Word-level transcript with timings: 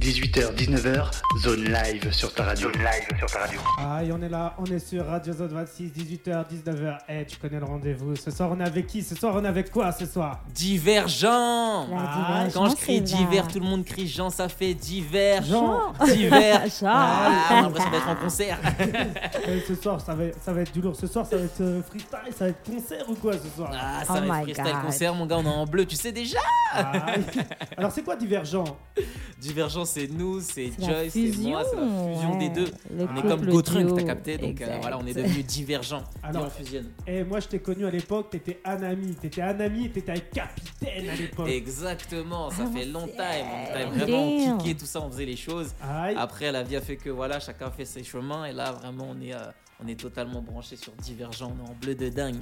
18h, 0.00 0.54
19h, 0.54 1.10
zone 1.42 1.64
live 1.64 2.10
sur 2.10 2.32
ta 2.32 2.44
radio. 2.44 2.72
Zone 2.72 2.80
live 2.82 3.18
sur 3.18 3.30
ta 3.30 3.40
radio. 3.40 3.60
Ah, 3.78 4.02
et 4.02 4.10
on 4.12 4.22
est 4.22 4.30
là, 4.30 4.54
on 4.58 4.64
est 4.64 4.78
sur 4.78 5.04
Radio 5.04 5.34
Zone 5.34 5.52
26, 5.52 5.88
18h, 5.92 6.46
19h. 6.48 6.98
Eh, 7.10 7.26
tu 7.26 7.36
connais 7.36 7.58
le 7.58 7.66
rendez-vous. 7.66 8.16
Ce 8.16 8.30
soir, 8.30 8.48
on 8.50 8.58
est 8.60 8.64
avec 8.66 8.86
qui? 8.86 9.02
Ce 9.02 9.14
soir, 9.14 9.34
on 9.36 9.44
est 9.44 9.48
avec 9.48 9.70
quoi 9.70 9.92
ce 9.92 10.06
soir? 10.06 10.40
Divergent 10.54 11.86
Ah, 11.94 12.46
Quand 12.54 12.70
je 12.70 12.76
crie 12.76 13.02
divers, 13.02 13.46
tout 13.46 13.58
le 13.60 13.66
monde 13.66 13.84
crie 13.84 14.08
Jean, 14.08 14.30
ça 14.30 14.48
fait 14.48 14.72
divers. 14.72 15.42
Jean. 15.42 15.92
Divers. 16.06 16.62
Jean. 16.80 16.86
Ah, 16.88 17.48
on 17.50 17.54
a 17.56 17.62
l'impression 17.62 17.90
d'être 17.90 18.08
en 18.08 18.16
concert. 18.16 18.58
Ce 19.68 19.74
soir, 19.74 20.00
ça 20.00 20.14
va, 20.14 20.24
ça 20.42 20.52
va 20.54 20.62
être 20.62 20.72
du 20.72 20.80
lourd. 20.80 20.96
Ce 20.96 21.06
soir, 21.06 21.26
ça 21.26 21.36
va 21.36 21.42
être 21.44 21.60
euh, 21.60 21.82
freestyle, 21.82 22.32
ça 22.36 22.44
va 22.46 22.50
être 22.50 22.62
concert 22.62 23.04
ou 23.08 23.14
quoi 23.14 23.32
ce 23.34 23.48
soir? 23.54 23.70
Ah, 23.74 24.02
ça 24.04 24.06
Oh 24.08 24.12
va 24.14 24.18
être 24.20 24.32
my 24.34 24.42
freestyle 24.44 24.64
God. 24.72 24.82
concert, 24.82 25.14
mon 25.14 25.26
gars, 25.26 25.36
on 25.38 25.44
est 25.44 25.48
en 25.48 25.66
bleu, 25.66 25.84
tu 25.84 25.96
sais 25.96 26.12
déjà. 26.12 26.38
Ah, 26.72 26.92
Alors, 27.76 27.90
c'est 27.92 28.02
quoi 28.02 28.16
Divergent? 28.16 28.64
Divergent, 29.38 29.84
c'est 29.90 30.06
nous, 30.08 30.40
c'est 30.40 30.70
Joyce, 30.78 31.12
c'est 31.12 31.36
moi, 31.38 31.62
c'est 31.68 31.76
la 31.76 32.14
fusion 32.14 32.38
des 32.38 32.48
deux. 32.48 32.70
Le 32.96 33.06
On 33.10 33.16
est 33.16 33.22
comme 33.22 33.46
Gotrunk, 33.46 33.94
t'as 33.96 34.02
capté, 34.04 34.38
donc 34.38 34.60
euh, 34.60 34.78
voilà, 34.80 34.98
on 34.98 35.06
est 35.06 35.14
devenus 35.14 35.44
divergents. 35.46 36.02
Alors- 36.22 36.42
et 36.42 36.46
on 36.46 36.50
fusionne. 36.50 36.90
Eh, 37.06 37.24
moi, 37.24 37.40
je 37.40 37.48
t'ai 37.48 37.58
connu 37.58 37.86
à 37.86 37.90
l'époque, 37.90 38.30
t'étais 38.30 38.60
Anami. 38.64 39.14
T'étais 39.16 39.42
Anami, 39.42 39.90
t'étais 39.90 40.12
avec 40.12 40.30
Capitaine 40.30 41.08
à 41.08 41.14
l'époque. 41.14 41.48
Exactement, 41.48 42.50
ça 42.50 42.64
Ah, 42.66 42.76
fait 42.78 42.84
longtemps. 42.86 43.12
On 43.18 43.74
avait 43.74 43.84
vraiment 44.04 44.58
kické 44.58 44.74
tout 44.76 44.86
ça, 44.86 45.00
on 45.00 45.10
faisait 45.10 45.24
les 45.26 45.36
choses. 45.36 45.74
Aïe. 45.82 46.14
Après, 46.18 46.50
la 46.52 46.62
vie 46.62 46.76
a 46.76 46.80
fait 46.80 46.96
que 46.96 47.10
voilà, 47.10 47.40
chacun 47.40 47.70
fait 47.70 47.84
ses 47.84 48.04
chemins. 48.04 48.44
Et 48.44 48.52
là, 48.52 48.72
vraiment, 48.72 49.08
on 49.10 49.20
est, 49.20 49.34
euh, 49.34 49.38
on 49.84 49.88
est 49.88 49.98
totalement 49.98 50.42
branché 50.42 50.76
sur 50.76 50.92
Divergent. 50.92 51.52
On 51.54 51.66
est 51.66 51.70
en 51.70 51.74
bleu 51.80 51.94
de 51.94 52.08
dingue. 52.10 52.36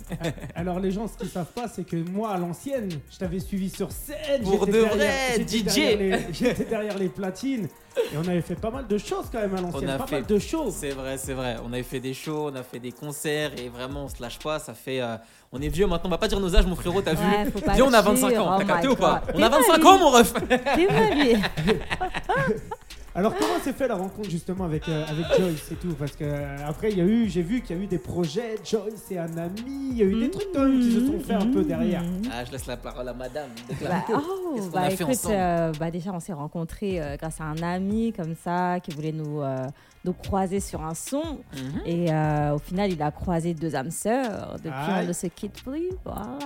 Alors, 0.55 0.81
les 0.81 0.91
gens, 0.91 1.07
ce 1.07 1.17
qu'ils 1.17 1.29
savent 1.29 1.53
pas, 1.53 1.69
c'est 1.69 1.85
que 1.85 1.97
moi, 1.97 2.31
à 2.31 2.39
l'ancienne, 2.39 2.89
je 3.11 3.19
t'avais 3.19 3.39
suivi 3.41 3.71
sur 3.71 3.91
scène. 3.93 4.43
Pour 4.43 4.67
j'étais 4.67 4.67
de 4.67 4.73
derrière- 4.85 5.35
vrai, 5.37 5.47
DJ. 5.47 6.33
J'étais 6.33 6.65
derrière 6.65 6.99
les 6.99 7.09
platines. 7.09 7.69
Et 8.13 8.17
on 8.17 8.29
avait 8.29 8.43
fait 8.43 8.55
pas 8.55 8.71
mal 8.71 8.87
de 8.87 8.97
choses 8.99 9.27
quand 9.33 9.41
même 9.41 9.55
à 9.57 9.61
l'ancienne. 9.61 9.91
On 9.91 9.95
a 9.95 9.99
Pas 9.99 10.07
fait- 10.07 10.17
mal 10.21 10.27
de 10.27 10.39
choses. 10.39 10.75
C'est 10.75 10.91
vrai, 10.91 11.19
c'est 11.19 11.33
vrai. 11.35 11.57
On 11.65 11.73
avait 11.73 11.83
fait 11.83 11.99
des 12.01 12.15
shows, 12.15 12.51
on 12.53 12.57
a 12.57 12.63
fait 12.63 12.79
des 12.79 12.93
concerts. 12.93 13.51
Et 13.59 13.69
vraiment, 13.69 14.05
on 14.05 14.09
se 14.09 14.21
lâche 14.23 14.39
pas. 14.39 14.59
Ça 14.61 14.75
fait. 14.75 15.01
euh, 15.01 15.17
on 15.53 15.61
est 15.61 15.69
vieux 15.69 15.87
maintenant. 15.87 16.09
On 16.09 16.11
va 16.11 16.19
pas 16.19 16.29
dire 16.29 16.39
nos 16.41 16.55
âges, 16.55 16.67
mon 16.67 16.77
frérot, 16.77 17.03
t'as 17.03 17.13
Ouais, 17.15 17.45
vu 17.45 17.51
Viens, 17.75 17.85
on 17.87 17.93
a 17.93 17.99
le 17.99 18.05
25 18.05 18.29
dire, 18.29 18.43
ans. 18.47 18.55
oh 18.55 18.59
T'as 18.59 18.65
capté 18.67 18.89
ou 18.89 18.95
pas. 18.97 19.23
On 19.35 19.43
a 19.43 19.49
T'es 19.49 19.57
25 19.57 19.81
vrai, 19.81 19.91
ans, 19.91 19.99
mon 19.99 20.11
ref. 20.11 20.33
Alors 23.19 23.35
comment 23.35 23.59
s'est 23.59 23.73
fait 23.73 23.89
la 23.89 23.97
rencontre 23.97 24.31
justement 24.31 24.63
avec, 24.63 24.89
euh, 24.89 25.05
avec 25.09 25.27
Joyce 25.37 25.73
et 25.73 25.75
tout? 25.75 25.93
Parce 25.99 26.13
que 26.13 26.23
euh, 26.23 26.57
après 26.65 26.93
il 26.93 26.99
y 26.99 27.01
a 27.01 27.05
eu, 27.05 27.29
j'ai 27.29 27.43
vu 27.43 27.63
qu'il 27.63 27.77
y 27.77 27.81
a 27.81 27.83
eu 27.83 27.89
des 27.89 27.99
projets, 27.99 28.55
Joyce 28.65 29.11
et 29.11 29.19
un 29.19 29.37
ami, 29.37 29.89
il 29.91 29.97
y 29.97 30.03
a 30.03 30.05
eu 30.05 30.21
des 30.21 30.31
trucs 30.31 30.53
quand 30.55 30.61
même 30.61 30.79
qui 30.79 30.93
se 30.93 31.05
sont 31.05 31.19
faits 31.19 31.43
un 31.43 31.47
peu 31.47 31.65
derrière. 31.65 32.05
Ah, 32.33 32.45
je 32.45 32.53
laisse 32.53 32.67
la 32.67 32.77
parole 32.77 33.09
à 33.09 33.15
madame. 33.15 33.51
Bah, 33.83 34.05
oh, 34.11 34.53
Qu'est-ce 34.55 34.67
qu'on 34.67 34.71
bah 34.71 34.83
a 34.83 34.91
fait 34.91 35.03
écoute, 35.03 35.19
euh, 35.31 35.73
bah 35.81 35.91
déjà 35.91 36.13
on 36.13 36.21
s'est 36.21 36.33
rencontrés 36.33 37.03
euh, 37.03 37.17
grâce 37.17 37.41
à 37.41 37.45
un 37.45 37.61
ami 37.61 38.13
comme 38.13 38.37
ça 38.37 38.79
qui 38.79 38.93
voulait 38.93 39.11
nous, 39.11 39.43
euh, 40.05 40.09
nous 40.09 40.13
croiser 40.13 40.61
sur 40.61 40.83
un 40.83 40.95
son. 40.95 41.23
Mhm. 41.53 41.81
Et 41.87 42.13
euh, 42.13 42.55
au 42.55 42.59
final, 42.59 42.91
il 42.93 43.03
a 43.03 43.11
croisé 43.11 43.55
deux 43.55 43.75
âmes 43.75 43.91
sœurs. 43.91 44.55
Depuis, 44.57 44.71
Aïe. 44.73 45.05
on 45.05 45.09
ne 45.09 45.13
se 45.13 45.27
quitte 45.27 45.63
plus. 45.63 45.91
Voilà. 46.05 46.39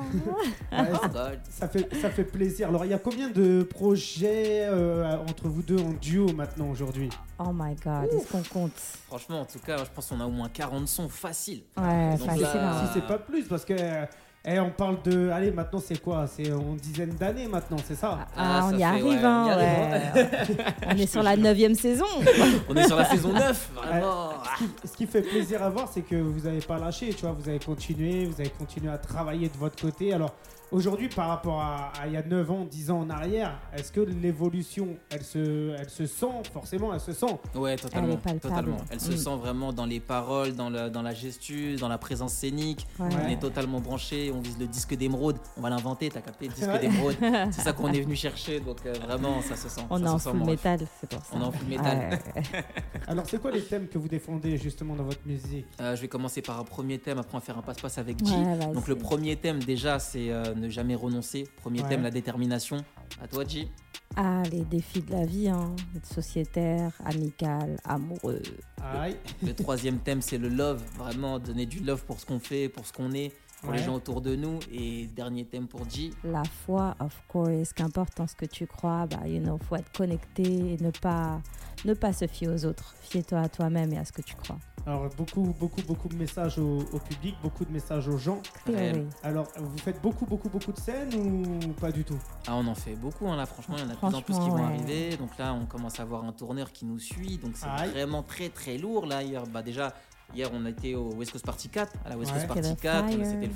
Ouais, 0.72 0.89
Oh 1.05 1.06
ça- 1.50 1.69
fait, 1.69 1.94
ça 2.00 2.11
fait 2.11 2.25
plaisir. 2.25 2.69
Alors 2.69 2.84
il 2.84 2.91
y 2.91 2.94
a 2.94 2.98
combien 2.98 3.28
de 3.31 3.62
projets 3.62 4.67
euh, 4.69 5.17
entre 5.28 5.48
vous 5.48 5.62
deux 5.62 5.78
en 5.78 5.92
duo 6.00 6.33
maintenant 6.33 6.70
aujourd'hui? 6.70 7.09
Oh 7.39 7.50
my 7.53 7.75
god, 7.84 8.09
est-ce 8.12 8.31
qu'on 8.31 8.42
compte? 8.42 8.72
Franchement, 9.09 9.41
en 9.41 9.44
tout 9.44 9.59
cas, 9.59 9.78
je 9.78 9.91
pense 9.94 10.06
qu'on 10.06 10.20
a 10.20 10.27
au 10.27 10.31
moins 10.31 10.48
40 10.48 10.87
sons 10.89 11.09
faciles. 11.09 11.62
Ouais, 11.77 12.16
Donc 12.16 12.27
facile. 12.28 12.42
là- 12.42 12.78
hein. 12.83 12.87
Si 12.87 12.92
c'est 12.94 13.06
pas 13.06 13.19
plus 13.19 13.44
parce 13.44 13.64
que 13.64 13.75
euh, 13.78 14.05
eh, 14.44 14.58
on 14.58 14.70
parle 14.70 15.00
de, 15.02 15.30
allez 15.30 15.50
maintenant 15.52 15.80
c'est 15.84 16.00
quoi? 16.02 16.26
C'est 16.26 16.52
en 16.52 16.74
dizaine 16.74 17.10
d'années 17.14 17.46
maintenant, 17.46 17.76
c'est 17.86 17.94
ça? 17.94 18.18
Ah, 18.20 18.26
Ah, 18.36 18.60
on 18.66 18.70
ça 18.70 18.74
y 18.76 18.78
fait- 18.78 18.84
arrive, 18.84 19.04
ouais, 19.04 19.24
hein, 19.24 19.44
on 19.46 19.52
y 19.52 20.18
ouais. 20.18 20.28
on 20.88 20.96
est 20.96 21.06
sur 21.06 21.22
la 21.22 21.36
neuvième 21.36 21.74
saison. 21.74 22.04
On 22.68 22.74
est 22.76 22.86
sur 22.86 22.96
la 22.96 23.04
saison 23.04 23.32
9, 23.32 23.70
vraiment. 23.76 24.30
Ce 24.44 24.58
qui, 24.58 24.88
ce 24.88 24.96
qui 24.96 25.06
fait 25.06 25.22
plaisir 25.22 25.62
à 25.62 25.70
voir, 25.70 25.88
c'est 25.92 26.02
que 26.02 26.16
vous 26.16 26.40
n'avez 26.40 26.60
pas 26.60 26.78
lâché, 26.78 27.10
tu 27.14 27.20
vois, 27.24 27.32
vous 27.38 27.48
avez 27.48 27.58
continué, 27.60 28.26
vous 28.26 28.41
avez 28.41 28.50
continué 28.50 28.91
à 28.91 28.98
travailler 28.98 29.48
de 29.48 29.56
votre 29.58 29.81
côté. 29.81 30.12
Alors 30.12 30.34
aujourd'hui, 30.72 31.09
par 31.09 31.28
rapport 31.28 31.60
à, 31.60 31.93
à 32.00 32.06
il 32.06 32.15
y 32.15 32.16
a 32.16 32.22
9 32.22 32.50
ans, 32.50 32.65
10 32.69 32.91
ans 32.91 33.00
en 33.00 33.10
arrière, 33.10 33.59
est-ce 33.77 33.93
que 33.93 34.00
l'évolution, 34.00 34.88
elle 35.10 35.22
se, 35.22 35.75
elle 35.78 35.88
se 35.91 36.06
sent, 36.06 36.27
forcément, 36.53 36.93
elle 36.93 37.00
se 37.00 37.12
sent 37.12 37.38
Ouais, 37.55 37.77
totalement. 37.77 38.16
palpable. 38.16 38.41
totalement. 38.41 38.77
Elle 38.91 39.00
se 39.00 39.12
Mm. 39.12 39.16
sent 39.16 39.37
vraiment 39.37 39.72
dans 39.72 39.87
les 39.87 40.00
paroles, 40.00 40.55
dans, 40.55 40.71
le, 40.71 40.88
dans 40.91 41.03
la 41.03 41.15
gestu, 41.15 41.77
dans 41.77 41.88
la 41.88 41.99
présence 41.99 42.32
scénique. 42.32 42.87
Ouais. 42.99 43.09
On 43.25 43.28
est 43.28 43.38
totalement 43.41 43.81
branché. 43.81 44.32
On 44.34 44.41
vise 44.41 44.59
le 44.59 44.66
disque 44.66 44.94
d'émeraude. 44.97 45.37
On 45.56 45.61
va 45.61 45.71
l'inventer. 45.71 46.09
T'as 46.09 46.21
capté 46.21 46.49
le 46.49 46.55
disque 46.55 46.69
Ouais. 46.69 46.78
d'émeraude. 46.81 47.16
C'est 47.53 47.61
ça 47.62 47.72
qu'on 47.72 47.93
est 47.93 48.00
venu 48.00 48.16
chercher. 48.16 48.61
Donc 48.61 48.78
euh, 48.87 48.93
vraiment, 49.06 49.41
ça 49.43 49.56
se 49.56 49.69
sent. 49.69 49.82
On 49.91 49.99
ça 49.99 50.03
est 50.03 50.06
se 50.06 50.11
en 50.12 50.19
sent, 50.19 50.31
full 50.31 50.44
métal, 50.44 50.81
c'est 51.00 51.11
pour 51.11 51.25
ça. 51.25 51.34
On 51.37 51.41
est 51.43 51.44
en 51.44 51.53
full 51.53 51.69
métal. 51.69 52.21
Ouais. 52.34 52.43
Alors 53.06 53.25
c'est 53.28 53.41
quoi 53.41 53.50
les 53.50 53.62
thèmes 53.62 53.88
que 53.88 53.99
vous 53.99 54.09
défendez 54.09 54.56
justement 54.56 54.94
dans 54.94 55.05
votre 55.05 55.21
musique? 55.27 55.66
Euh, 55.81 55.94
je 55.97 56.00
vais 56.03 56.09
commencer 56.09 56.41
par 56.43 56.59
un 56.59 56.65
premier 56.65 56.99
thème. 56.99 57.19
Après, 57.19 57.34
on 57.34 57.38
va 57.38 57.44
faire 57.44 57.59
un 57.59 57.62
passe-passe 57.62 57.99
avec 57.99 58.25
G. 58.25 58.34
Ouais. 58.34 58.72
Donc 58.72 58.88
le 58.88 58.97
premier 58.97 59.37
thème 59.37 59.59
déjà, 59.62 59.99
c'est 59.99 60.31
euh, 60.31 60.55
ne 60.62 60.69
jamais 60.69 60.95
renoncer. 60.95 61.49
Premier 61.61 61.83
Ouais. 61.83 61.89
thème, 61.89 62.03
la 62.03 62.11
détermination. 62.11 62.78
À 63.21 63.28
toi, 63.28 63.45
G. 63.47 63.69
Ah, 64.17 64.43
les 64.50 64.65
défis 64.65 65.00
de 65.03 65.11
la 65.12 65.25
vie, 65.25 65.49
hein. 65.49 65.75
sociétaire, 66.03 66.93
amical, 67.05 67.77
amoureux. 67.84 68.43
Aïe. 68.83 69.17
Le 69.43 69.55
troisième 69.55 69.99
thème, 69.99 70.21
c'est 70.23 70.39
le 70.39 70.49
love. 70.49 70.83
Vraiment, 70.99 71.39
donner 71.39 71.67
du 71.67 71.81
love 71.81 72.05
pour 72.05 72.21
ce 72.21 72.27
qu'on 72.27 72.39
fait, 72.39 72.69
pour 72.69 72.84
ce 72.87 72.93
qu'on 72.93 73.12
est, 73.12 73.33
pour 73.62 73.73
les 73.73 73.78
gens 73.83 73.95
autour 73.95 74.21
de 74.21 74.37
nous. 74.37 74.59
Et 74.71 75.06
dernier 75.06 75.45
thème 75.47 75.67
pour 75.67 75.89
G. 75.89 76.11
La 76.25 76.43
foi, 76.45 76.94
of 77.00 77.23
course, 77.29 77.73
qu'importe 77.73 78.21
en 78.21 78.27
ce 78.27 78.34
que 78.34 78.47
tu 78.47 78.67
crois, 78.67 79.06
bah, 79.06 79.27
you 79.27 79.41
know, 79.41 79.59
faut 79.69 79.77
être 79.77 79.91
connecté 79.97 80.43
et 80.43 80.77
ne 80.83 80.91
pas, 80.91 81.41
ne 81.87 81.94
pas 81.94 82.12
se 82.12 82.27
fier 82.27 82.49
aux 82.49 82.65
autres. 82.67 82.94
Fier-toi 83.03 83.39
à 83.41 83.49
toi-même 83.49 83.93
et 83.94 83.99
à 83.99 84.05
ce 84.05 84.12
que 84.12 84.23
tu 84.23 84.34
crois. 84.37 84.59
Alors 84.87 85.09
beaucoup, 85.16 85.54
beaucoup, 85.60 85.81
beaucoup 85.82 86.09
de 86.09 86.16
messages 86.16 86.59
au, 86.59 86.78
au 86.93 86.98
public, 86.98 87.37
beaucoup 87.41 87.65
de 87.65 87.70
messages 87.70 88.09
aux 88.09 88.19
gens. 88.19 88.41
Clearly. 88.65 89.06
Alors 89.22 89.47
vous 89.56 89.78
faites 89.78 90.03
beaucoup, 90.03 90.26
beaucoup, 90.26 90.48
beaucoup 90.48 90.72
de 90.72 90.78
scènes 90.78 91.15
ou 91.15 91.72
pas 91.75 91.93
du 91.93 92.03
tout? 92.04 92.19
Ah, 92.48 92.56
on 92.56 92.66
en 92.66 92.75
fait 92.75 92.94
beaucoup 92.97 93.28
hein, 93.28 93.37
là, 93.37 93.47
franchement, 93.47 93.76
il 93.78 93.84
y 93.84 93.87
en 93.87 93.91
a 93.91 93.94
de 93.94 93.98
plus 93.98 94.15
en 94.15 94.22
plus 94.22 94.34
qui 94.38 94.50
vont 94.50 94.65
arriver. 94.65 95.16
Donc 95.16 95.38
là, 95.38 95.54
on 95.54 95.66
commence 95.66 96.00
à 96.00 96.03
avoir 96.03 96.25
un 96.25 96.32
tourneur 96.32 96.72
qui 96.72 96.84
nous 96.84 96.98
suit. 96.98 97.38
Donc 97.38 97.53
c'est 97.54 97.66
Aïe. 97.69 97.91
vraiment 97.91 98.22
très 98.25 98.48
très 98.48 98.76
lourd 98.76 99.06
là. 99.06 99.22
Hier, 99.22 99.44
bah, 99.47 99.62
déjà, 99.62 99.94
hier 100.34 100.50
on 100.53 100.66
était 100.66 100.94
au 100.97 101.12
West 101.14 101.31
Coast 101.31 101.47
Party 101.47 101.69
4, 101.69 101.93
à 102.04 102.09
la 102.09 102.16
West 102.19 102.32
Ouais. 102.32 102.38
Coast 102.38 102.49
Party 102.49 102.69
C'était 102.70 102.88
le 102.88 102.93
4. 102.93 103.09
fire. 103.10 103.26
C'était 103.26 103.47
le 103.47 103.53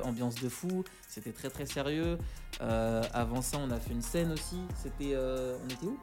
fire, 0.00 0.06
ambiance 0.08 0.34
de 0.36 0.48
fou. 0.48 0.82
C'était 1.06 1.32
très 1.32 1.50
très 1.50 1.66
sérieux. 1.66 2.18
Euh, 2.62 3.02
avant 3.12 3.42
ça, 3.42 3.58
on 3.64 3.70
a 3.70 3.78
fait 3.78 3.92
une 3.92 4.02
scène 4.02 4.32
aussi. 4.32 4.58
C'était. 4.82 5.12
euh, 5.14 5.56
on 5.64 5.68
était 5.68 5.86
où? 5.86 5.98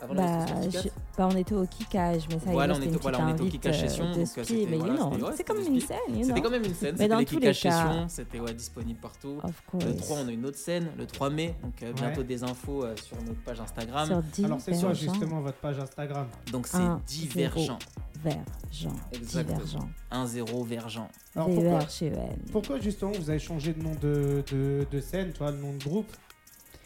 Avant 0.00 0.14
Bah, 0.14 0.22
West 0.22 0.38
Coast 0.38 0.52
Party 0.54 0.68
4 0.70 0.82
je- 0.84 0.88
bah, 1.18 1.28
on 1.32 1.36
était 1.36 1.54
au 1.54 1.66
kickage, 1.66 2.22
mais 2.28 2.38
ça 2.38 2.50
Voilà, 2.52 2.74
y 2.74 2.76
on 2.76 2.80
est, 2.80 2.84
était- 2.86 2.92
c'était 2.92 2.96
une 2.96 3.02
voilà, 3.02 3.18
on 3.18 3.20
petite 3.22 3.34
était 3.34 3.42
au 3.42 3.46
invite, 3.46 3.52
kickage 3.60 3.76
euh, 3.82 3.88
session, 3.88 4.04
de 4.10 4.14
donc, 4.14 4.26
spi, 4.26 4.44
c'était- 4.44 4.66
mais 4.70 4.76
voilà, 4.78 4.94
you 4.94 4.98
know, 5.18 5.30
c'est 5.36 5.44
comme 5.44 5.58
une 5.58 5.80
scène, 5.80 5.98
you 6.14 6.24
C'était 6.24 6.40
quand 6.40 6.50
même 6.50 6.64
une 6.64 6.74
scène. 6.74 6.92
Mais 6.92 6.96
C'était 6.98 7.08
dans 7.08 7.18
les 7.18 7.24
tous 7.24 7.38
les 7.38 7.52
cas. 7.54 8.06
C'était 8.08 8.40
ouais, 8.40 8.54
disponible 8.54 9.00
partout. 9.00 9.40
Le 9.44 9.50
course. 9.70 9.96
3, 9.96 10.16
on 10.24 10.28
a 10.28 10.30
une 10.32 10.46
autre 10.46 10.56
scène, 10.58 10.88
le 10.96 11.06
3 11.06 11.30
mai, 11.30 11.54
donc 11.62 11.82
euh, 11.82 11.92
bientôt 11.92 12.22
des 12.22 12.44
infos 12.44 12.84
euh, 12.84 12.94
sur 12.96 13.16
notre 13.22 13.40
page 13.42 13.60
Instagram. 13.60 14.06
Sur 14.32 14.44
Alors 14.44 14.60
c'est 14.60 14.72
Divergent. 14.72 14.94
justement 15.12 15.40
votre 15.40 15.58
page 15.58 15.78
Instagram 15.78 16.26
Donc 16.52 16.66
c'est 16.68 16.78
divergent. 17.06 17.78
Vergent. 18.22 18.96
Exactement. 19.12 19.58
Divergent. 19.58 19.88
1-0 20.10 20.64
vergent. 20.64 21.08
Alors 21.36 21.48
pourquoi, 21.48 21.62
V-E-R-G-E-N. 21.78 22.38
pourquoi 22.50 22.80
justement 22.80 23.12
vous 23.12 23.30
avez 23.30 23.38
changé 23.38 23.72
de 23.72 23.82
nom 23.82 23.92
de, 24.00 24.42
de, 24.50 24.86
de 24.90 25.00
scène, 25.00 25.30
tu 25.32 25.38
vois, 25.38 25.50
le 25.52 25.58
nom 25.58 25.72
de 25.72 25.84
groupe? 25.84 26.10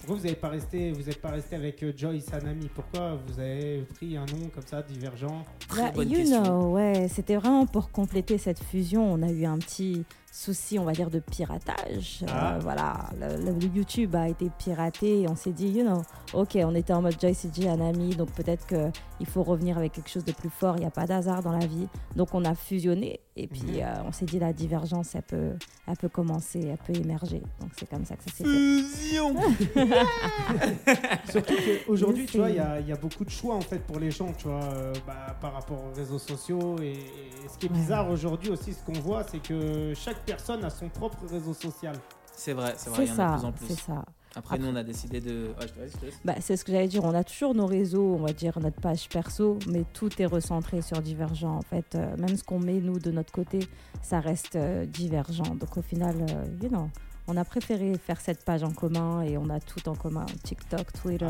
Pourquoi 0.05 0.17
vous 0.21 0.27
n'êtes 0.27 0.41
pas 0.41 0.49
resté, 0.49 0.91
vous 0.91 1.09
êtes 1.09 1.21
pas 1.21 1.31
resté 1.31 1.55
avec 1.55 1.81
euh, 1.85 1.93
Joyce 1.97 2.33
Anami 2.33 2.69
Pourquoi 2.75 3.15
vous 3.27 3.39
avez 3.39 3.87
pris 3.95 4.17
un 4.17 4.27
nom 4.27 4.49
comme 4.53 4.67
ça, 4.67 4.83
divergent? 4.83 5.45
Très 5.69 5.83
Bah, 5.83 5.91
bonne 5.95 6.11
you 6.11 6.17
question. 6.19 6.43
know, 6.43 6.73
ouais, 6.73 7.07
c'était 7.09 7.37
vraiment 7.37 7.67
pour 7.67 7.91
compléter 7.93 8.37
cette 8.37 8.59
fusion. 8.63 9.13
On 9.13 9.23
a 9.23 9.31
eu 9.31 9.45
un 9.45 9.59
petit 9.59 10.05
souci, 10.33 10.79
on 10.79 10.85
va 10.85 10.93
dire, 10.93 11.09
de 11.11 11.21
piratage. 11.21 12.21
Euh, 12.23 12.27
Ah. 12.33 12.59
voilà, 12.61 13.11
le, 13.21 13.53
YouTube 13.77 14.17
a 14.17 14.29
été 14.29 14.51
piraté 14.59 15.21
et 15.21 15.29
on 15.29 15.37
s'est 15.37 15.53
dit, 15.53 15.69
you 15.69 15.85
know, 15.85 16.03
ok, 16.33 16.59
on 16.65 16.75
était 16.75 16.95
en 16.95 17.03
mode 17.03 17.21
Joyce 17.21 17.45
et 17.45 17.51
J, 17.55 17.69
un 17.69 17.81
ami, 17.81 18.17
donc 18.17 18.33
peut-être 18.33 18.67
qu'il 18.67 19.27
faut 19.27 19.43
revenir 19.43 19.77
avec 19.79 19.93
quelque 19.93 20.09
chose 20.11 20.25
de 20.25 20.33
plus 20.33 20.49
fort. 20.51 20.77
Il 20.79 20.81
n'y 20.81 20.87
a 20.87 20.91
pas 20.91 21.07
d'hasard 21.07 21.43
dans 21.43 21.53
la 21.53 21.67
vie. 21.67 21.87
Donc 22.17 22.35
on 22.35 22.45
a 22.45 22.55
fusionné 22.55 23.21
et 23.37 23.47
puis 23.47 23.61
Mhm. 23.63 23.81
euh, 23.83 23.95
on 24.09 24.13
s'est 24.13 24.25
dit, 24.25 24.39
la 24.39 24.53
divergence, 24.55 25.15
elle 25.15 25.23
peut, 25.23 25.53
elle 25.87 25.97
peut 25.97 26.09
commencer, 26.09 26.61
elle 26.67 26.79
peut 26.79 26.99
émerger. 26.99 27.43
Donc 27.61 27.71
c'est 27.79 27.89
comme 27.89 28.05
ça 28.07 28.17
que 28.17 28.25
ça 28.25 28.31
s'est 28.31 28.45
fait. 28.45 28.83
Fusion 28.83 29.35
Surtout 31.31 31.55
qu'aujourd'hui, 31.87 32.27
tu 32.27 32.39
vois, 32.39 32.51
il 32.51 32.57
y 32.57 32.61
a, 32.61 32.81
il 32.81 32.89
y 32.89 32.93
a 32.93 32.97
beaucoup 32.97 33.25
de 33.25 33.31
choix 33.31 33.55
en 33.55 33.61
fait 33.61 33.79
pour 33.79 33.99
les 33.99 34.11
gens, 34.11 34.33
tu 34.37 34.49
vois, 34.49 34.63
euh, 34.65 34.93
bah, 35.07 35.37
par 35.41 35.53
rapport 35.55 35.79
aux 35.85 35.95
réseaux 35.97 36.19
sociaux. 36.19 36.77
Et, 36.83 36.93
et 36.93 37.49
ce 37.53 37.59
qui 37.59 37.67
est 37.67 37.71
Ouais. 37.71 37.77
bizarre 37.79 38.11
aujourd'hui 38.11 38.51
aussi, 38.51 38.73
ce 38.75 38.83
qu'on 38.85 38.99
voit, 39.01 39.23
c'est 39.25 39.41
que 39.43 39.93
chaque 39.95 40.25
personne 40.27 40.65
a 40.65 40.71
son 40.71 40.89
propre 40.89 41.19
réseau 41.31 41.55
social. 41.55 41.95
C'est 42.35 42.53
vrai, 42.55 42.75
c'est 42.77 42.91
vrai, 42.91 43.07
C'est 43.07 43.13
il 43.13 43.17
y 43.17 43.21
en 43.21 43.25
a 43.25 43.27
de 43.27 43.31
ça, 43.31 43.37
plus 43.39 43.47
en 43.47 43.53
plus. 43.53 43.67
c'est 43.69 43.81
ça. 43.81 44.05
Après, 44.35 44.59
nous, 44.59 44.67
on 44.69 44.77
a 44.77 44.83
décidé 44.83 45.21
de. 45.21 45.51
Bah, 46.25 46.35
c'est 46.41 46.57
ce 46.57 46.65
que 46.65 46.73
j'allais 46.73 46.89
dire. 46.89 47.05
On 47.05 47.13
a 47.15 47.23
toujours 47.23 47.55
nos 47.55 47.67
réseaux, 47.67 48.15
on 48.19 48.25
va 48.25 48.33
dire 48.33 48.59
notre 48.61 48.81
page 48.81 49.07
perso, 49.11 49.59
mais 49.69 49.85
tout 49.93 50.09
est 50.23 50.25
recentré 50.27 50.81
sur 50.81 51.03
Divergent. 51.03 51.57
En 51.57 51.61
fait, 51.63 51.85
Euh, 51.95 52.17
même 52.17 52.35
ce 52.39 52.43
qu'on 52.43 52.59
met 52.59 52.81
nous 52.81 52.99
de 52.99 53.11
notre 53.11 53.31
côté, 53.31 53.61
ça 54.01 54.21
reste 54.21 54.57
euh, 54.57 54.87
Divergent. 54.87 55.55
Donc 55.61 55.77
au 55.77 55.83
final, 55.83 56.17
euh, 56.31 56.45
you 56.63 56.71
know, 56.71 56.89
on 57.29 57.37
a 57.37 57.45
préféré 57.45 57.93
faire 57.99 58.21
cette 58.21 58.45
page 58.45 58.63
en 58.63 58.73
commun 58.73 59.23
et 59.23 59.37
on 59.39 59.49
a 59.49 59.61
tout 59.61 59.89
en 59.89 59.95
commun 59.95 60.27
TikTok, 60.45 60.93
Twitter. 60.93 61.27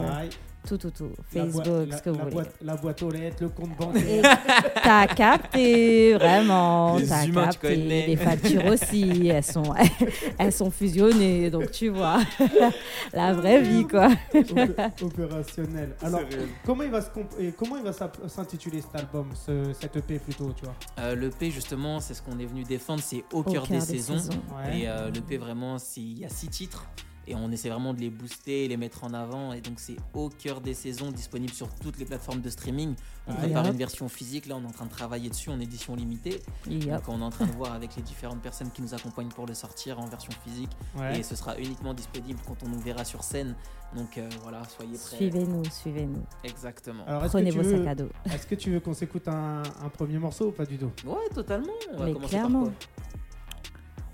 Tout, 0.66 0.78
tout, 0.78 0.90
tout. 0.92 1.10
Facebook, 1.32 1.64
boîte- 1.64 1.88
la- 1.88 1.96
ce 1.98 2.02
que 2.02 2.10
vous 2.10 2.16
la 2.18 2.22
voulez. 2.22 2.34
boîte, 2.34 2.54
la 2.62 2.76
boîte 2.76 3.02
aux 3.02 3.10
lettres, 3.10 3.36
le 3.42 3.48
compte 3.48 3.76
bancaire. 3.76 4.38
t'as 4.82 5.06
capté, 5.08 6.14
vraiment, 6.14 6.96
Les 6.98 7.06
t'as 7.08 7.26
humains, 7.26 7.48
tu 7.48 7.58
capté. 7.58 7.68
connais. 7.76 8.06
Les 8.06 8.16
factures 8.16 8.64
aussi, 8.66 9.26
elles 9.28 9.42
sont, 9.42 9.74
elles 10.38 10.52
sont 10.52 10.70
fusionnées, 10.70 11.50
donc 11.50 11.72
tu 11.72 11.88
vois, 11.88 12.20
la 13.12 13.32
vraie 13.34 13.60
vie, 13.60 13.84
quoi. 13.86 14.08
Opé- 14.32 14.92
opérationnel. 15.02 15.96
Alors, 16.00 16.20
comment 16.64 16.84
il 16.84 16.90
va 16.90 17.00
se 17.02 17.10
comp- 17.10 17.34
et 17.40 17.52
comment 17.52 17.76
il 17.76 17.82
va 17.82 17.92
s'app- 17.92 18.28
s'intituler 18.28 18.80
cet 18.82 18.94
album, 18.94 19.30
ce, 19.34 19.72
cette 19.80 19.96
EP 19.96 20.18
plutôt, 20.20 20.52
tu 20.52 20.64
vois? 20.64 20.74
Euh, 21.00 21.16
le 21.16 21.30
P, 21.30 21.50
justement, 21.50 21.98
c'est 22.00 22.14
ce 22.14 22.22
qu'on 22.22 22.38
est 22.38 22.46
venu 22.46 22.62
défendre, 22.62 23.02
c'est 23.02 23.24
au, 23.32 23.42
cœur 23.42 23.66
des, 23.66 23.80
saisons. 23.80 24.14
Ouais. 24.14 24.78
Et 24.80 24.88
euh, 24.88 25.10
le 25.12 25.20
P, 25.20 25.38
vraiment, 25.38 25.78
c'est- 25.78 26.00
il 26.00 26.20
y 26.20 26.24
a 26.24 26.28
six 26.28 26.46
titres. 26.48 26.86
Et 27.28 27.34
on 27.36 27.50
essaie 27.52 27.68
vraiment 27.68 27.94
de 27.94 28.00
les 28.00 28.10
booster, 28.10 28.66
les 28.66 28.76
mettre 28.76 29.04
en 29.04 29.14
avant. 29.14 29.52
Et 29.52 29.60
donc, 29.60 29.74
c'est 29.78 29.96
au 30.12 30.28
cœur 30.28 30.60
des 30.60 30.74
saisons, 30.74 31.12
disponible 31.12 31.52
sur 31.52 31.68
toutes 31.76 31.98
les 31.98 32.04
plateformes 32.04 32.40
de 32.40 32.50
streaming. 32.50 32.94
On 33.28 33.32
Ouais. 33.32 33.38
prépare 33.38 33.66
une 33.66 33.76
version 33.76 34.08
physique. 34.08 34.46
Là, 34.46 34.56
on 34.56 34.62
est 34.62 34.66
en 34.66 34.70
train 34.72 34.86
de 34.86 34.90
travailler 34.90 35.30
dessus 35.30 35.50
en 35.50 35.60
édition 35.60 35.94
limitée. 35.94 36.42
Yup. 36.68 36.88
Donc, 36.90 37.02
on 37.08 37.20
est 37.20 37.24
en 37.24 37.30
train 37.30 37.46
de 37.46 37.52
voir 37.52 37.72
avec 37.74 37.94
les 37.96 38.02
différentes 38.02 38.40
personnes 38.42 38.70
qui 38.72 38.82
nous 38.82 38.92
accompagnent 38.92 39.28
pour 39.28 39.46
le 39.46 39.54
sortir 39.54 40.00
en 40.00 40.06
version 40.06 40.32
physique. 40.44 40.70
Ouais. 40.98 41.20
Et 41.20 41.22
ce 41.22 41.36
sera 41.36 41.56
uniquement 41.58 41.94
disponible 41.94 42.40
quand 42.46 42.56
on 42.64 42.68
nous 42.68 42.80
verra 42.80 43.04
sur 43.04 43.22
scène. 43.22 43.54
Donc, 43.94 44.18
euh, 44.18 44.28
voilà, 44.42 44.62
soyez 44.64 44.96
prêts. 44.98 45.16
Suivez-nous, 45.18 45.64
suivez-nous. 45.66 46.24
Exactement. 46.42 47.04
Alors, 47.06 47.22
Prenez 47.26 47.50
que, 47.50 47.56
tu 47.56 47.62
vos 47.62 47.68
veux, 47.68 47.78
sacs 47.78 47.86
à 47.86 47.94
dos. 47.94 48.08
est-ce 48.24 48.46
que 48.46 48.54
tu 48.56 48.70
veux 48.72 48.80
qu'on 48.80 48.94
s'écoute 48.94 49.28
un, 49.28 49.62
un 49.82 49.88
premier 49.90 50.18
morceau 50.18 50.48
ou 50.48 50.52
pas 50.52 50.64
du 50.66 50.78
tout? 50.78 50.90
Ouais, 51.06 51.28
totalement. 51.32 51.72
On 51.92 51.98
va 51.98 52.04
Mais 52.06 52.12
commencer 52.14 52.30
clairement. 52.30 52.64
par 52.64 52.72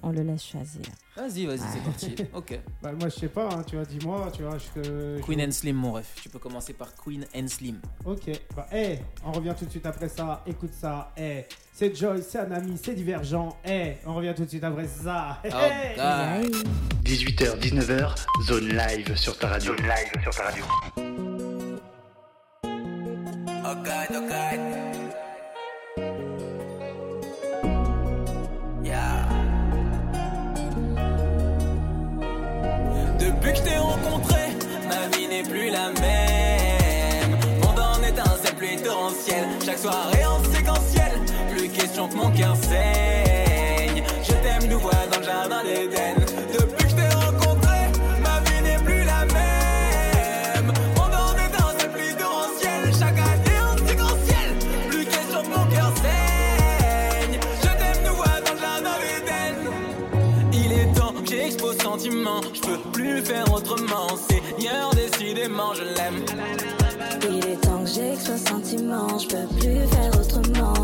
On 0.03 0.11
le 0.11 0.23
laisse 0.23 0.45
choisir. 0.45 0.83
Vas-y, 1.17 1.47
vas-y, 1.47 1.59
c'est 1.59 1.83
parti. 1.83 2.15
Ok. 2.35 2.59
bah, 2.81 2.93
Moi, 2.93 3.09
je 3.09 3.15
sais 3.21 3.29
pas, 3.29 3.49
hein, 3.53 3.65
tu 3.67 3.75
vois, 3.77 3.85
dis-moi, 3.85 4.31
tu 4.33 4.43
vois. 4.45 4.57
Je, 4.59 4.83
je- 4.83 5.21
Queen 5.23 5.41
and 5.43 5.51
Slim, 5.51 5.77
mon 5.77 5.93
ref. 5.93 6.15
Tu 6.23 6.29
peux 6.29 6.39
commencer 6.39 6.73
par 6.73 6.95
Queen 6.95 7.25
and 7.35 7.49
Slim. 7.49 7.81
Ok, 8.05 8.31
bah, 8.55 8.69
hey, 8.71 9.01
on 9.25 9.33
revient 9.33 9.55
tout 9.59 9.65
de 9.65 9.71
suite 9.71 9.87
après 9.87 10.09
ça. 10.09 10.43
Écoute 10.47 10.73
ça, 10.73 11.13
hey. 11.17 11.45
C'est 11.73 11.95
Joy, 11.97 12.23
c'est 12.29 12.39
un 12.41 12.51
ami, 12.53 12.79
c'est 12.83 12.95
divergent. 12.95 13.57
Hey, 13.65 13.99
on 14.07 14.15
revient 14.15 14.35
tout 14.37 14.45
de 14.45 14.49
suite 14.51 14.65
après 14.65 14.87
ça. 14.87 15.41
Hey, 15.45 15.53
Oh, 15.55 15.59
hey. 15.59 15.97
God. 15.97 16.05
Aïe. 16.05 16.63
18h, 17.05 17.59
19h, 17.59 18.15
zone 18.47 18.69
live 18.69 19.17
sur 19.17 19.37
ta 19.39 19.49
radio. 19.49 19.77
Zone 19.77 19.87
live 19.87 20.23
sur 20.23 20.35
ta 20.35 20.45
radio. 20.45 20.65
Soirée 39.83 40.25
en 40.25 40.43
séquentiel. 40.53 41.13
Plus 41.51 41.69
question 41.69 42.09
que 42.09 42.15
mon 42.15 42.31
cœur 42.31 42.57
saigne. 42.57 44.03
Je 44.23 44.33
t'aime, 44.33 44.69
nous 44.71 44.79
voilà 44.79 45.07
dans 45.07 45.19
le 45.19 45.25
jardin 45.25 45.63
d'Éden. 45.63 46.17
Depuis 46.53 46.85
que 46.85 46.91
je 46.91 46.97
t'ai 46.97 47.09
rencontré, 47.15 47.79
ma 48.23 48.41
vie 48.41 48.63
n'est 48.63 48.83
plus 48.85 49.05
la 49.05 49.25
même. 49.27 50.73
Mon 50.97 51.03
en 51.03 51.35
étincelle, 51.47 51.93
pluie 51.93 52.15
torrentielle. 52.19 52.93
Chaque 52.99 53.19
année 53.19 53.61
en 53.71 53.77
séquentiel. 53.87 54.49
Plus 54.91 55.05
question 55.05 55.43
que 55.43 55.49
mon 55.49 55.67
cœur 55.67 55.93
saigne. 56.03 57.39
Je 57.63 57.69
t'aime, 57.79 58.03
nous 58.05 58.17
voilà 58.17 58.41
dans 58.41 58.55
le 58.55 58.61
jardin 58.61 58.97
d'Éden. 59.03 59.55
Il 60.53 60.73
est 60.73 60.93
temps 60.99 61.13
que 61.13 61.29
j'expose 61.29 61.79
sentiment. 61.79 62.41
Je 62.53 62.61
peux 62.61 62.79
plus 62.93 63.23
faire 63.23 63.53
autrement. 63.53 64.09
J'expose 68.19 68.45
sentiment, 68.45 69.19
je 69.19 69.29
peux 69.29 69.55
plus 69.57 69.87
faire 69.89 70.21
autrement, 70.21 70.78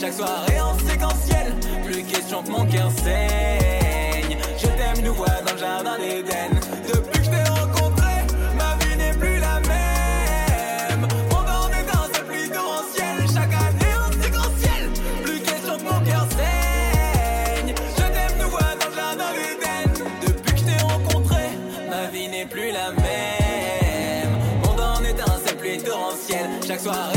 Chaque 0.00 0.12
soirée 0.12 0.60
en 0.60 0.78
séquentiel. 0.78 1.52
Plus 1.84 2.04
question 2.04 2.42
que 2.42 2.50
mon 2.50 2.64
cœur 2.66 2.90
saigne. 3.02 4.36
Je 4.56 4.66
t'aime, 4.66 5.04
nous 5.04 5.14
voilà 5.14 5.40
dans 5.42 5.52
le 5.54 5.58
jardin 5.58 5.98
d'Éden. 5.98 6.60
Depuis 6.86 7.18
que 7.18 7.24
je 7.24 7.30
t'ai 7.30 7.50
rencontré, 7.50 8.12
ma 8.56 8.76
vie 8.84 8.96
n'est 8.96 9.14
plus 9.14 9.38
la 9.40 9.58
même. 9.60 11.00
Monde 11.30 11.48
en 11.48 11.68
étincelle, 11.68 12.24
pluie 12.28 12.48
torrentielle. 12.48 13.26
Chaque 13.34 13.54
année 13.54 13.94
en 13.98 14.12
séquentiel. 14.22 14.90
Plus 15.24 15.40
question 15.40 15.76
que 15.78 15.82
mon 15.82 16.04
cœur 16.04 16.26
saigne. 16.30 17.74
Je 17.96 18.02
t'aime, 18.02 18.38
nous 18.40 18.50
voilà 18.50 18.74
dans 18.76 18.88
le 18.88 18.94
jardin 18.94 19.32
d'Éden. 19.32 20.06
Depuis 20.26 20.52
que 20.52 20.58
je 20.58 20.64
t'ai 20.64 20.82
rencontré, 20.84 21.42
ma 21.90 22.06
vie 22.12 22.28
n'est 22.28 22.46
plus 22.46 22.70
la 22.70 22.92
même. 22.92 24.30
Monde 24.64 24.80
en 24.80 25.02
étincelle, 25.02 25.56
pluie 25.56 25.78
torrentielle. 25.78 26.50
Chaque 26.64 26.80
soirée. 26.80 27.15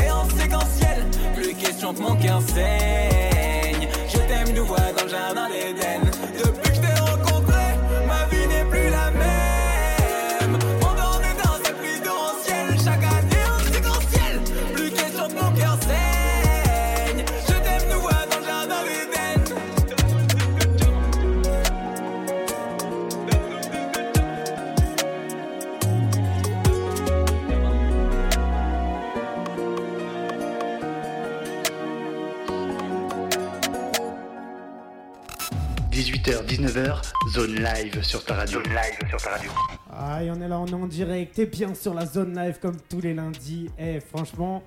Que 1.80 2.02
mon 2.02 2.14
cœur 2.14 2.42
saigne. 2.42 3.88
Je 4.06 4.18
t'aime, 4.18 4.54
nous 4.54 4.66
voilà 4.66 4.92
dans 4.92 5.04
le 5.04 5.08
jardin 5.08 5.48
d'Éden. 5.48 6.09
19h, 36.70 37.02
zone 37.30 37.54
live 37.56 38.00
sur 38.02 38.24
ta 38.24 38.34
radio. 38.34 38.62
Zone 38.62 38.72
live 38.72 39.08
sur 39.08 39.20
ta 39.20 39.30
radio. 39.30 39.50
Ah, 39.92 40.22
et 40.22 40.30
on 40.30 40.40
est 40.40 40.46
là, 40.46 40.60
on 40.60 40.66
est 40.66 40.72
en 40.72 40.86
direct. 40.86 41.34
T'es 41.34 41.46
bien 41.46 41.74
sur 41.74 41.94
la 41.94 42.06
zone 42.06 42.32
live 42.38 42.60
comme 42.60 42.76
tous 42.88 43.00
les 43.00 43.12
lundis. 43.12 43.68
Eh, 43.76 43.98
franchement, 43.98 44.62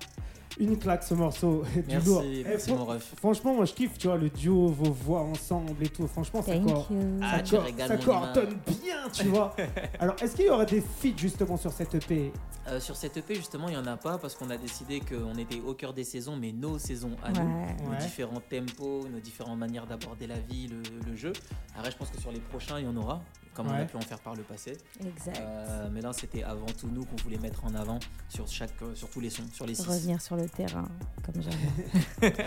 une 0.58 0.78
claque 0.78 1.02
ce 1.02 1.14
morceau. 1.14 1.62
du 1.74 1.82
Merci, 1.88 2.06
lourd. 2.08 2.22
merci, 2.44 2.68
fran- 2.70 2.78
mon 2.78 2.84
ref. 2.84 3.14
Franchement, 3.16 3.54
moi 3.54 3.64
je 3.64 3.72
kiffe, 3.72 3.98
tu 3.98 4.06
vois, 4.06 4.16
le 4.16 4.30
duo, 4.30 4.68
vos 4.68 4.92
voix 4.92 5.20
ensemble 5.22 5.82
et 5.82 5.88
tout. 5.88 6.06
Franchement, 6.06 6.42
ça, 6.42 6.56
cor-. 6.58 6.88
Ah, 7.22 7.38
ça, 7.44 7.56
cor- 7.56 7.66
ça 7.88 7.96
coordonne 7.96 8.56
bien, 8.82 9.08
tu 9.12 9.24
vois. 9.28 9.54
Alors, 9.98 10.16
est-ce 10.22 10.36
qu'il 10.36 10.46
y 10.46 10.50
aurait 10.50 10.66
des 10.66 10.80
feats 10.80 11.16
justement 11.16 11.56
sur 11.56 11.72
cette 11.72 11.94
EP 11.94 12.32
Euh, 12.68 12.80
sur 12.80 12.96
cette 12.96 13.16
EP, 13.16 13.34
justement, 13.34 13.68
il 13.68 13.72
n'y 13.72 13.80
en 13.80 13.86
a 13.86 13.96
pas 13.96 14.16
parce 14.18 14.34
qu'on 14.34 14.48
a 14.50 14.56
décidé 14.56 15.00
qu'on 15.00 15.34
était 15.38 15.60
au 15.60 15.74
cœur 15.74 15.92
des 15.92 16.04
saisons, 16.04 16.36
mais 16.36 16.52
nos 16.52 16.78
saisons 16.78 17.16
à 17.22 17.30
nous. 17.32 17.42
Nos 17.84 17.90
Ouais. 17.90 17.98
différents 18.00 18.40
tempos, 18.40 19.06
nos 19.08 19.20
différentes 19.20 19.58
manières 19.58 19.86
d'aborder 19.86 20.26
la 20.26 20.38
vie, 20.38 20.68
le, 20.68 20.80
le 21.10 21.16
jeu. 21.16 21.32
Après, 21.76 21.90
je 21.90 21.96
pense 21.96 22.08
que 22.10 22.20
sur 22.20 22.32
les 22.32 22.40
prochains, 22.40 22.78
il 22.78 22.86
y 22.86 22.88
en 22.88 22.96
aura, 22.96 23.20
comme 23.52 23.66
on 23.68 23.70
a 23.74 23.84
pu 23.84 23.96
en 23.96 24.00
faire 24.00 24.18
par 24.20 24.34
le 24.34 24.42
passé. 24.42 24.78
Exact. 25.00 25.38
Euh, 25.40 25.88
mais 25.92 26.00
là, 26.00 26.12
c'était 26.14 26.42
avant 26.42 26.64
tout 26.66 26.88
nous 26.90 27.04
qu'on 27.04 27.16
voulait 27.22 27.38
mettre 27.38 27.64
en 27.66 27.74
avant 27.74 27.98
sur, 28.30 28.48
chaque, 28.48 28.70
euh, 28.82 28.94
sur 28.94 29.10
tous 29.10 29.20
les 29.20 29.30
sons, 29.30 29.42
sur 29.52 29.66
les 29.66 29.74
six. 29.74 29.86
Revenir 29.86 30.20
sur 30.22 30.36
le 30.36 30.43
terrain, 30.48 30.86
comme 31.24 31.42
jamais. 31.42 32.34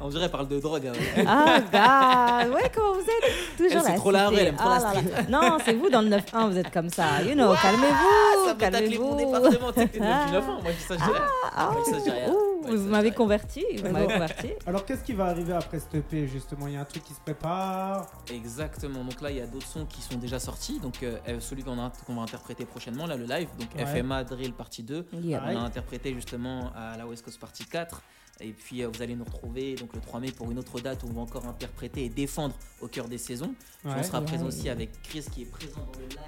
On 0.00 0.08
dirait 0.08 0.24
elle 0.24 0.30
parle 0.30 0.48
de 0.48 0.58
drogue. 0.58 0.86
hein. 0.88 1.24
Ah, 1.26 1.60
gars, 1.72 2.48
ouais, 2.52 2.70
comment 2.74 2.94
vous 2.94 3.00
êtes 3.02 3.56
Toujours 3.56 3.72
Elle, 3.76 3.82
c'est 3.82 3.92
la 3.92 3.96
trop 3.98 4.10
la 4.10 4.30
elle 4.32 4.46
aime 4.48 4.56
trop 4.56 4.68
la 4.68 4.76
Ah 4.84 4.94
là. 4.94 5.22
Non, 5.28 5.58
c'est 5.64 5.74
vous 5.74 5.88
dans 5.90 6.02
le 6.02 6.08
9-1, 6.08 6.50
vous 6.50 6.58
êtes 6.58 6.72
comme 6.72 6.88
ça. 6.88 7.22
You 7.22 7.34
know, 7.34 7.54
ça 7.54 7.62
calmez-vous, 7.62 8.50
mon 8.50 8.56
calmez-vous. 8.56 9.16
département, 9.16 9.72
t'es 9.72 9.88
Ah. 10.02 10.26
9 10.32 10.48
ans, 10.48 10.60
moi 10.62 10.72
je 10.72 10.76
dis 10.76 10.82
ça, 10.82 10.94
je 10.94 11.04
dis 11.04 11.10
rien. 11.10 11.22
Ah, 11.56 11.70
Moi, 11.72 11.82
je 11.86 11.90
dis 11.90 11.90
ça, 11.92 11.98
je 11.98 12.02
dis 12.04 12.10
rien. 12.10 12.28
ouh, 12.30 12.32
Moi, 12.32 12.42
je 12.62 12.70
dis 12.72 12.76
ça, 12.78 12.82
vous 12.84 12.90
m'avez 12.90 13.10
converti, 13.12 13.64
vous 13.76 13.82
Mais 13.84 13.90
m'avez 13.92 14.06
bon. 14.06 14.12
converti. 14.14 14.48
Alors, 14.66 14.84
qu'est-ce 14.86 15.04
qui 15.04 15.12
va 15.12 15.26
arriver 15.26 15.52
après 15.52 15.78
cette 15.78 15.94
EP 15.94 16.26
justement? 16.26 16.66
Il 16.66 16.74
y 16.74 16.76
a 16.76 16.80
un 16.80 16.84
truc 16.84 17.04
qui 17.04 17.14
se 17.14 17.20
prépare 17.20 18.06
Exactement. 18.32 19.04
Donc 19.04 19.20
là, 19.20 19.30
il 19.30 19.36
y 19.36 19.40
a 19.40 19.46
d'autres 19.46 19.66
sons 19.68 19.86
qui 19.86 20.02
sont 20.02 20.16
déjà 20.18 20.40
sortis. 20.40 20.80
Donc 20.80 21.02
euh, 21.02 21.16
celui 21.40 21.62
qu'on 21.62 21.76
va 21.76 22.22
interpréter 22.22 22.64
prochainement, 22.64 23.06
là, 23.06 23.16
le 23.16 23.24
live. 23.24 23.48
Donc 23.58 23.68
Ouais. 23.76 23.86
FMA 23.86 24.24
Drill 24.24 24.52
partie 24.52 24.82
2. 24.82 25.06
Yeah. 25.22 25.42
On 25.46 25.56
a 25.56 25.60
interprété 25.60 26.12
justement 26.14 26.59
à 26.74 26.96
la 26.96 27.06
West 27.06 27.24
Coast 27.24 27.38
partie 27.38 27.64
4. 27.64 28.02
Et 28.42 28.52
puis 28.52 28.82
euh, 28.82 28.88
vous 28.92 29.02
allez 29.02 29.14
nous 29.14 29.24
retrouver 29.24 29.74
donc 29.74 29.94
le 29.94 30.00
3 30.00 30.20
mai 30.20 30.30
pour 30.32 30.50
une 30.50 30.58
autre 30.58 30.80
date 30.80 31.02
où 31.04 31.08
on 31.10 31.12
va 31.12 31.20
encore 31.22 31.46
interpréter 31.46 32.04
et 32.04 32.08
défendre 32.08 32.54
au 32.80 32.88
cœur 32.88 33.06
des 33.08 33.18
saisons. 33.18 33.52
Ouais. 33.84 33.92
on 33.98 34.02
sera 34.02 34.20
Ouais. 34.20 34.26
présent 34.26 34.46
aussi 34.46 34.68
avec 34.68 34.90
Chris 35.02 35.24
qui 35.32 35.42
est 35.42 35.46
présent 35.46 35.76
dans 35.92 35.98
le 36.00 36.06
live, 36.08 36.20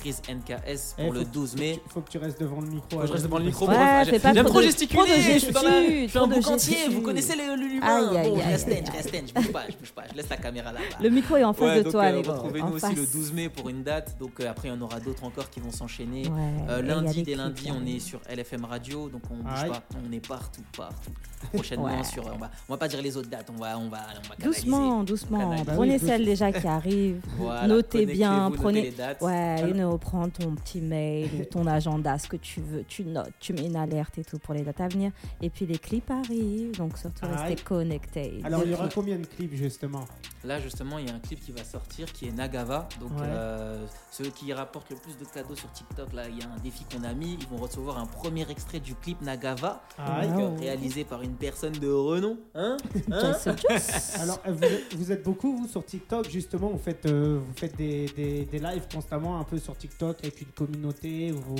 Chris 0.00 0.14
NKS 0.32 0.94
pour 0.96 1.06
Eh, 1.06 1.10
le 1.10 1.24
faut- 1.24 1.30
12 1.32 1.56
mai. 1.56 1.80
Il 1.84 1.90
faut 1.92 2.00
que 2.00 2.10
tu 2.10 2.18
restes 2.18 2.40
devant 2.40 2.60
le 2.60 2.68
micro. 2.68 2.88
Faut 2.90 2.98
que 2.98 3.06
je 3.06 3.12
reste 3.12 3.24
devant 3.24 3.38
le 3.38 3.44
micro. 3.44 3.66
Pour 3.66 3.74
J'aime 3.74 4.44
trop 4.46 4.62
gesticuler. 4.62 5.02
trop 5.02 5.06
de 5.08 5.20
Je 5.20 5.38
suis 5.38 5.52
dans 5.52 5.62
la- 5.62 5.82
je 5.82 6.06
suis 6.08 6.18
un 6.18 6.22
entier. 6.22 6.76
gestu. 6.76 6.90
Vous 6.92 7.00
connaissez 7.02 7.34
le- 7.36 7.56
l'humain. 7.56 8.12
Bon, 8.12 8.36
je 8.36 8.42
reste, 8.44 8.68
je 8.68 8.92
reste, 8.92 9.14
je 9.28 9.34
bouge 9.34 9.52
pas, 9.52 9.62
je 9.68 9.76
bouge 9.76 9.92
pas. 9.92 10.04
Je 10.10 10.16
laisse 10.16 10.28
la 10.28 10.36
caméra 10.36 10.72
là. 10.72 10.80
Le 11.00 11.08
micro 11.10 11.36
est 11.36 11.44
en 11.44 11.52
face 11.52 11.62
Ouais, 11.68 11.78
de 11.78 11.82
donc, 11.82 11.92
toi, 11.92 12.04
euh, 12.04 12.12
les 12.12 12.22
gars. 12.22 12.32
Retrouvez-nous 12.32 12.72
aussi 12.74 12.94
le 12.94 13.02
face. 13.02 13.12
12 13.12 13.32
mai 13.32 13.48
pour 13.48 13.68
une 13.68 13.82
date. 13.82 14.16
Donc 14.18 14.38
euh, 14.40 14.50
après, 14.50 14.68
il 14.68 14.70
y 14.72 14.74
en 14.74 14.80
aura 14.80 15.00
d'autres 15.00 15.24
encore 15.24 15.50
qui 15.50 15.60
vont 15.60 15.72
s'enchaîner. 15.72 16.24
Euh, 16.68 16.80
lundi, 16.82 17.22
des 17.22 17.32
dès 17.32 17.34
lundi, 17.34 17.64
qui 17.64 17.70
on 17.72 17.84
est 17.84 17.98
sur 17.98 18.20
LFM 18.28 18.64
Radio, 18.64 19.08
donc 19.08 19.22
on 19.30 19.36
bouge 19.36 19.68
pas, 19.68 19.82
on 20.08 20.12
est 20.12 20.26
partout, 20.26 20.62
partout. 20.76 21.10
Prochainement 21.60 21.84
Ouais. 21.98 22.04
sur, 22.04 22.24
on 22.26 22.38
va, 22.38 22.50
on 22.68 22.72
va 22.72 22.78
pas 22.78 22.88
dire 22.88 23.02
les 23.02 23.16
autres 23.16 23.28
dates, 23.28 23.50
on 23.54 23.60
va, 23.60 23.78
on 23.78 23.88
va, 23.88 23.98
on 23.98 24.28
va 24.28 24.36
canaliser. 24.36 24.44
Doucement, 24.44 25.04
doucement. 25.04 25.38
Canaliser. 25.38 25.72
Prenez 25.74 25.98
celles 25.98 26.24
déjà 26.24 26.52
qui 26.52 26.66
arrivent. 26.66 27.20
Voilà, 27.38 27.66
Notez 27.66 28.06
bien, 28.06 28.28
connectez-vous, 28.30 28.50
notez 28.50 28.62
prenez- 28.62 28.82
les 28.82 28.90
dates. 28.90 29.22
Ouais, 29.22 29.60
you 29.68 29.74
know, 29.74 29.96
prends 29.98 30.28
ton 30.28 30.54
petit 30.56 30.80
mail 30.80 31.28
ou 31.40 31.44
ton 31.44 31.66
agenda, 31.66 32.18
ce 32.18 32.28
que 32.28 32.36
tu 32.36 32.60
veux, 32.60 32.84
tu 32.86 33.04
notes, 33.04 33.32
tu 33.40 33.52
mets 33.52 33.66
une 33.66 33.76
alerte 33.76 34.18
et 34.18 34.24
tout 34.24 34.38
pour 34.38 34.54
les 34.54 34.62
dates 34.62 34.80
à 34.80 34.88
venir. 34.88 35.12
Et 35.40 35.50
puis 35.50 35.66
les 35.66 35.78
clips 35.78 36.10
arrivent, 36.10 36.76
donc 36.76 36.96
surtout 36.98 37.24
Aïe. 37.26 37.36
restez 37.50 37.62
connectés. 37.62 38.40
Alors, 38.44 38.62
il 38.64 38.70
y 38.70 38.74
aura 38.74 38.88
combien 38.92 39.16
de 39.18 39.26
clips 39.26 39.54
justement? 39.54 40.04
Là, 40.44 40.58
justement, 40.60 40.98
il 40.98 41.06
y 41.08 41.10
a 41.10 41.14
un 41.14 41.18
clip 41.18 41.40
qui 41.44 41.52
va 41.52 41.62
sortir 41.64 42.10
qui 42.12 42.28
est 42.28 42.32
Nagava. 42.32 42.88
Donc, 43.00 43.10
Ouais. 43.18 43.26
euh, 43.26 43.84
ceux 44.10 44.30
qui 44.30 44.52
rapportent 44.52 44.88
le 44.90 44.96
plus 44.96 45.16
de 45.18 45.24
cadeaux 45.24 45.54
sur 45.54 45.70
TikTok, 45.72 46.12
là, 46.14 46.22
il 46.28 46.38
y 46.38 46.42
a 46.42 46.46
un 46.46 46.58
défi 46.62 46.84
qu'on 46.84 47.04
a 47.04 47.12
mis. 47.12 47.36
Ils 47.40 47.46
vont 47.48 47.58
recevoir 47.62 47.98
un 47.98 48.06
premier 48.06 48.48
extrait 48.50 48.80
du 48.80 48.94
clip 48.94 49.20
Nagava, 49.22 49.82
donc, 49.98 50.06
euh, 50.08 50.48
Wow. 50.48 50.56
réalisé 50.58 51.04
par 51.04 51.22
une 51.22 51.34
personne 51.34 51.49
de 51.50 51.90
renom. 51.92 52.38
Hein 52.54 52.76
Hein 53.12 53.32
Alors, 54.20 54.40
euh, 54.46 54.52
vous 54.52 54.64
êtes, 54.64 54.94
vous 54.96 55.12
êtes 55.12 55.22
beaucoup, 55.24 55.56
vous, 55.56 55.66
sur 55.68 55.84
TikTok, 55.84 56.28
justement, 56.30 56.68
vous 56.68 56.78
faites, 56.78 57.06
euh, 57.06 57.38
vous 57.44 57.52
faites 57.54 57.76
des, 57.76 58.06
des, 58.16 58.44
des 58.44 58.58
lives 58.58 58.86
constamment 58.92 59.38
un 59.38 59.44
peu 59.44 59.58
sur 59.58 59.76
TikTok 59.76 60.18
avec 60.22 60.40
une 60.40 60.48
communauté, 60.48 61.32
vous, 61.32 61.56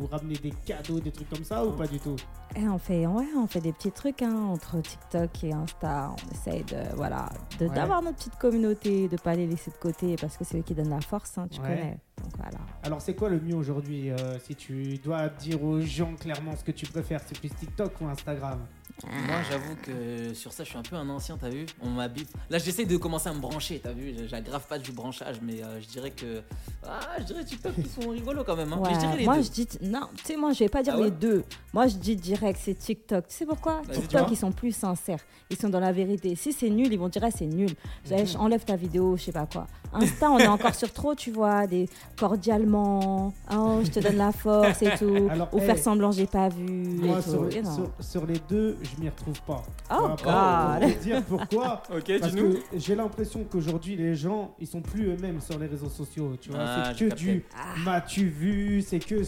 vous 0.00 0.06
ramenez 0.06 0.36
des 0.36 0.52
cadeaux, 0.64 1.00
des 1.00 1.10
trucs 1.10 1.28
comme 1.28 1.44
ça 1.44 1.64
ou 1.64 1.72
pas 1.72 1.86
du 1.86 1.98
tout? 2.00 2.16
Eh, 2.56 2.68
on 2.68 2.78
fait, 2.78 3.06
ouais, 3.06 3.26
on 3.36 3.46
fait 3.46 3.60
des 3.60 3.72
petits 3.72 3.90
trucs 3.90 4.22
hein, 4.22 4.34
entre 4.34 4.80
TikTok 4.80 5.44
et 5.44 5.52
Insta. 5.52 6.10
On 6.12 6.32
essaye 6.34 6.62
de, 6.64 6.94
voilà, 6.96 7.28
de- 7.58 7.66
Ouais. 7.66 7.74
d'avoir 7.74 8.00
notre 8.02 8.16
petite 8.18 8.36
communauté, 8.36 9.08
de 9.08 9.16
pas 9.16 9.34
les 9.34 9.46
laisser 9.46 9.70
de 9.70 9.76
côté 9.76 10.14
parce 10.20 10.36
que 10.36 10.44
c'est 10.44 10.58
eux 10.58 10.62
qui 10.62 10.74
donnent 10.74 10.90
la 10.90 11.00
force, 11.00 11.36
hein, 11.38 11.48
tu 11.50 11.60
Ouais. 11.60 11.66
connais. 11.68 11.98
Donc 12.22 12.32
voilà. 12.36 12.58
Alors, 12.84 13.00
c'est 13.02 13.14
quoi 13.14 13.28
le 13.28 13.40
mieux 13.40 13.56
aujourd'hui 13.56 14.10
euh, 14.10 14.38
Si 14.38 14.54
tu 14.54 14.98
dois 14.98 15.28
dire 15.28 15.62
aux 15.64 15.80
gens 15.80 16.14
clairement 16.14 16.54
ce 16.56 16.62
que 16.62 16.70
tu 16.70 16.86
préfères, 16.86 17.20
c'est 17.26 17.36
plus 17.38 17.50
TikTok 17.50 17.92
ou 18.00 18.06
Instagram? 18.06 18.60
Moi, 19.02 19.36
j'avoue 19.50 19.74
que 19.82 20.32
sur 20.34 20.52
ça, 20.52 20.62
je 20.62 20.68
suis 20.68 20.78
un 20.78 20.82
peu 20.82 20.94
un 20.96 21.08
ancien, 21.10 21.36
t'as 21.36 21.48
vu? 21.48 21.66
On 21.82 21.90
m'a 21.90 22.06
bip. 22.08 22.28
Là, 22.48 22.58
j'essaie 22.58 22.84
de 22.86 22.96
commencer 22.96 23.28
à 23.28 23.34
me 23.34 23.40
brancher, 23.40 23.80
t'as 23.82 23.92
vu? 23.92 24.14
J'aggrave 24.28 24.64
pas 24.68 24.78
du 24.78 24.92
branchage, 24.92 25.36
mais 25.42 25.62
euh, 25.62 25.80
je 25.80 25.86
dirais 25.88 26.10
que. 26.12 26.42
Ah, 26.86 27.00
je 27.18 27.24
dirais 27.24 27.44
TikTok, 27.44 27.72
ils 27.76 27.86
sont 27.88 28.08
rigolos 28.08 28.44
quand 28.44 28.56
même. 28.56 28.72
Hein. 28.72 28.78
Mais 28.82 28.90
je 28.90 28.94
Ouais, 28.94 29.00
dirais 29.00 29.16
les 29.18 29.24
moi 29.24 29.36
deux. 29.36 29.42
je 29.42 29.50
dis 29.50 29.68
non, 29.82 30.08
tu 30.16 30.24
sais 30.24 30.36
moi 30.36 30.52
je 30.52 30.60
vais 30.60 30.68
pas 30.68 30.82
dire 30.82 30.94
Ah 30.96 30.98
ouais? 31.00 31.06
les 31.06 31.10
deux. 31.10 31.42
Moi 31.72 31.86
je 31.88 31.96
dis 31.96 32.14
direct 32.16 32.58
c'est 32.62 32.74
TikTok. 32.74 33.26
Tu 33.28 33.34
sais 33.34 33.46
pourquoi? 33.46 33.82
TikTok 33.92 34.28
ils 34.30 34.36
sont 34.36 34.52
plus 34.52 34.72
sincères. 34.72 35.20
Ils 35.50 35.56
sont 35.58 35.68
dans 35.68 35.80
la 35.80 35.92
vérité. 35.92 36.34
Si 36.36 36.52
c'est 36.52 36.70
nul, 36.70 36.92
ils 36.92 36.98
vont 36.98 37.08
dire 37.08 37.22
ah, 37.24 37.30
c'est 37.30 37.46
nul. 37.46 37.70
Mhm. 37.70 37.76
J'allais- 38.08 38.36
Enlève 38.36 38.64
ta 38.64 38.76
vidéo, 38.76 39.16
je 39.16 39.24
sais 39.24 39.32
pas 39.32 39.46
quoi. 39.46 39.66
Insta, 39.94 40.30
on 40.30 40.38
est 40.38 40.46
encore 40.46 40.74
sur 40.74 40.92
trop, 40.92 41.14
tu 41.14 41.30
vois, 41.30 41.66
des 41.66 41.88
cordialement. 42.18 43.32
Oh, 43.52 43.80
je 43.84 43.90
te 43.90 44.00
donne 44.00 44.16
la 44.16 44.32
force 44.32 44.82
et 44.82 44.90
tout. 44.98 45.28
Alors, 45.30 45.48
Ou 45.52 45.58
hey, 45.58 45.66
faire 45.66 45.78
semblant 45.78 46.10
j'ai 46.12 46.26
pas 46.26 46.48
vu. 46.48 46.64
Moi, 47.02 47.18
et 47.18 47.62
tout. 47.62 47.88
sur, 48.00 48.26
les 48.26 48.38
deux, 48.48 48.76
je 48.82 49.00
m'y 49.02 49.08
retrouve 49.08 49.40
pas. 49.42 49.62
Oh, 49.90 50.08
pour- 50.08 50.08
God. 50.24 50.80
pour 50.80 50.94
te 50.94 51.02
dire 51.02 51.22
pourquoi 51.22 51.82
Ok, 51.96 52.12
Parce 52.20 52.32
dis-nous. 52.34 52.54
que 52.54 52.58
j'ai 52.76 52.94
l'impression 52.94 53.44
qu'aujourd'hui, 53.50 53.96
les 53.96 54.14
gens, 54.14 54.54
ils 54.60 54.66
sont 54.66 54.80
plus 54.80 55.06
eux-mêmes 55.12 55.40
sur 55.40 55.58
les 55.58 55.66
réseaux 55.66 55.88
sociaux. 55.88 56.36
Tu 56.40 56.50
vois, 56.50 56.60
Ah, 56.60 56.84
c'est 56.92 57.04
que 57.04 57.08
capté. 57.10 57.24
du 57.24 57.44
m'as-tu 57.84 58.26
vu, 58.28 58.82
c'est 58.82 58.98
que, 58.98 59.22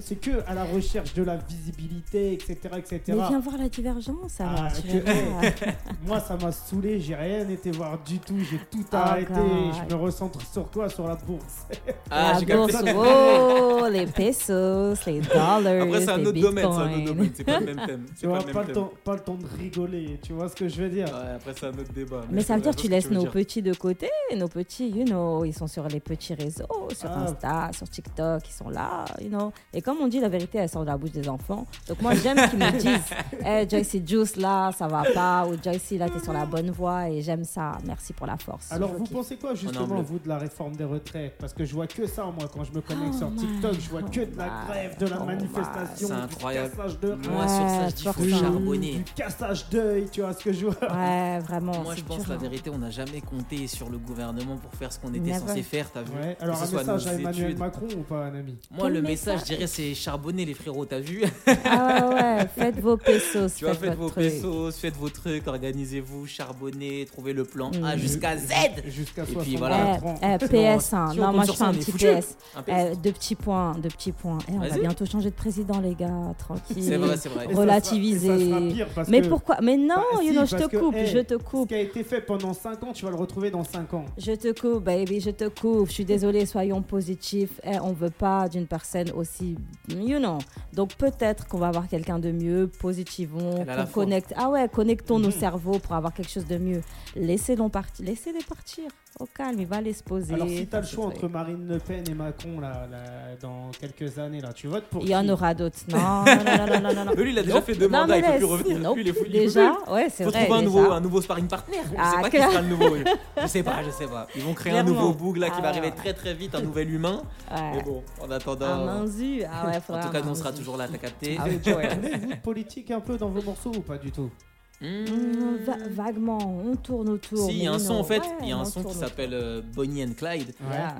c'est 0.00 0.16
que 0.20 0.42
à 0.46 0.54
la 0.54 0.64
recherche 0.64 1.14
de 1.14 1.22
la 1.22 1.36
visibilité, 1.36 2.32
etc., 2.32 2.56
etc. 2.78 3.00
Mais 3.08 3.14
viens 3.28 3.40
voir 3.40 3.58
la 3.58 3.68
divergence 3.68 4.40
alors. 4.40 4.52
Ah, 4.58 4.68
que- 4.70 5.30
voir. 5.30 5.42
Moi, 6.06 6.20
ça 6.20 6.36
m'a 6.36 6.52
saoulé, 6.52 7.00
j'ai 7.00 7.14
rien 7.14 7.48
été 7.48 7.70
voir 7.70 7.98
du 8.04 8.18
tout, 8.18 8.38
j'ai 8.50 8.58
tout 8.70 8.84
Oh, 8.92 8.96
arrêté. 8.96 9.32
God. 9.34 9.74
Je 9.88 9.94
me 9.94 10.00
recentre 10.06 10.40
sur 10.52 10.70
quoi 10.70 10.88
Sur 10.88 11.06
la 11.06 11.14
bourse. 11.16 11.66
Ah, 12.10 12.32
la 12.34 12.38
j'ai 12.38 12.46
capté. 12.46 12.72
bourse, 12.72 12.84
oh, 13.82 13.86
les 13.90 14.06
pesos, 14.06 14.94
les 15.06 15.20
dollars, 15.20 15.56
Après, 15.58 16.00
c'est 16.00 16.10
un 16.10 16.24
autre 16.24 16.40
domaine, 16.40 16.68
c'est 16.72 16.78
un 16.80 16.92
autre 16.94 17.04
domaine. 17.04 17.30
C'est 17.34 17.44
pas 17.44 17.60
le 17.60 17.66
même 17.66 17.86
thème. 17.86 18.04
Tu 18.08 18.12
C'est 18.16 18.26
vois, 18.26 18.38
pas 18.38 18.46
le 18.46 18.52
pas 18.52 18.64
temps, 18.72 18.92
pas 19.04 19.12
le 19.14 19.20
temps 19.20 19.34
de 19.34 19.46
rigoler, 19.58 20.18
tu 20.22 20.32
vois 20.32 20.48
ce 20.48 20.54
que 20.54 20.68
je 20.68 20.82
veux 20.82 20.88
dire? 20.88 21.06
Ouais, 21.06 21.34
après, 21.36 21.52
c'est 21.58 21.66
un 21.66 21.70
autre 21.70 21.92
débat. 21.92 22.22
Mais 22.30 22.42
ça 22.42 22.54
veut 22.54 22.60
dire 22.62 22.74
que 22.76 22.80
tu 22.80 22.88
laisses 22.88 23.10
nos 23.10 23.20
dire. 23.22 23.30
petits 23.32 23.62
de 23.62 23.74
côté. 23.74 24.08
Nos 24.36 24.48
petits, 24.48 24.88
you 24.88 25.04
know, 25.04 25.44
ils 25.44 25.52
sont 25.52 25.66
sur 25.66 25.86
les 25.88 26.00
petits 26.00 26.34
réseaux, 26.34 26.88
sur 26.96 27.10
Ah. 27.10 27.24
Insta, 27.24 27.70
sur 27.72 27.88
TikTok, 27.88 28.42
ils 28.48 28.52
sont 28.52 28.68
là, 28.70 29.04
you 29.20 29.28
know. 29.28 29.52
Et 29.74 29.82
comme 29.82 29.98
on 30.00 30.06
dit, 30.08 30.20
la 30.20 30.28
vérité, 30.28 30.58
elle 30.58 30.68
sort 30.68 30.82
de 30.82 30.86
la 30.88 30.96
bouche 30.96 31.10
des 31.12 31.28
enfants. 31.28 31.66
Donc 31.88 32.00
moi, 32.02 32.14
j'aime 32.14 32.48
qu'ils 32.48 32.58
me 32.58 32.70
disent, 32.78 33.44
hey, 33.44 33.68
Joycey 33.68 34.02
Juice, 34.06 34.36
là, 34.36 34.70
ça 34.72 34.86
va 34.86 35.02
pas, 35.12 35.46
ou 35.46 35.54
Joycey, 35.62 35.98
là, 35.98 36.08
t'es 36.08 36.20
sur 36.22 36.32
la 36.32 36.46
bonne 36.46 36.70
voie, 36.70 37.08
et 37.10 37.20
j'aime 37.22 37.44
ça. 37.44 37.72
Merci 37.86 38.12
pour 38.12 38.26
la 38.26 38.36
force. 38.36 38.70
Alors, 38.72 38.92
vous 38.94 39.04
pensez 39.04 39.36
quoi 39.36 39.52
en 39.52 39.54
justement, 39.54 39.95
vous, 40.02 40.18
de 40.18 40.28
la 40.28 40.38
réforme 40.38 40.74
des 40.76 40.84
retraites 40.84 41.34
Parce 41.38 41.52
que 41.52 41.64
je 41.64 41.74
vois 41.74 41.86
que 41.86 42.06
ça, 42.06 42.24
moi, 42.24 42.48
quand 42.52 42.64
je 42.64 42.72
me 42.72 42.80
connecte 42.80 43.14
Oh 43.14 43.18
sur 43.18 43.34
TikTok, 43.34 43.74
je 43.80 43.90
vois 43.90 44.02
que 44.02 44.20
de 44.20 44.36
la 44.36 44.64
grève, 44.68 44.98
de 44.98 45.06
la 45.06 45.18
Oh 45.20 45.24
manifestation, 45.24 46.08
C'est 46.08 46.14
du 46.14 46.20
incroyable. 46.22 46.70
cassage 46.76 47.00
de 47.00 47.08
Moi, 47.30 47.48
sur 47.48 47.68
ça, 47.68 47.88
je 47.88 47.94
dis, 47.94 48.04
faut 48.04 48.28
charbonner. 48.28 48.92
du 48.94 49.04
cassage 49.14 49.68
d'œil, 49.68 50.06
tu 50.10 50.20
vois 50.20 50.32
ce 50.32 50.44
que 50.44 50.52
je 50.52 50.66
vois 50.66 50.92
Ouais, 50.94 51.38
vraiment. 51.40 51.82
Moi, 51.82 51.94
je 51.94 52.02
pense 52.02 52.18
dur, 52.20 52.28
la 52.28 52.34
hein. 52.34 52.38
vérité, 52.38 52.70
on 52.70 52.78
n'a 52.78 52.90
jamais 52.90 53.20
compté 53.20 53.66
sur 53.66 53.88
le 53.90 53.98
gouvernement 53.98 54.56
pour 54.56 54.72
faire 54.74 54.92
ce 54.92 54.98
qu'on 54.98 55.12
était 55.14 55.32
censé 55.34 55.62
faire, 55.62 55.90
t'as 55.92 56.02
vu? 56.02 56.12
Ouais, 56.12 56.36
alors 56.40 56.56
ce 56.56 56.64
un 56.64 56.66
soit 56.66 56.78
message 56.80 57.06
à 57.06 57.14
Emmanuel 57.14 57.44
études. 57.46 57.58
Macron 57.58 57.86
ou 57.96 58.02
pas, 58.02 58.24
un 58.26 58.34
ami? 58.34 58.56
Moi, 58.70 58.88
le 58.90 59.02
message, 59.02 59.40
je 59.40 59.44
dirais, 59.44 59.66
c'est 59.66 59.94
charbonner 59.94 60.44
les 60.44 60.54
frérots, 60.54 60.84
t'as 60.86 61.00
vu? 61.00 61.24
Ah 61.64 62.08
ouais, 62.08 62.14
ouais, 62.14 62.48
faites 62.54 62.80
vos 62.80 62.96
pesos. 62.96 63.54
Tu 63.56 63.64
vois, 63.64 63.74
faites 63.74 63.94
vos 63.94 64.10
pesos, 64.10 64.72
faites 64.76 64.96
vos 64.96 65.08
trucs, 65.08 65.46
organisez-vous, 65.46 66.26
charbonnez, 66.26 67.06
trouvez 67.06 67.32
le 67.32 67.44
plan 67.44 67.70
A 67.82 67.94
Mhm. 67.96 67.98
jusqu'à 67.98 68.36
Z. 68.36 68.52
Jusqu'à 68.86 69.22
Et 69.22 69.26
60 69.26 69.42
puis 69.42 69.56
voilà. 69.56 69.75
Eh, 70.22 70.26
eh, 70.34 70.38
PS, 70.78 70.92
hein. 70.94 71.08
Si 71.12 71.18
non, 71.18 71.32
moi 71.32 71.44
je 71.44 71.52
fais 71.52 71.64
un 71.64 71.72
petit 71.72 71.90
foutu. 71.92 72.06
PS. 72.06 72.36
Un. 72.56 72.62
Eh, 72.92 72.96
deux 72.96 73.12
petits 73.12 73.34
points, 73.34 73.74
deux 73.78 73.88
petits 73.88 74.12
points. 74.12 74.38
Eh, 74.48 74.52
on 74.54 74.58
va 74.60 74.78
bientôt 74.78 75.06
changer 75.06 75.30
de 75.30 75.34
président, 75.34 75.80
les 75.80 75.94
gars, 75.94 76.34
tranquille. 76.38 76.82
C'est 76.82 76.96
vrai, 76.96 77.16
c'est 77.16 77.28
vrai. 77.28 77.44
Et 77.44 77.48
ça 77.48 77.52
sera- 77.52 77.60
relativiser. 77.62 78.74
Mais 79.08 79.20
que 79.22 79.28
pourquoi 79.28 79.56
Mais 79.62 79.76
non, 79.76 79.94
Bah, 79.96 80.22
you 80.22 80.32
know, 80.32 80.44
je 80.46 80.56
te 80.56 80.66
que, 80.68 80.76
coupe, 80.76 80.94
hey, 80.96 81.06
je 81.06 81.18
te 81.18 81.34
ce 81.34 81.38
coupe. 81.38 81.68
qui 81.68 81.74
a 81.74 81.80
été 81.80 82.02
fait 82.04 82.20
pendant 82.20 82.52
5 82.52 82.82
ans, 82.84 82.92
tu 82.92 83.04
vas 83.04 83.10
le 83.10 83.16
retrouver 83.16 83.50
dans 83.50 83.64
5 83.64 83.92
ans. 83.94 84.04
Je 84.18 84.32
te 84.32 84.58
coupe, 84.58 84.84
baby, 84.84 85.20
je 85.20 85.30
te 85.30 85.48
coupe. 85.48 85.88
Je 85.88 85.92
suis 85.92 86.04
désolée, 86.04 86.46
soyons 86.46 86.82
positifs. 86.82 87.60
Eh, 87.64 87.78
on 87.80 87.92
veut 87.92 88.10
pas 88.10 88.48
d'une 88.48 88.66
personne 88.66 89.10
aussi, 89.14 89.56
you 89.88 90.18
know. 90.18 90.38
Donc 90.72 90.94
peut-être 90.94 91.46
qu'on 91.48 91.58
va 91.58 91.68
avoir 91.68 91.88
quelqu'un 91.88 92.18
de 92.18 92.30
mieux, 92.30 92.68
positivons, 92.80 93.64
qu'on 93.64 93.86
connecte. 93.92 94.32
Ah 94.36 94.48
ouais, 94.50 94.68
connectons 94.68 95.18
nos 95.18 95.26
Mhm. 95.28 95.32
cerveaux 95.40 95.78
pour 95.78 95.92
avoir 95.94 96.12
quelque 96.12 96.30
chose 96.30 96.46
de 96.46 96.58
mieux. 96.58 96.82
Laissez-les 97.14 97.68
partir, 97.68 98.04
laissez-les 98.06 98.44
partir. 98.44 98.84
Au 99.18 99.24
calme, 99.24 99.56
il 99.58 99.66
va 99.66 99.80
les 99.80 99.94
se 99.94 100.02
poser. 100.02 100.34
Alors 100.34 100.46
si 100.46 100.66
t'as 100.66 100.82
le 100.82 100.86
choix 100.86 101.06
entre 101.06 101.26
Marine 101.26 101.66
Le 101.66 101.78
Pen 101.78 102.04
et 102.06 102.12
Macron 102.12 102.60
là, 102.60 102.86
là, 102.90 102.98
dans 103.40 103.70
quelques 103.80 104.18
années, 104.18 104.42
là, 104.42 104.52
tu 104.52 104.66
votes 104.66 104.84
pour 104.84 105.02
Il 105.04 105.08
y 105.08 105.16
en 105.16 105.26
aura 105.30 105.54
d'autres. 105.54 105.78
Non, 105.88 106.22
non, 106.26 106.80
non, 106.82 106.94
non, 106.94 107.04
non. 107.06 107.12
Lui, 107.14 107.32
il 107.32 107.38
a 107.38 107.42
déjà 107.42 107.54
Nope. 107.54 107.64
fait 107.64 107.74
deux 107.76 107.88
mandats, 107.88 108.18
il 108.18 108.22
peut 108.24 108.36
plus 108.36 108.44
revenir. 108.44 108.78
Nope. 108.78 108.96
Lui, 108.96 109.02
il 109.04 109.08
est 109.08 109.12
fou- 109.14 109.24
il 109.24 109.32
peut 109.32 109.38
Déjà, 109.38 109.72
plus. 109.84 109.92
ouais, 109.94 110.08
c'est 110.10 110.24
Faut 110.24 110.30
vrai. 110.30 110.44
trouver 110.44 110.58
un 110.58 110.62
nouveau, 110.62 110.90
un 110.92 111.00
nouveau 111.00 111.22
sparring 111.22 111.48
partner. 111.48 111.78
Je 111.90 111.94
Ah, 111.98 112.12
sais 112.16 112.20
pas 112.22 112.30
qui 112.30 112.36
sera 112.36 112.60
le 112.60 112.68
nouveau. 112.68 112.96
Je 113.42 113.46
sais 113.46 113.62
pas, 113.62 113.82
je 113.82 113.90
sais 113.90 114.06
pas. 114.06 114.26
Ils 114.36 114.42
vont 114.42 114.52
créer 114.52 114.76
un 114.76 114.82
nouveau 114.82 115.14
boug 115.14 115.38
là 115.38 115.48
qui 115.48 115.62
va 115.62 115.68
Ah. 115.68 115.70
arriver 115.70 115.92
très 115.92 116.12
très 116.12 116.34
vite, 116.34 116.54
un 116.54 116.60
nouvel 116.60 116.90
humain. 116.92 117.22
Ouais. 117.50 117.72
Mais 117.76 117.82
bon, 117.84 118.02
en 118.22 118.30
attendant. 118.30 119.04
vue. 119.06 119.42
Ah 119.50 119.66
ouais, 119.66 119.76
En 119.96 120.00
tout 120.02 120.10
cas, 120.10 120.20
on 120.28 120.34
sera 120.34 120.52
toujours 120.52 120.76
là, 120.76 120.88
t'as 120.92 120.98
capté. 120.98 121.36
Ah 121.38 121.44
Parlez-vous 121.44 122.28
de 122.30 122.34
politique 122.42 122.90
un 122.90 123.00
peu 123.00 123.16
dans 123.16 123.30
vos 123.30 123.40
morceaux 123.40 123.72
ou 123.74 123.80
pas 123.80 123.96
du 123.96 124.10
tout? 124.12 124.30
Mmh, 124.80 125.56
va- 125.64 125.88
vaguement, 125.88 126.38
on 126.38 126.76
tourne 126.76 127.08
autour. 127.08 127.46
Si, 127.48 127.56
il 127.56 127.62
y 127.62 127.66
a 127.66 127.72
un 127.72 127.78
son 127.78 127.94
non. 127.94 128.00
en 128.00 128.04
fait, 128.04 128.18
Ouais, 128.18 128.26
il 128.42 128.48
y 128.48 128.52
a 128.52 128.56
un 128.56 128.60
on 128.60 128.64
son 128.66 128.84
qui 128.84 128.94
s'appelle 128.94 129.32
euh, 129.32 129.62
Bonnie 129.74 130.04
and 130.04 130.12
Clyde, 130.16 130.52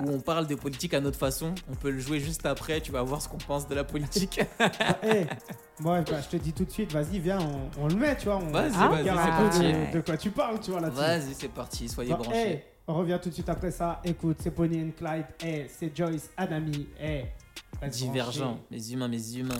où 0.04 0.10
on 0.10 0.20
parle 0.20 0.46
de 0.46 0.54
politique 0.54 0.94
à 0.94 1.00
notre 1.00 1.18
façon. 1.18 1.54
On 1.70 1.74
peut 1.74 1.90
le 1.90 1.98
jouer 1.98 2.18
juste 2.18 2.46
après, 2.46 2.80
tu 2.80 2.90
vas 2.90 3.02
voir 3.02 3.20
ce 3.20 3.28
qu'on 3.28 3.36
pense 3.38 3.68
de 3.68 3.74
la 3.74 3.84
politique. 3.84 4.40
Bah, 4.58 4.70
hey, 5.02 5.26
Moi, 5.78 6.00
bah, 6.02 6.20
je 6.22 6.28
te 6.28 6.42
dis 6.42 6.52
tout 6.54 6.64
de 6.64 6.70
suite, 6.70 6.90
vas-y, 6.92 7.18
viens, 7.18 7.38
on, 7.78 7.82
on 7.84 7.88
le 7.88 7.96
met, 7.96 8.16
tu 8.16 8.24
vois. 8.26 8.36
On, 8.36 8.50
Vas-y, 8.50 8.70
on 8.74 8.88
vas-y, 8.88 8.98
regarde 9.00 9.20
c'est 9.22 9.60
parti. 9.60 9.72
de, 9.92 9.98
de 9.98 10.00
quoi 10.00 10.16
tu 10.16 10.30
parles, 10.30 10.60
tu 10.60 10.70
vois, 10.70 10.80
là-dessus. 10.80 10.98
Vas-y, 11.00 11.34
c'est 11.34 11.48
parti, 11.52 11.88
soyez 11.88 12.10
Bon, 12.14 12.22
branchés. 12.22 12.38
hey, 12.38 12.62
on 12.88 12.94
revient 12.94 13.18
tout 13.22 13.28
de 13.28 13.34
suite 13.34 13.48
après 13.50 13.70
ça. 13.72 14.00
Écoute, 14.04 14.38
c'est 14.40 14.54
Bonnie 14.56 14.80
and 14.80 14.92
Clyde. 14.96 15.26
Hey, 15.42 15.66
c'est 15.68 15.94
Joyce, 15.94 16.30
Anami. 16.36 16.86
Hey, 16.98 17.26
Divergent, 17.90 18.58
mes 18.70 18.90
humains, 18.90 19.08
mes 19.08 19.36
humains. 19.36 19.58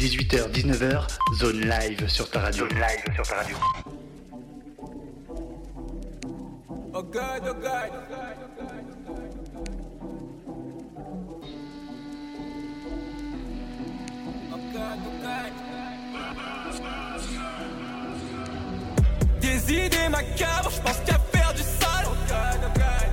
18h, 0.00 0.48
19h, 0.50 1.06
zone 1.36 1.60
live 1.60 2.08
sur 2.08 2.30
ta 2.30 2.40
radio. 2.40 2.66
Zone 2.66 2.78
live 2.80 3.14
sur 3.14 3.26
ta 3.26 3.34
radio. 3.36 3.56
Oh 6.94 7.02
God, 7.02 7.42
oh 7.44 7.52
God. 7.52 7.90
Oh 14.50 14.58
God, 14.72 14.98
oh 15.04 15.22
God. 15.22 15.52
macabres, 20.08 20.70
je 20.70 20.80
pense 20.80 21.00
qu'à 21.04 21.18
faire 21.30 21.52
du 21.52 21.62
sale. 21.62 22.06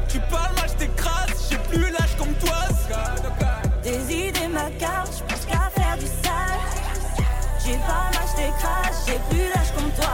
Tu 0.08 0.20
parles 0.32 0.56
mal, 0.56 0.70
je 0.70 0.86
t'écrase, 0.86 1.50
j'ai 1.50 1.58
plus 1.58 1.91
l'âge 1.91 2.15
comme 2.17 2.34
toi. 2.36 2.56
Des 3.84 4.13
idées 4.13 4.48
macabres, 4.48 5.12
je 5.12 5.24
pense 5.24 5.46
qu'à 5.46 5.70
faire 5.75 5.98
du 5.98 6.06
sale. 6.06 6.46
J'ai 7.67 7.74
pas 7.79 8.09
mal, 8.13 8.24
je 8.31 8.36
t'écrase, 8.38 9.03
j'ai 9.05 9.19
plus 9.29 9.43
l'âge 9.53 9.74
comme 9.75 9.91
toi. 9.91 10.07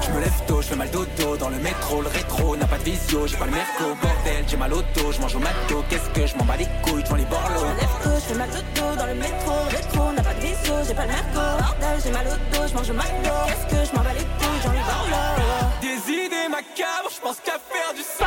Je 0.00 0.10
me 0.12 0.20
lève 0.20 0.32
tôt, 0.46 0.62
je 0.62 0.68
fais 0.68 0.76
mal 0.76 0.90
dodo 0.90 1.36
dans 1.36 1.50
le 1.50 1.58
métro, 1.58 2.00
le 2.00 2.08
rétro 2.08 2.56
n'a 2.56 2.66
pas 2.66 2.78
de 2.78 2.84
visio, 2.84 3.26
j'ai 3.26 3.36
pas 3.36 3.44
le 3.44 3.50
merco, 3.50 3.84
bordel, 4.00 4.44
j'ai 4.48 4.56
mal 4.56 4.72
au 4.72 4.80
dos, 4.80 5.12
je 5.12 5.20
mange 5.20 5.36
au 5.36 5.38
mato, 5.38 5.84
qu'est-ce 5.90 6.08
que 6.18 6.26
je 6.26 6.34
m'en 6.36 6.44
bats 6.46 6.56
les 6.56 6.64
couilles, 6.82 7.02
je 7.04 7.10
vends 7.10 7.16
les 7.16 7.24
Je 7.24 7.28
borlots. 7.28 7.68
me 7.68 7.76
lève 7.76 7.96
tôt, 8.02 8.10
je 8.14 8.20
fais 8.20 8.34
mal 8.34 8.48
dos 8.48 8.96
dans 8.96 9.06
le 9.06 9.14
métro, 9.14 9.52
le 9.70 9.76
rétro 9.76 10.12
n'a 10.12 10.22
pas 10.22 10.32
de 10.34 10.40
visio, 10.40 10.74
j'ai 10.88 10.94
pas 10.94 11.02
le 11.02 11.12
merco. 11.12 11.34
Bordel, 11.34 12.00
j'ai 12.02 12.10
mal 12.12 12.26
au 12.28 12.56
dos, 12.56 12.66
je 12.66 12.74
mange 12.74 12.88
au 12.90 12.94
McDo. 12.94 13.34
Qu'est-ce 13.46 13.66
que 13.76 13.84
je 13.84 13.92
m'en 13.94 14.02
bats 14.02 14.14
les 14.14 14.24
couilles, 14.24 14.60
j'en 14.64 14.72
ai 14.72 14.84
barlow. 14.88 15.68
Des 15.82 16.12
idées 16.12 16.48
macabres, 16.48 17.10
je 17.14 17.20
pense 17.20 17.36
qu'à 17.44 17.58
faire 17.60 17.92
du 17.94 18.00
sale. 18.00 18.25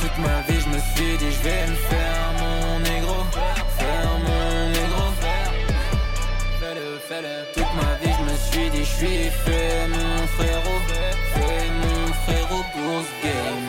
Toute 0.00 0.18
ma 0.18 0.40
vie, 0.42 0.60
je 0.60 0.68
me 0.68 0.78
suis 0.78 1.16
dit, 1.18 1.30
je 1.30 1.42
vais 1.42 1.66
me 1.66 1.74
faire 1.74 2.32
mon 2.40 2.78
négro. 2.80 3.24
Faire 3.78 4.18
mon 4.26 4.68
négro. 4.70 5.04
Fais-le, 6.60 6.98
fais-le. 7.08 7.34
Toute 7.54 7.74
ma 7.74 7.94
vie, 8.00 8.14
je 8.18 8.24
me 8.30 8.36
suis 8.36 8.70
dit, 8.70 8.84
je 8.84 8.96
suis 8.96 9.30
fait 9.44 9.86
mon 9.88 10.26
frérot. 10.26 10.77
Fait 12.98 13.04
mon 13.04 13.04
frérot 13.04 13.58
pour 13.60 13.67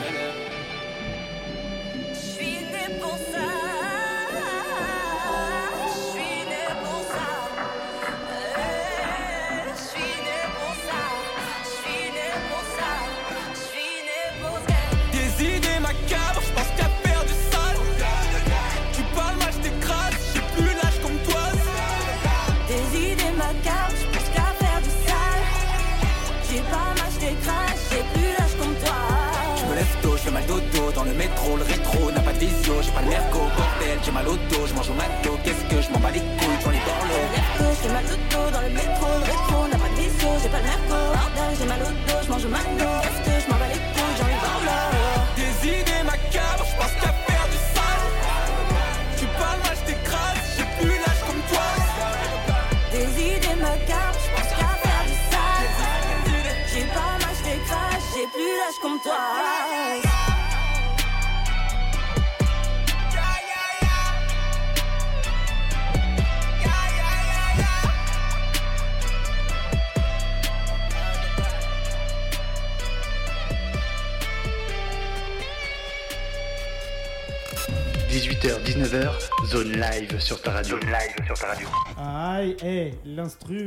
la 83.30 83.59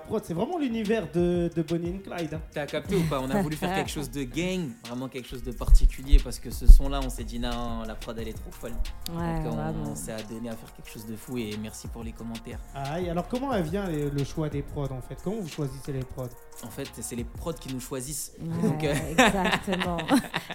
prod, 0.00 0.22
c'est 0.24 0.34
vraiment 0.34 0.58
l'univers 0.58 1.06
de, 1.12 1.50
de 1.54 1.62
Bonnie 1.62 1.90
and 1.90 1.98
Clyde. 1.98 2.34
hein. 2.34 2.40
T'as 2.52 2.66
capté 2.66 2.96
ou 2.96 3.02
pas 3.04 3.20
On 3.20 3.30
a 3.30 3.40
voulu 3.42 3.56
faire 3.56 3.74
quelque 3.74 3.90
chose 3.90 4.10
de 4.10 4.24
gang, 4.24 4.68
vraiment 4.86 5.08
quelque 5.08 5.28
chose 5.28 5.42
de 5.42 5.52
particulier 5.52 6.18
parce 6.22 6.38
que 6.38 6.50
ce 6.50 6.66
son-là, 6.66 7.00
on 7.04 7.10
s'est 7.10 7.24
dit 7.24 7.38
non, 7.38 7.82
la 7.86 7.94
prod 7.94 8.18
elle 8.18 8.28
est 8.28 8.32
trop 8.32 8.50
folle. 8.50 8.72
Ouais, 9.12 9.42
Donc 9.44 9.54
on, 9.86 9.94
s'est 9.94 10.12
adonné 10.12 10.48
à 10.48 10.56
faire 10.56 10.72
quelque 10.74 10.90
chose 10.90 11.06
de 11.06 11.16
fou 11.16 11.38
et 11.38 11.56
merci 11.60 11.88
pour 11.88 12.02
les 12.02 12.12
commentaires. 12.12 12.58
Aïe, 12.74 13.08
alors 13.08 13.28
comment 13.28 13.52
elle 13.54 13.64
vient 13.64 13.86
le 13.88 14.24
choix 14.24 14.48
des 14.48 14.62
prods 14.62 14.92
en 14.92 15.00
fait? 15.00 15.18
Comment 15.22 15.40
vous 15.40 15.48
choisissez 15.48 15.92
les 15.92 16.00
prods? 16.00 16.28
En 16.62 16.70
fait, 16.70 16.88
c'est 17.00 17.16
les 17.16 17.24
prods 17.24 17.54
qui 17.54 17.72
nous 17.72 17.80
choisissent. 17.80 18.32
Ouais, 18.40 18.68
Donc, 18.68 18.84
euh, 18.84 18.94
exactement. 19.12 19.96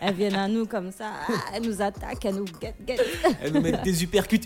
elles 0.02 0.14
viennent 0.14 0.36
à 0.36 0.48
nous 0.48 0.66
comme 0.68 0.92
ça, 0.92 1.12
ah, 1.28 1.32
elles 1.54 1.64
nous 1.64 1.82
attaquent, 1.82 2.26
elles 2.26 2.36
nous 2.36 2.46
guettent, 2.46 2.86
guettent. 2.86 3.02
elles 3.42 3.54
nous 3.54 3.62
mettent 3.62 3.84
des 3.84 4.04
uppercuts. 4.04 4.40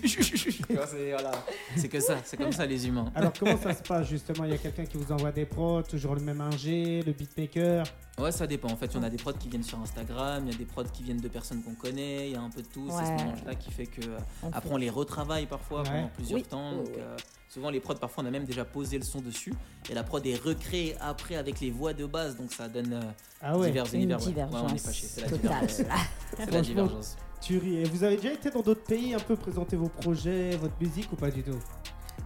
Voilà. 0.70 1.32
C'est 1.76 1.88
que 1.88 2.00
ça, 2.00 2.18
c'est 2.24 2.36
comme 2.36 2.52
ça 2.52 2.66
les 2.66 2.86
humains. 2.86 3.10
Alors 3.14 3.32
comment 3.38 3.56
ça 3.58 3.74
se 3.74 3.82
passe 3.82 4.08
justement? 4.08 4.44
Il 4.44 4.50
y 4.50 4.54
a 4.54 4.58
quelqu'un 4.58 4.84
qui 4.90 4.96
vous 4.98 5.12
envoie 5.12 5.30
des 5.32 5.46
prods, 5.46 5.82
toujours 5.82 6.14
le 6.14 6.20
même 6.20 6.40
ingé, 6.40 7.02
le 7.02 7.12
beatmaker 7.12 7.86
Ouais, 8.18 8.32
ça 8.32 8.46
dépend. 8.46 8.68
En 8.68 8.76
fait, 8.76 8.94
on 8.96 9.02
a 9.02 9.08
des 9.08 9.16
prods 9.16 9.32
qui 9.32 9.48
viennent 9.48 9.62
sur 9.62 9.78
Instagram, 9.80 10.42
il 10.46 10.52
y 10.52 10.54
a 10.54 10.58
des 10.58 10.64
prods 10.66 10.84
qui 10.84 11.02
viennent 11.02 11.20
de 11.20 11.28
personnes 11.28 11.62
qu'on 11.62 11.74
connaît, 11.74 12.28
il 12.28 12.32
y 12.32 12.36
a 12.36 12.40
un 12.42 12.50
peu 12.50 12.60
de 12.60 12.66
tout. 12.66 12.86
C'est 12.90 13.06
ce 13.06 13.10
mélange-là 13.12 13.54
qui 13.54 13.70
fait 13.70 13.86
que 13.86 14.02
euh, 14.02 14.18
On 14.42 14.50
après 14.52 14.70
on 14.72 14.76
les 14.76 14.90
retravaille 14.90 15.46
parfois 15.46 15.82
Ouais. 15.82 15.88
pendant 15.90 16.08
plusieurs 16.08 16.38
Oui. 16.40 16.44
temps. 16.44 16.72
Donc, 16.72 16.88
euh, 16.98 17.16
souvent 17.48 17.70
les 17.70 17.80
prods, 17.80 17.94
parfois 17.94 18.24
on 18.24 18.26
a 18.26 18.30
même 18.30 18.44
déjà 18.44 18.64
posé 18.66 18.98
le 18.98 19.04
son 19.04 19.20
dessus 19.22 19.54
et 19.88 19.94
la 19.94 20.02
prod 20.02 20.24
est 20.26 20.36
recréée 20.36 20.96
après 21.00 21.36
avec 21.36 21.60
les 21.60 21.70
voix 21.70 21.94
de 21.94 22.04
base, 22.04 22.36
donc 22.36 22.52
ça 22.52 22.68
donne 22.68 22.92
euh, 22.92 23.00
Ah 23.40 23.56
ouais, 23.56 23.68
divers 23.68 23.94
univers. 23.94 24.18
ouais. 24.18 24.24
Ouais, 24.26 24.30
divergence 24.32 24.70
on 24.70 24.74
est 24.74 24.84
pas 24.84 24.92
chier, 24.92 25.08
c'est 25.08 25.20
la 25.22 25.28
totale. 25.28 25.66
divergence. 25.66 25.82
C'est 26.36 26.50
la 26.50 26.60
divergence. 26.60 27.16
tu 27.40 27.58
ris. 27.58 27.76
Et 27.78 27.84
vous 27.84 28.04
avez 28.04 28.16
déjà 28.16 28.32
été 28.34 28.50
dans 28.50 28.60
d'autres 28.60 28.84
pays 28.84 29.14
un 29.14 29.18
peu 29.20 29.34
présenter 29.36 29.76
vos 29.76 29.88
projets, 29.88 30.56
votre 30.56 30.74
musique 30.80 31.10
ou 31.12 31.16
pas 31.16 31.30
du 31.30 31.42
tout? 31.42 31.58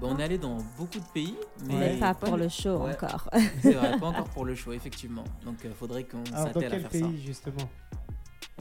Bon, 0.00 0.12
on 0.14 0.18
est 0.18 0.24
allé 0.24 0.38
dans 0.38 0.58
beaucoup 0.76 0.98
de 0.98 1.04
pays, 1.14 1.36
mais 1.66 1.74
Mais 1.94 1.96
pas 1.98 2.14
pour 2.14 2.36
le 2.36 2.48
show 2.48 2.78
Ouais. 2.84 2.92
encore. 2.94 3.28
C'est 3.62 3.72
vrai, 3.74 3.98
pas 3.98 4.06
encore 4.06 4.28
pour 4.34 4.44
le 4.44 4.54
show, 4.54 4.72
effectivement. 4.72 5.24
Donc 5.44 5.56
il 5.64 5.72
faudrait 5.72 6.04
qu'on 6.04 6.24
s'attelle 6.26 6.66
à 6.66 6.70
quel 6.70 6.80
faire 6.82 6.90
pays 6.90 7.00
ça. 7.18 7.26
justement? 7.26 7.68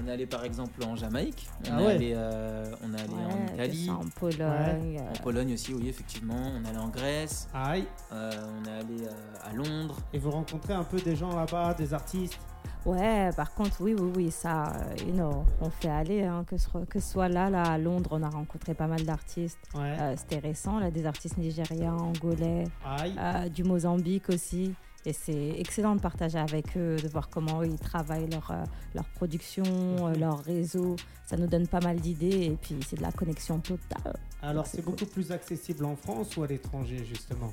On 0.02 0.08
est 0.08 0.12
allé 0.12 0.26
par 0.26 0.44
exemple 0.44 0.84
en 0.84 0.96
Jamaïque, 0.96 1.48
on 1.66 1.72
Ah 1.72 1.82
est 1.82 1.86
ouais. 1.86 1.92
allé, 1.94 2.14
euh, 2.16 2.72
on 2.84 2.94
est 2.96 3.02
allé 3.02 3.14
en 3.14 3.46
Ouais, 3.46 3.54
Italie, 3.54 3.90
en 3.92 4.10
Pologne. 4.20 5.00
euh, 5.00 5.12
en 5.12 5.22
Pologne 5.24 5.54
aussi, 5.54 5.74
oui, 5.74 5.88
effectivement. 5.88 6.34
On 6.56 6.64
est 6.66 6.70
allé 6.70 6.80
en 6.80 6.88
Grèce, 6.90 7.48
Aïe, 7.54 7.86
euh, 8.12 8.32
on 8.60 8.66
est 8.66 8.72
allé 8.72 9.04
euh, 9.06 9.50
à 9.50 9.54
Londres. 9.54 9.98
et 10.12 10.18
vous 10.18 10.32
rencontrez 10.32 10.74
un 10.74 10.84
peu 10.84 11.00
des 11.00 11.16
gens 11.16 11.36
là-bas, 11.36 11.76
des 11.76 11.94
artistes? 11.94 12.40
Ouais, 12.86 13.30
par 13.36 13.54
contre, 13.54 13.82
oui, 13.82 13.96
oui, 13.98 14.12
oui, 14.16 14.32
ça, 14.32 14.74
euh, 14.74 14.96
you 15.08 15.14
know, 15.14 15.46
on 15.62 15.70
fait 15.70 15.90
aller, 15.90 16.24
hein, 16.24 16.44
que, 16.46 16.58
ce, 16.58 16.68
que 16.90 17.00
ce 17.00 17.12
soit 17.12 17.30
là, 17.30 17.50
là, 17.50 17.64
à 17.64 17.78
Londres, 17.78 18.10
on 18.14 18.24
a 18.24 18.30
rencontré 18.30 18.74
pas 18.74 18.88
mal 18.88 19.04
d'artistes. 19.04 19.60
Ouais. 19.74 19.96
Euh, 20.00 20.16
C'était 20.18 20.40
récent, 20.40 20.80
là, 20.80 20.92
des 20.92 21.06
artistes 21.06 21.38
nigériens, 21.38 21.96
angolais, 21.96 22.66
euh, 22.86 23.50
du 23.50 23.64
Mozambique 23.64 24.30
aussi. 24.30 24.74
Et 25.06 25.12
c'est 25.12 25.60
excellent 25.60 25.96
de 25.96 26.02
partager 26.02 26.40
avec 26.40 26.78
eux, 26.78 26.96
de 26.96 27.10
voir 27.10 27.30
comment 27.30 27.62
eux, 27.62 27.68
ils 27.68 27.78
travaillent 27.80 28.30
leur, 28.30 28.54
leur 28.96 29.06
production, 29.10 29.64
euh, 29.66 30.14
leur 30.14 30.40
réseau. 30.40 30.96
Ça 31.26 31.36
nous 31.36 31.48
donne 31.48 31.68
pas 31.68 31.82
mal 31.82 32.00
d'idées 32.00 32.46
et 32.46 32.58
puis 32.62 32.78
c'est 32.88 32.96
de 32.96 33.02
la 33.02 33.12
connexion 33.12 33.60
totale. 33.60 34.16
Alors 34.42 34.66
c'est 34.66 34.78
c'est 34.78 34.86
beaucoup 34.86 35.06
plus 35.06 35.32
accessible 35.32 35.84
en 35.86 35.96
France 35.98 36.38
ou 36.38 36.44
à 36.44 36.48
l'étranger 36.48 37.04
justement? 37.06 37.52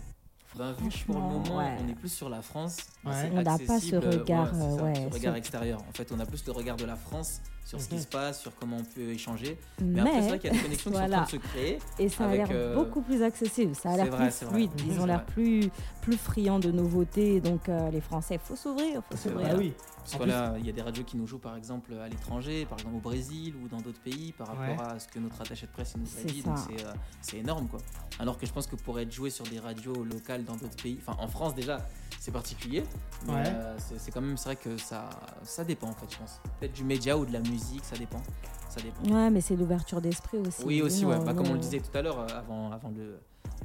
Ben, 0.58 0.72
vu 0.72 0.88
que 0.88 1.04
pour 1.06 1.14
le 1.14 1.20
Franchement, 1.20 1.30
moment, 1.30 1.56
ouais. 1.58 1.76
on 1.84 1.88
est 1.88 1.94
plus 1.94 2.12
sur 2.12 2.28
la 2.28 2.42
France, 2.42 2.78
Ouais. 3.04 3.30
On 3.32 3.36
n'a 3.36 3.44
pas 3.44 3.56
ce 3.58 3.62
accessible, 3.62 3.98
regard, 4.08 4.52
euh, 4.54 4.82
ouais, 4.82 4.94
ce 4.94 5.00
regard 5.14 5.20
sur- 5.20 5.34
extérieur. 5.36 5.80
En 5.88 5.92
fait, 5.92 6.10
on 6.12 6.18
a 6.20 6.26
plus 6.26 6.44
le 6.44 6.52
regard 6.52 6.76
de 6.76 6.84
la 6.84 6.96
France 6.96 7.40
sur 7.64 7.80
ce 7.80 7.88
qui 7.88 7.94
Mhm. 7.96 8.00
se 8.00 8.06
passe, 8.08 8.40
sur 8.40 8.54
comment 8.56 8.78
on 8.78 8.84
peut 8.84 9.10
échanger. 9.10 9.56
Mais, 9.80 10.00
après, 10.00 10.20
c'est 10.22 10.28
vrai 10.28 10.38
qu'il 10.40 10.50
y 10.52 10.52
a 10.52 10.56
des 10.56 10.62
connexions 10.64 10.90
voilà. 10.90 11.24
qui 11.24 11.30
sont 11.32 11.36
en 11.36 11.38
train 11.38 11.38
de 11.38 11.42
se 11.44 11.48
créer. 11.48 11.78
Et 11.98 12.08
ça 12.08 12.24
a 12.28 12.34
l'air 12.34 12.48
euh, 12.50 12.74
beaucoup 12.74 13.00
plus 13.02 13.22
accessible, 13.22 13.74
ça 13.76 13.90
a 13.90 13.92
c'est 13.96 14.02
l'air 14.04 14.12
vrai, 14.12 14.26
plus 14.26 14.34
c'est 14.34 14.44
vrai. 14.46 14.54
fluide, 14.54 14.70
ils 14.86 15.00
ont 15.00 15.06
l'air 15.06 15.24
plus, 15.24 15.70
plus 16.02 16.16
friands 16.16 16.58
de 16.58 16.70
nouveautés. 16.72 17.40
Donc 17.40 17.68
euh, 17.68 17.90
les 17.90 18.00
Français, 18.00 18.34
il 18.34 18.40
faut 18.40 18.56
s'ouvrir, 18.56 19.02
faut 19.10 19.16
s'ouvrir. 19.16 19.48
Ah 19.52 19.56
oui. 19.56 19.72
Parce 19.98 20.14
En 20.14 20.18
que 20.18 20.24
là, 20.24 20.54
il 20.58 20.66
y 20.66 20.70
a 20.70 20.72
des 20.72 20.82
radios 20.82 21.04
qui 21.04 21.16
nous 21.18 21.26
jouent 21.26 21.38
par 21.38 21.54
exemple 21.56 21.92
à 21.94 22.08
l'étranger, 22.08 22.64
par 22.66 22.78
exemple 22.78 22.96
au 22.96 23.00
Brésil 23.00 23.54
ou 23.62 23.68
dans 23.68 23.80
d'autres 23.80 24.00
pays, 24.00 24.32
par 24.32 24.48
rapport 24.48 24.60
Ouais. 24.86 24.92
à 24.92 24.98
ce 24.98 25.06
que 25.06 25.18
notre 25.18 25.40
attaché 25.40 25.66
de 25.66 25.72
presse 25.72 25.94
nous 25.96 26.06
a 26.06 26.08
C'est 26.22 26.26
dit. 26.26 26.42
Donc 26.42 26.56
c'est 26.58 26.84
euh, 26.84 26.92
c'est 27.20 27.36
énorme 27.36 27.68
quoi. 27.68 27.78
Alors 28.18 28.36
que 28.38 28.46
je 28.46 28.52
pense 28.52 28.66
que 28.66 28.76
pour 28.76 28.98
être 28.98 29.12
joué 29.12 29.30
sur 29.30 29.44
des 29.46 29.58
radios 29.60 30.02
locales 30.04 30.44
dans 30.44 30.56
d'autres 30.56 30.82
pays, 30.82 30.98
enfin 31.06 31.16
en 31.22 31.28
France 31.28 31.54
déjà, 31.54 31.86
c'est 32.18 32.32
particulier. 32.32 32.82
Mais 33.26 33.32
Ouais. 33.34 33.42
euh, 33.46 33.76
c'est 33.98 34.10
quand 34.10 34.20
même, 34.22 34.36
c'est 34.38 34.46
vrai 34.46 34.56
que 34.56 34.76
ça, 34.78 35.08
ça 35.44 35.64
dépend 35.64 35.88
en 35.88 35.94
fait, 35.94 36.10
je 36.10 36.16
pense. 36.16 36.40
Peut-être 36.58 36.72
du 36.72 36.84
média 36.84 37.16
ou 37.18 37.24
de 37.26 37.32
la 37.32 37.40
musique, 37.40 37.49
ça 37.58 37.96
dépend. 37.96 38.22
Ça 38.68 38.80
dépend. 38.80 39.14
Ouais, 39.14 39.30
mais 39.30 39.40
c'est 39.40 39.56
l'ouverture 39.56 40.00
d'esprit 40.00 40.38
aussi. 40.38 40.62
Oui, 40.64 40.80
aussi, 40.82 41.04
ouais. 41.04 41.18
Bah, 41.18 41.34
comme 41.34 41.46
on 41.46 41.52
le 41.52 41.54
nous- 41.56 41.58
disait 41.58 41.80
tout 41.80 41.96
à 41.96 42.02
l'heure, 42.02 42.20
euh, 42.20 42.26
avant, 42.38 42.70
avant 42.70 42.90
le. 42.90 43.18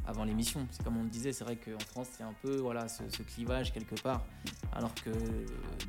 Avant 0.08 0.24
l'émission, 0.24 0.67
c'est 0.71 0.84
comme 0.84 0.98
on 0.98 1.04
le 1.04 1.10
disait, 1.10 1.32
c'est 1.34 1.43
vrai 1.45 1.56
qu'en 1.56 1.80
France 1.80 2.08
c'est 2.15 2.21
un 2.24 2.34
peu 2.43 2.58
voilà 2.58 2.88
ce, 2.88 3.02
ce 3.10 3.24
clivage 3.24 3.74
quelque 3.74 4.00
part, 4.02 4.24
alors 4.71 4.93
que 4.93 5.10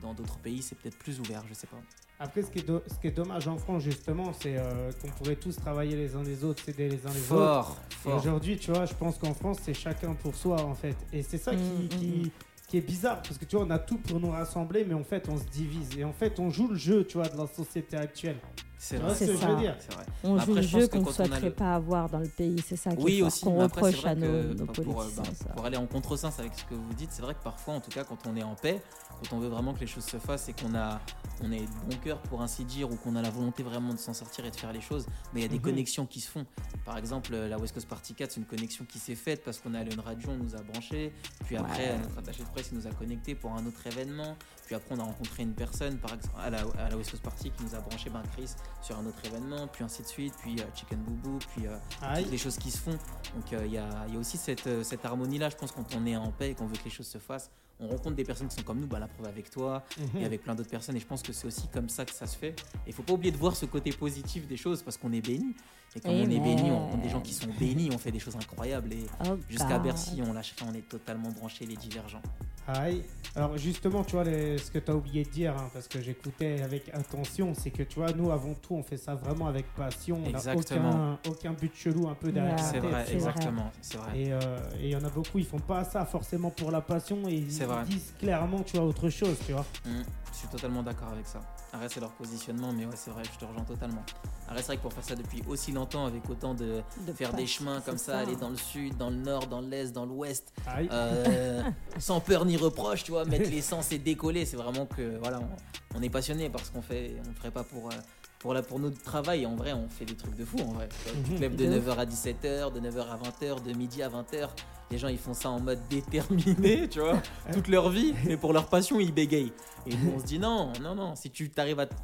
dans 0.00 0.14
d'autres 0.14 0.38
pays 0.38 0.62
c'est 0.62 0.74
peut-être 0.78 0.96
plus 0.96 1.20
ouvert, 1.20 1.42
je 1.46 1.52
sais 1.52 1.66
pas. 1.66 1.76
Après, 2.18 2.40
ce 2.42 2.50
qui, 2.50 2.60
est 2.60 2.62
do- 2.66 2.82
ce 2.86 2.94
qui 2.98 3.08
est 3.08 3.10
dommage 3.10 3.46
en 3.46 3.58
France, 3.58 3.82
justement, 3.82 4.32
c'est 4.32 4.56
euh, 4.56 4.90
qu'on 5.02 5.08
pourrait 5.08 5.36
tous 5.36 5.54
travailler 5.56 5.96
les 5.96 6.16
uns 6.16 6.22
les 6.22 6.44
autres, 6.44 6.64
s'aider 6.64 6.88
les 6.88 7.04
uns 7.06 7.10
les 7.10 7.16
autres. 7.20 7.24
Fort, 7.26 7.76
Et 7.90 7.94
fort. 7.96 8.16
aujourd'hui, 8.16 8.56
tu 8.56 8.72
vois, 8.72 8.86
je 8.86 8.94
pense 8.94 9.18
qu'en 9.18 9.34
France, 9.34 9.58
c'est 9.62 9.74
chacun 9.74 10.14
pour 10.14 10.34
soi, 10.34 10.62
en 10.64 10.74
fait. 10.74 10.96
Et 11.12 11.22
c'est 11.22 11.36
ça 11.36 11.54
qui, 11.54 11.58
Mm, 11.62 11.88
qui, 11.88 12.32
qui 12.68 12.78
est 12.78 12.80
bizarre, 12.80 13.22
parce 13.22 13.38
que 13.38 13.44
tu 13.44 13.56
vois, 13.56 13.64
on 13.64 13.70
a 13.70 13.78
tout 13.78 13.98
pour 13.98 14.18
nous 14.20 14.30
rassembler, 14.30 14.84
mais 14.84 14.94
en 14.94 15.04
fait, 15.04 15.28
on 15.28 15.36
se 15.38 15.44
divise. 15.44 15.96
Et 15.96 16.04
en 16.04 16.12
fait, 16.12 16.40
on 16.40 16.50
joue 16.50 16.68
le 16.68 16.74
jeu, 16.76 17.04
tu 17.06 17.18
vois, 17.18 17.28
de 17.28 17.36
la 17.36 17.46
société 17.46 17.96
actuelle. 17.96 18.38
C'est 18.78 18.96
vrai, 18.96 19.06
vois 19.06 19.14
ce 19.14 19.20
que 19.20 19.26
C'est 19.26 19.32
je 19.32 19.38
ça. 19.38 19.46
veux 19.48 19.56
dire? 19.56 19.74
C'est 19.78 19.94
vrai. 19.94 20.04
On 20.22 20.34
Après, 20.34 20.46
joue 20.46 20.54
le 20.54 20.62
je 20.62 20.68
pense 20.70 20.80
jeu 20.82 20.86
que 20.88 20.92
qu'on 20.92 20.98
ne 20.98 21.04
quand 21.04 21.08
on 21.08 21.12
a 21.12 21.14
souhaiterait 21.28 21.40
le- 21.48 21.54
pas 21.54 21.74
avoir 21.74 22.10
dans 22.10 22.18
le 22.18 22.28
pays. 22.28 22.62
C'est 22.66 22.76
ça 22.76 22.90
Oui 22.98 23.20
qu'on 23.42 23.60
après, 23.60 23.80
c'est 23.92 23.96
reproche 23.96 24.00
vrai 24.02 24.10
à 24.10 24.14
nos, 24.14 24.26
que 24.26 24.58
nos 24.58 24.66
pour, 24.66 24.80
euh, 25.00 25.04
politiciens. 25.06 25.22
bah, 25.22 25.30
ça. 25.34 25.44
pour 25.54 25.64
aller 25.64 25.76
en 25.78 25.86
contresens 25.86 26.38
avec 26.38 26.52
ce 26.54 26.64
que 26.64 26.74
vous 26.74 26.92
dites, 26.92 27.10
c'est 27.10 27.22
vrai 27.22 27.32
que 27.34 27.42
parfois, 27.42 27.74
en 27.74 27.80
tout 27.80 27.90
cas, 27.90 28.04
quand 28.04 28.18
on 28.26 28.36
est 28.36 28.42
en 28.42 28.54
paix, 28.54 28.82
quand 29.30 29.34
on 29.36 29.40
veut 29.40 29.48
vraiment 29.48 29.72
que 29.72 29.80
les 29.80 29.86
choses 29.86 30.04
se 30.04 30.18
fassent 30.18 30.50
et 30.50 30.52
qu'on 30.52 30.74
a, 30.74 31.00
on 31.42 31.50
est 31.52 31.60
de 31.60 31.88
bon 31.88 31.96
cœur 32.04 32.18
pour 32.20 32.42
ainsi 32.42 32.64
dire, 32.66 32.90
ou 32.92 32.96
qu'on 32.96 33.16
a 33.16 33.22
la 33.22 33.30
volonté 33.30 33.62
vraiment 33.62 33.94
de 33.94 33.98
s'en 33.98 34.12
sortir 34.12 34.44
et 34.44 34.50
de 34.50 34.56
faire 34.56 34.74
les 34.74 34.82
choses, 34.82 35.06
mais 35.32 35.40
il 35.40 35.42
y 35.44 35.46
a 35.46 35.48
des 35.48 35.56
Mhm. 35.56 35.62
connexions 35.62 36.04
qui 36.04 36.20
se 36.20 36.30
font. 36.30 36.44
Par 36.84 36.98
exemple, 36.98 37.30
euh, 37.32 37.48
la 37.48 37.56
West 37.58 37.72
Coast 37.72 37.88
Party 37.88 38.12
4, 38.12 38.32
c'est 38.32 38.40
une 38.40 38.46
connexion 38.46 38.84
qui 38.86 38.98
s'est 38.98 39.14
faite 39.16 39.42
parce 39.42 39.58
qu'on 39.58 39.72
est 39.74 39.78
allé 39.78 39.90
à 39.90 39.94
une 39.94 40.00
radio, 40.00 40.28
on 40.32 40.36
nous 40.36 40.54
a 40.54 40.60
branchés, 40.62 41.14
puis 41.46 41.56
après, 41.56 41.92
Ouais. 41.92 41.98
notre 41.98 42.18
attaché 42.18 42.42
de 42.42 42.48
presse 42.56 42.70
il 42.72 42.78
nous 42.78 42.86
a 42.86 42.90
connectés 42.90 43.34
pour 43.34 43.52
un 43.52 43.66
autre 43.66 43.86
événement, 43.86 44.34
puis 44.64 44.74
après, 44.74 44.94
on 44.94 44.98
a 45.00 45.04
rencontré 45.04 45.42
une 45.42 45.52
personne, 45.52 45.98
par 45.98 46.14
exemple, 46.14 46.34
à 46.38 46.48
la, 46.50 46.60
à 46.78 46.88
la 46.88 46.96
West 46.96 47.10
Coast 47.10 47.22
Party 47.22 47.50
qui 47.50 47.62
nous 47.64 47.74
a 47.74 47.80
branché, 47.80 48.08
ben, 48.08 48.22
Chris, 48.34 48.50
sur 48.82 48.96
un 48.98 49.04
autre 49.06 49.18
événement, 49.26 49.66
puis 49.68 49.84
ainsi 49.84 50.02
de 50.02 50.08
suite, 50.08 50.32
puis 50.40 50.56
euh, 50.58 50.64
Chicken 50.74 50.98
Boubou, 51.00 51.38
puis 51.54 51.66
euh, 51.66 51.76
toutes 52.22 52.30
les 52.30 52.38
choses 52.38 52.56
qui 52.56 52.70
se 52.70 52.78
font. 52.78 52.92
Donc 53.34 53.52
euh, 53.52 53.66
il 53.66 53.72
y, 53.72 53.78
a, 53.78 53.88
il 54.08 54.14
y 54.14 54.16
a 54.16 54.20
aussi 54.20 54.38
cette, 54.38 54.66
euh, 54.66 54.82
cette 54.82 55.04
harmonie-là, 55.04 55.50
je 55.50 55.56
pense, 55.56 55.70
quand 55.72 55.84
on 55.94 56.06
est 56.06 56.16
en 56.16 56.32
paix 56.32 56.50
et 56.50 56.54
qu'on 56.54 56.66
veut 56.66 56.76
que 56.76 56.84
les 56.84 56.90
choses 56.90 57.06
se 57.08 57.18
fassent. 57.18 57.50
On 57.78 57.88
rencontre 57.88 58.16
des 58.16 58.24
personnes 58.24 58.48
qui 58.48 58.56
sont 58.56 58.62
comme 58.62 58.80
nous, 58.80 58.86
bah, 58.86 58.98
la 58.98 59.06
preuve 59.06 59.26
avec 59.28 59.50
toi 59.50 59.84
Mhm. 59.98 60.22
et 60.22 60.24
avec 60.24 60.42
plein 60.42 60.54
d'autres 60.54 60.70
personnes. 60.70 60.96
Et 60.96 61.00
je 61.00 61.06
pense 61.06 61.22
que 61.22 61.34
c'est 61.34 61.46
aussi 61.46 61.68
comme 61.68 61.90
ça 61.90 62.06
que 62.06 62.12
ça 62.14 62.26
se 62.26 62.36
fait. 62.38 62.58
Et 62.86 62.88
il 62.88 62.92
faut 62.94 63.02
pas 63.02 63.12
oublier 63.12 63.32
de 63.32 63.36
voir 63.36 63.54
ce 63.54 63.66
côté 63.66 63.90
positif 63.92 64.46
des 64.48 64.56
choses 64.56 64.82
parce 64.82 64.96
qu'on 64.96 65.12
est 65.12 65.20
béni. 65.20 65.54
Et 65.96 66.00
comme 66.00 66.12
on 66.12 66.24
est 66.24 66.38
béni, 66.40 66.70
on 66.70 66.78
rencontre 66.78 67.02
des 67.02 67.08
gens 67.08 67.20
qui 67.22 67.32
sont 67.32 67.48
bénis, 67.58 67.88
on 67.92 67.96
fait 67.98 68.10
des 68.12 68.18
choses 68.18 68.36
incroyables. 68.36 68.92
Et 68.92 69.06
Oh, 69.26 69.36
jusqu'à. 69.48 69.78
Bercy, 69.78 70.20
on 70.28 70.32
lâche 70.34 70.54
rien, 70.58 70.68
on 70.70 70.74
est 70.74 70.86
totalement 70.88 71.30
branchés, 71.30 71.64
les 71.64 71.76
divergents. 71.76 72.20
Aïe. 72.68 73.02
Alors 73.36 73.56
justement, 73.56 74.02
tu 74.02 74.12
vois, 74.12 74.24
les- 74.24 74.58
ce 74.58 74.70
que 74.70 74.78
tu 74.78 74.90
as 74.90 74.94
oublié 74.96 75.22
de 75.24 75.30
dire, 75.30 75.54
hein, 75.56 75.70
parce 75.72 75.86
que 75.88 76.00
j'écoutais 76.02 76.60
avec 76.62 76.88
attention, 76.92 77.52
c'est 77.54 77.70
que 77.70 77.82
tu 77.84 78.00
vois, 78.00 78.12
nous, 78.12 78.30
avant 78.32 78.54
tout, 78.54 78.74
on 78.74 78.82
fait 78.82 78.96
ça 78.96 79.14
vraiment 79.14 79.46
avec 79.46 79.66
passion. 79.74 80.16
On 80.18 80.22
n'a 80.30 80.38
Exactement. 80.38 81.16
aucun, 81.24 81.30
aucun 81.30 81.52
but 81.52 81.72
chelou 81.74 82.08
un 82.08 82.14
peu 82.14 82.32
derrière 82.32 82.58
C'est 82.58 82.80
vrai, 82.80 83.04
exactement. 83.12 83.70
C'est 83.80 83.96
vrai. 83.98 84.18
Et 84.20 84.32
euh, 84.32 84.38
il 84.80 84.88
y 84.88 84.96
en 84.96 85.04
a 85.04 85.08
beaucoup, 85.10 85.38
ils 85.38 85.46
font 85.46 85.58
pas 85.60 85.84
ça 85.84 86.04
forcément 86.04 86.50
pour 86.50 86.70
la 86.72 86.80
passion 86.80 87.18
et 87.28 87.34
ils 87.34 87.46
disent 87.46 88.14
clairement, 88.18 88.62
tu 88.62 88.76
vois, 88.76 88.86
autre 88.86 89.08
chose, 89.10 89.36
tu 89.46 89.52
vois. 89.52 89.64
Mm, 89.84 90.02
je 90.36 90.40
suis 90.40 90.48
totalement 90.48 90.82
d'accord 90.82 91.08
avec 91.08 91.26
ça. 91.26 91.40
Après, 91.72 91.88
c'est 91.88 91.98
leur 92.00 92.10
positionnement, 92.12 92.70
mais 92.70 92.84
ouais, 92.84 92.94
c'est 92.94 93.10
vrai, 93.10 93.22
je 93.24 93.38
te 93.38 93.44
rejoins 93.46 93.64
totalement. 93.64 94.04
Après, 94.46 94.58
c'est 94.60 94.66
vrai 94.66 94.76
que 94.76 94.82
pour 94.82 94.92
faire 94.92 95.02
ça 95.04 95.14
depuis 95.14 95.42
aussi 95.48 95.72
longtemps, 95.72 96.04
avec 96.04 96.28
autant 96.28 96.52
de 96.52 96.82
De 97.06 97.12
faire 97.14 97.32
des 97.32 97.46
chemins 97.46 97.80
comme 97.80 97.96
ça, 97.96 98.12
ça. 98.12 98.18
aller 98.18 98.36
dans 98.36 98.50
le 98.50 98.56
sud, 98.56 98.96
dans 98.98 99.08
le 99.08 99.16
nord, 99.16 99.46
dans 99.46 99.62
l'est, 99.62 99.92
dans 99.92 100.04
l'ouest, 100.04 100.52
euh, 100.68 101.62
sans 101.98 102.20
peur 102.20 102.44
ni 102.44 102.58
reproche, 102.58 103.02
tu 103.04 103.12
vois, 103.12 103.24
mettre 103.24 103.50
l'essence 103.50 103.90
et 103.92 103.98
décoller, 103.98 104.44
c'est 104.44 104.58
vraiment 104.58 104.84
que 104.84 105.16
voilà, 105.18 105.40
on, 105.40 105.98
on 105.98 106.02
est 106.02 106.10
passionné 106.10 106.50
parce 106.50 106.68
qu'on 106.68 106.82
fait, 106.82 107.16
on 107.28 107.32
ferait 107.34 107.50
pas 107.50 107.64
pour. 107.64 107.86
euh, 107.90 107.94
pour, 108.38 108.54
la, 108.54 108.62
pour 108.62 108.78
notre 108.78 109.00
travail, 109.02 109.46
en 109.46 109.56
vrai, 109.56 109.72
on 109.72 109.88
fait 109.88 110.04
des 110.04 110.14
trucs 110.14 110.36
de 110.36 110.44
fou. 110.44 110.58
En 110.60 110.72
vrai. 110.72 110.88
Tu 111.04 111.34
te 111.34 111.44
Mhm. 111.44 111.56
de 111.56 111.64
De 111.66 111.80
9h 111.80 111.98
à 111.98 112.04
17h, 112.06 112.72
de 112.72 112.80
9h 112.80 113.00
à 113.10 113.16
20h, 113.16 113.62
de 113.62 113.72
midi 113.72 114.02
à 114.02 114.08
20h. 114.08 114.48
Les 114.90 114.98
gens, 114.98 115.08
ils 115.08 115.18
font 115.18 115.34
ça 115.34 115.48
en 115.50 115.58
mode 115.60 115.80
déterminé, 115.90 116.88
tu 116.90 117.00
vois, 117.00 117.20
toute 117.52 117.68
leur 117.68 117.90
vie. 117.90 118.14
Mais 118.24 118.36
pour 118.36 118.52
leur 118.52 118.66
passion, 118.68 119.00
ils 119.00 119.12
bégayent. 119.12 119.52
Et 119.86 119.96
nous, 119.96 120.12
on 120.16 120.20
se 120.20 120.24
dit 120.24 120.38
non, 120.38 120.72
non, 120.82 120.94
non. 120.94 121.16
Si 121.16 121.30
tu 121.30 121.50
t'arrives 121.50 121.80
à 121.80 121.86
te 121.86 121.94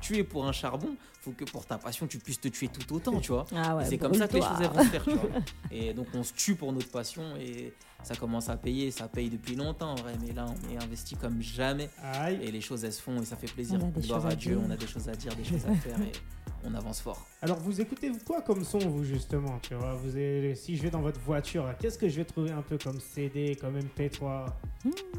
tuer 0.00 0.24
pour 0.24 0.44
un 0.46 0.52
charbon, 0.52 0.96
faut 1.20 1.30
que 1.30 1.44
pour 1.44 1.64
ta 1.64 1.78
passion, 1.78 2.08
tu 2.08 2.18
puisses 2.18 2.40
te 2.40 2.48
tuer 2.48 2.66
tout 2.68 2.96
autant, 2.96 3.20
tu 3.20 3.30
vois. 3.30 3.46
Ah 3.54 3.76
ouais, 3.76 3.84
c'est 3.84 3.98
comme 3.98 4.14
ça 4.14 4.26
que 4.26 4.34
les 4.34 4.40
choses 4.42 4.58
vont 4.58 4.82
se 4.82 4.88
faire, 4.88 5.04
tu 5.04 5.10
vois. 5.14 5.30
Et 5.70 5.94
donc 5.94 6.08
on 6.14 6.24
se 6.24 6.32
tue 6.32 6.56
pour 6.56 6.72
notre 6.72 6.90
passion 6.90 7.22
et 7.38 7.72
ça 8.02 8.14
commence 8.16 8.48
à 8.48 8.56
payer, 8.56 8.90
ça 8.90 9.08
paye 9.08 9.30
depuis 9.30 9.54
longtemps 9.56 9.92
en 9.92 9.94
vrai, 9.96 10.14
mais 10.26 10.32
là 10.32 10.46
on 10.48 10.72
est 10.74 10.82
investi 10.82 11.14
comme 11.16 11.40
jamais 11.42 11.88
Aïe. 12.02 12.38
et 12.42 12.50
les 12.50 12.60
choses 12.60 12.84
elles 12.84 12.92
se 12.92 13.02
font 13.02 13.20
et 13.20 13.24
ça 13.24 13.36
fait 13.36 13.50
plaisir. 13.52 13.78
On 13.82 13.88
a 13.88 13.90
des 13.90 14.00
Gloire 14.00 14.22
choses 14.22 14.32
à 14.32 14.36
Dieu, 14.36 14.56
dire. 14.56 14.64
on 14.66 14.70
a 14.70 14.76
des 14.76 14.86
choses 14.86 15.08
à 15.08 15.12
dire, 15.12 15.34
des 15.36 15.44
choses 15.44 15.64
à 15.66 15.74
faire 15.74 16.00
et 16.00 16.12
on 16.64 16.74
avance 16.74 17.00
fort. 17.00 17.26
Alors 17.40 17.58
vous 17.58 17.80
écoutez 17.80 18.10
quoi 18.26 18.40
comme 18.42 18.64
son 18.64 18.78
vous 18.78 19.04
justement 19.04 19.58
tu 19.62 19.74
vois? 19.74 19.94
Vous 19.94 20.10
avez- 20.10 20.54
si 20.54 20.76
je 20.76 20.82
vais 20.82 20.90
dans 20.90 21.00
votre 21.00 21.20
voiture 21.20 21.66
qu'est-ce 21.80 21.98
que 21.98 22.08
je 22.08 22.16
vais 22.16 22.24
trouver 22.24 22.50
un 22.52 22.62
peu 22.62 22.78
comme 22.78 22.98
CD 23.00 23.56
comme 23.60 23.78
MP3 23.78 24.46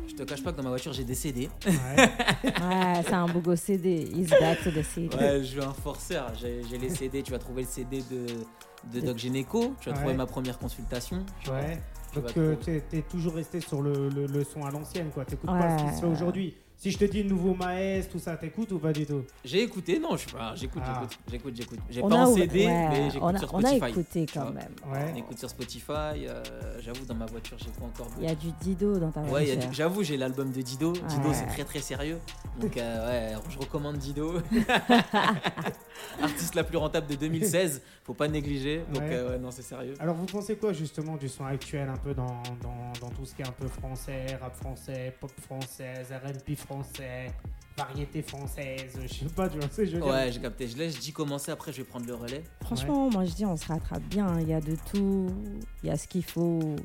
Je 0.08 0.13
te 0.15 0.24
cache 0.24 0.43
pas 0.43 0.52
que 0.52 0.58
dans 0.58 0.63
ma 0.63 0.69
voiture 0.69 0.93
j'ai 0.93 1.04
des 1.04 1.15
CD. 1.15 1.50
ouais. 1.65 1.72
Ouais, 2.43 3.02
c'est 3.06 3.13
un 3.13 3.28
beau 3.28 3.39
gosse 3.39 3.62
CD. 3.62 4.08
He's 4.13 4.30
back 4.30 4.62
to 4.63 4.72
the 4.72 4.84
CD. 4.84 5.15
Ouais, 5.17 5.43
je 5.43 5.56
veux 5.60 5.63
un 5.65 5.74
forceur. 5.74 6.32
J'ai 6.36 6.78
les 6.78 6.89
CD, 6.89 7.24
tu 7.24 7.32
vas 7.32 7.39
trouver 7.39 7.63
le 7.63 7.67
CD 7.67 8.02
de, 8.10 8.26
de 9.00 9.06
Doc 9.06 9.17
Gynéco, 9.17 9.74
tu 9.82 9.89
vas 9.89 9.96
Ouais. 9.96 10.00
trouver 10.02 10.13
ma 10.15 10.26
première 10.26 10.58
consultation. 10.58 11.26
tu 11.41 11.50
vois. 11.50 11.60
ouais. 11.60 11.82
Tu 12.13 12.19
donc 12.21 12.38
euh, 12.38 12.56
t'es 12.63 12.82
t'es 12.82 13.02
toujours 13.02 13.34
resté 13.36 13.60
sur 13.60 13.82
le, 13.82 14.10
le- 14.10 14.28
le 14.28 14.43
son 14.43 14.63
à 14.65 14.71
l'ancienne 14.71 15.10
quoi. 15.13 15.26
T'écoutes 15.26 15.49
pas 15.49 15.78
ce 15.78 15.84
qui 15.84 15.95
se 15.95 16.02
fait 16.02 16.08
aujourd'hui 16.08 16.56
si 16.78 16.92
je 16.92 16.98
te 16.98 17.06
dis 17.06 17.24
nouveau 17.24 17.54
Maes 17.56 18.04
tout 18.12 18.20
ça 18.20 18.36
t'écoutes 18.36 18.72
ou 18.74 18.80
pas 18.80 18.92
du 18.92 19.06
tout? 19.06 19.24
J'ai 19.46 19.62
écouté, 19.64 20.00
non, 20.00 20.18
je 20.18 20.26
sais 20.28 20.36
pas, 20.36 20.54
j'écoute, 20.56 20.82
Ah. 20.86 21.02
j'écoute, 21.02 21.18
j'écoute, 21.32 21.54
j'écoute. 21.56 21.80
J'ai 21.90 22.02
pas 22.02 22.08
en 22.08 22.34
CD, 22.34 22.66
ouais, 22.66 22.90
mais 22.90 23.10
j'écoute 23.10 23.38
sur 23.40 23.54
on 23.54 23.60
a 23.64 23.68
Spotify. 23.68 23.90
écouté 23.92 24.26
quand 24.34 24.52
même. 24.52 24.76
ouais 24.92 25.12
On 25.14 25.16
écoute 25.18 25.38
sur 25.40 25.50
Spotify. 25.50 26.28
euh, 26.28 26.44
J'avoue, 26.82 27.06
dans 27.06 27.16
ma 27.16 27.26
voiture, 27.26 27.58
j'ai 27.60 27.72
pas 27.72 27.86
encore. 27.86 28.08
Il 28.20 28.26
y 28.26 28.28
a 28.28 28.36
du 28.36 28.52
Dido 28.62 28.98
dans 29.00 29.12
ta 29.12 29.22
voiture. 29.22 29.56
Ouais, 29.58 29.68
j'avoue, 29.72 30.04
j'ai 30.04 30.18
l'album 30.18 30.52
de 30.52 30.62
Dido. 30.62 30.92
Dido, 30.92 31.32
c'est 31.34 31.46
très 31.48 31.64
très 31.64 31.80
sérieux. 31.80 32.20
Donc, 32.60 32.76
euh, 32.78 33.34
ouais, 33.36 33.42
je 33.50 33.58
recommande 33.60 33.98
Dido. 33.98 34.34
Artiste 36.22 36.56
la 36.56 36.64
plus 36.64 36.78
rentable 36.78 37.08
de 37.08 37.16
2016. 37.16 37.82
Faut 38.04 38.14
pas 38.14 38.28
négliger. 38.28 38.84
Donc, 38.92 39.04
Ouais. 39.04 39.10
euh, 39.14 39.30
ouais, 39.32 39.40
non, 39.40 39.52
c'est 39.52 39.62
sérieux. 39.62 39.94
alors 40.00 40.16
vous 40.16 40.26
pensez 40.26 40.56
quoi 40.58 40.74
justement 40.74 41.16
du 41.18 41.30
son 41.30 41.46
actuel 41.46 41.90
un 41.90 41.98
peu 41.98 42.14
dans, 42.14 42.42
dans, 42.62 42.92
dans 43.02 43.10
tout 43.14 43.26
ce 43.26 43.34
qui 43.36 43.42
est 43.42 43.48
un 43.48 43.52
peu 43.52 43.68
français 43.68 44.26
rap 44.42 44.56
français 44.56 45.16
pop 45.20 45.32
française 45.42 46.12
R&B 46.12 46.56
français 46.56 46.62
variété 47.78 48.21
française 48.21 48.99
je 49.02 49.08
sais 49.08 49.26
pas 49.36 49.49
tu 49.49 49.58
vois 49.58 49.67
ce 49.69 49.78
que 49.78 49.86
je 49.86 49.91
veux 49.91 50.02
dire 50.02 50.08
Ouais, 50.08 50.32
j'ai 50.32 50.39
capté. 50.39 50.67
Je 50.67 50.78
laisse 50.78 51.02
J 51.02 51.12
commencer. 51.12 51.52
Après, 51.52 51.71
je 51.71 51.78
vais 51.78 51.84
prendre 51.84 52.06
le 52.06 52.13
relais. 52.13 52.43
Franchement, 52.62 53.10
moi 53.10 53.26
je 53.26 53.34
dis 53.34 53.45
on 53.45 53.58
se 53.58 53.65
rattrape 53.67 54.04
bien. 54.04 54.39
Il 54.39 54.47
y 54.47 54.54
a 54.54 54.62
de 54.62 54.76
tout. 54.91 55.28
Il 55.82 55.89
y 55.89 55.91
a 55.91 55.97
ce 55.97 56.08
qu'il 56.08 56.23
faut. 56.23 56.76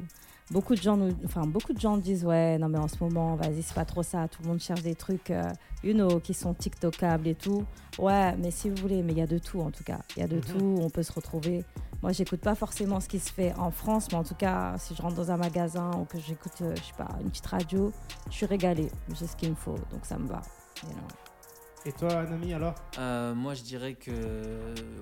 Beaucoup 0.50 0.74
de 0.74 0.80
gens 0.80 0.96
nous, 0.96 1.11
enfin 1.26 1.42
beaucoup 1.42 1.74
de 1.74 1.78
gens 1.80 1.98
disent 1.98 2.24
ouais 2.24 2.56
non 2.56 2.68
mais 2.70 2.78
en 2.78 2.88
ce 2.88 2.96
moment 3.04 3.37
vas-y 3.37 3.62
c'est 3.62 3.74
pas 3.74 3.84
trop 3.84 4.02
ça. 4.02 4.28
Tout 4.28 4.42
le 4.42 4.48
monde 4.48 4.61
cherche 4.61 4.82
des 4.82 4.94
trucs, 4.94 5.30
euh, 5.30 5.42
you 5.84 5.92
know, 5.92 6.20
qui 6.20 6.32
sont 6.32 6.54
tiktokables 6.54 7.28
et 7.28 7.34
tout. 7.34 7.64
Ouais, 7.98 8.34
mais 8.38 8.50
si 8.50 8.70
vous 8.70 8.76
voulez, 8.76 9.02
mais 9.02 9.12
il 9.12 9.18
y 9.18 9.22
a 9.22 9.26
de 9.26 9.38
tout 9.38 9.61
en 9.61 9.70
tout 9.70 9.84
cas. 9.84 9.98
Il 10.16 10.20
y 10.20 10.22
a 10.22 10.28
de 10.28 10.37
Mhm. 10.37 10.42
tout. 10.42 10.78
On 10.80 10.88
peut 10.88 11.02
se 11.02 11.12
retrouver. 11.12 11.64
Moi 12.02 12.12
j'écoute 12.12 12.40
pas 12.40 12.54
forcément 12.54 13.00
ce 13.00 13.08
qui 13.08 13.18
se 13.18 13.30
fait 13.30 13.52
en 13.58 13.70
France, 13.70 14.08
mais 14.11 14.16
en 14.18 14.24
tout 14.24 14.37
cas 14.37 14.76
si 14.78 14.94
je 14.94 15.02
rentre 15.02 15.16
dans 15.16 15.30
un 15.30 15.37
magasin 15.37 15.90
ou 16.00 16.04
que 16.04 16.18
j'écoute, 16.18 16.52
euh, 16.62 16.74
je 16.76 16.82
sais 16.82 16.92
pas, 16.96 17.08
une 17.20 17.28
petite 17.28 17.46
radio, 17.46 17.92
je 18.30 18.34
suis 18.37 18.46
régalée. 18.46 18.90
J'ai 19.14 19.26
ce 19.26 19.37
qu'il 19.37 19.50
me 19.50 19.54
faut, 19.56 19.76
donc 19.92 20.04
ça 20.04 20.16
me 20.16 20.26
va. 20.28 20.40
you 20.84 20.90
know. 20.92 21.27
Et 21.86 21.92
toi 21.92 22.22
Nami 22.24 22.52
alors 22.54 22.74
Euh, 22.98 23.34
moi, 23.34 23.54
je 23.54 23.62
dirais 23.62 23.94
que, 23.94 24.10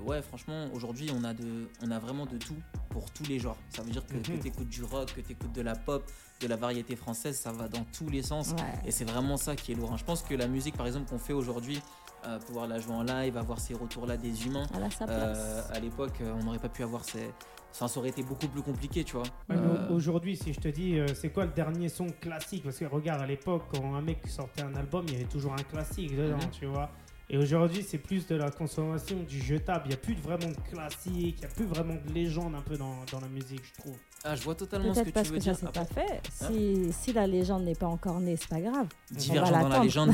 ouais, 0.05 0.23
franchement, 0.23 0.67
aujourd'hui, 0.75 1.11
on 1.15 1.25
a 1.25 1.33
de, 1.35 1.69
on 1.85 1.91
a 1.91 1.99
vraiment 1.99 2.27
de 2.27 2.37
tout 2.39 2.55
pour 2.91 3.11
tous 3.11 3.25
les 3.25 3.39
genres. 3.39 3.57
Ça 3.71 3.83
veut 3.83 3.91
dire 3.91 4.07
que, 4.07 4.15
Mhm. 4.15 4.23
que 4.23 4.43
tu 4.43 4.49
écoutes 4.49 4.69
du 4.69 4.85
rock, 4.85 5.13
que 5.15 5.21
tu 5.21 5.33
écoutes 5.33 5.53
de 5.53 5.63
la 5.63 5.75
pop, 5.75 6.05
de 6.41 6.47
la 6.47 6.57
variété 6.57 6.95
française, 6.97 7.39
ça 7.39 7.51
va 7.53 7.69
dans 7.69 7.85
tous 7.97 8.09
les 8.09 8.23
sens. 8.23 8.51
Ouais. 8.51 8.73
Et 8.85 8.91
c'est 8.91 9.05
vraiment 9.05 9.37
ça 9.37 9.57
qui 9.57 9.73
est 9.73 9.75
lourd. 9.75 9.93
hein. 9.93 9.97
Je 9.97 10.05
pense 10.05 10.23
que 10.23 10.35
la 10.35 10.47
musique, 10.49 10.77
par 10.77 10.87
exemple, 10.87 11.09
qu'on 11.09 11.19
fait 11.19 11.33
aujourd'hui, 11.33 11.81
euh, 12.27 12.39
pouvoir 12.41 12.67
la 12.67 12.79
jouer 12.79 12.95
en 12.95 13.03
live, 13.03 13.37
avoir 13.37 13.59
ces 13.61 13.75
retours-là 13.75 14.17
des 14.17 14.47
humains, 14.47 14.67
Elle 14.77 14.83
a 14.85 14.91
sa 14.91 15.07
place. 15.07 15.39
euh, 15.39 15.63
à 15.73 15.81
l'époque, 15.81 16.21
euh, 16.21 16.35
on 16.39 16.45
n'aurait 16.45 16.59
pas 16.59 16.69
pu 16.69 16.83
avoir 16.83 17.05
ces. 17.05 17.31
Enfin, 17.77 17.89
ça 17.89 18.01
aurait 18.01 18.09
été 18.09 18.23
beaucoup 18.23 18.49
plus 18.49 18.63
compliqué, 18.63 19.05
tu 19.05 19.13
vois. 19.17 19.25
Ouais, 19.51 19.57
Euh, 19.57 19.89
au- 19.91 19.97
Aujourd'hui, 19.97 20.35
si 20.35 20.55
je 20.55 20.61
te 20.61 20.69
dis, 20.69 20.99
euh, 20.99 21.07
c'est 21.15 21.29
quoi 21.29 21.45
le 21.45 21.53
dernier 21.53 21.91
son 21.91 22.07
classique? 22.07 22.63
Parce 22.65 22.79
que 22.79 22.87
regarde, 22.87 23.21
à 23.21 23.27
l'époque, 23.27 23.65
quand 23.71 23.95
un 23.95 24.01
mec 24.01 24.27
sortait 24.27 24.63
un 24.63 24.75
album, 24.77 25.05
il 25.09 25.13
y 25.13 25.17
avait 25.17 25.25
toujours 25.27 25.53
un 25.53 25.63
classique 25.63 26.17
dedans, 26.17 26.39
Mhm. 26.39 26.51
tu 26.59 26.65
vois. 26.65 26.91
Et 27.29 27.39
aujourd'hui, 27.39 27.83
c'est 27.87 27.99
plus 27.99 28.25
de 28.29 28.37
la 28.37 28.51
consommation 28.53 29.17
du 29.29 29.41
jetable. 29.43 29.83
Il 29.87 29.89
n'y 29.89 29.95
a 29.95 29.99
plus 29.99 30.15
de 30.15 30.21
vraiment 30.21 30.47
de 30.49 30.71
classique, 30.73 31.37
il 31.37 31.39
n'y 31.41 31.45
a 31.45 31.49
plus 31.49 31.65
vraiment 31.65 31.95
de 32.07 32.13
légende 32.15 32.55
un 32.55 32.61
peu 32.61 32.77
dans, 32.77 32.95
dans 33.11 33.19
la 33.21 33.27
musique, 33.29 33.63
je 33.65 33.81
trouve. 33.83 33.97
Ah, 34.23 34.37
je 34.37 34.43
vois 34.43 34.55
totalement 34.55 34.95
ce 34.95 35.01
que 35.01 35.11
parce 35.11 35.27
tu 35.27 35.33
veux 35.33 35.39
que 35.39 35.45
ça 35.45 35.51
dire. 35.53 35.59
s'est 35.61 35.67
Après, 35.67 35.85
pas 35.85 36.01
fait. 36.03 36.21
Si, 36.33 36.93
si 36.93 37.13
la 37.13 37.27
légende 37.27 37.65
n'est 37.65 37.75
pas 37.75 37.87
encore 37.89 38.21
née, 38.21 38.37
c'est 38.37 38.49
pas 38.49 38.61
grave. 38.61 38.87
Divergent 39.11 39.61
dans 39.61 39.69
la 39.69 39.83
légende. 39.83 40.13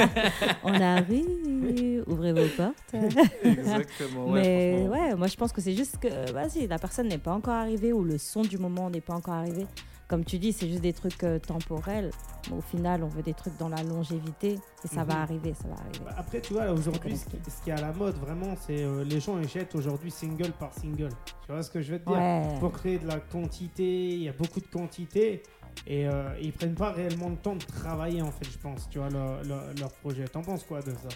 On 0.64 0.72
arrive, 0.80 2.04
ouvrez 2.06 2.32
vos 2.32 2.48
portes. 2.56 2.76
Exactement. 3.44 4.30
Ouais, 4.30 4.42
Mais 4.42 4.88
ouais, 4.88 5.14
moi 5.16 5.26
je 5.26 5.36
pense 5.36 5.52
que 5.52 5.60
c'est 5.60 5.74
juste 5.74 5.98
que, 5.98 6.30
vas-y, 6.32 6.66
la 6.68 6.78
personne 6.78 7.08
n'est 7.08 7.18
pas 7.18 7.32
encore 7.32 7.54
arrivée 7.54 7.92
ou 7.92 8.04
le 8.04 8.18
son 8.18 8.42
du 8.42 8.58
moment 8.58 8.88
n'est 8.88 9.00
pas 9.00 9.14
encore 9.14 9.34
arrivé. 9.34 9.66
Comme 10.12 10.26
tu 10.26 10.38
dis, 10.38 10.52
c'est 10.52 10.68
juste 10.68 10.82
des 10.82 10.92
trucs 10.92 11.24
euh, 11.24 11.38
temporels. 11.38 12.10
Mais 12.50 12.56
au 12.58 12.60
final, 12.60 13.02
on 13.02 13.08
veut 13.08 13.22
des 13.22 13.32
trucs 13.32 13.56
dans 13.56 13.70
la 13.70 13.82
longévité 13.82 14.58
et 14.84 14.86
ça 14.88 15.04
va 15.04 15.14
Mhm. 15.14 15.20
arriver, 15.22 15.54
ça 15.54 15.68
va 15.68 15.74
arriver. 15.76 16.00
Bah, 16.04 16.14
Après, 16.18 16.42
tu 16.42 16.52
vois, 16.52 16.70
aujourd'hui, 16.70 17.16
ce 17.16 17.24
qui, 17.24 17.30
connecté. 17.30 17.50
ce 17.50 17.64
qui 17.64 17.70
est 17.70 17.72
à 17.72 17.80
la 17.80 17.92
mode, 17.94 18.16
vraiment, 18.16 18.54
c'est 18.60 18.84
euh, 18.84 19.04
les 19.04 19.20
gens 19.20 19.38
achètent 19.38 19.74
aujourd'hui 19.74 20.10
single 20.10 20.52
par 20.52 20.74
single. 20.74 21.08
Tu 21.46 21.52
vois 21.52 21.62
ce 21.62 21.70
que 21.70 21.80
je 21.80 21.92
veux 21.92 21.98
te 21.98 22.04
dire? 22.04 22.18
Ouais. 22.18 22.56
Pour 22.60 22.72
créer 22.72 22.98
de 22.98 23.06
la 23.06 23.20
quantité, 23.20 24.10
il 24.10 24.22
y 24.24 24.28
a 24.28 24.34
beaucoup 24.34 24.60
de 24.60 24.66
quantité. 24.66 25.42
Et 25.86 26.06
euh, 26.06 26.24
ils 26.42 26.52
prennent 26.52 26.74
pas 26.74 26.92
réellement 26.92 27.30
le 27.30 27.36
temps 27.36 27.56
de 27.56 27.64
travailler, 27.64 28.20
en 28.20 28.30
fait, 28.30 28.50
je 28.52 28.58
pense, 28.58 28.90
tu 28.90 28.98
vois, 28.98 29.08
leur, 29.08 29.42
leur, 29.44 29.62
leur 29.80 29.92
projet. 29.92 30.24
T'en 30.28 30.42
penses 30.42 30.64
quoi 30.64 30.82
de 30.82 30.90
ça? 30.90 31.08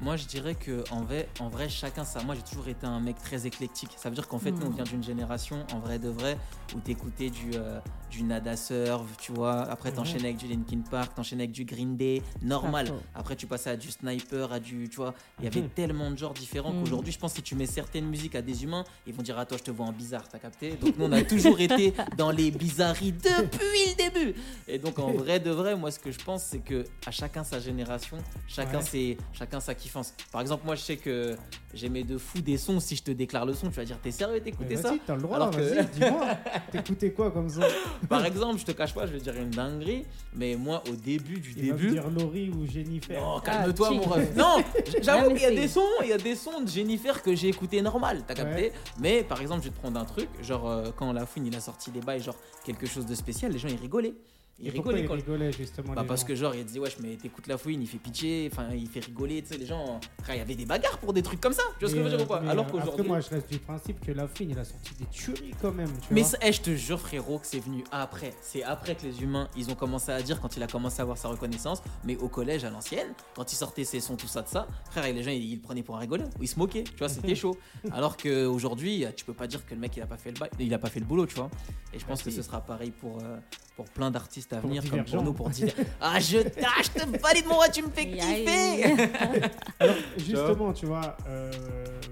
Moi, 0.00 0.16
je 0.16 0.26
dirais 0.26 0.54
que 0.54 0.84
en 0.90 1.02
vrai, 1.02 1.28
en 1.40 1.48
vrai, 1.48 1.68
chacun 1.68 2.04
ça. 2.04 2.22
Moi, 2.22 2.34
j'ai 2.34 2.42
toujours 2.42 2.68
été 2.68 2.84
un 2.84 3.00
mec 3.00 3.16
très 3.22 3.46
éclectique. 3.46 3.90
Ça 3.96 4.08
veut 4.10 4.14
dire 4.14 4.28
qu'en 4.28 4.38
fait, 4.38 4.50
nous, 4.52 4.66
on 4.66 4.70
vient 4.70 4.84
d'une 4.84 5.02
génération, 5.02 5.64
en 5.72 5.78
vrai 5.78 5.98
de 5.98 6.08
vrai, 6.08 6.36
où 6.74 6.80
t'écoutais 6.80 7.30
du 7.30 7.52
euh, 7.54 7.78
du 8.10 8.22
Nada 8.22 8.56
Surf, 8.56 9.16
tu 9.18 9.32
vois. 9.32 9.62
Après, 9.62 9.92
t'enchaînais 9.92 10.26
avec 10.28 10.36
du 10.36 10.46
Linkin 10.46 10.80
Park, 10.90 11.14
t'enchaînais 11.14 11.44
avec 11.44 11.52
du 11.52 11.64
Green 11.64 11.96
Day, 11.96 12.22
normal. 12.42 12.92
Après, 13.14 13.34
tu 13.34 13.46
passais 13.46 13.70
à 13.70 13.76
du 13.76 13.90
Sniper, 13.90 14.52
à 14.52 14.60
du, 14.60 14.88
tu 14.88 14.96
vois. 14.96 15.14
Il 15.40 15.44
y 15.44 15.48
avait 15.48 15.62
Mhm. 15.62 15.68
tellement 15.70 16.10
de 16.10 16.18
genres 16.18 16.34
différents 16.34 16.72
Mhm. 16.72 16.80
qu'aujourd'hui, 16.82 17.12
je 17.12 17.18
pense 17.18 17.32
que 17.32 17.36
si 17.38 17.42
tu 17.42 17.54
mets 17.54 17.66
certaines 17.66 18.06
musiques 18.06 18.34
à 18.34 18.42
des 18.42 18.62
humains, 18.62 18.84
ils 19.06 19.14
vont 19.14 19.22
dire 19.22 19.38
à 19.38 19.46
toi, 19.46 19.56
je 19.58 19.64
te 19.64 19.70
vois 19.70 19.86
en 19.86 19.92
bizarre, 19.92 20.28
t'as 20.28 20.38
capté? 20.38 20.76
Donc 20.76 20.96
nous, 20.98 21.06
on 21.06 21.12
a 21.12 21.22
toujours 21.24 21.58
été 21.60 21.92
dans 22.16 22.30
les 22.30 22.50
bizarreries 22.50 23.12
depuis 23.12 23.94
le 23.96 24.10
début. 24.10 24.34
Et 24.68 24.78
donc, 24.78 24.98
en 24.98 25.12
vrai 25.12 25.40
de 25.40 25.50
vrai, 25.50 25.74
moi, 25.76 25.90
ce 25.90 25.98
que 25.98 26.12
je 26.12 26.18
pense, 26.18 26.42
c'est 26.44 26.60
que 26.60 26.84
à 27.06 27.10
chacun 27.10 27.42
sa 27.42 27.58
génération, 27.58 28.18
chacun 28.46 28.78
Ouais. 28.78 28.84
ses, 28.84 29.18
chacun 29.32 29.60
sa 29.60 29.73
kiffance. 29.74 30.14
Par 30.32 30.40
exemple, 30.40 30.64
moi, 30.64 30.74
je 30.74 30.80
sais 30.82 30.96
que 30.96 31.36
j'aimais 31.72 32.02
de 32.04 32.16
fou 32.18 32.40
des 32.40 32.56
sons. 32.56 32.80
Si 32.80 32.96
je 32.96 33.02
te 33.02 33.10
déclare 33.10 33.44
le 33.46 33.52
son, 33.54 33.68
tu 33.68 33.74
vas 33.76 33.84
dire, 33.84 33.98
t'es 34.02 34.10
sérieux, 34.10 34.40
t'écoutais 34.40 34.76
ça 34.76 34.92
t'as 35.06 35.14
le 35.16 35.22
droit, 35.22 35.36
Alors 35.36 35.50
que- 35.50 35.56
vas-y, 35.60 35.86
dis-moi. 35.94 36.26
T'écoutais 36.72 37.12
quoi 37.12 37.30
comme 37.30 37.48
ça 37.48 37.62
Par 38.08 38.24
exemple, 38.24 38.58
je 38.60 38.64
te 38.64 38.72
cache 38.72 38.94
pas, 38.94 39.06
je 39.06 39.12
vais 39.12 39.20
dire 39.20 39.34
une 39.36 39.50
dinguerie, 39.50 40.04
mais 40.34 40.56
moi, 40.56 40.82
au 40.90 40.94
début 40.94 41.38
du 41.40 41.52
Il 41.56 41.62
début. 41.66 41.90
dire 41.90 42.08
Laurie 42.10 42.50
ou 42.50 42.66
Jennifer. 42.66 43.20
Oh, 43.24 43.40
calme-toi, 43.40 43.88
Ah, 43.90 43.94
mon 43.94 44.02
chill. 44.02 44.12
ref. 44.12 44.36
Non, 44.36 44.56
j'avoue 45.02 45.30
qu'il 45.34 45.42
y 45.42 45.46
a 45.46 45.50
des 45.50 45.68
sons, 45.68 45.80
il 46.02 46.08
y 46.08 46.12
a 46.12 46.18
des 46.18 46.34
sons 46.36 46.60
de 46.62 46.68
Jennifer 46.68 47.22
que 47.22 47.34
j'ai 47.34 47.48
écouté 47.48 47.82
normal, 47.82 48.22
t'as 48.26 48.34
capté. 48.34 48.62
Ouais. 48.62 48.72
Mais 49.00 49.22
par 49.24 49.40
exemple, 49.40 49.60
je 49.62 49.68
vais 49.68 49.74
te 49.74 49.80
prendre 49.80 49.98
un 50.00 50.04
truc, 50.04 50.28
genre 50.42 50.68
euh, 50.70 50.90
quand 50.96 51.12
La 51.12 51.26
Fouine 51.26 51.46
il 51.46 51.56
a 51.56 51.60
sorti 51.60 51.90
des 51.90 52.00
bails, 52.00 52.22
genre 52.22 52.36
quelque 52.64 52.86
chose 52.86 53.06
de 53.06 53.14
spécial, 53.14 53.52
les 53.52 53.58
gens 53.58 53.68
ils 53.68 53.76
rigolaient. 53.80 54.14
Et 54.62 54.70
pourquoi 54.70 54.92
rigolaient 54.92 55.02
il 55.04 55.08
quand. 55.08 55.14
rigolait 55.14 55.52
justement 55.52 55.92
Bah 55.94 56.04
parce 56.06 56.20
gens 56.20 56.26
que 56.28 56.34
genre 56.36 56.54
il 56.54 56.64
disait 56.64 56.78
wesh 56.78 56.98
mais 57.00 57.16
t'écoutes 57.16 57.48
la 57.48 57.58
fouine 57.58 57.82
il 57.82 57.88
fait 57.88 57.98
pitié 57.98 58.48
enfin 58.52 58.68
il 58.72 58.86
fait 58.88 59.00
rigoler 59.04 59.42
tu 59.42 59.48
sais 59.48 59.58
les 59.58 59.66
gens 59.66 59.98
frère 60.22 60.36
il 60.36 60.38
y 60.38 60.42
avait 60.42 60.54
des 60.54 60.64
bagarres 60.64 60.98
pour 60.98 61.12
des 61.12 61.22
trucs 61.22 61.40
comme 61.40 61.52
ça 61.52 61.62
tu 61.78 61.80
vois 61.84 61.88
ce 61.88 61.94
que 61.94 61.98
je 62.04 62.08
veux 62.08 62.16
dire 62.16 62.24
ou 62.24 62.28
pas? 62.28 62.38
alors 62.48 62.66
euh, 62.66 62.70
qu'aujourd'hui 62.70 63.08
moi, 63.08 63.18
je 63.20 63.30
reste 63.30 63.50
du 63.50 63.58
principe 63.58 64.00
que 64.00 64.12
la 64.12 64.28
fouine, 64.28 64.50
il 64.50 64.58
a 64.58 64.64
sorti 64.64 64.94
des 64.94 65.06
tueries 65.06 65.54
quand 65.60 65.72
même. 65.72 65.90
Tu 66.06 66.14
mais 66.14 66.20
vois. 66.20 66.30
ça- 66.30 66.38
eh, 66.42 66.52
je 66.52 66.60
te 66.60 66.70
jure 66.76 67.00
frérot 67.00 67.38
que 67.40 67.46
c'est 67.48 67.58
venu 67.58 67.82
après. 67.90 68.32
C'est 68.42 68.62
après 68.62 68.94
que 68.94 69.02
les 69.02 69.22
humains 69.22 69.48
ils 69.56 69.70
ont 69.70 69.74
commencé 69.74 70.12
à 70.12 70.22
dire 70.22 70.40
quand 70.40 70.56
il 70.56 70.62
a 70.62 70.66
commencé 70.68 71.00
à 71.00 71.02
avoir 71.02 71.18
sa 71.18 71.28
reconnaissance. 71.28 71.82
Mais 72.04 72.16
au 72.16 72.28
collège 72.28 72.64
à 72.64 72.70
l'ancienne, 72.70 73.08
quand 73.34 73.52
il 73.52 73.56
sortait 73.56 73.84
ses 73.84 73.98
sons 74.00 74.16
tout 74.16 74.28
ça 74.28 74.42
de 74.42 74.48
ça, 74.48 74.68
frère 74.90 75.12
les 75.12 75.22
gens 75.24 75.30
ils, 75.32 75.42
ils 75.44 75.54
le 75.56 75.60
prenaient 75.62 75.82
pour 75.82 75.96
un 75.96 76.00
rigoleur 76.00 76.28
ou 76.38 76.42
ils 76.44 76.48
se 76.48 76.58
moquaient. 76.60 76.84
Tu 76.84 76.96
vois 76.98 77.08
c'était 77.08 77.34
chaud. 77.34 77.56
Alors 77.90 78.16
qu'aujourd'hui 78.16 79.04
tu 79.16 79.24
peux 79.24 79.34
pas 79.34 79.46
dire 79.48 79.66
que 79.66 79.74
le 79.74 79.80
mec 79.80 79.96
il 79.96 80.02
a 80.02 80.06
pas 80.06 80.16
fait 80.16 80.30
le 80.30 80.38
bail, 80.38 80.50
il 80.60 80.72
a 80.72 80.78
pas 80.78 80.90
fait 80.90 81.00
le 81.00 81.06
boulot 81.06 81.26
tu 81.26 81.34
vois. 81.34 81.50
Et 81.92 81.98
je 81.98 82.04
pense 82.06 82.20
Ah, 82.20 82.24
que 82.24 82.30
si. 82.30 82.36
ce 82.36 82.42
sera 82.42 82.60
pareil 82.60 82.90
pour 82.92 83.18
euh, 83.22 83.36
pour 83.76 83.86
plein 83.86 84.10
d'artistes 84.10 84.43
à 84.52 84.56
Pour 84.56 84.68
venir 84.68 84.82
comme 84.82 84.90
Divergent. 84.90 85.16
pour 85.16 85.24
nous 85.24 85.32
pour 85.32 85.50
dire 85.50 85.72
ah 86.00 86.20
je 86.20 86.38
tâche 86.38 86.92
te 86.94 87.00
valide 87.20 87.46
mon 87.46 87.54
roi 87.54 87.68
tu 87.68 87.82
me 87.82 87.88
fais 87.90 88.06
kiffer. 88.10 88.84
Alors, 89.80 89.94
justement, 90.18 90.72
tu 90.72 90.86
vois, 90.86 91.16
euh, 91.28 91.50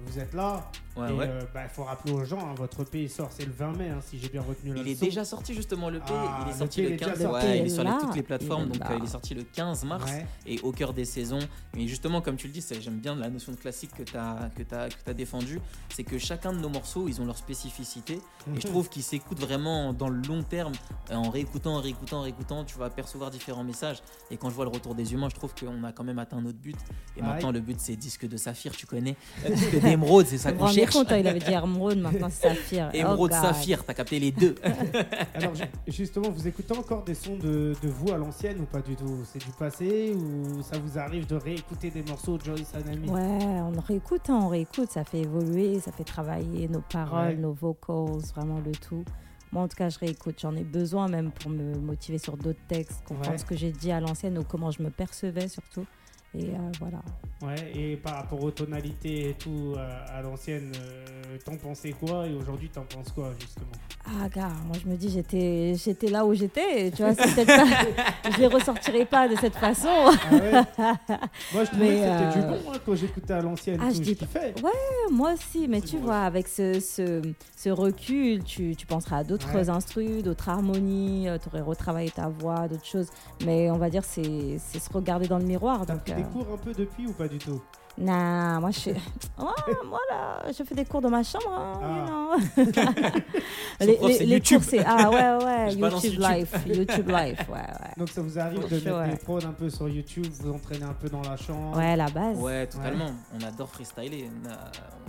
vous 0.07 0.19
êtes 0.19 0.35
là. 0.35 0.71
Ouais, 0.95 1.09
et 1.09 1.13
ouais. 1.15 1.27
euh, 1.27 1.41
bah, 1.55 1.67
faut 1.73 1.85
rappeler 1.85 2.13
aux 2.13 2.23
gens, 2.27 2.39
hein, 2.41 2.55
votre 2.55 2.85
pays 2.85 3.09
sort, 3.09 3.31
c'est 3.31 3.47
le 3.47 3.53
20 3.53 3.79
mai, 3.79 3.89
hein, 3.89 4.01
si 4.07 4.19
j'ai 4.19 4.29
bien 4.29 4.43
retenu 4.43 4.75
la 4.75 4.83
Il 4.83 4.89
est 4.89 5.01
déjà 5.01 5.25
sorti 5.25 5.55
justement 5.55 5.89
le 5.89 6.01
P, 6.01 6.05
Ah, 6.11 6.41
il 6.45 6.49
est 6.49 6.53
le 6.53 6.59
sorti 6.59 6.83
le 6.83 6.91
il 6.91 6.97
déjà 6.99 7.11
15, 7.13 7.23
sorti. 7.23 7.47
ouais, 7.47 7.59
il 7.61 7.65
est 7.65 7.69
sur 7.71 7.83
les- 7.83 7.91
toutes 7.99 8.15
les 8.15 8.21
il 8.21 8.25
plateformes, 8.25 8.69
donc 8.69 8.83
euh, 8.91 8.97
il 8.99 9.05
est 9.05 9.09
sorti 9.09 9.33
le 9.35 9.43
15 9.45 9.85
mars 9.87 10.05
Ouais. 10.13 10.27
et 10.45 10.61
au 10.61 10.71
cœur 10.71 10.93
des 10.93 11.07
saisons. 11.07 11.39
Mais 11.75 11.87
justement, 11.89 12.21
comme 12.21 12.37
tu 12.37 12.47
le 12.47 12.53
dis, 12.53 12.63
j'aime 12.79 12.99
bien 12.99 13.15
la 13.15 13.31
notion 13.31 13.53
de 13.53 13.57
classique 13.57 13.93
que 13.97 14.03
tu 14.03 14.15
as, 14.19 14.51
que 14.55 14.63
t'as- 14.65 14.91
que 14.91 14.95
t'as 15.03 15.15
défendu, 15.15 15.61
c'est 15.95 16.05
que 16.05 16.19
chacun 16.19 16.53
de 16.53 16.59
nos 16.59 16.69
morceaux, 16.69 17.09
ils 17.09 17.23
ont 17.23 17.25
leur 17.25 17.39
spécificité 17.39 18.21
et 18.55 18.61
je 18.61 18.67
trouve 18.67 18.91
qu'ils 18.91 19.03
s'écoutent 19.03 19.41
vraiment 19.41 19.95
dans 19.95 20.11
le 20.11 20.21
long 20.29 20.43
terme, 20.43 20.73
euh, 21.11 21.15
en 21.15 21.31
réécoutant, 21.31 21.77
en 21.77 21.81
réécoutant, 21.81 22.19
en 22.19 22.22
réécoutant, 22.23 22.65
tu 22.65 22.79
vas 22.79 22.91
percevoir 22.91 23.31
différents 23.31 23.65
messages. 23.65 24.03
Et 24.31 24.37
quand 24.37 24.49
je 24.51 24.55
vois 24.55 24.65
le 24.65 24.71
retour 24.71 24.95
des 24.95 25.13
humains, 25.13 25.29
je 25.29 25.35
trouve 25.35 25.55
qu'on 25.55 25.85
a 25.85 25.93
quand 25.93 26.05
même 26.05 26.19
atteint 26.19 26.41
notre 26.41 26.59
but. 26.59 26.77
Et 27.17 27.21
Ah, 27.23 27.27
maintenant, 27.27 27.49
oui. 27.49 27.55
le 27.55 27.61
but, 27.61 27.79
c'est 27.81 27.97
disque 27.97 28.27
de 28.27 28.37
saphir, 28.37 28.73
tu 28.73 28.87
connais. 28.87 29.17
disque 29.47 29.81
d'émeraude, 29.81 30.27
c'est 30.27 30.39
ça 30.39 30.53
qu'on 30.53 30.67
cherche. 30.69 30.93
compte, 30.95 31.13
hein, 31.13 31.19
il 31.19 31.27
avait 31.27 31.39
dit 31.41 31.53
Emeraude, 31.53 31.99
maintenant 31.99 32.29
c'est 32.31 32.49
Saphir. 32.49 32.89
Oh, 32.93 32.97
Émeraude, 32.97 33.33
saphir, 33.33 33.85
t'as 33.85 33.95
capté 33.95 34.19
les 34.19 34.33
deux. 34.33 34.55
Alors, 35.35 35.55
ju- 35.55 35.65
justement, 35.89 36.31
vous 36.31 36.47
écoutez 36.49 36.77
encore 36.77 37.03
des 37.05 37.15
sons 37.15 37.37
de, 37.37 37.75
de 37.83 37.89
vous 37.89 38.13
à 38.13 38.17
l'ancienne 38.17 38.61
ou 38.61 38.65
pas 38.65 38.81
du 38.81 38.97
tout? 38.97 39.19
C'est 39.31 39.45
du 39.45 39.51
passé 39.53 40.15
ou 40.15 40.63
ça 40.63 40.79
vous 40.79 40.99
arrive 40.99 41.27
de 41.27 41.37
réécouter 41.37 41.91
des 41.91 42.03
morceaux 42.03 42.39
de 42.39 42.45
Joyce 42.45 42.75
Anami 42.75 43.09
Ouais, 43.09 43.21
on 43.61 43.81
réécoute, 43.81 44.29
hein, 44.31 44.41
on 44.43 44.49
réécoute, 44.49 44.91
ça 44.91 45.05
fait 45.05 45.21
évoluer, 45.21 45.81
ça 45.81 45.93
fait 45.93 46.05
travailler 46.05 46.69
nos 46.69 46.81
paroles, 46.81 47.29
Ouais. 47.29 47.35
nos 47.37 47.53
vocals, 47.53 48.21
vraiment 48.35 48.61
le 48.65 48.73
tout. 48.73 49.05
Moi, 49.53 49.63
en 49.63 49.69
tout 49.69 49.77
cas, 49.77 49.91
je 49.91 49.99
réécoute. 49.99 50.41
J'en 50.41 50.57
ai 50.57 50.65
besoin 50.65 51.09
même 51.09 51.31
pour 51.31 51.51
me 51.51 51.75
motiver 51.77 52.17
sur 52.19 52.37
d'autres 52.39 52.59
textes, 52.69 53.03
comprendre 53.05 53.33
Ouais. 53.33 53.39
ce 53.39 53.45
que 53.45 53.55
j'ai 53.55 53.71
dit 53.71 53.93
à 53.93 54.01
l'ancienne 54.01 54.39
ou 54.39 54.45
comment 54.45 54.71
je 54.71 54.83
me 54.83 54.91
percevais 54.91 55.49
surtout. 55.49 55.85
Et 56.35 56.45
euh, 56.45 56.57
voilà. 56.81 56.99
Ouais, 57.43 57.73
et 57.75 57.97
par 57.97 58.15
rapport 58.17 58.43
aux 58.43 58.51
tonalités 58.53 59.31
et 59.31 59.35
tout 59.35 59.75
euh, 59.77 59.99
à 60.17 60.23
l'ancienne, 60.23 60.73
euh, 60.77 61.37
t'en 61.45 61.57
pensais 61.57 61.91
quoi 61.91 62.27
et 62.27 62.33
aujourd'hui 62.35 62.69
t'en 62.69 62.83
penses 62.85 63.11
quoi 63.13 63.33
justement? 63.39 63.67
Ah, 64.07 64.29
gars, 64.29 64.49
moi 64.67 64.77
je 64.83 64.89
me 64.89 64.97
dis, 64.97 65.11
j'étais, 65.11 65.75
j'étais 65.77 66.09
là 66.09 66.25
où 66.25 66.35
j'étais. 66.35 66.91
Tu 66.91 67.03
vois, 67.03 67.15
c'est 67.15 67.35
peut-être 67.35 67.47
pas- 67.47 68.31
je 68.31 68.39
les 68.39 68.47
ressortirai 68.47 69.05
pas 69.05 69.29
de 69.29 69.37
cette 69.37 69.55
façon. 69.57 69.89
Ah 69.91 70.35
ouais? 70.35 70.53
Moi 71.53 71.65
je 71.65 71.71
trouvais 71.71 71.87
que 71.89 71.95
c'était 71.95 72.39
du 72.41 72.45
euh, 72.45 72.49
bon 72.49 72.73
hein, 72.73 72.79
quand 72.87 72.95
j'écoutais 72.95 73.33
à 73.35 73.41
l'ancienne. 73.43 73.79
Ah, 73.83 73.89
tout, 73.89 73.95
je 73.95 73.99
je 73.99 74.03
dis 74.03 74.17
kiffais. 74.17 74.55
Moi 75.11 75.33
aussi, 75.35 75.67
mais 75.69 75.81
tu 75.81 75.97
bon, 75.99 76.05
vois, 76.05 76.21
avec 76.23 76.49
ce, 76.49 76.81
ce, 76.81 77.21
ce 77.57 77.69
recul, 77.69 78.43
tu, 78.45 78.75
tu 78.77 78.87
penseras 78.87 79.19
à 79.19 79.25
d'autres 79.25 79.53
Ouais. 79.55 79.69
instrus, 79.69 80.23
d'autres 80.23 80.49
harmonies, 80.49 81.27
tu 81.43 81.49
aurais 81.49 81.61
retravaillé 81.61 82.11
ta 82.11 82.29
voix, 82.29 82.69
d'autres 82.69 82.87
choses. 82.87 83.09
Mais 83.45 83.71
on 83.71 83.77
va 83.79 83.91
dire, 83.91 84.05
c'est 84.05 84.59
c'est 84.59 84.79
se 84.79 84.91
regarder 84.93 85.27
dans 85.29 85.39
le 85.39 85.45
miroir. 85.45 85.85
T'as 85.87 85.95
Donc, 85.95 86.03
pris 86.05 86.13
euh, 86.22 86.22
des 86.23 86.31
cours 86.31 86.47
un 86.53 86.57
peu 86.57 86.73
depuis 86.73 87.07
ou 87.07 87.13
pas 87.13 87.29
du 87.29 87.39
tout? 87.39 87.61
Nah, 87.99 88.59
moi 88.59 88.71
je 88.71 88.79
suis. 88.79 88.93
Moi 89.39 90.01
là, 90.11 90.43
je 90.51 90.63
fais 90.65 90.75
des 90.75 90.85
cours 90.87 91.03
dans 91.03 91.11
ma 91.11 91.23
chambre. 91.23 91.53
hein, 91.53 91.79
Ah. 91.83 92.37
you 92.57 92.65
know. 92.65 92.73
les 93.81 93.93
prof, 93.97 94.11
les 94.21 94.41
cours, 94.41 94.63
c'est. 94.65 94.83
Ah 94.87 95.11
ouais, 95.11 95.45
ouais, 95.45 95.75
YouTube, 95.75 96.03
YouTube. 96.03 96.21
Life. 96.21 96.55
YouTube 96.67 97.09
Life, 97.11 97.49
ouais, 97.51 97.55
ouais. 97.59 97.93
Donc 97.99 98.09
ça 98.09 98.23
vous 98.23 98.39
arrive 98.39 98.61
Pour 98.61 98.69
de 98.71 98.79
sure, 98.79 98.97
mettre 98.97 99.07
ouais. 99.11 99.11
des 99.11 99.17
prods 99.25 99.45
un 99.47 99.53
peu 99.53 99.69
sur 99.69 99.89
YouTube, 99.91 100.27
vous 100.41 100.53
entraînez 100.53 100.85
un 100.85 100.95
peu 100.95 101.11
dans 101.11 101.21
la 101.21 101.37
chambre? 101.37 101.77
Ouais, 101.77 101.95
la 101.95 102.09
base. 102.09 102.39
Ouais, 102.39 102.67
totalement. 102.67 103.11
On 103.39 103.47
adore 103.47 103.69
freestyler. 103.69 104.31
On, 104.43 104.49
a- 104.49 104.55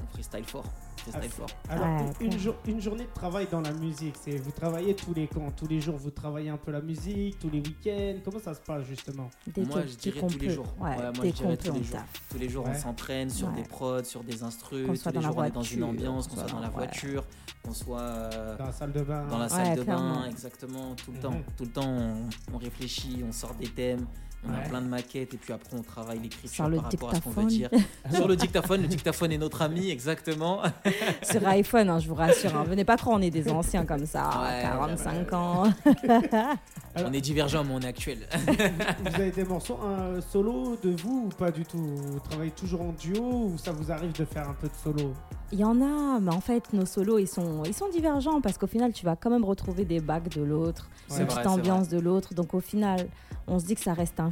on 0.03 0.13
freestyle 0.13 0.43
fort. 0.45 0.65
Freestyle 1.11 1.31
fort. 1.31 1.47
Alors, 1.69 1.85
Ouais, 1.85 2.09
une, 2.21 2.39
jour- 2.39 2.55
une 2.67 2.81
journée 2.81 3.03
de 3.05 3.13
travail 3.13 3.47
dans 3.51 3.61
la 3.61 3.73
musique, 3.73 4.15
c'est 4.23 4.37
vous 4.37 4.51
travaillez 4.51 4.95
tous 4.95 5.13
les 5.13 5.27
quand? 5.27 5.51
Tous 5.55 5.67
les 5.67 5.81
jours, 5.81 5.97
vous 5.97 6.11
travaillez 6.11 6.49
un 6.49 6.57
peu 6.57 6.71
la 6.71 6.81
musique, 6.81 7.37
tous 7.39 7.49
les 7.49 7.59
week-ends? 7.59 8.19
Comment 8.23 8.39
ça 8.39 8.53
se 8.53 8.61
passe 8.61 8.83
justement? 8.85 9.29
Dès 9.47 9.63
Moi, 9.65 9.81
je 9.85 9.95
dirais 9.95 10.21
tous 10.27 10.39
les 10.39 10.49
jours. 10.49 10.65
Ouais, 10.79 10.89
Ouais, 10.89 10.95
moi, 10.97 11.11
dès 11.21 11.29
je 11.29 11.33
dirais 11.35 11.57
qu'on 11.57 11.63
tous 11.63 11.71
les 11.73 11.79
on 11.79 11.83
jours. 11.83 11.91
taffe. 11.91 12.21
Tous 12.29 12.37
les 12.37 12.49
jours, 12.49 12.65
Ouais. 12.65 12.71
on 12.75 12.79
s'entraîne 12.79 13.29
sur 13.29 13.47
Ouais. 13.49 13.55
des 13.55 13.63
prods, 13.63 14.03
sur 14.03 14.23
des 14.23 14.43
instrus. 14.43 14.85
Qu'on 14.87 14.93
Tous 14.93 14.99
soit 15.01 15.11
les 15.11 15.21
jours, 15.21 15.35
on 15.37 15.43
est 15.43 15.51
dans 15.51 15.61
une 15.61 15.83
ambiance, 15.83 16.27
qu'on 16.27 16.35
soit 16.37 16.49
dans 16.51 16.59
la 16.59 16.69
voiture, 16.69 17.23
qu'on 17.63 17.73
soit 17.73 17.99
euh, 18.01 18.57
Dans 18.57 18.65
la 18.65 18.71
salle 18.71 18.91
de 18.93 19.01
bain 19.01 19.25
dans 19.27 19.37
la 19.37 19.49
salle 19.49 19.77
de 19.77 19.83
bain, 19.83 20.25
exactement, 20.29 20.95
tout 20.95 21.11
le 21.11 21.17
Mhm. 21.17 21.21
temps. 21.23 21.41
Tout 21.57 21.63
le 21.65 21.69
temps, 21.71 21.87
on, 21.87 22.29
on 22.53 22.57
réfléchit, 22.57 23.23
on 23.27 23.31
sort 23.31 23.53
des 23.55 23.67
thèmes. 23.67 24.05
On 24.45 24.53
a 24.53 24.57
plein 24.67 24.81
de 24.81 24.87
maquettes 24.87 25.33
et 25.33 25.37
puis 25.37 25.53
après 25.53 25.77
on 25.77 25.81
travaille 25.81 26.19
l'écriture 26.19 26.49
Sur 26.49 26.67
le 26.67 26.75
par 26.77 26.85
rapport 26.91 27.09
à 27.11 27.15
ce 27.15 27.21
qu'on 27.21 27.29
veut 27.29 27.45
dictaphone. 27.45 27.79
dire. 27.79 28.13
Sur 28.19 28.27
le 28.27 28.35
dictaphone, 28.35 28.81
le 28.81 28.87
dictaphone 28.87 29.31
est 29.31 29.37
notre 29.37 29.61
ami, 29.61 29.89
exactement. 29.89 30.61
Sur 31.23 31.47
iPhone, 31.47 31.89
hein, 31.89 31.99
je 31.99 32.07
vous 32.09 32.15
rassure. 32.15 32.55
hein. 32.55 32.65
Venez 32.67 32.83
pas 32.83 32.97
croire 32.97 33.17
on 33.17 33.21
est 33.21 33.29
des 33.29 33.49
anciens 33.49 33.85
comme 33.85 34.05
ça, 34.05 34.29
Ouais, 34.43 34.61
45 34.63 35.27
ouais, 35.27 35.33
ans. 35.35 35.63
Alors- 35.63 36.55
On 37.09 37.11
est 37.11 37.21
divergent, 37.21 37.63
mais 37.63 37.73
on 37.73 37.79
est 37.79 37.87
actuel. 37.87 38.19
Vous 38.45 39.15
avez 39.15 39.31
des 39.31 39.43
morceaux 39.45 39.79
euh, 39.83 40.21
solo 40.21 40.77
de 40.83 40.91
vous 40.91 41.25
ou 41.25 41.29
pas 41.29 41.49
du 41.49 41.65
tout? 41.65 41.79
Vous 41.79 42.19
travaillez 42.19 42.51
toujours 42.51 42.81
en 42.81 42.91
duo 42.91 43.45
ou 43.51 43.57
ça 43.57 43.71
vous 43.71 43.91
arrive 43.91 44.11
de 44.11 44.23
faire 44.25 44.47
un 44.47 44.53
peu 44.53 44.67
de 44.67 44.73
solo? 44.75 45.11
Il 45.51 45.57
y 45.59 45.63
en 45.63 45.81
a, 45.81 46.19
mais 46.19 46.31
en 46.31 46.39
fait, 46.41 46.71
nos 46.71 46.85
solos, 46.85 47.17
ils 47.17 47.27
sont, 47.27 47.63
ils 47.65 47.73
sont 47.73 47.89
divergents 47.89 48.41
parce 48.41 48.59
qu'au 48.59 48.67
final, 48.67 48.93
tu 48.93 49.05
vas 49.05 49.15
quand 49.15 49.31
même 49.31 49.43
retrouver 49.43 49.85
des 49.85 50.01
bacs 50.01 50.29
de 50.35 50.43
l'autre, 50.43 50.87
C'est 51.07 51.21
une 51.21 51.27
petite 51.27 51.47
ambiance 51.47 51.89
de 51.89 51.99
l'autre. 51.99 52.35
Donc 52.35 52.53
au 52.53 52.59
final, 52.59 53.07
on 53.47 53.57
se 53.57 53.65
dit 53.65 53.73
que 53.73 53.81
ça 53.81 53.93
reste 53.93 54.19
un 54.19 54.29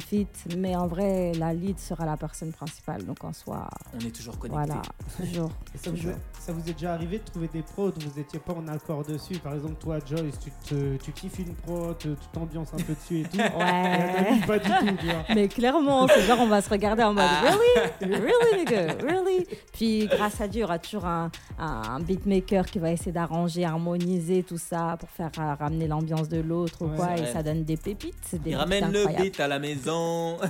mais 0.58 0.76
en 0.76 0.86
vrai, 0.86 1.32
la 1.38 1.52
lead 1.52 1.78
sera 1.78 2.04
la 2.06 2.16
personne 2.16 2.52
principale. 2.52 3.04
Donc 3.04 3.22
en 3.24 3.32
soi, 3.32 3.68
On 3.94 3.98
est 3.98 4.10
toujours 4.14 4.38
connecté. 4.38 4.64
voilà, 4.66 4.82
toujours. 5.16 5.50
Ça, 5.74 5.90
vous 5.90 5.96
toujours. 5.96 6.10
est, 6.12 6.16
ça 6.40 6.52
vous 6.52 6.60
est 6.68 6.72
déjà 6.72 6.94
arrivé 6.94 7.18
de 7.18 7.24
trouver 7.24 7.48
des 7.52 7.62
prods 7.62 7.88
où 7.90 8.00
vous 8.00 8.18
n'étiez 8.18 8.38
pas 8.40 8.52
en 8.54 8.66
accord 8.68 9.04
dessus? 9.04 9.38
Par 9.38 9.54
exemple, 9.54 9.74
toi, 9.80 9.98
Joyce, 10.04 10.38
tu, 10.38 10.50
te, 10.68 10.96
tu 10.96 11.12
kiffes 11.12 11.38
une 11.40 11.54
prod, 11.54 11.96
tu 11.98 12.08
t'ambiances 12.32 12.72
un 12.74 12.82
peu 12.82 12.94
dessus 12.94 13.20
et 13.20 13.22
tout. 13.24 13.36
Ouais. 13.62 13.62
Anami, 13.62 14.40
pas 14.46 14.58
du 14.58 14.68
tout, 14.68 14.96
tu 15.00 15.06
vois. 15.06 15.24
Mais 15.34 15.48
clairement, 15.48 16.06
c'est 16.08 16.22
genre 16.22 16.38
on 16.40 16.46
va 16.48 16.62
se 16.62 16.70
regarder 16.70 17.02
en 17.02 17.12
mode 17.12 17.24
really, 17.42 18.14
really 18.14 18.58
nigga, 18.64 18.94
really? 19.02 19.46
Puis 19.72 20.06
grâce 20.06 20.40
à 20.40 20.48
Dieu, 20.48 20.60
il 20.60 20.62
y 20.62 20.64
aura 20.64 20.78
toujours 20.78 21.04
un, 21.04 21.30
un 21.58 22.00
beatmaker 22.00 22.66
qui 22.66 22.78
va 22.78 22.90
essayer 22.92 23.12
d'arranger, 23.12 23.64
harmoniser 23.64 24.42
tout 24.42 24.58
ça 24.58 24.96
pour 24.98 25.10
faire 25.10 25.30
euh, 25.38 25.54
ramener 25.54 25.86
l'ambiance 25.86 26.28
de 26.28 26.40
l'autre 26.40 26.82
ou 26.82 26.88
Ouais, 26.88 26.96
quoi, 26.96 27.12
et 27.16 27.20
vrai. 27.22 27.32
ça 27.32 27.42
donne 27.42 27.64
des 27.64 27.76
pépites. 27.76 28.14
Des 28.32 28.50
Il 28.50 28.52
beats 28.52 28.58
ramène 28.58 28.92
le 28.92 29.06
beat 29.22 29.38
à 29.40 29.48
la 29.48 29.58
maison. 29.58 29.91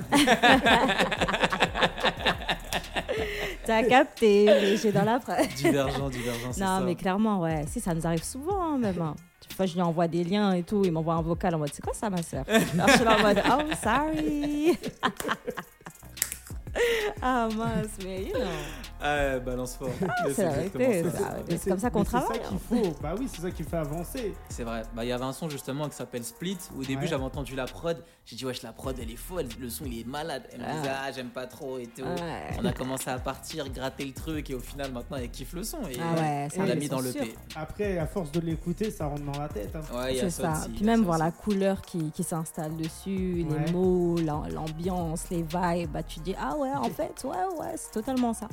T'as 3.65 3.83
capté, 3.85 4.45
mais 4.47 4.77
j'ai 4.77 4.91
dans 4.93 5.05
la 5.05 5.21
preuve. 5.21 5.47
divergent, 5.55 6.09
divergent, 6.09 6.53
c'est 6.53 6.65
Non, 6.65 6.81
mais 6.81 6.95
clairement, 6.97 7.41
ouais. 7.41 7.65
Si, 7.69 7.81
ça 7.81 7.95
nous 7.95 8.05
arrive 8.07 8.25
souvent, 8.25 8.61
hein, 8.75 8.79
même. 8.79 9.01
hein. 9.01 9.15
Des 9.49 9.55
fois, 9.55 9.67
je 9.67 9.75
lui 9.75 9.83
envoie 9.83 10.09
des 10.09 10.25
liens 10.25 10.53
et 10.53 10.63
tout. 10.65 10.83
Il 10.85 10.91
m'envoie 10.93 11.15
un 11.15 11.23
vocal 11.23 11.55
en 11.55 11.59
mode 11.59 11.71
C'est 11.73 11.83
quoi 11.83 11.93
ça, 11.95 12.11
ma 12.11 12.23
soeur 12.23 12.45
Alors, 12.49 12.89
je 12.89 12.93
suis 12.95 13.05
là 13.05 13.17
en 13.19 13.23
mode 13.23 13.41
Oh, 13.47 13.63
sorry. 13.83 14.77
ah, 17.23 17.49
mince, 17.57 17.99
mais 18.05 18.25
you 18.25 18.33
know. 18.35 18.47
Ah, 19.03 19.39
balance 19.41 19.77
fort. 19.77 19.89
Mais 20.01 20.33
c'est 20.33 20.45
la 20.45 20.51
exactement 20.65 20.89
vérité, 20.89 21.11
ça. 21.11 21.59
c'est 21.59 21.71
comme 21.71 21.79
ça 21.81 21.91
qu'on 21.91 22.05
travaille. 22.05 22.29
C'est 22.33 22.43
ça 22.45 22.49
qu'il 22.49 22.59
faut. 22.59 22.97
Bah 23.03 23.15
oui, 23.19 23.29
c'est 23.33 23.43
ça 23.43 23.51
qui 23.51 23.63
fait 23.65 23.77
avancer. 23.77 24.35
C'est 24.49 24.63
vrai. 24.65 24.83
Bah, 24.95 25.05
il 25.05 25.09
y 25.09 25.13
avait 25.13 25.25
un 25.25 25.33
son 25.33 25.49
justement 25.49 25.89
qui 25.89 25.97
s'appelle 25.97 26.25
Split. 26.25 26.59
Où 26.77 26.81
au 26.81 26.85
début, 26.85 27.03
Ouais. 27.03 27.07
j'avais 27.09 27.25
entendu 27.25 27.57
la 27.57 27.65
prod. 27.67 28.03
J'ai 28.25 28.37
dit, 28.37 28.45
wesh, 28.47 28.63
la 28.63 28.73
prod, 28.73 28.97
elle 29.01 29.11
est 29.11 29.17
folle. 29.17 29.47
Le 29.61 29.69
son, 29.69 29.85
il 29.87 30.01
est 30.01 30.07
malade. 30.07 30.45
Elle 30.53 30.61
me 30.61 30.65
Ah. 30.69 30.73
disait, 30.77 30.91
ah, 30.95 31.11
j'aime 31.13 31.31
pas 31.31 31.47
trop 31.47 31.79
et 31.79 31.87
tout. 31.89 32.03
Ouais. 32.03 32.51
On 32.61 32.65
a 32.65 32.73
commencé 32.73 33.11
à 33.11 33.19
partir, 33.19 33.69
gratter 33.71 34.05
le 34.05 34.13
truc. 34.13 34.49
Et 34.51 34.55
au 34.55 34.61
final, 34.61 34.93
maintenant, 34.93 35.17
elle 35.17 35.31
kiffe 35.31 35.53
le 35.55 35.65
son. 35.65 35.79
Et 35.89 35.97
Ah 36.01 36.15
ouais, 36.21 36.49
ça 36.51 36.61
on 36.61 36.67
l'a 36.67 36.75
mis 36.77 36.89
dans 36.89 37.01
le 37.01 37.11
sûr. 37.11 37.23
P. 37.23 37.35
Après, 37.57 37.99
à 37.99 38.07
force 38.07 38.31
de 38.31 38.39
l'écouter, 38.41 38.91
ça 38.93 39.07
rentre 39.07 39.23
dans 39.25 39.39
la 39.41 39.49
tête. 39.49 39.75
hein. 39.75 39.81
Ouais, 39.97 40.13
il 40.15 40.17
y 40.19 40.21
a 40.21 40.31
C'est 40.31 40.43
ça. 40.43 40.53
aussi, 40.53 40.69
Puis 40.71 40.85
même 40.85 41.03
voir 41.03 41.19
la 41.19 41.33
couleur 41.33 41.83
qui, 41.83 42.11
qui 42.13 42.23
s'installe 42.23 42.77
dessus, 42.77 43.45
les 43.49 43.73
mots, 43.73 44.17
l'am- 44.19 44.47
l'ambiance, 44.53 45.25
les 45.31 45.43
vibes. 45.43 45.91
Bah, 45.91 46.03
tu 46.05 46.21
dis 46.21 46.35
Ah 46.39 46.57
ouais, 46.57 46.71
en 46.71 46.85
fait, 46.91 47.25
ouais, 47.25 47.31
ouais, 47.59 47.73
c'est 47.77 47.91
totalement 47.91 48.33
ça. 48.33 48.47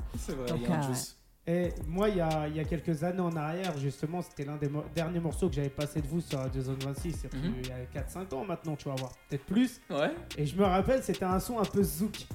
C'est 0.45 0.51
vrai, 0.53 0.59
Donc, 0.59 0.67
il 0.67 0.69
y 0.69 0.73
a 0.73 0.75
un 0.77 0.79
euh, 0.83 0.87
juice. 0.87 1.15
Et 1.47 1.69
moi, 1.87 2.09
il 2.09 2.17
y 2.17 2.21
a, 2.21 2.47
il 2.47 2.55
y 2.55 2.59
a 2.59 2.63
quelques 2.63 3.03
années 3.03 3.21
en 3.21 3.35
arrière, 3.35 3.75
justement, 3.77 4.21
c'était 4.21 4.45
l'un 4.45 4.57
des 4.57 4.69
mo- 4.69 4.83
derniers 4.95 5.19
morceaux 5.19 5.49
que 5.49 5.55
j'avais 5.55 5.69
passé 5.69 5.99
de 6.01 6.07
vous 6.07 6.21
sur 6.21 6.37
Radio 6.39 6.61
Zone 6.61 6.77
26. 6.85 7.15
C'est 7.21 7.33
Mhm. 7.33 7.53
il 7.63 7.67
y 7.67 7.71
a 7.71 7.85
4-5 8.01 8.31
ans 8.35 8.45
maintenant, 8.45 8.75
tu 8.75 8.87
vas 8.87 8.95
voir. 8.95 9.11
Peut-être 9.29 9.45
plus. 9.45 9.81
Ouais. 9.89 10.11
Et 10.37 10.45
je 10.45 10.55
me 10.55 10.63
rappelle, 10.65 11.01
c'était 11.01 11.25
un 11.25 11.39
son 11.39 11.57
un 11.59 11.65
peu 11.65 11.81
zouk. 11.81 12.27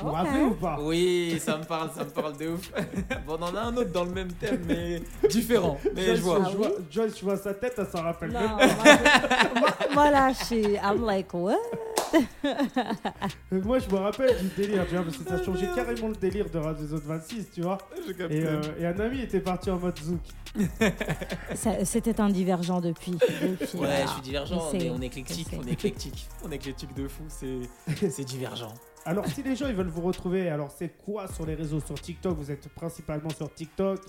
Vous 0.00 0.06
vous 0.06 0.12
rappelez 0.12 0.44
ou 0.44 0.54
pas? 0.54 0.78
Oui, 0.80 1.38
ça 1.40 1.58
me 1.58 1.64
parle, 1.64 1.90
ça 1.90 2.04
me 2.04 2.10
parle 2.10 2.36
de 2.38 2.48
ouf. 2.50 2.70
bon, 3.26 3.36
on 3.38 3.42
en 3.42 3.54
a 3.56 3.60
un 3.62 3.76
autre 3.76 3.90
dans 3.90 4.04
le 4.04 4.12
même 4.12 4.32
thème, 4.32 4.62
mais 4.64 5.02
différent. 5.28 5.76
Mais 5.94 6.04
Joyce, 6.06 6.18
je 6.18 6.22
vois. 6.22 6.48
je 6.52 6.56
vois, 6.56 6.70
Joyce, 6.88 7.14
tu 7.16 7.24
vois 7.24 7.36
sa 7.36 7.52
tête, 7.52 7.74
elle 7.76 7.86
s'en 7.88 8.02
rappelle 8.04 8.30
Non, 8.32 8.40
même 8.40 8.48
moi, 8.56 8.66
je- 8.68 9.58
moi- 9.60 9.70
moi, 9.94 10.10
là, 10.12 10.32
je 10.32 10.44
suis. 10.44 10.74
I'm 10.76 11.04
like, 11.04 11.34
what? 11.34 11.56
Euh, 13.52 13.60
Moi, 13.62 13.78
je 13.78 13.88
me 13.88 13.96
rappelle 13.96 14.36
du 14.38 14.48
délire, 14.56 14.86
tu 14.86 14.94
vois, 14.94 15.04
parce 15.04 15.16
que 15.16 15.24
ça 15.28 15.42
changeait 15.42 15.68
carrément 15.74 16.08
le 16.08 16.14
délire 16.16 16.48
de 16.50 16.58
Radio 16.58 16.86
Zone 16.86 17.02
26, 17.04 17.46
tu 17.54 17.62
vois. 17.62 17.78
Et, 18.30 18.44
euh, 18.44 18.60
et 18.78 18.86
un 18.86 18.98
ami 19.00 19.20
était 19.20 19.40
parti 19.40 19.70
en 19.70 19.78
mode 19.78 19.98
zouk. 19.98 20.20
Ça- 21.54 21.84
C'était 21.84 22.20
un 22.20 22.28
divergent 22.28 22.80
depuis. 22.80 23.12
depuis, 23.12 23.78
Ouais, 23.78 24.02
je 24.06 24.10
suis 24.12 24.22
divergent, 24.22 24.70
Mais 24.72 24.90
on 24.90 25.00
est 25.00 25.06
éclectique, 25.06 25.48
on 25.58 25.66
est 25.66 25.72
éclectique. 25.72 26.28
On 26.44 26.50
est 26.50 26.56
éclectique 26.56 26.94
de 26.94 27.08
fou, 27.08 27.24
c'est 27.28 28.10
c'est 28.10 28.24
divergent. 28.24 28.74
Alors, 29.04 29.26
si 29.26 29.42
les 29.42 29.56
gens 29.56 29.68
ils 29.68 29.74
veulent 29.74 29.88
vous 29.88 30.02
retrouver, 30.02 30.48
alors 30.50 30.70
c'est 30.76 30.90
quoi 31.04 31.26
sur 31.28 31.46
les 31.46 31.54
réseaux? 31.54 31.80
Sur 31.80 31.98
TikTok, 32.00 32.36
vous 32.38 32.50
êtes 32.50 32.68
principalement 32.68 33.30
sur 33.30 33.52
TikTok 33.52 34.00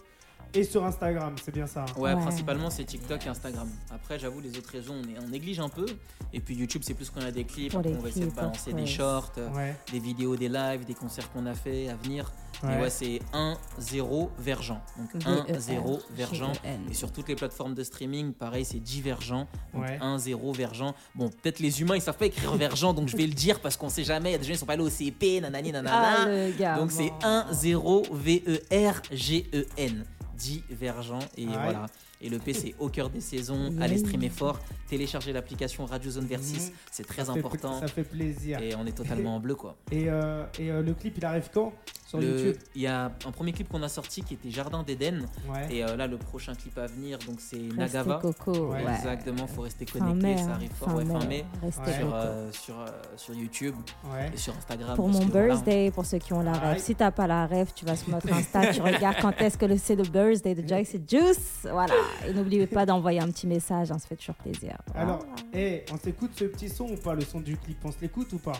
et 0.53 0.63
sur 0.63 0.83
Instagram, 0.85 1.35
c'est 1.43 1.53
bien 1.53 1.67
ça 1.67 1.81
hein 1.83 1.93
Ouais, 1.99 2.13
Ouais. 2.13 2.21
principalement 2.21 2.69
c'est 2.69 2.83
TikTok 2.83 3.25
et 3.25 3.29
Instagram. 3.29 3.67
Après, 3.91 4.17
j'avoue, 4.19 4.39
les 4.41 4.57
autres 4.57 4.71
réseaux, 4.71 4.93
on, 4.93 5.03
est- 5.09 5.19
on 5.23 5.27
néglige 5.29 5.59
un 5.59 5.69
peu. 5.69 5.85
Et 6.33 6.39
puis 6.39 6.55
YouTube, 6.55 6.81
c'est 6.85 6.93
plus 6.93 7.09
qu'on 7.09 7.21
a 7.21 7.31
des 7.31 7.43
clips, 7.43 7.73
on 7.75 7.81
va 7.81 8.09
essayer 8.09 8.25
de 8.25 8.31
balancer 8.31 8.73
des 8.73 8.85
shorts, 8.85 9.31
euh, 9.37 9.49
Ouais. 9.51 9.75
des 9.91 9.99
vidéos, 9.99 10.35
des 10.35 10.49
lives, 10.49 10.85
des 10.85 10.93
concerts 10.93 11.31
qu'on 11.31 11.45
a 11.45 11.53
fait 11.53 11.89
à 11.89 11.95
venir. 11.95 12.31
ouais. 12.63 12.77
Et 12.77 12.81
ouais, 12.81 12.89
c'est 12.89 13.19
1-0 13.33 14.29
Vergent. 14.37 14.81
Donc 14.97 15.15
E 15.15 15.19
1-0 15.53 16.01
Vergent. 16.11 16.53
G-E-N. 16.53 16.81
Et 16.89 16.93
sur 16.93 17.11
toutes 17.11 17.29
les 17.29 17.35
plateformes 17.35 17.73
de 17.73 17.83
streaming, 17.83 18.33
pareil, 18.33 18.65
c'est 18.65 18.79
divergent. 18.79 19.47
Donc 19.73 19.83
Ouais. 19.83 19.97
1-0 20.01 20.51
Vergent. 20.53 20.93
Bon, 21.15 21.29
peut-être 21.29 21.59
les 21.59 21.81
humains, 21.81 21.95
ils 21.95 22.01
savent 22.01 22.17
pas 22.17 22.25
écrire 22.25 22.53
Vergent, 22.55 22.93
donc 22.93 23.07
je 23.07 23.15
vais 23.17 23.25
le 23.27 23.33
dire 23.33 23.59
parce 23.61 23.77
qu'on 23.77 23.89
sait 23.89 24.03
jamais. 24.03 24.29
Il 24.29 24.33
y 24.33 24.35
a 24.35 24.39
des 24.39 24.43
gens, 24.45 24.53
ils 24.53 24.57
sont 24.57 24.65
pas 24.65 24.73
allés 24.73 24.83
au 24.83 24.89
CP, 24.89 25.39
nanani, 25.41 25.69
Ah, 25.69 25.81
nanana. 25.81 26.25
le 26.25 26.51
gars. 26.57 26.75
donc 26.77 26.91
c'est 26.91 27.11
1-0 27.23 28.03
V-E-R-G-E-N. 28.11 30.05
Divergent. 30.39 31.19
Et 31.37 31.45
Ouais. 31.45 31.53
voilà. 31.53 31.85
Et 32.21 32.29
le 32.29 32.37
P, 32.39 32.53
c'est 32.53 32.75
au 32.79 32.89
cœur 32.89 33.09
des 33.09 33.21
saisons. 33.21 33.73
Allez 33.79 33.97
streamer 33.97 34.29
fort. 34.29 34.59
Téléchargez 34.89 35.31
l'application 35.33 35.85
Radio 35.85 36.11
Zone 36.11 36.25
vers 36.25 36.41
6. 36.41 36.67
Mhm. 36.69 36.75
C'est 36.91 37.05
très 37.07 37.23
Ça 37.25 37.33
fait- 37.33 37.39
important. 37.39 37.79
ça 37.79 37.87
fait 37.87 38.03
plaisir. 38.03 38.59
Et 38.61 38.75
on 38.75 38.85
est 38.85 38.91
totalement 38.97 39.35
en 39.37 39.39
bleu, 39.39 39.55
quoi. 39.55 39.75
Et, 39.91 40.09
euh, 40.09 40.45
et 40.59 40.69
euh, 40.71 40.81
le 40.81 40.93
clip, 40.93 41.15
il 41.17 41.25
arrive 41.25 41.49
quand? 41.53 41.71
Sur 42.09 42.19
Le- 42.19 42.25
YouTube 42.27 42.57
Il 42.73 42.81
y 42.81 42.87
a 42.87 43.05
un 43.05 43.31
premier 43.31 43.51
clip 43.51 43.69
qu'on 43.69 43.83
a 43.83 43.87
sorti 43.87 44.23
qui 44.23 44.33
était 44.33 44.49
Jardin 44.49 44.81
d'Éden. 44.81 45.27
Ouais. 45.47 45.67
Et 45.75 45.83
euh, 45.85 45.95
là, 45.95 46.07
le 46.07 46.17
prochain 46.17 46.55
clip 46.55 46.75
à 46.79 46.87
venir, 46.87 47.19
donc 47.27 47.39
c'est 47.39 47.59
Nagava. 47.59 48.15
Coco. 48.19 48.71
Ouais. 48.71 48.81
Exactement, 48.97 49.45
faut 49.45 49.61
rester 49.61 49.85
Fin 49.85 49.99
connecté, 49.99 50.21
mai, 50.27 50.37
ça 50.37 50.45
hein, 50.45 50.49
arrive 50.53 50.71
fort. 50.71 50.95
Ouais, 50.95 51.05
fin 51.05 51.25
mai. 51.27 51.45
Restez 51.61 51.81
Ouais. 51.83 51.97
Sur, 51.99 52.15
euh, 52.15 52.51
sur, 52.51 52.79
euh, 52.79 52.85
sur 53.15 53.33
YouTube 53.35 53.75
Ouais. 54.11 54.31
et 54.33 54.37
sur 54.37 54.55
Instagram. 54.57 54.95
Pour 54.95 55.07
mon 55.07 55.19
voilà, 55.19 55.47
birthday, 55.53 55.91
pour 55.91 56.03
ceux 56.05 56.17
qui 56.17 56.33
ont 56.33 56.41
la 56.41 56.53
rêve. 56.53 56.79
Si 56.79 56.95
t'as 56.95 57.11
pas 57.11 57.27
la 57.27 57.45
rêve, 57.45 57.71
tu 57.75 57.85
vas 57.85 57.95
sur 57.95 58.09
notre 58.09 58.27
Insta, 58.33 58.73
tu 58.73 58.81
regardes 58.81 59.17
quand 59.21 59.39
est-ce 59.41 59.57
que 59.59 59.65
le- 59.65 59.77
c'est 59.77 59.95
le 59.95 60.03
birthday 60.03 60.55
de 60.55 60.67
Joyce 60.67 60.95
et 60.95 61.01
Juice. 61.07 61.67
Voilà. 61.71 61.93
Et 62.27 62.33
n'oubliez 62.33 62.65
pas 62.65 62.87
d'envoyer 62.87 63.19
un 63.19 63.27
petit 63.29 63.45
message, 63.45 63.91
hein, 63.91 63.99
ça 63.99 64.07
fait 64.07 64.15
toujours 64.15 64.35
plaisir. 64.35 64.75
Alors, 64.95 65.19
Voilà. 65.19 65.35
eh, 65.53 65.85
on 65.93 65.97
s'écoute 65.97 66.31
ce 66.35 66.45
petit 66.45 66.69
son 66.69 66.85
ou 66.85 66.95
pas 66.95 67.13
Le 67.13 67.21
son 67.21 67.39
du 67.39 67.55
clip, 67.55 67.77
on 67.85 67.91
se 67.91 67.97
l'écoute 68.01 68.33
ou 68.33 68.39
pas? 68.39 68.53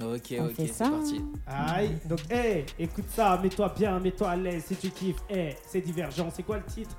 Ok, 0.00 0.34
On 0.38 0.46
ok, 0.46 0.52
c'est 0.58 0.78
parti. 0.78 1.24
Aïe, 1.46 1.96
donc, 2.04 2.20
eh, 2.30 2.66
écoute 2.78 3.06
ça, 3.08 3.38
mets-toi 3.42 3.72
bien, 3.76 3.98
mets-toi 3.98 4.30
à 4.30 4.36
l'aise 4.36 4.64
si 4.66 4.76
tu 4.76 4.90
kiffes. 4.90 5.22
Eh, 5.30 5.54
c'est 5.66 5.80
divergent. 5.80 6.28
C'est 6.30 6.42
quoi 6.42 6.58
le 6.58 6.64
titre? 6.64 6.94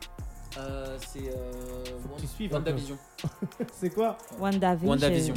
Euh, 0.57 0.97
c'est 1.07 1.29
euh, 1.29 1.83
Faut 2.01 2.15
que 2.15 2.21
tu 2.21 2.27
suives. 2.27 2.51
WandaVision. 2.53 2.97
C'est 3.73 3.91
quoi? 3.91 4.17
WandaVision. 4.39 4.89
WandaVision. 4.89 5.35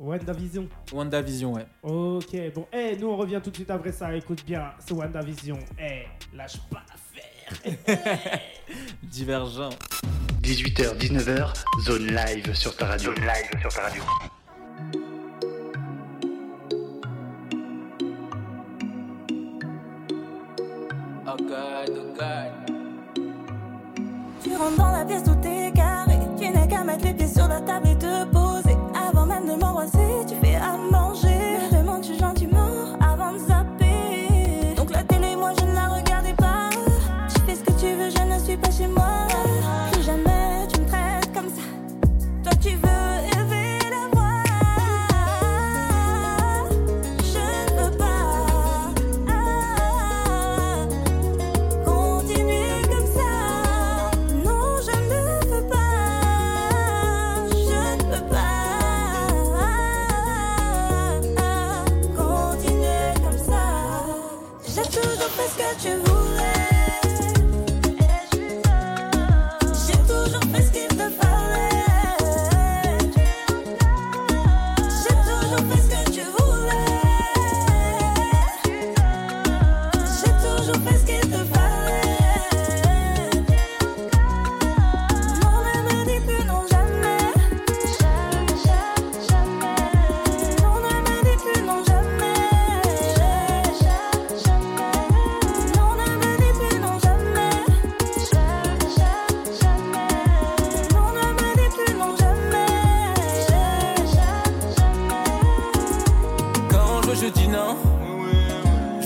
WandaVision. 0.00 0.68
WandaVision, 0.92 1.52
ouais. 1.54 1.66
Ok, 1.82 2.36
bon, 2.54 2.66
eh, 2.72 2.96
nous 2.96 3.08
on 3.08 3.16
revient 3.16 3.40
tout 3.42 3.50
de 3.50 3.56
suite 3.56 3.70
après 3.70 3.92
ça. 3.92 4.14
Écoute 4.14 4.44
bien, 4.44 4.70
c'est 4.84 4.92
WandaVision. 4.92 5.58
Eh, 5.78 6.04
lâche 6.36 6.58
pas 6.70 6.82
l'affaire. 6.88 8.40
Divergent. 9.04 9.70
18h, 10.42 10.98
19h, 10.98 11.52
zone 11.84 12.06
live 12.06 12.54
sur 12.54 12.76
ta 12.76 12.86
radio. 12.86 13.14
Zone 13.14 13.24
live 13.24 13.60
sur 13.60 13.72
ta 13.72 13.82
radio. 13.82 14.02
La 27.56 27.62
table 27.62 27.88
et 27.88 27.96
te 27.96 28.24
poser. 28.26 28.76
Avant 29.08 29.26
même 29.26 29.46
de 29.46 29.54
m'embrasser, 29.54 30.26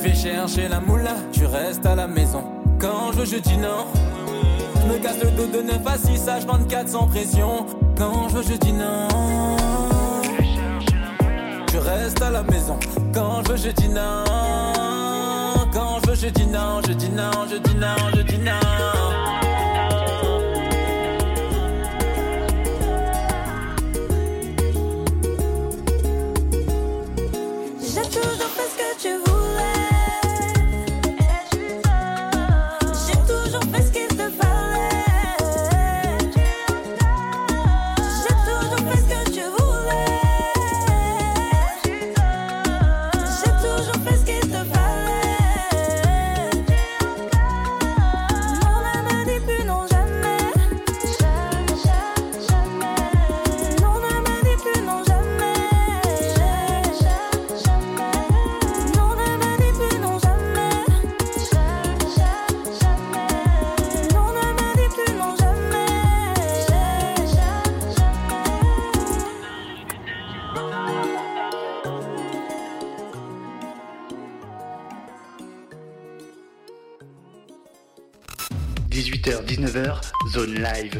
chercher 0.08 0.68
la 0.68 0.80
moula, 0.80 1.14
tu 1.32 1.44
restes 1.44 1.84
à 1.84 1.94
la 1.94 2.06
maison. 2.06 2.42
Quand 2.78 3.12
je 3.12 3.18
veux, 3.18 3.24
je 3.26 3.36
dis 3.36 3.56
non. 3.56 3.86
Je 4.76 4.92
me 4.92 4.98
casse 4.98 5.22
le 5.22 5.30
dos 5.30 5.46
de 5.46 5.62
9 5.62 5.86
à 5.86 5.98
6 5.98 6.26
h 6.26 6.46
24 6.46 6.88
sans 6.88 7.06
pression. 7.06 7.66
Quand 7.96 8.28
je 8.28 8.36
veux, 8.36 8.42
je 8.42 8.54
dis 8.54 8.72
non. 8.72 9.08
Je 11.72 11.78
reste 11.78 12.22
à 12.22 12.30
la 12.30 12.42
maison. 12.42 12.78
Quand 13.12 13.42
je 13.44 13.52
veux, 13.52 13.56
je 13.56 13.70
dis 13.70 13.88
non. 13.88 14.24
Quand 15.72 15.98
je 16.02 16.10
veux, 16.10 16.16
je 16.16 16.28
dis 16.28 16.46
non. 16.46 16.80
Je 16.86 16.92
dis 16.92 17.10
non, 17.10 17.30
je 17.50 17.56
dis 17.56 17.74
non, 17.74 17.96
je 18.14 18.22
dis 18.22 18.38
non. 18.38 19.19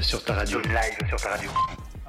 Live 0.01 0.09
sur 0.09 0.25
ta 0.25 0.35
radio. 0.35 0.63
Zone 0.63 0.73
live 0.73 1.09
sur 1.09 1.21
ta 1.21 1.29
radio. 1.31 1.51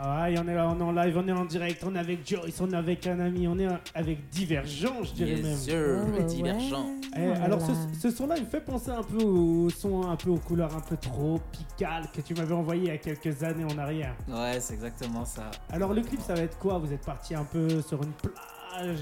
Ah, 0.03 0.25
on 0.29 0.47
est 0.47 0.55
là, 0.55 0.67
on 0.67 0.79
est 0.79 0.83
en 0.83 0.91
live, 0.93 1.17
on 1.17 1.27
est 1.27 1.31
en 1.31 1.45
direct, 1.45 1.83
on 1.85 1.93
est 1.93 1.99
avec 1.99 2.27
Joyce, 2.27 2.59
on 2.61 2.71
est 2.71 2.75
avec 2.75 3.05
un 3.05 3.19
ami, 3.19 3.47
on 3.47 3.59
est 3.59 3.67
avec 3.93 4.29
Divergent, 4.29 5.03
je 5.03 5.11
dirais 5.13 5.41
même. 5.41 5.55
Sir, 5.55 5.75
ouais, 6.17 6.23
divergent. 6.23 6.87
Eh, 7.15 7.19
Voilà. 7.27 7.43
alors 7.43 7.61
ce, 7.61 7.71
ce 7.99 8.09
son-là, 8.09 8.35
il 8.37 8.45
me 8.45 8.49
fait 8.49 8.61
penser 8.61 8.89
un 8.89 9.03
peu 9.03 9.21
au 9.23 9.69
son, 9.69 10.09
un 10.09 10.15
peu 10.15 10.29
aux 10.31 10.37
couleurs 10.39 10.75
un 10.75 10.79
peu 10.79 10.97
tropicales 10.97 12.05
que 12.15 12.21
tu 12.21 12.33
m'avais 12.33 12.53
envoyé 12.55 12.81
il 12.83 12.87
y 12.87 12.91
a 12.91 12.97
quelques 12.97 13.43
années 13.43 13.65
en 13.65 13.77
arrière. 13.77 14.15
Ouais, 14.27 14.59
c'est 14.59 14.73
exactement 14.73 15.23
ça. 15.25 15.51
Alors 15.69 15.93
le 15.93 16.01
clip, 16.01 16.21
ça 16.21 16.33
va 16.33 16.41
être 16.41 16.57
quoi? 16.57 16.79
Vous 16.79 16.91
êtes 16.91 17.05
parti 17.05 17.35
un 17.35 17.43
peu 17.43 17.81
sur 17.81 18.01
une 18.01 18.13
plage? 18.13 19.01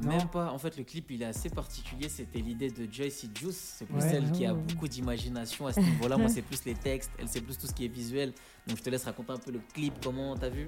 Même 0.00 0.28
pas. 0.28 0.50
En 0.50 0.58
fait, 0.58 0.76
le 0.76 0.84
clip, 0.84 1.10
il 1.10 1.22
est 1.22 1.26
assez 1.26 1.48
particulier. 1.50 2.08
C'était 2.08 2.40
l'idée 2.40 2.70
de 2.70 2.86
Joyce 2.92 3.26
Juice. 3.34 3.74
C'est 3.78 3.84
plus 3.86 3.94
Ouais. 3.96 4.10
celle 4.10 4.30
qui 4.32 4.44
a 4.44 4.52
Oh. 4.52 4.56
beaucoup 4.56 4.88
d'imagination 4.88 5.66
à 5.66 5.72
ce 5.72 5.80
niveau-là. 5.80 6.16
Moi, 6.16 6.28
c'est 6.28 6.42
plus 6.42 6.64
les 6.64 6.74
textes. 6.74 7.10
Elle, 7.18 7.28
c'est 7.28 7.40
plus 7.40 7.56
tout 7.56 7.66
ce 7.66 7.72
qui 7.72 7.84
est 7.84 7.88
visuel. 7.88 8.32
Donc, 8.66 8.78
je 8.78 8.82
te 8.82 8.90
laisse 8.90 9.04
raconter 9.04 9.32
un 9.32 9.38
peu 9.38 9.52
le 9.52 9.60
clip. 9.72 9.94
Comment 10.02 10.36
t'as 10.36 10.48
vu? 10.48 10.66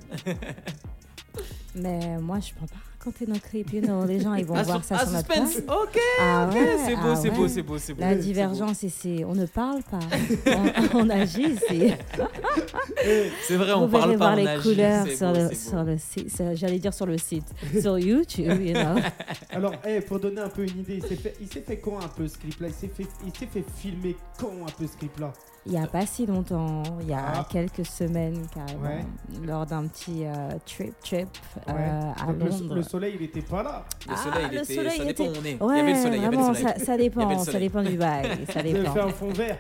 Mais 1.75 2.19
moi, 2.21 2.41
je 2.41 2.53
peux 2.55 2.67
pas 2.67 2.77
raconter 3.07 3.27
nos 3.27 3.39
clips. 3.39 3.73
You 3.73 3.81
know, 3.83 4.05
les 4.05 4.21
gens, 4.21 4.35
ils 4.35 4.45
vont 4.45 4.55
Ah, 4.57 4.63
voir 4.63 4.85
ça 4.85 4.97
ah, 4.99 5.05
sur 5.05 5.13
notre 5.13 5.33
suspense. 5.33 5.55
page. 5.67 5.77
Ok. 5.77 5.99
Ah 6.21 6.47
ok, 6.49 6.55
ouais, 6.55 6.77
c'est 6.85 6.97
beau, 6.97 7.01
ah 7.13 7.17
c'est 7.17 7.31
beau, 7.31 7.43
ouais. 7.43 7.49
c'est 7.49 7.63
beau, 7.63 7.79
c'est 7.79 7.95
beau. 7.95 8.01
La 8.01 8.11
c'est 8.11 8.17
beau. 8.17 8.23
divergence, 8.23 8.79
c'est- 8.79 8.89
c'est 8.89 9.25
on 9.25 9.35
ne 9.35 9.47
parle 9.47 9.83
pas, 9.83 9.99
on, 10.95 10.99
on 10.99 11.11
agit. 11.11 11.57
c'est- 11.69 11.99
C'est 13.47 13.57
vrai, 13.57 13.73
Vous 13.75 13.81
on 13.83 13.89
parle 13.89 14.11
verrez 14.11 14.13
pas, 14.13 14.17
voir 14.17 14.33
on 14.33 14.37
les 14.37 14.47
agit, 14.49 14.63
couleurs 14.63 15.07
sur 15.07 15.33
beau, 15.33 15.39
le, 15.49 15.55
sur 15.55 15.83
le 15.85 15.99
site, 15.99 16.43
j'allais 16.55 16.79
dire 16.79 16.95
sur 16.95 17.07
le 17.07 17.19
site, 17.19 17.47
sur 17.81 17.99
YouTube, 17.99 18.61
you 18.61 18.75
know. 18.75 19.01
Alors, 19.51 19.73
eh, 19.87 20.01
pour 20.01 20.19
donner 20.19 20.41
un 20.41 20.49
peu 20.49 20.63
une 20.63 20.81
idée, 20.81 20.97
il 20.97 21.03
s'est 21.07 21.17
fait, 21.17 21.35
fait 21.67 21.77
quand 21.79 21.99
un 21.99 22.09
peu 22.09 22.27
ce 22.29 22.39
clip-là? 22.39 22.69
Il 22.69 22.75
s'est 22.75 22.89
fait, 22.95 23.07
il 23.25 23.33
s'est 23.37 23.47
fait 23.47 23.65
filmer 23.77 24.17
quand 24.39 24.51
un 24.67 24.71
peu 24.79 24.87
ce 24.87 24.97
clip-là? 24.97 25.33
Il 25.69 25.73
n'y 25.73 25.79
a 25.83 25.87
pas 25.89 26.07
si 26.07 26.27
longtemps, 26.27 26.83
il 27.01 27.09
y 27.09 27.13
a 27.13 27.25
Ah. 27.39 27.47
quelques 27.51 27.85
semaines 27.85 28.41
carrément, 28.55 28.83
Ouais. 28.85 29.05
lors 29.45 29.67
d'un 29.67 29.87
petit 29.89 30.25
euh, 30.25 30.51
trip 30.65 30.95
trip 31.01 31.27
euh, 31.69 31.73
Ouais. 31.73 32.13
à 32.23 32.27
Donc, 32.27 32.39
le- 32.39 32.49
Londres. 32.51 32.75
le, 32.77 32.83
soleil, 32.97 33.17
il 33.21 33.25
était 33.27 33.41
pas 33.43 33.63
là. 33.63 33.85
Le 34.07 34.13
Ah, 34.13 34.17
soleil, 34.17 34.47
il 34.51 34.57
le 34.57 34.63
était. 34.63 34.75
soleil 34.75 34.97
ça 34.99 35.05
dépend 35.05 35.25
où 35.25 35.31
était- 35.31 35.39
on 35.39 35.45
est. 35.45 35.63
Ouais, 35.63 35.75
il 35.75 35.77
y 35.77 35.81
avait 35.81 35.93
le 35.93 35.99
soleil, 36.03 36.19
il 36.19 36.23
y 36.23 36.27
avait 36.27 36.37
le 36.37 36.43
vraiment, 36.43 36.55
soleil. 36.55 36.63
ça, 36.79 36.85
ça 36.85 36.85
Il 36.85 36.89
y 36.89 36.93
avait 36.93 37.03
dépend, 37.05 37.39
ça 37.45 37.59
dépend 37.59 37.83
du 37.83 37.97
bail, 37.97 38.25
ça 38.25 38.53
Vous 38.53 38.59
avez 38.59 38.73
dépend. 38.73 38.93
fait 38.95 39.01
un 39.01 39.09
fond 39.09 39.29
vert. 39.33 39.59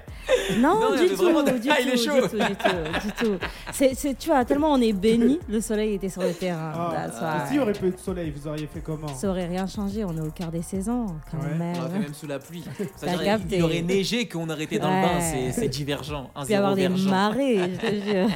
Non, 0.58 0.80
il 0.94 1.00
du 1.00 1.08
tout, 1.14 1.22
vraiment- 1.22 1.42
du 1.42 1.50
Ah, 1.70 1.76
il 1.80 1.88
est 1.88 1.92
tout, 1.92 2.04
chaud. 2.04 2.14
du 2.22 2.28
tout, 2.28 2.36
du 2.38 2.56
tout, 2.56 3.06
du 3.06 3.12
tout. 3.38 3.46
C'est, 3.72 3.94
c'est- 3.94 4.14
tu 4.18 4.28
vois, 4.30 4.44
tellement 4.44 4.72
on 4.72 4.80
est 4.80 4.92
béni, 4.92 5.38
le 5.48 5.60
soleil 5.60 5.94
était 5.94 6.08
sur 6.08 6.22
le 6.22 6.32
terrain. 6.32 6.72
Ah, 6.74 6.94
ah, 6.96 7.38
why. 7.42 7.48
S'il 7.48 7.56
y 7.56 7.60
aurait 7.60 7.72
peu 7.72 7.90
de 7.90 7.98
soleil, 7.98 8.30
vous 8.30 8.46
auriez 8.48 8.66
fait 8.66 8.80
comment 8.80 9.08
Ça 9.08 9.28
aurait 9.28 9.46
rien 9.46 9.66
changé, 9.66 10.04
on 10.04 10.16
est 10.16 10.20
au 10.26 10.30
cœur 10.30 10.50
des 10.50 10.62
saisons, 10.62 11.06
quand 11.30 11.38
Ouais. 11.38 11.54
même. 11.54 11.76
On 11.78 11.82
l'a 11.82 11.88
fait 11.90 11.98
même 11.98 12.14
sous 12.14 12.26
la 12.26 12.38
pluie. 12.38 12.64
C'est-à-dire, 12.96 13.24
capté. 13.24 13.56
il 13.58 13.62
aurait 13.62 13.82
neigé 13.82 14.26
qu'on 14.28 14.48
aurait 14.48 14.64
été 14.64 14.78
dans 14.78 14.88
le 14.90 15.02
bain. 15.06 15.20
C'est- 15.20 15.52
C'est 15.52 15.68
divergent. 15.68 16.30
Un 16.34 16.42
Il 16.42 16.46
peut 16.46 16.52
y 16.52 16.56
avoir 16.56 16.74
des 16.74 16.88
marées, 16.88 17.58
je 17.74 17.86
te 17.86 17.94
jure. 17.94 18.28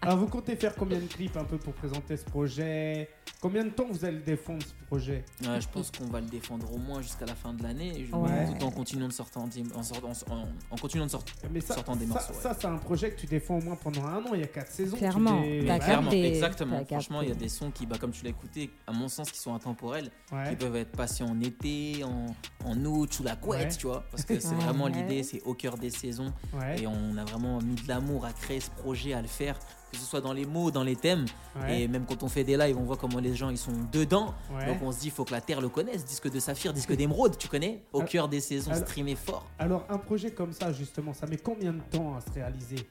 Alors, 0.00 0.16
vous 0.18 0.26
comptez 0.26 0.56
faire 0.56 0.74
combien 0.74 0.98
de 0.98 1.04
clips 1.06 1.36
un 1.36 1.44
peu 1.44 1.56
pour 1.58 1.72
présenter 1.74 2.16
ce 2.16 2.24
projet? 2.24 3.08
Combien 3.40 3.64
de 3.64 3.70
temps 3.70 3.86
vous 3.90 4.04
allez 4.04 4.11
défendre 4.20 4.62
ce 4.62 4.86
projet 4.86 5.24
Ouais, 5.42 5.60
je 5.60 5.68
pense 5.68 5.90
qu'on 5.90 6.06
va 6.06 6.20
le 6.20 6.26
défendre 6.26 6.72
au 6.72 6.78
moins 6.78 7.00
jusqu'à 7.02 7.26
la 7.26 7.34
fin 7.34 7.52
de 7.54 7.62
l'année. 7.62 8.06
Ouais. 8.12 8.46
Tout 8.58 8.64
en 8.64 8.70
continuant 8.70 9.08
de 9.08 9.12
sortir 9.12 9.40
en, 9.42 9.48
en, 9.78 9.82
sort- 9.82 10.04
en- 10.04 10.32
en- 10.34 10.48
en 10.70 10.76
continuant 10.76 11.06
de 11.06 11.10
sortir. 11.10 11.34
Mais 11.50 11.60
ça, 11.60 11.74
Sortant 11.74 11.96
des 11.96 12.06
ça, 12.06 12.12
morceaux, 12.14 12.32
ouais. 12.34 12.40
ça, 12.40 12.56
c'est 12.58 12.66
un 12.66 12.76
projet 12.76 13.10
que 13.10 13.20
tu 13.20 13.26
défends 13.26 13.58
au 13.58 13.62
moins 13.62 13.76
pendant 13.76 14.04
un 14.06 14.18
an. 14.24 14.30
Il 14.34 14.40
y 14.40 14.44
a 14.44 14.46
quatre 14.48 14.70
saisons. 14.70 14.96
Clairement. 14.96 15.42
exactement. 15.42 16.84
Franchement, 16.84 17.22
il 17.22 17.28
y 17.28 17.32
a 17.32 17.34
des 17.34 17.48
sons 17.48 17.70
qui, 17.70 17.86
bah, 17.86 17.96
comme 17.98 18.10
tu 18.12 18.24
l'as 18.24 18.30
écouté, 18.30 18.70
à 18.86 18.92
mon 18.92 19.08
sens, 19.08 19.30
qui 19.30 19.38
sont 19.38 19.54
intemporels, 19.54 20.10
Ouais. 20.32 20.50
qui 20.50 20.56
peuvent 20.56 20.76
être 20.76 20.92
passés 20.92 21.24
en 21.24 21.40
été, 21.40 22.04
en, 22.04 22.26
en 22.64 22.84
août, 22.84 23.12
sous 23.12 23.22
la 23.22 23.36
couette, 23.36 23.70
Ouais. 23.72 23.76
tu 23.76 23.86
vois. 23.86 24.04
Parce 24.10 24.24
que 24.24 24.38
c'est 24.40 24.54
vraiment 24.54 24.86
l'idée, 24.88 25.22
c'est 25.22 25.42
au 25.42 25.54
cœur 25.54 25.76
des 25.78 25.90
saisons. 25.90 26.32
Ouais. 26.54 26.82
Et 26.82 26.86
on 26.86 27.16
a 27.16 27.24
vraiment 27.24 27.58
mis 27.60 27.74
de 27.74 27.88
l'amour 27.88 28.24
à 28.24 28.32
créer 28.32 28.60
ce 28.60 28.70
projet, 28.70 29.12
à 29.14 29.22
le 29.22 29.28
faire, 29.28 29.58
que 29.92 29.98
ce 29.98 30.04
soit 30.04 30.20
dans 30.22 30.32
les 30.32 30.46
mots, 30.46 30.70
dans 30.70 30.82
les 30.82 30.96
thèmes. 30.96 31.26
Ouais. 31.60 31.82
Et 31.82 31.88
même 31.88 32.06
quand 32.06 32.22
on 32.22 32.28
fait 32.28 32.44
des 32.44 32.56
lives, 32.56 32.76
on 32.78 32.82
voit 32.84 32.96
comment 32.96 33.18
les 33.20 33.34
gens 33.36 33.50
ils 33.50 33.58
sont 33.58 33.72
dedans. 33.92 34.34
Ouais. 34.56 34.66
Donc 34.66 34.78
on 34.82 34.90
se 34.90 35.00
dit, 35.00 35.06
il 35.08 35.10
faut 35.12 35.24
que 35.24 35.32
la 35.32 35.40
terre 35.42 35.60
le 35.60 35.68
connaisse. 35.68 36.04
Disque 36.04 36.30
de 36.30 36.40
saphir, 36.40 36.72
disque 36.72 36.94
d'émeraude, 36.96 37.36
tu 37.38 37.46
connais 37.48 37.82
Au 37.92 37.98
Alors- 37.98 38.08
cœur 38.10 38.28
des 38.28 38.40
saisons, 38.40 38.70
alors- 38.72 38.88
streamé 38.88 39.14
fort. 39.14 39.46
Alors, 39.58 39.84
un 39.90 39.98
projet 39.98 40.30
comme 40.30 40.52
ça, 40.52 40.72
justement, 40.72 41.12
ça 41.12 41.26
met 41.26 41.36
combien 41.36 41.72
de 41.74 41.80
temps 41.90 42.16
à 42.16 42.20
se 42.20 42.30
réaliser 42.32 42.88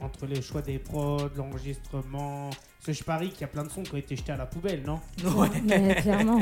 Entre 0.00 0.26
les 0.26 0.42
choix 0.42 0.60
des 0.62 0.78
prods, 0.78 1.28
l'enregistrement. 1.36 2.50
Parce 2.80 2.86
que 2.86 2.92
je 2.94 3.04
parie 3.04 3.28
qu'il 3.28 3.42
y 3.42 3.44
a 3.44 3.48
plein 3.48 3.62
de 3.62 3.68
sons 3.68 3.82
qui 3.82 3.92
ont 3.92 3.98
été 3.98 4.16
jetés 4.16 4.32
à 4.32 4.38
la 4.38 4.46
poubelle, 4.46 4.82
non 4.86 5.00
Ouais. 5.36 5.48
Mais 5.66 5.96
clairement, 5.96 6.40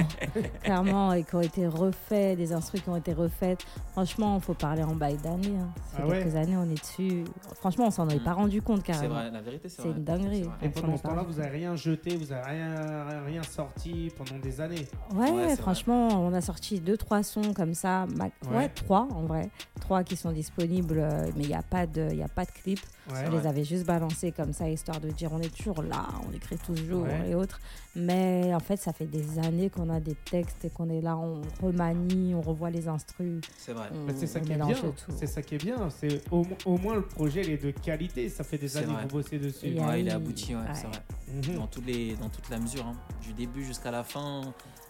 clairement, 0.62 1.12
et 1.12 1.24
qui 1.24 1.34
ont 1.34 1.40
été 1.40 1.66
refaits, 1.66 2.36
des 2.36 2.52
instruments 2.52 2.82
qui 2.84 2.90
ont 2.90 2.96
été 2.96 3.12
refaits. 3.12 3.60
Franchement, 3.90 4.36
il 4.36 4.42
faut 4.42 4.54
parler 4.54 4.84
en 4.84 4.94
bail 4.94 5.16
d'années. 5.16 5.56
hein. 5.60 5.68
Ah 5.98 6.06
ouais 6.06 6.22
quelques 6.22 6.36
années, 6.36 6.56
on 6.56 6.70
est 6.70 6.80
dessus. 6.80 7.24
Franchement, 7.56 7.86
on 7.88 7.90
s'en 7.90 8.08
est 8.08 8.20
Mm. 8.20 8.24
pas 8.24 8.32
rendu 8.34 8.62
compte 8.62 8.82
C'est 8.86 8.92
carrément. 8.92 9.14
vrai, 9.14 9.30
la 9.32 9.40
vérité, 9.40 9.68
c'est 9.68 9.82
C'est 9.82 9.88
vrai. 9.88 9.96
une 9.98 10.04
dinguerie. 10.04 10.36
C'est 10.42 10.44
vrai. 10.44 10.56
Et 10.62 10.68
pendant 10.68 10.96
ce 10.96 11.02
temps-là, 11.02 11.24
vous 11.28 11.34
n'avez 11.40 11.58
rien 11.58 11.74
jeté, 11.74 12.16
vous 12.16 12.26
n'avez 12.26 12.50
rien, 12.50 13.22
rien 13.26 13.42
sorti 13.42 14.12
pendant 14.16 14.38
des 14.40 14.60
années. 14.60 14.86
Ouais, 15.14 15.30
Ouais, 15.32 15.48
c'est 15.50 15.60
franchement, 15.60 16.06
on 16.24 16.32
a 16.34 16.40
sorti 16.40 16.78
deux, 16.78 16.96
trois 16.96 17.24
sons 17.24 17.52
comme 17.52 17.74
ça. 17.74 18.06
ma- 18.16 18.26
Ouais. 18.48 18.56
Ouais, 18.56 18.68
trois 18.68 19.08
en 19.12 19.22
vrai. 19.22 19.50
Trois 19.80 20.04
qui 20.04 20.16
sont 20.16 20.30
disponibles, 20.30 20.98
euh, 21.00 21.30
mais 21.36 21.42
il 21.44 21.48
n'y 21.48 21.54
a, 21.54 21.62
pas 21.62 21.86
de- 21.86 22.08
il 22.12 22.18
y 22.18 22.22
a 22.22 22.28
pas 22.28 22.44
de 22.44 22.50
clip. 22.52 22.78
Ouais. 23.10 23.24
On 23.26 23.38
les 23.38 23.46
avait 23.46 23.64
juste 23.64 23.86
balancés 23.86 24.32
comme 24.32 24.52
ça, 24.52 24.68
histoire 24.68 25.00
de 25.00 25.08
dire 25.08 25.30
on 25.32 25.40
est 25.40 25.54
toujours 25.54 25.82
là, 25.82 26.04
on 26.28 26.32
écrit 26.32 26.56
toujours 26.58 27.02
Ouais. 27.04 27.30
et 27.30 27.34
autres. 27.34 27.60
Mais 27.96 28.52
en 28.54 28.60
fait, 28.60 28.76
ça 28.76 28.92
fait 28.92 29.06
des 29.06 29.38
années 29.38 29.70
qu'on 29.70 29.90
a 29.90 29.98
des 30.00 30.14
textes 30.14 30.64
et 30.64 30.70
qu'on 30.70 30.88
est 30.88 31.00
là, 31.00 31.16
on 31.16 31.40
remanie, 31.64 32.34
on 32.34 32.40
revoit 32.40 32.70
les 32.70 32.86
instrus. 32.88 33.40
C'est 33.56 33.72
vrai. 33.72 33.88
Bah, 34.06 34.12
c'est 34.16 34.26
ça 34.26 34.40
qui 34.40 34.52
est 34.52 34.56
bien. 34.56 34.68
C'est 35.16 35.26
ça 35.26 35.42
qui 35.42 35.54
est 35.56 35.64
bien. 35.64 35.88
C'est 35.90 36.22
au, 36.30 36.44
mo- 36.44 36.56
au 36.66 36.78
moins 36.78 36.94
le 36.94 37.02
projet 37.02 37.42
il 37.42 37.50
est 37.50 37.62
de 37.64 37.70
qualité. 37.70 38.28
Ça 38.28 38.44
fait 38.44 38.58
des 38.58 38.76
années 38.76 38.86
vrai. 38.86 38.96
que 39.04 39.08
vous 39.10 39.16
bossez 39.18 39.38
dessus. 39.38 39.66
Il 39.68 39.80
Ouais, 39.80 40.04
est 40.04 40.10
abouti, 40.10 40.54
ouais, 40.54 40.60
ouais. 40.60 40.66
c'est 40.74 40.86
vrai. 40.86 41.02
Mhm. 41.32 41.56
Dans, 41.56 41.66
tous 41.66 41.82
les, 41.82 42.14
dans 42.16 42.28
toute 42.28 42.48
la 42.50 42.58
mesure, 42.58 42.86
hein. 42.86 42.96
du 43.22 43.32
début 43.32 43.64
jusqu'à 43.64 43.90
la 43.90 44.04
fin, 44.04 44.42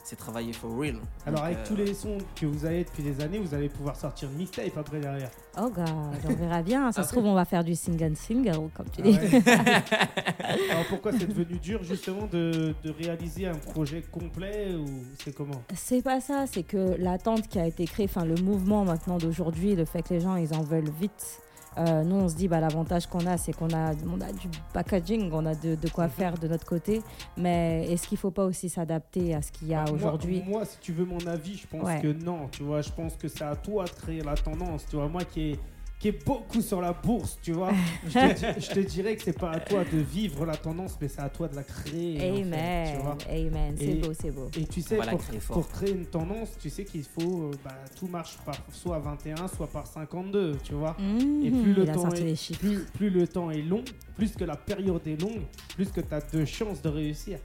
c'est 0.09 0.17
travaillé 0.17 0.55
for 0.55 0.71
real. 0.75 0.97
Alors 1.27 1.41
Donc, 1.41 1.47
avec 1.51 1.59
euh, 1.59 1.67
tous 1.69 1.77
les 1.77 1.93
sons 1.93 2.17
que 2.35 2.47
vous 2.47 2.65
avez 2.65 2.83
depuis 2.85 3.03
des 3.03 3.21
années, 3.23 3.39
vous 3.39 3.53
allez 3.53 3.69
pouvoir 3.69 3.95
sortir 3.95 4.31
une 4.31 4.39
mixtape 4.39 4.75
après 4.79 5.01
derrière. 5.01 5.31
Oh 5.61 5.69
god, 5.69 5.87
on 6.27 6.33
verra 6.35 6.63
bien. 6.63 6.91
Ça 6.93 7.03
se 7.03 7.13
trouve, 7.13 7.27
on 7.27 7.35
va 7.35 7.45
faire 7.45 7.63
du 7.63 7.75
single 7.75 8.17
single, 8.17 8.71
comme 8.75 8.87
tu 8.91 9.01
Ah 9.01 9.03
dis. 9.03 9.11
ouais. 9.19 9.43
Alors 10.71 10.87
pourquoi 10.89 11.13
c'est 11.13 11.27
devenu 11.27 11.59
dur 11.59 11.83
justement 11.83 12.27
de, 12.33 12.75
de 12.83 12.91
réaliser 12.91 13.49
un 13.49 13.55
projet 13.57 14.01
complet 14.11 14.75
ou 14.75 14.87
c'est 15.23 15.35
comment? 15.35 15.61
C'est 15.75 16.01
pas 16.03 16.21
ça, 16.23 16.47
c'est 16.47 16.63
que 16.63 16.97
l'attente 16.99 17.47
qui 17.49 17.59
a 17.59 17.67
été 17.67 17.85
créée, 17.85 18.07
enfin 18.07 18.25
le 18.25 18.37
mouvement 18.37 18.85
maintenant 18.87 19.19
d'aujourd'hui, 19.19 19.75
le 19.77 19.85
fait 19.85 20.01
que 20.03 20.15
les 20.15 20.21
gens 20.21 20.37
ils 20.37 20.55
en 20.55 20.63
veulent 20.63 20.91
vite, 21.01 21.41
Euh, 21.79 22.03
nous, 22.03 22.17
on 22.17 22.29
se 22.29 22.35
dit, 22.35 22.49
bah, 22.49 22.61
l'avantage 22.61 23.07
qu'on 23.07 23.25
a, 23.27 23.37
c'est 23.37 23.53
qu'on 23.53 23.71
a, 23.73 23.93
on 24.07 24.21
a 24.21 24.33
du 24.33 24.49
packaging, 24.73 25.31
on 25.33 25.47
a 25.47 25.55
de, 25.55 25.77
de 25.77 25.89
quoi 25.89 26.09
faire 26.09 26.37
de 26.37 26.49
notre 26.49 26.67
côté. 26.67 27.03
Mais 27.37 27.87
est-ce 27.91 28.09
qu'il 28.09 28.17
ne 28.17 28.21
faut 28.21 28.31
pas 28.33 28.45
aussi 28.45 28.69
s'adapter 28.69 29.35
à 29.35 29.43
ce 29.43 29.53
qu'il 29.53 29.69
y 29.69 29.75
a 29.75 29.85
Bah, 29.85 29.93
aujourd'hui? 29.93 30.43
Moi, 30.47 30.65
si 30.65 30.79
tu 30.81 30.93
veux 30.93 31.05
mon 31.05 31.25
avis, 31.27 31.57
je 31.57 31.67
pense 31.67 31.85
Ouais. 31.85 32.01
que 32.01 32.13
non. 32.13 32.49
Tu 32.51 32.63
vois, 32.65 32.81
je 32.83 32.91
pense 32.91 33.15
que 33.17 33.29
c'est 33.29 33.45
à 33.45 33.55
toi 33.55 33.85
de 33.85 33.91
créer 33.91 34.23
la 34.23 34.35
tendance. 34.35 34.87
Tu 34.91 34.97
vois, 34.97 35.09
moi 35.09 35.23
qui 35.25 35.53
est 35.53 35.61
qui 35.99 36.09
est 36.09 36.25
beaucoup 36.25 36.61
sur 36.63 36.81
la 36.81 36.93
bourse, 36.93 37.39
tu 37.43 37.51
vois, 37.53 37.73
je 38.07 38.13
te, 38.13 38.35
di- 38.35 38.61
je 38.67 38.71
te 38.71 38.79
dirais 38.81 39.17
que 39.17 39.23
c'est 39.25 39.37
pas 39.39 39.51
à 39.51 39.59
toi 39.61 39.83
de 39.85 39.99
vivre 39.99 40.47
la 40.47 40.57
tendance, 40.57 40.97
mais 41.01 41.09
c'est 41.09 41.21
à 41.21 41.29
toi 41.29 41.49
de 41.49 41.57
la 41.57 41.65
créer. 41.65 42.17
en 42.19 42.21
fait, 42.35 42.43
Amen. 42.43 42.97
tu 42.97 43.03
vois. 43.03 43.17
Amen. 43.29 43.75
C'est 43.77 43.85
Et- 43.85 43.95
beau, 43.97 44.13
c'est 44.13 44.31
beau. 44.31 44.49
Et 44.57 44.65
tu 44.67 44.81
sais, 44.81 44.97
pour, 44.97 45.19
créer 45.19 45.41
fort. 45.41 45.57
pour 45.57 45.69
créer 45.69 45.91
une 45.91 46.07
tendance, 46.07 46.51
tu 46.61 46.71
sais 46.71 46.85
qu'il 46.85 47.03
faut, 47.03 47.43
euh, 47.43 47.51
bah, 47.65 47.75
tout 47.99 48.07
marche 48.07 48.37
par 48.47 48.55
soit 48.73 49.01
21, 49.01 49.49
soit 49.49 49.67
par 49.67 49.87
52, 49.89 50.57
tu 50.63 50.75
vois. 50.75 50.97
Et 51.01 51.51
plus 51.51 51.75
le, 51.75 51.87
temps 51.87 52.11
est, 52.13 52.37
chiffres. 52.37 52.61
plus, 52.61 52.85
plus 52.95 53.11
le 53.11 53.27
temps 53.27 53.51
est 53.51 53.63
long, 53.63 53.83
plus 54.15 54.33
que 54.37 54.45
la 54.45 54.57
période 54.57 55.05
est 55.07 55.21
longue, 55.21 55.43
plus 55.75 55.91
que 55.91 56.01
tu 56.01 56.15
as 56.15 56.21
de 56.33 56.45
chances 56.45 56.81
de 56.81 56.89
réussir. 56.91 57.39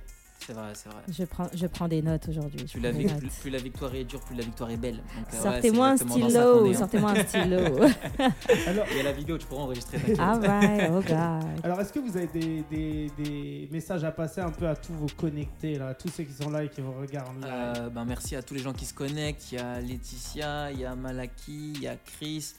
C'est 0.46 0.54
vrai, 0.54 0.72
c'est 0.74 0.90
vrai. 0.90 1.02
Je 1.10 1.24
prends, 1.24 1.48
je 1.54 1.68
prends 1.68 1.88
des 1.88 2.02
notes 2.02 2.28
aujourd'hui. 2.28 2.66
Plus 2.66 2.80
la, 2.82 2.92
plus, 2.92 3.06
plus 3.42 3.58
victoire 3.58 3.96
est 3.96 4.04
dure, 4.04 4.20
plus 4.22 4.36
la 4.36 4.44
victoire 4.44 4.70
est 4.72 4.78
belle. 4.78 4.98
Donc, 4.98 5.04
euh, 5.34 5.38
ouais, 5.38 5.44
Sortez-moi 5.44 5.88
un 5.88 5.98
stylo, 5.98 6.66
est, 6.66 6.70
hein. 6.76 6.80
sortez-moi 6.80 7.12
un 7.12 7.24
stylo. 7.26 7.58
Alors, 8.68 8.86
Il 8.92 8.98
y 8.98 9.00
a 9.00 9.04
la 9.04 9.12
vidéo, 9.14 9.38
tu 9.38 9.46
pourras 9.48 9.64
enregistrer. 9.64 9.98
t'inquiète. 10.00 10.20
Alright, 10.20 10.90
oh 10.92 11.02
God. 11.02 11.50
alors 11.64 11.80
est-ce 11.82 11.94
que 11.94 12.00
vous 12.00 12.18
avez 12.18 12.28
des, 12.28 12.64
des- 12.70 13.12
des 13.18 13.70
messages 13.72 14.04
à 14.04 14.12
passer 14.12 14.42
un 14.42 14.52
peu 14.52 14.68
à 14.68 14.76
tous 14.76 14.94
vos 14.94 15.08
connectés, 15.18 15.78
là, 15.78 15.90
à 15.90 15.94
tous 15.94 16.10
ceux 16.10 16.24
qui 16.24 16.34
sont 16.34 16.50
là 16.50 16.64
et 16.64 16.70
qui 16.70 16.82
vous 16.82 16.94
regardent 16.94 17.42
là 17.42 17.74
Euh, 17.78 17.90
ben, 17.90 18.04
merci 18.06 18.36
à 18.36 18.42
tous 18.44 18.54
les 18.54 18.62
gens 18.62 18.74
qui 18.74 18.86
se 18.86 18.94
connectent. 18.94 19.52
Il 19.52 19.56
y 19.60 19.62
a 19.62 19.80
Laetitia, 19.80 20.72
il 20.72 20.80
y 20.80 20.86
a 20.86 20.96
Malaki, 20.96 21.74
il 21.76 21.82
y 21.82 21.88
a 21.88 21.96
Chris. 21.96 22.54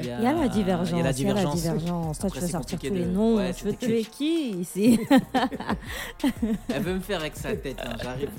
Il 0.00 0.06
y 0.06 0.10
a 0.10 0.32
la 0.32 0.48
divergence. 0.48 0.90
Il 0.90 0.96
y 0.96 1.00
a 1.00 1.04
la 1.04 1.12
divergence. 1.12 1.54
divergence. 1.56 2.18
Toi, 2.18 2.30
tu 2.30 2.40
veux 2.40 2.48
sortir 2.48 2.78
tous 2.78 2.92
les 2.92 3.04
noms. 3.06 3.36
ouais, 3.36 3.54
tu 3.54 3.64
veux 3.64 3.74
tuer 3.74 4.02
qui 4.04 4.50
ici 4.50 4.98
Elle 6.68 6.82
veut 6.82 6.94
me 6.94 7.00
faire 7.00 7.20
avec 7.20 7.36
sa 7.36 7.54
tête, 7.56 7.78
hein, 7.84 7.96
j'arrive. 8.02 8.30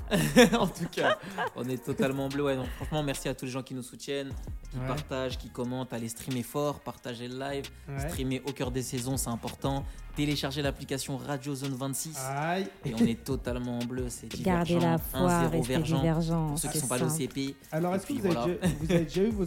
en 0.60 0.68
tout 0.68 0.88
cas, 0.92 1.18
on 1.56 1.68
est 1.70 1.84
totalement 1.84 2.28
bleu. 2.30 2.44
Ouais, 2.46 2.56
donc, 2.56 2.68
franchement, 2.78 3.04
merci 3.04 3.30
à 3.30 3.34
tous 3.34 3.46
les 3.46 3.52
gens 3.52 3.64
qui 3.64 3.74
nous 3.74 3.84
soutiennent, 3.84 4.32
qui 4.72 4.78
Ouais. 4.78 4.86
partagent, 4.88 5.38
qui 5.38 5.50
commentent. 5.50 5.94
Allez 5.94 6.10
streamer 6.10 6.44
fort, 6.44 6.80
partager 6.80 7.28
le 7.28 7.40
live, 7.40 7.66
Ouais. 7.88 8.10
streamer 8.10 8.42
au 8.48 8.52
cœur 8.52 8.72
des 8.72 8.82
saisons, 8.84 9.18
c'est 9.18 9.30
important. 9.30 9.84
Télécharger 10.16 10.62
l'application 10.62 11.16
Radio 11.18 11.56
Zone 11.56 11.76
26. 11.76 12.18
Aïe. 12.36 12.68
Et 12.86 12.94
on 12.94 13.06
est 13.06 13.24
totalement 13.24 13.80
en 13.80 13.86
bleu, 13.86 14.06
c'est 14.10 14.28
Gardez 14.42 14.74
la 14.74 14.80
divergent, 14.98 15.00
foi, 15.12 15.30
1-0 15.30 15.50
restez 15.52 15.74
Vergent. 15.74 16.00
divergent. 16.02 16.48
Pour 16.50 16.60
ceux 16.60 16.68
qui 16.68 16.74
c'est 16.74 16.80
sont 16.82 16.88
pas 16.88 16.98
simple. 17.00 17.12
CP. 17.12 17.56
Alors, 17.72 17.96
est-ce 17.96 18.06
que 18.06 18.14
vous 18.14 18.26
avez, 18.26 18.30
voilà. 18.36 18.46
déjà, 18.48 18.68
vous 18.82 18.92
avez 18.92 19.06
déjà 19.06 19.22
eu 19.24 19.30
vos 19.30 19.46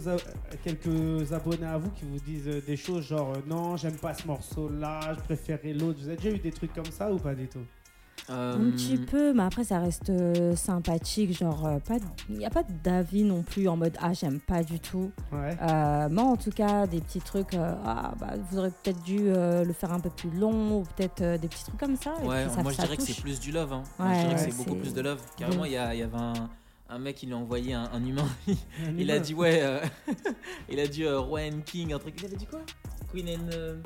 quelques 0.63 1.31
abonnés 1.33 1.65
à 1.67 1.77
vous 1.83 1.89
qui 1.91 2.05
vous 2.05 2.19
disent 2.19 2.47
euh, 2.47 2.61
des 2.65 2.77
choses 2.77 3.05
genre 3.07 3.31
euh, 3.31 3.39
non, 3.47 3.77
j'aime 3.77 3.97
pas 3.97 4.13
ce 4.13 4.25
morceau-là, 4.27 4.99
je 5.15 5.19
préférais 5.21 5.73
l'autre 5.73 5.99
Vous 6.01 6.07
avez 6.07 6.17
déjà 6.17 6.29
eu 6.35 6.39
des 6.39 6.51
trucs 6.51 6.73
comme 6.73 6.85
ça 6.91 7.11
ou 7.11 7.17
pas 7.17 7.35
du 7.35 7.47
tout? 7.47 7.59
Euh, 8.29 8.55
Un 8.55 8.71
petit 8.71 8.95
peu, 8.97 9.33
mais 9.33 9.43
après 9.43 9.65
ça 9.65 9.79
reste 9.79 10.09
euh, 10.09 10.55
sympathique, 10.55 11.37
genre 11.37 11.65
euh, 11.65 11.79
pas, 11.79 11.95
il 12.29 12.37
n'y 12.37 12.45
a 12.45 12.49
pas 12.49 12.63
d'avis 12.83 13.23
non 13.23 13.43
plus 13.43 13.67
en 13.67 13.75
mode 13.75 13.97
ah 14.01 14.13
j'aime 14.13 14.39
pas 14.39 14.63
du 14.63 14.79
tout. 14.79 15.11
Ouais. 15.33 15.57
Euh, 15.61 16.07
moi 16.09 16.23
en 16.23 16.37
tout 16.37 16.51
cas 16.51 16.87
des 16.87 17.01
petits 17.01 17.19
trucs, 17.19 17.53
euh, 17.53 17.75
ah 17.83 18.13
bah 18.17 18.35
vous 18.49 18.59
aurez 18.59 18.69
peut-être 18.81 19.01
dû 19.03 19.17
euh, 19.25 19.65
le 19.65 19.73
faire 19.73 19.91
un 19.91 19.99
peu 19.99 20.09
plus 20.09 20.29
long 20.29 20.77
ou 20.79 20.83
peut-être 20.95 21.21
euh, 21.21 21.37
des 21.37 21.49
petits 21.49 21.65
trucs 21.65 21.79
comme 21.79 21.97
ça. 21.97 22.13
et 22.23 22.27
Ouais, 22.27 22.45
puis 22.45 22.55
ça- 22.55 22.63
moi 22.63 22.71
je 22.71 22.77
ça 22.77 22.83
dirais 22.83 22.95
que 22.97 23.03
c'est 23.03 23.19
plus 23.21 23.39
du 23.41 23.51
love. 23.51 23.73
Hein. 23.73 23.83
Moi, 23.99 24.13
je 24.13 24.19
dirais 24.21 24.35
que 24.35 24.39
c'est 24.39 24.57
beaucoup 24.57 24.75
plus 24.79 24.93
de 24.93 25.01
love. 25.01 25.19
Carrément, 25.37 25.65
il 25.65 25.71
y, 25.73 25.77
a- 25.77 25.93
il 25.93 25.99
y 25.99 26.03
avait 26.03 26.15
un, 26.15 26.33
un 26.93 26.99
mec 26.99 27.21
lui 27.21 27.33
a 27.33 27.37
envoyé 27.37 27.73
un, 27.73 27.89
un 27.91 28.05
humain. 28.05 28.27
Un 28.47 28.95
il 28.97 29.09
a 29.11 29.19
dit 29.19 29.33
ouais, 29.33 29.59
euh, 29.61 29.79
il 30.69 30.79
a 30.79 30.87
dit 30.87 31.03
euh, 31.03 31.19
Roi 31.19 31.41
and 31.41 31.61
King, 31.65 31.93
un 31.93 31.99
truc. 31.99 32.15
Il 32.19 32.25
avait 32.25 32.35
dit 32.35 32.45
quoi? 32.45 32.61
Queen 33.11 33.27
and 33.29 33.49
euh, 33.53 33.81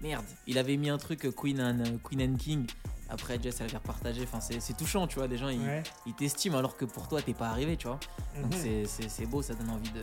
merde. 0.00 0.24
Il 0.46 0.58
avait 0.58 0.76
mis 0.76 0.90
un 0.90 0.98
truc 0.98 1.24
euh, 1.26 1.32
Queen 1.32 1.60
and 1.60 1.80
euh, 1.80 1.96
Queen 2.02 2.22
and 2.22 2.36
King. 2.36 2.66
Après 3.08 3.38
Jess 3.42 3.60
elle 3.60 3.66
avait 3.68 3.78
repartagé. 3.78 4.22
Enfin 4.22 4.40
c'est 4.40 4.76
touchant, 4.76 5.06
tu 5.06 5.16
vois. 5.18 5.26
Des 5.28 5.36
gens 5.36 5.48
ils 5.48 5.60
Ouais. 5.60 5.82
t'estiment 6.16 6.58
alors 6.58 6.76
que 6.76 6.84
pour 6.84 7.08
toi 7.08 7.20
t'es 7.20 7.34
pas 7.34 7.48
arrivé, 7.48 7.76
tu 7.76 7.86
vois. 7.88 7.98
Donc 8.40 8.54
Mhm. 8.54 8.84
c'est 8.86 9.26
beau, 9.26 9.42
ça 9.42 9.54
donne 9.54 9.70
envie 9.70 9.90
de 9.90 10.02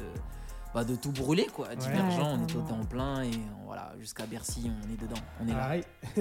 bah, 0.78 0.84
de 0.84 0.95
tout 0.95 1.11
brûler 1.11 1.47
quoi. 1.51 1.73
Divergent, 1.75 2.34
Ouais, 2.34 2.38
on 2.39 2.43
est 2.43 2.47
tout 2.47 2.63
en 2.71 2.86
plein 2.86 3.23
et 3.23 3.30
euh, 3.30 3.65
voilà 3.65 3.93
jusqu'à 3.99 4.28
Bercy 4.28 4.69
on 4.86 4.93
est 4.93 5.01
dedans, 5.01 5.19
on 5.43 5.47
est 5.47 5.51
là. 5.51 5.71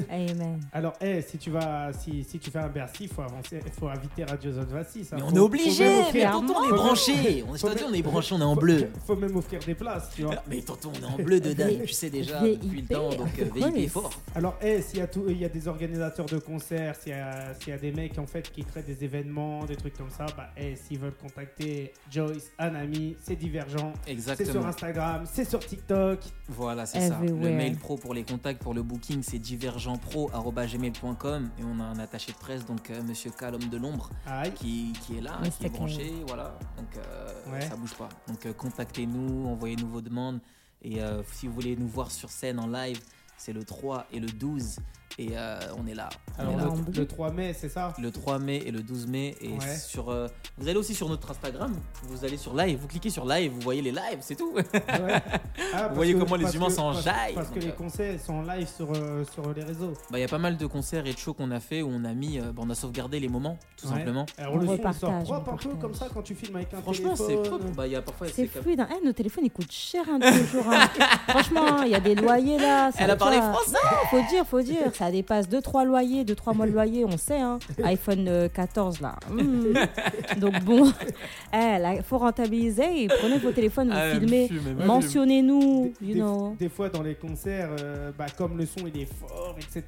Amen. 0.11 0.61
Alors, 0.72 0.94
eh, 1.02 1.20
si 1.20 1.36
tu 1.36 1.50
vas, 1.50 1.92
si, 1.92 2.24
si 2.24 2.38
tu 2.38 2.50
fais 2.50 2.61
un 2.61 2.68
Bercy, 2.68 3.04
il 3.04 3.09
faut 3.11 3.20
avancer, 3.20 3.61
faut 3.78 3.88
inviter 3.88 4.24
Radio 4.24 4.52
Zone 4.52 4.64
26. 4.70 5.12
hein. 5.12 5.16
Mais 5.16 5.20
Faut- 5.20 5.28
on 5.30 5.34
est 5.34 5.38
obligé, 5.38 5.84
mais 6.14 6.24
tonton 6.30 6.54
on 6.57 6.64
est 6.68 6.72
branché. 6.72 7.12
On, 7.48 7.54
je 7.54 7.66
on 7.66 7.92
est 7.92 8.02
branché, 8.02 8.34
on 8.34 8.40
est 8.40 8.44
en 8.44 8.54
faut- 8.54 8.61
bleu. 8.61 8.90
Faut 9.07 9.16
même 9.16 9.36
offrir 9.36 9.61
des 9.61 9.74
places, 9.74 10.09
tu 10.16 10.22
vois. 10.22 10.42
Mais 10.48 10.62
tonton, 10.62 10.90
on 10.98 11.02
est 11.02 11.12
en 11.12 11.16
bleu 11.22 11.38
dedans, 11.38 11.66
V- 11.66 11.82
tu 11.86 11.92
sais 11.92 12.09
déjà 12.09 12.40
depuis 12.40 12.80
le 12.80 12.86
temps, 12.94 13.11
donc 13.11 13.38
euh, 13.38 13.42
of 13.42 13.52
VIP 13.52 13.76
est 13.84 13.88
fort. 13.88 14.11
Alors, 14.34 14.57
eh, 14.62 14.80
s'il 14.80 15.00
y 15.00 15.02
a 15.02 15.07
tout, 15.07 15.24
il 15.28 15.36
y 15.38 15.44
a 15.44 15.48
des 15.50 15.68
organisateurs 15.68 16.26
de 16.26 16.38
concerts, 16.38 16.96
s'il 16.96 17.12
y 17.12 17.14
a, 17.14 17.52
s'il 17.54 17.68
y 17.68 17.72
a 17.72 17.78
des 17.78 17.92
mecs 17.92 18.18
en 18.18 18.26
fait 18.26 18.50
qui 18.50 18.64
créent 18.64 18.82
des 18.82 19.04
événements, 19.04 19.64
des 19.66 19.76
trucs 19.76 19.96
comme 19.98 20.11
ça, 20.11 20.24
bah, 20.36 20.48
eh, 20.57 20.76
s'ils 20.76 20.98
veulent 20.98 21.12
contacter 21.20 21.92
Joyce, 22.11 22.50
Anami, 22.59 23.16
c'est 23.22 23.36
divergent. 23.36 23.92
C'est 24.47 24.53
sur. 24.53 24.66
Instagram, 24.66 25.24
c'est 25.30 25.49
sur 25.49 25.61
TikTok. 25.64 26.20
Voilà, 26.49 26.86
c'est 26.86 27.09
ça. 27.09 27.18
Le 27.20 27.32
mail 27.34 27.76
pro 27.76 27.97
pour 27.97 28.14
les 28.14 28.24
contacts, 28.24 28.62
pour 28.62 28.74
le 28.74 28.82
booking, 28.82 29.22
c'est 29.22 29.38
divergentpro.gmail.com 29.38 31.51
et 31.59 31.62
on 31.64 31.80
a 31.80 31.84
un 31.84 31.99
attaché 31.99 32.32
de 32.32 32.36
presse, 32.38 32.64
donc 32.66 32.90
euh, 32.90 33.03
monsieur 33.03 33.30
K, 33.30 33.42
l'homme 33.53 33.68
de 33.68 33.76
l'ombre, 33.76 34.11
qui, 34.55 34.92
qui 35.07 35.18
est 35.18 35.20
là, 35.20 35.38
qui 35.59 35.66
est 35.66 35.70
branché, 35.70 36.12
voilà. 36.26 36.59
Donc 36.76 36.97
euh, 36.97 37.53
Ouais. 37.53 37.61
ça 37.61 37.76
bouge 37.76 37.94
pas. 37.94 38.09
Donc 38.28 38.44
euh, 38.47 38.53
contactez-nous, 38.53 39.47
envoyez-nous 39.47 39.88
vos 39.88 40.01
demandes 40.01 40.40
et 40.82 41.01
euh, 41.03 41.22
si 41.32 41.47
vous 41.47 41.53
voulez 41.55 41.76
nous 41.76 41.88
voir 41.88 42.11
sur 42.11 42.30
scène 42.30 42.59
en 42.59 42.66
live, 42.66 43.01
c'est 43.36 43.53
le 43.53 43.64
3 43.64 44.07
et 44.12 44.20
le 44.20 44.28
12 44.28 44.78
et 45.18 45.30
euh, 45.32 45.59
on 45.78 45.86
est 45.86 45.94
là. 45.94 46.09
On 46.38 46.42
Alors, 46.42 46.52
est 46.52 46.57
là. 46.57 46.68
le, 46.94 47.00
le 47.00 47.07
3 47.07 47.30
mai, 47.32 47.54
c'est 47.59 47.68
ça? 47.70 47.92
Le 47.98 48.11
3 48.11 48.38
mai 48.38 48.62
et 48.66 48.70
le 48.70 48.82
12 48.82 49.07
mai 49.07 49.34
et 49.40 49.48
Ouais. 49.48 49.76
sur 49.76 50.11
euh, 50.11 50.26
vous 50.59 50.68
allez 50.68 50.76
aussi 50.78 50.94
sur 50.94 51.09
notre 51.09 51.30
Instagram 51.30 51.74
vous 52.02 52.24
allez 52.24 52.36
sur 52.36 52.54
live 52.54 52.78
vous 52.80 52.88
cliquez 52.88 53.09
sur 53.11 53.24
live 53.26 53.50
vous 53.52 53.61
voyez 53.61 53.80
les 53.82 53.92
lives 53.92 54.18
c'est 54.20 54.34
tout 54.34 54.52
Ouais. 54.54 54.64
Ah, 55.74 55.82
parce 55.84 55.94
voyez 55.94 56.12
que- 56.14 56.18
comment 56.18 56.36
les 56.36 56.54
humains 56.54 56.68
s'enjaillent, 56.70 57.34
Parce, 57.34 57.48
parce 57.48 57.50
que 57.50 57.61
les 57.61 57.68
euh. 57.68 57.72
concerts 57.72 58.20
sont 58.20 58.34
en 58.34 58.42
live 58.42 58.68
sur, 58.68 58.88
euh, 58.94 59.24
sur 59.32 59.52
les 59.54 59.62
réseaux. 59.64 59.92
bah 60.11 60.18
il 60.18 60.20
y 60.20 60.24
a 60.24 60.28
pas 60.28 60.38
mal 60.38 60.57
de 60.57 60.66
concerts 60.66 61.07
et 61.07 61.12
de 61.12 61.18
shows 61.18 61.32
qu'on 61.34 61.50
a 61.50 61.61
fait 61.61 61.80
où 61.82 61.88
on 61.90 62.04
a 62.04 62.12
mis 62.12 62.38
euh, 62.38 62.52
bah, 62.52 62.62
on 62.64 62.70
a 62.70 62.74
sauvegardé 62.74 63.18
les 63.20 63.28
moments 63.28 63.59
tout 63.76 63.86
Ouais. 63.88 63.94
simplement 63.94 64.26
Alors, 64.38 64.54
On 64.54 64.59
le 64.59 64.66
son 64.66 64.92
sort 64.92 65.22
propre 65.22 65.52
un 65.52 65.57
peu 65.57 65.76
comme 65.76 65.94
ça 65.94 66.07
quand 66.12 66.22
tu 66.22 66.34
filmes 66.34 66.57
avec 66.57 66.72
un 66.74 66.82
franchement 66.82 67.16
c'est 67.16 67.26
téléphone. 67.28 67.46
propre 67.48 67.64
bah 67.74 67.86
il 67.86 67.92
y 67.92 67.96
a 67.96 68.02
parfois 68.02 68.26
C'est 68.28 68.46
comme- 68.48 68.62
fluide. 68.62 68.80
hein. 68.80 68.88
Eh, 69.00 69.04
nos 69.07 69.12
téléphones 69.12 69.44
ils 69.46 69.50
coûtent 69.50 69.72
cher 69.72 70.02
hein, 70.11 70.18
de 70.18 70.26
nos 70.26 70.44
jours. 70.46 70.64
hein. 70.70 70.88
Franchement, 71.28 71.82
il 71.82 71.90
y 71.90 71.94
a 71.94 72.00
des 72.00 72.14
loyers 72.14 72.59
là. 72.59 72.90
ça 72.92 72.98
elle 73.04 73.11
a 73.11 73.16
parlé 73.16 73.38
français 73.38 73.70
Non, 73.72 73.98
faut 74.11 74.28
dire, 74.28 74.46
faut 74.46 74.61
dire. 74.62 74.92
Ça 74.97 75.11
dépasse 75.11 75.49
2-3 75.49 75.84
loyers, 75.86 76.24
2-3 76.24 76.55
mois 76.57 76.66
de 76.66 76.72
loyer, 76.72 77.05
on 77.05 77.16
sait. 77.18 77.38
Hein. 77.40 77.59
iPhone 77.84 78.26
euh, 78.28 78.49
14 78.49 79.01
là. 79.01 79.16
Hmm. 79.30 79.74
Donc 80.40 80.59
bon, 80.64 80.90
il 81.53 82.03
faut 82.03 82.18
rentabiliser. 82.18 83.09
Prenez 83.20 83.38
vos 83.38 83.53
téléphones, 83.53 83.88
vous 83.90 83.97
Ah, 83.97 84.12
filmez. 84.18 84.49
Mentionnez-nous, 84.84 85.92
Des, 86.01 86.07
you 86.07 86.14
des- 86.14 86.20
know. 86.20 86.57
des 86.59 86.68
fois 86.68 86.88
dans 86.88 87.03
les 87.03 87.14
concerts, 87.14 87.70
euh, 87.80 88.11
bah, 88.16 88.26
comme 88.36 88.57
le 88.59 88.66
son 88.66 88.86
il 88.86 89.03
est 89.03 89.09
fort, 89.12 89.55
etc., 89.59 89.84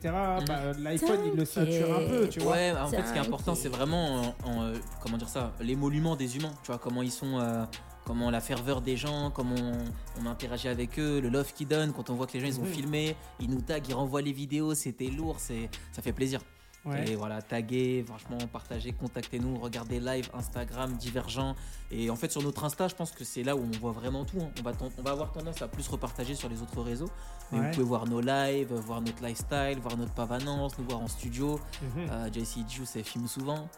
bah, 0.47 0.61
l'iPhone 0.79 1.19
il 1.33 1.39
le 1.39 1.45
sature 1.45 1.97
un 1.97 2.09
peu, 2.09 2.29
tu 2.29 2.41
vois. 2.41 2.53
Ouais, 2.53 2.73
en 2.73 2.89
fait, 2.89 3.03
ce 3.07 3.13
qui 3.13 3.19
est 3.19 3.23
important, 3.23 3.55
c'est 3.55 3.69
vraiment, 3.69 4.23
en- 4.45 4.51
en, 4.51 4.63
euh, 4.65 4.75
comment 5.03 5.17
dire 5.17 5.29
ça, 5.29 5.53
l'émolument 5.61 6.17
des 6.17 6.37
humains. 6.37 6.53
Tu 6.63 6.69
vois, 6.69 6.79
comment 6.79 7.03
ils 7.03 7.11
sont, 7.11 7.39
euh, 7.39 7.65
comment 8.09 8.31
la 8.31 8.41
ferveur 8.41 8.81
des 8.81 8.97
gens, 8.97 9.31
comment 9.31 9.55
on, 9.55 10.23
on 10.23 10.27
interagit 10.27 10.69
avec 10.69 10.99
eux, 10.99 11.21
le 11.21 11.29
love 11.29 11.53
qu'ils 11.53 11.69
donnent. 11.69 11.93
Quand 11.93 12.09
on 12.11 12.15
voit 12.15 12.27
que 12.27 12.33
les 12.33 12.41
gens 12.41 12.47
ils 12.47 12.59
ont 12.59 12.65
Mhm. 12.65 12.73
filmé, 12.73 13.17
ils 13.39 13.51
nous 13.51 13.61
taguent, 13.61 13.87
ils 13.89 13.95
renvoient 13.95 14.23
les 14.23 14.33
vidéos, 14.33 14.75
c'était 14.75 15.09
lourd, 15.09 15.37
c'est, 15.39 15.69
ça 15.93 16.01
fait 16.03 16.13
plaisir. 16.15 16.41
Ouais. 16.85 17.11
Et 17.11 17.17
voilà, 17.17 17.43
taguer, 17.43 18.03
franchement, 18.07 18.39
partagez, 18.51 18.93
contactez-nous, 18.93 19.59
regardez 19.59 20.01
live, 20.01 20.31
Instagram, 20.33 20.93
Divergent. 20.97 21.55
Et 21.91 22.09
en 22.09 22.17
fait, 22.17 22.31
sur 22.33 22.43
notre 22.43 22.65
Insta, 22.65 22.89
je 22.89 22.95
pense 22.95 23.11
que 23.11 23.25
c'est 23.25 23.43
là 23.43 23.57
où 23.57 23.61
on 23.61 23.79
voit 23.79 23.93
vraiment 23.93 24.25
tout. 24.25 24.39
hein. 24.41 24.49
On, 24.59 24.63
va 24.63 24.73
on 24.99 25.03
va 25.03 25.11
avoir 25.11 25.33
tendance 25.33 25.61
à 25.61 25.69
plus 25.69 25.87
repartager 25.89 26.35
sur 26.35 26.49
les 26.49 26.63
autres 26.63 26.81
réseaux. 26.81 27.11
Mais 27.53 27.59
Ouais. 27.59 27.65
vous 27.67 27.71
pouvez 27.73 27.85
voir 27.85 28.07
nos 28.07 28.21
lives, 28.21 28.73
voir 28.73 29.03
notre 29.03 29.23
lifestyle, 29.23 29.79
voir 29.83 29.97
notre 29.99 30.15
pavanance, 30.15 30.79
nous 30.79 30.85
voir 30.85 31.01
en 31.03 31.09
studio. 31.09 31.61
Mhm. 31.83 32.07
Euh, 32.11 32.29
JC 32.33 32.65
elle 32.95 33.05
filme 33.05 33.27
souvent. 33.27 33.69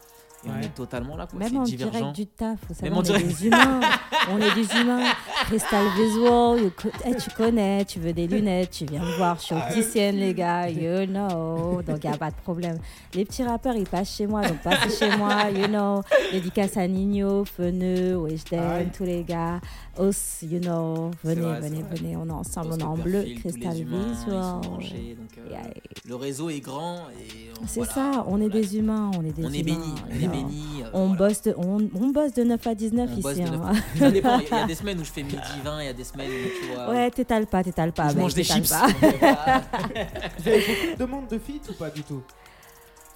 Et 0.43 0.49
on 0.49 0.59
est 0.59 0.73
totalement 0.73 1.15
là, 1.15 1.27
quoi. 1.27 1.37
Même 1.37 1.57
en 1.57 1.63
divergent. 1.63 1.91
direct 1.91 2.15
du 2.15 2.25
taf, 2.27 2.57
vous 2.67 2.73
savez, 2.73 2.89
Même 2.89 2.97
en 2.97 3.01
on 3.01 3.03
est 3.03 3.05
direct. 3.05 3.27
des 3.27 3.45
humains. 3.47 3.79
on 4.31 4.37
est 4.39 4.55
des 4.55 4.75
humains. 4.81 5.03
Crystal 5.45 5.85
Visual, 5.95 6.61
you 6.63 6.71
co- 6.75 6.89
eh, 7.05 7.15
tu 7.15 7.29
connais, 7.31 7.85
tu 7.85 7.99
veux 7.99 8.11
des 8.13 8.25
lunettes, 8.27 8.71
tu 8.71 8.85
viens 8.85 9.01
me 9.01 9.17
voir, 9.17 9.37
je 9.37 9.41
suis 9.45 9.55
opticienne, 9.55 10.15
les 10.15 10.33
gars, 10.33 10.67
you 10.69 11.05
know. 11.05 11.81
Donc, 11.83 11.99
il 12.03 12.07
n'y 12.09 12.13
a 12.15 12.17
pas 12.17 12.31
de 12.31 12.35
problème. 12.37 12.77
Les 13.13 13.25
petits 13.25 13.43
rappeurs, 13.43 13.75
ils 13.75 13.87
passent 13.87 14.15
chez 14.15 14.25
moi, 14.27 14.41
donc 14.47 14.57
passez 14.63 14.89
chez 14.97 15.15
moi, 15.17 15.49
you 15.51 15.67
know. 15.67 16.01
Dédicace 16.31 16.75
à 16.77 16.87
Nino, 16.87 17.45
Feneux, 17.45 18.15
Weshden, 18.17 18.59
Aïe. 18.59 18.89
tous 18.95 19.03
les 19.03 19.23
gars. 19.23 19.59
Os, 19.97 20.39
you 20.43 20.59
know. 20.59 21.11
Venez, 21.23 21.41
vrai, 21.41 21.59
venez, 21.59 21.83
venez, 21.83 22.15
on 22.15 22.27
est 22.27 22.31
ensemble, 22.31 22.69
on 22.73 22.77
est 22.77 22.83
en 22.83 22.95
le 22.95 23.03
bleu, 23.03 23.25
Crystal 23.39 23.77
humains, 23.77 24.13
Visual. 24.13 24.59
branchés, 24.61 25.15
donc, 25.19 25.37
euh, 25.37 25.49
Yeah. 25.51 25.61
Le 26.07 26.15
réseau 26.15 26.49
est 26.49 26.61
grand 26.61 26.99
et 27.19 27.51
on- 27.61 27.67
C'est 27.67 27.81
voilà. 27.81 27.93
ça, 27.93 28.25
on 28.27 28.37
est 28.39 28.47
Voilà. 28.47 28.61
des 28.61 28.77
humains, 28.77 29.11
on 29.17 29.25
est 29.25 29.31
des 29.35 29.45
On 29.45 29.51
est 29.51 29.59
humains. 29.59 29.63
bénis, 29.79 29.95
on 30.09 30.15
est 30.15 30.21
you 30.23 30.30
Benny. 30.31 30.83
euh, 30.83 30.89
On, 30.93 31.07
voilà. 31.07 31.17
bosse 31.17 31.41
de, 31.43 31.53
on, 31.57 31.77
on 31.95 32.07
bosse 32.11 32.33
de 32.33 32.43
9 32.43 32.67
à 32.67 32.75
19 32.75 33.09
On 33.09 33.13
ici. 33.13 33.21
bosse 33.21 33.35
de 33.37 33.41
hein. 33.43 33.71
neuf- 33.73 33.83
Ça 33.99 34.11
dépend. 34.11 34.39
Il 34.39 34.47
y 34.49 34.53
a 34.53 34.65
des 34.67 34.75
semaines 34.75 34.99
où 34.99 35.03
je 35.03 35.11
fais 35.11 35.23
midi 35.23 35.37
20, 35.63 35.81
il 35.81 35.85
y 35.85 35.89
a 35.89 35.93
des 35.93 36.03
semaines 36.03 36.29
où 36.29 36.65
tu 36.67 36.73
vois. 36.73 36.89
Ouais, 36.89 37.09
t'étales 37.11 37.47
pas, 37.47 37.63
t'étales 37.63 37.91
pas. 37.93 38.09
je 38.09 38.17
mange 38.17 38.33
des 38.33 38.43
chips. 38.43 38.69
pas. 38.69 38.87
Vous 40.39 40.47
avez 40.47 40.59
beaucoup 40.59 40.91
de 40.93 40.97
demandes 40.97 41.27
de 41.27 41.37
feat 41.37 41.69
ou 41.69 41.73
pas 41.73 41.89
du 41.89 42.03
tout? 42.03 42.21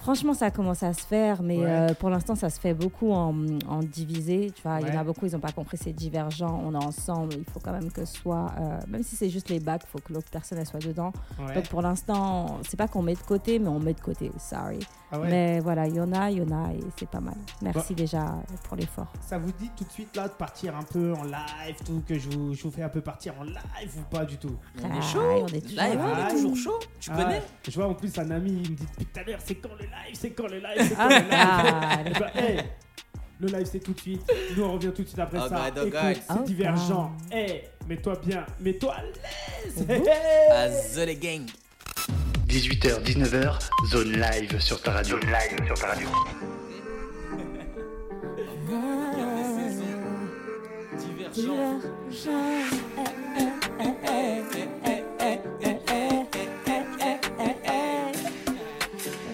Franchement, 0.00 0.34
ça 0.34 0.52
commence 0.52 0.84
à 0.84 0.92
se 0.92 1.00
faire, 1.04 1.42
mais 1.42 1.56
Ouais. 1.58 1.64
euh, 1.66 1.94
pour 1.94 2.10
l'instant, 2.10 2.36
ça 2.36 2.48
se 2.48 2.60
fait 2.60 2.74
beaucoup 2.74 3.10
en, 3.10 3.34
en 3.68 3.80
divisé. 3.80 4.52
Tu 4.54 4.62
vois, 4.62 4.78
il 4.80 4.86
y 4.86 4.96
en 4.96 5.00
a 5.00 5.02
beaucoup, 5.02 5.26
ils 5.26 5.32
n'ont 5.32 5.40
pas 5.40 5.50
compris, 5.50 5.78
c'est 5.82 5.92
divergent. 5.92 6.60
On 6.64 6.74
est 6.80 6.84
ensemble, 6.84 7.34
il 7.36 7.44
faut 7.52 7.58
quand 7.58 7.72
même 7.72 7.90
que 7.90 8.04
ce 8.04 8.14
soit, 8.18 8.52
euh, 8.60 8.78
même 8.86 9.02
si 9.02 9.16
c'est 9.16 9.30
juste 9.30 9.48
les 9.48 9.58
bacs, 9.58 9.82
il 9.84 9.90
faut 9.90 9.98
que 9.98 10.12
l'autre 10.12 10.28
personne 10.30 10.58
elle 10.58 10.66
soit 10.66 10.78
dedans. 10.78 11.12
Ouais. 11.40 11.54
Donc 11.54 11.66
pour 11.68 11.82
l'instant, 11.82 12.58
c'est 12.68 12.76
pas 12.76 12.86
qu'on 12.86 13.02
met 13.02 13.14
de 13.14 13.18
côté, 13.20 13.58
mais 13.58 13.66
on 13.68 13.80
met 13.80 13.94
de 13.94 14.00
côté. 14.00 14.30
Sorry. 14.38 14.78
Ah 15.12 15.20
ouais. 15.20 15.28
Mais 15.30 15.60
voilà, 15.60 15.86
il 15.86 15.94
y 15.94 16.00
en 16.00 16.12
a, 16.12 16.30
il 16.30 16.38
y 16.38 16.42
en 16.42 16.50
a, 16.64 16.72
et 16.72 16.80
c'est 16.98 17.08
pas 17.08 17.20
mal. 17.20 17.36
Merci 17.62 17.94
déjà 17.94 18.34
pour 18.64 18.76
l'effort. 18.76 19.06
Ça 19.20 19.38
vous 19.38 19.52
dit 19.52 19.70
tout 19.76 19.84
de 19.84 19.90
suite 19.92 20.14
là 20.16 20.26
de 20.26 20.32
partir 20.32 20.76
un 20.76 20.82
peu 20.82 21.12
en 21.14 21.22
live, 21.22 21.76
tout 21.84 22.02
que 22.08 22.18
je 22.18 22.28
vous, 22.30 22.54
je 22.54 22.62
vous 22.64 22.70
fais 22.72 22.82
un 22.82 22.88
peu 22.88 23.00
partir 23.00 23.32
en 23.38 23.44
live 23.44 23.92
ou 23.98 24.02
pas 24.10 24.24
du 24.24 24.36
tout? 24.36 24.56
On 24.82 24.86
est 24.88 24.90
Ah, 24.98 25.00
chaud. 25.00 25.20
on 25.42 25.46
est 25.46 25.60
toujours 25.60 25.82
Live, 25.82 26.00
on 26.00 26.06
là. 26.16 26.28
est 26.28 26.32
toujours 26.32 26.56
chaud. 26.56 26.78
Tu 27.00 27.10
Ah, 27.12 27.22
connais? 27.22 27.42
Je 27.68 27.70
vois 27.76 27.88
en 27.88 27.94
plus 27.94 28.18
un 28.18 28.30
ami, 28.32 28.50
il 28.64 28.70
me 28.72 28.76
dit 28.76 28.86
depuis 28.90 29.06
tout 29.06 29.20
à 29.20 29.22
l'heure, 29.22 29.38
c'est 29.44 29.54
quand 29.54 29.74
le 29.78 29.84
live, 29.84 30.14
c'est 30.14 30.30
quand 30.30 30.48
le 30.48 30.56
live, 30.58 30.88
c'est 30.88 30.94
quand 30.96 31.08
Ah, 31.08 31.08
le 31.08 31.14
live? 31.20 31.30
ah, 31.32 31.98
Eh 32.04 32.10
ben, 32.10 32.42
hey, 32.42 32.60
le 33.38 33.46
live 33.48 33.66
c'est 33.70 33.80
tout 33.80 33.92
de 33.92 34.00
suite. 34.00 34.32
Nous 34.56 34.64
on 34.64 34.72
revient 34.72 34.90
tout 34.92 35.02
de 35.02 35.06
suite 35.08 35.18
après 35.20 35.38
Oh 35.44 35.48
ça. 35.48 35.70
God, 35.70 35.78
oh 35.82 35.86
Écoute, 35.86 36.22
c'est 36.28 36.34
Oh 36.36 36.42
divergent. 36.44 37.12
Hey, 37.30 37.62
mets-toi 37.86 38.14
bien, 38.24 38.44
mets-toi 38.60 38.94
à 38.94 39.02
l'aise. 39.02 39.82
Mhm. 39.86 39.90
Hey. 39.90 40.50
À 40.50 40.68
The 40.68 41.06
Les 41.06 41.16
Gang. 41.16 41.46
18h, 42.46 43.02
19h, 43.02 43.58
zone 43.90 44.12
live 44.12 44.60
sur 44.60 44.80
ta 44.80 44.92
radio. 44.92 45.18
Zone 45.20 45.30
live 45.30 45.66
sur 45.66 45.74
ta 45.74 45.88
radio. 45.88 46.08
Divergent. 51.34 51.80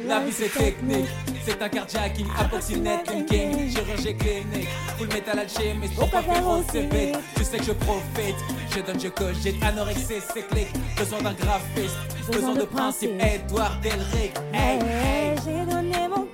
La 0.06 0.20
vie 0.20 0.32
c'est 0.32 0.48
technique, 0.48 1.08
c'est 1.44 1.62
un 1.62 1.68
carjacking, 1.68 2.26
approximate 2.38 3.04
thinking, 3.04 3.70
chirurgie 3.70 4.16
clinique, 4.16 4.68
full 4.98 5.08
metal 5.08 5.38
alchimiste, 5.38 5.94
pourquoi 5.94 6.22
faire 6.22 6.46
aussi 6.46 6.80
vite 6.80 7.18
Tu 7.36 7.44
sais 7.44 7.58
que 7.58 7.64
je 7.64 7.72
profite, 7.72 8.36
je 8.74 8.80
donne, 8.80 9.00
je 9.00 9.08
cogite, 9.08 9.62
anorexie 9.62 10.20
c'est 10.34 10.46
clic, 10.48 10.68
besoin 10.96 11.22
d'un 11.22 11.32
graphiste, 11.32 11.96
besoin 12.30 12.54
de 12.54 12.64
principe, 12.64 13.10
Edouard 13.20 13.78
Delric, 13.80 14.34
hey, 14.52 14.78
hey, 14.80 15.36
J'ai 15.44 15.64
donné 15.72 16.08
mon 16.08 16.26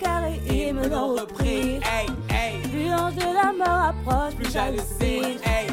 et 0.47 0.69
ils 0.69 0.75
me 0.75 0.89
l'ont 0.89 1.14
repris. 1.14 1.81
hey, 1.83 2.07
hey, 2.31 2.62
de 2.62 3.35
la 3.35 3.53
mort 3.53 3.93
approche, 3.93 4.35
plus 4.35 4.53
j'hallucine, 4.53 5.39
hey, 5.45 5.66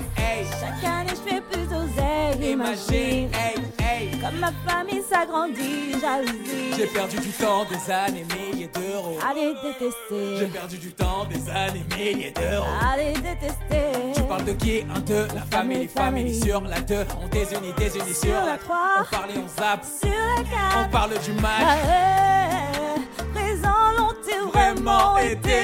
Chaque 0.60 0.84
année 0.91 1.10
je 1.12 1.30
fais 1.30 1.41
plus 1.41 1.66
d'oseille, 1.68 2.51
imagine, 2.51 3.30
hey, 3.34 3.56
hey. 3.80 4.20
Comme 4.22 4.39
ma 4.39 4.51
famille 4.68 5.01
s'agrandit, 5.10 5.93
J'ai 5.93 5.99
jalousie. 5.99 6.93
perdu 6.93 7.18
du 7.18 7.30
temps, 7.30 7.66
des 7.66 7.91
années, 7.91 8.26
milliers 8.36 8.68
d'euros. 8.74 9.18
Allez 9.30 9.53
J'ai 9.62 9.70
détester, 9.70 10.47
perdu 10.60 10.78
du 10.78 10.91
temps, 10.93 11.26
des 11.30 11.49
années, 11.49 11.86
milliers 11.95 12.32
d'euros. 12.32 12.66
allez 12.91 13.14
détester. 13.14 14.14
Tu 14.16 14.22
parles 14.24 14.45
de 14.45 14.53
qui? 14.53 14.82
Un, 14.95 14.99
deux, 15.01 15.28
la 15.36 15.41
famille, 15.58 15.88
famille 15.88 16.39
sur 16.41 16.62
la 16.62 16.80
deux. 16.82 17.06
On 17.24 17.28
désunit, 17.28 17.74
désunit 17.78 18.14
sur 18.14 18.34
la 18.45 18.58
trois. 18.58 19.01
On 19.01 19.16
parle 19.16 19.32
et 19.32 19.38
on 19.38 19.47
zappe, 19.47 19.84
Sur 19.84 20.10
la 20.10 20.41
on 20.41 20.43
carte, 20.80 20.91
parle 20.91 21.12
du 21.20 21.32
match. 21.34 21.62
Ah, 21.62 22.95
présent 23.34 23.91
l'ont-ils 23.97 24.49
Vraiment 24.51 24.82
vraiment 24.82 25.18
été? 25.18 25.62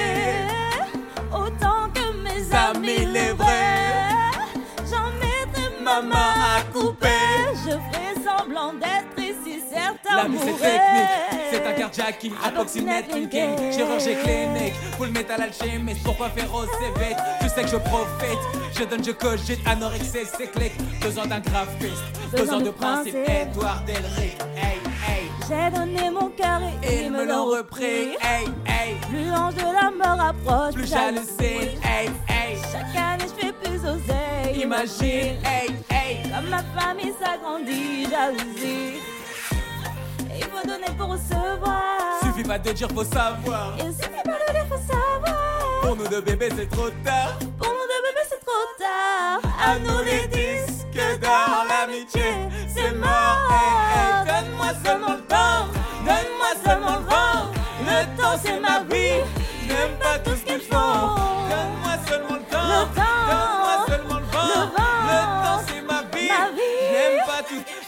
Autant 1.32 1.88
que 1.94 2.12
mes 2.22 2.54
Amis, 2.54 2.86
les 2.86 3.28
le 3.28 3.34
vrais. 3.34 3.34
vrais. 3.34 4.01
Ma 5.92 6.00
Maman 6.00 6.14
main 6.14 6.16
à 6.16 6.56
à 6.56 6.62
couper. 6.72 7.08
Je 7.66 7.70
ferai 7.70 8.14
semblant 8.24 8.72
d'être 8.72 9.18
ici, 9.18 9.62
certains 9.70 10.16
La 10.16 10.24
vie 10.24 10.38
c'est 10.38 10.52
technique, 10.52 11.50
c'est 11.50 11.66
un 11.66 11.72
carjacking, 11.72 12.32
approximate 12.42 13.08
thinking, 13.08 13.72
chirurgie 13.72 14.16
clinique, 14.24 14.72
full 14.96 15.10
metal 15.10 15.42
alchimiste, 15.42 16.02
pourquoi 16.02 16.30
faire 16.30 16.52
aussi 16.54 16.70
vite? 16.96 17.18
Tu 17.42 17.48
sais 17.50 17.62
que 17.62 17.68
je 17.68 17.76
profite, 17.76 18.38
je 18.74 18.84
donne, 18.84 19.04
je 19.04 19.10
cogite, 19.10 19.60
anorexie 19.66 20.26
c'est 20.38 20.50
clic, 20.50 20.72
besoin 21.02 21.26
d'un 21.26 21.40
graphiste, 21.40 22.02
besoin 22.34 22.62
de 22.62 22.70
principe, 22.70 23.16
Edouard 23.26 23.82
Delric, 23.84 24.38
hey, 24.56 24.78
hey, 25.06 25.30
J'ai 25.46 25.76
donné 25.76 26.10
mon 26.10 26.28
cœur 26.30 26.62
et, 26.82 27.04
ils 27.04 27.10
me 27.12 27.26
l'ont 27.26 27.44
repris, 27.44 28.16
hey, 28.22 28.46
hey, 28.64 28.96
Plus 29.10 29.26
l'ange 29.26 29.56
de 29.56 29.60
la 29.60 29.90
mort 29.90 30.24
approche, 30.24 30.74
plus 30.74 30.88
j'hallucine, 30.88 31.78
hey, 31.84 32.08
hey, 32.28 32.56
oseille. 34.74 35.36
imagine, 35.36 35.44
hey, 35.44 35.68
hey, 35.90 36.22
Comme 36.30 36.48
ma 36.50 36.62
famille 36.80 37.12
s'agrandit, 37.22 38.06
jalousie. 38.10 39.00
Il 40.34 40.44
faut 40.44 40.66
donner 40.66 40.86
pour 40.96 41.08
recevoir. 41.08 42.20
suffit 42.22 42.42
pas 42.42 42.58
de 42.58 42.72
dire 42.72 42.88
faut 42.94 43.04
savoir, 43.04 43.74
Il 43.78 43.92
suffit 43.92 44.08
pas 44.24 44.32
de 44.32 44.52
dire, 44.52 44.66
faut 44.68 44.92
savoir. 44.92 45.80
pour 45.82 45.96
nous 45.96 46.06
deux 46.08 46.20
bébés 46.20 46.48
c'est 46.56 46.70
trop 46.70 46.88
tard, 47.04 47.36
Pour 47.58 47.68
nous 47.68 47.86
deux 47.92 48.02
bébés, 48.06 48.26
c'est 48.28 48.44
trop 48.44 48.66
tard. 48.78 49.40
à 49.64 49.78
nous 49.78 50.02
les 50.04 50.26
disques 50.28 51.20
d'or, 51.20 51.64
l'amitié 51.68 52.24
c'est 52.74 52.92
mort, 52.92 53.38
hey, 53.50 53.66
hey, 53.94 54.26
donne-moi 54.26 54.68
seulement 54.84 55.12
le 55.14 55.22
temps, 55.22 55.66
donne-moi 56.06 56.52
seulement 56.64 56.96
le 56.98 57.04
vent, 57.04 57.50
le 57.86 58.16
temps 58.20 58.38
c'est 58.42 58.58
ma 58.60 58.80
vie, 58.80 59.20
j'aime 59.68 59.96
pas 60.00 60.18
tout 60.18 60.34
ce 60.36 60.44
qu'ils 60.44 60.60
font, 60.60 61.14
donne-moi 61.50 61.81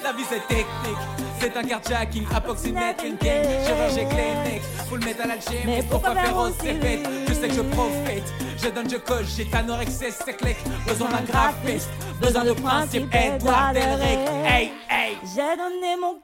la 0.04 0.12
vie 0.12 0.24
c'est 0.28 0.46
technique. 0.46 1.02
C'est 1.40 1.56
un 1.56 1.62
carjacking, 1.62 2.26
approximate 2.34 2.98
thinking, 2.98 3.42
chirurgie 3.66 4.06
clinique, 4.08 4.62
full 4.88 5.00
metal 5.00 5.30
alchimiste, 5.30 5.66
Mais 5.66 5.82
pourquoi 5.90 6.14
faire 6.14 6.36
aussi 6.36 6.72
vite 6.72 7.06
Je 7.28 7.34
sais 7.34 7.48
que 7.48 7.54
je 7.54 7.60
profite, 7.60 8.24
je 8.62 8.68
donne, 8.68 8.88
je 8.88 8.96
cogite, 8.96 9.54
anorexie 9.54 10.12
c'est 10.24 10.36
clic, 10.36 10.56
besoin 10.86 11.08
d'un 11.08 11.22
graphiste, 11.22 11.90
besoin 12.20 12.44
de 12.44 12.52
principe, 12.52 13.14
Edouard 13.14 13.72
Delric, 13.72 14.20
hey, 14.46 14.72
hey, 14.88 15.18
J'ai 15.34 15.56
donné 15.56 15.96
mon 16.00 16.16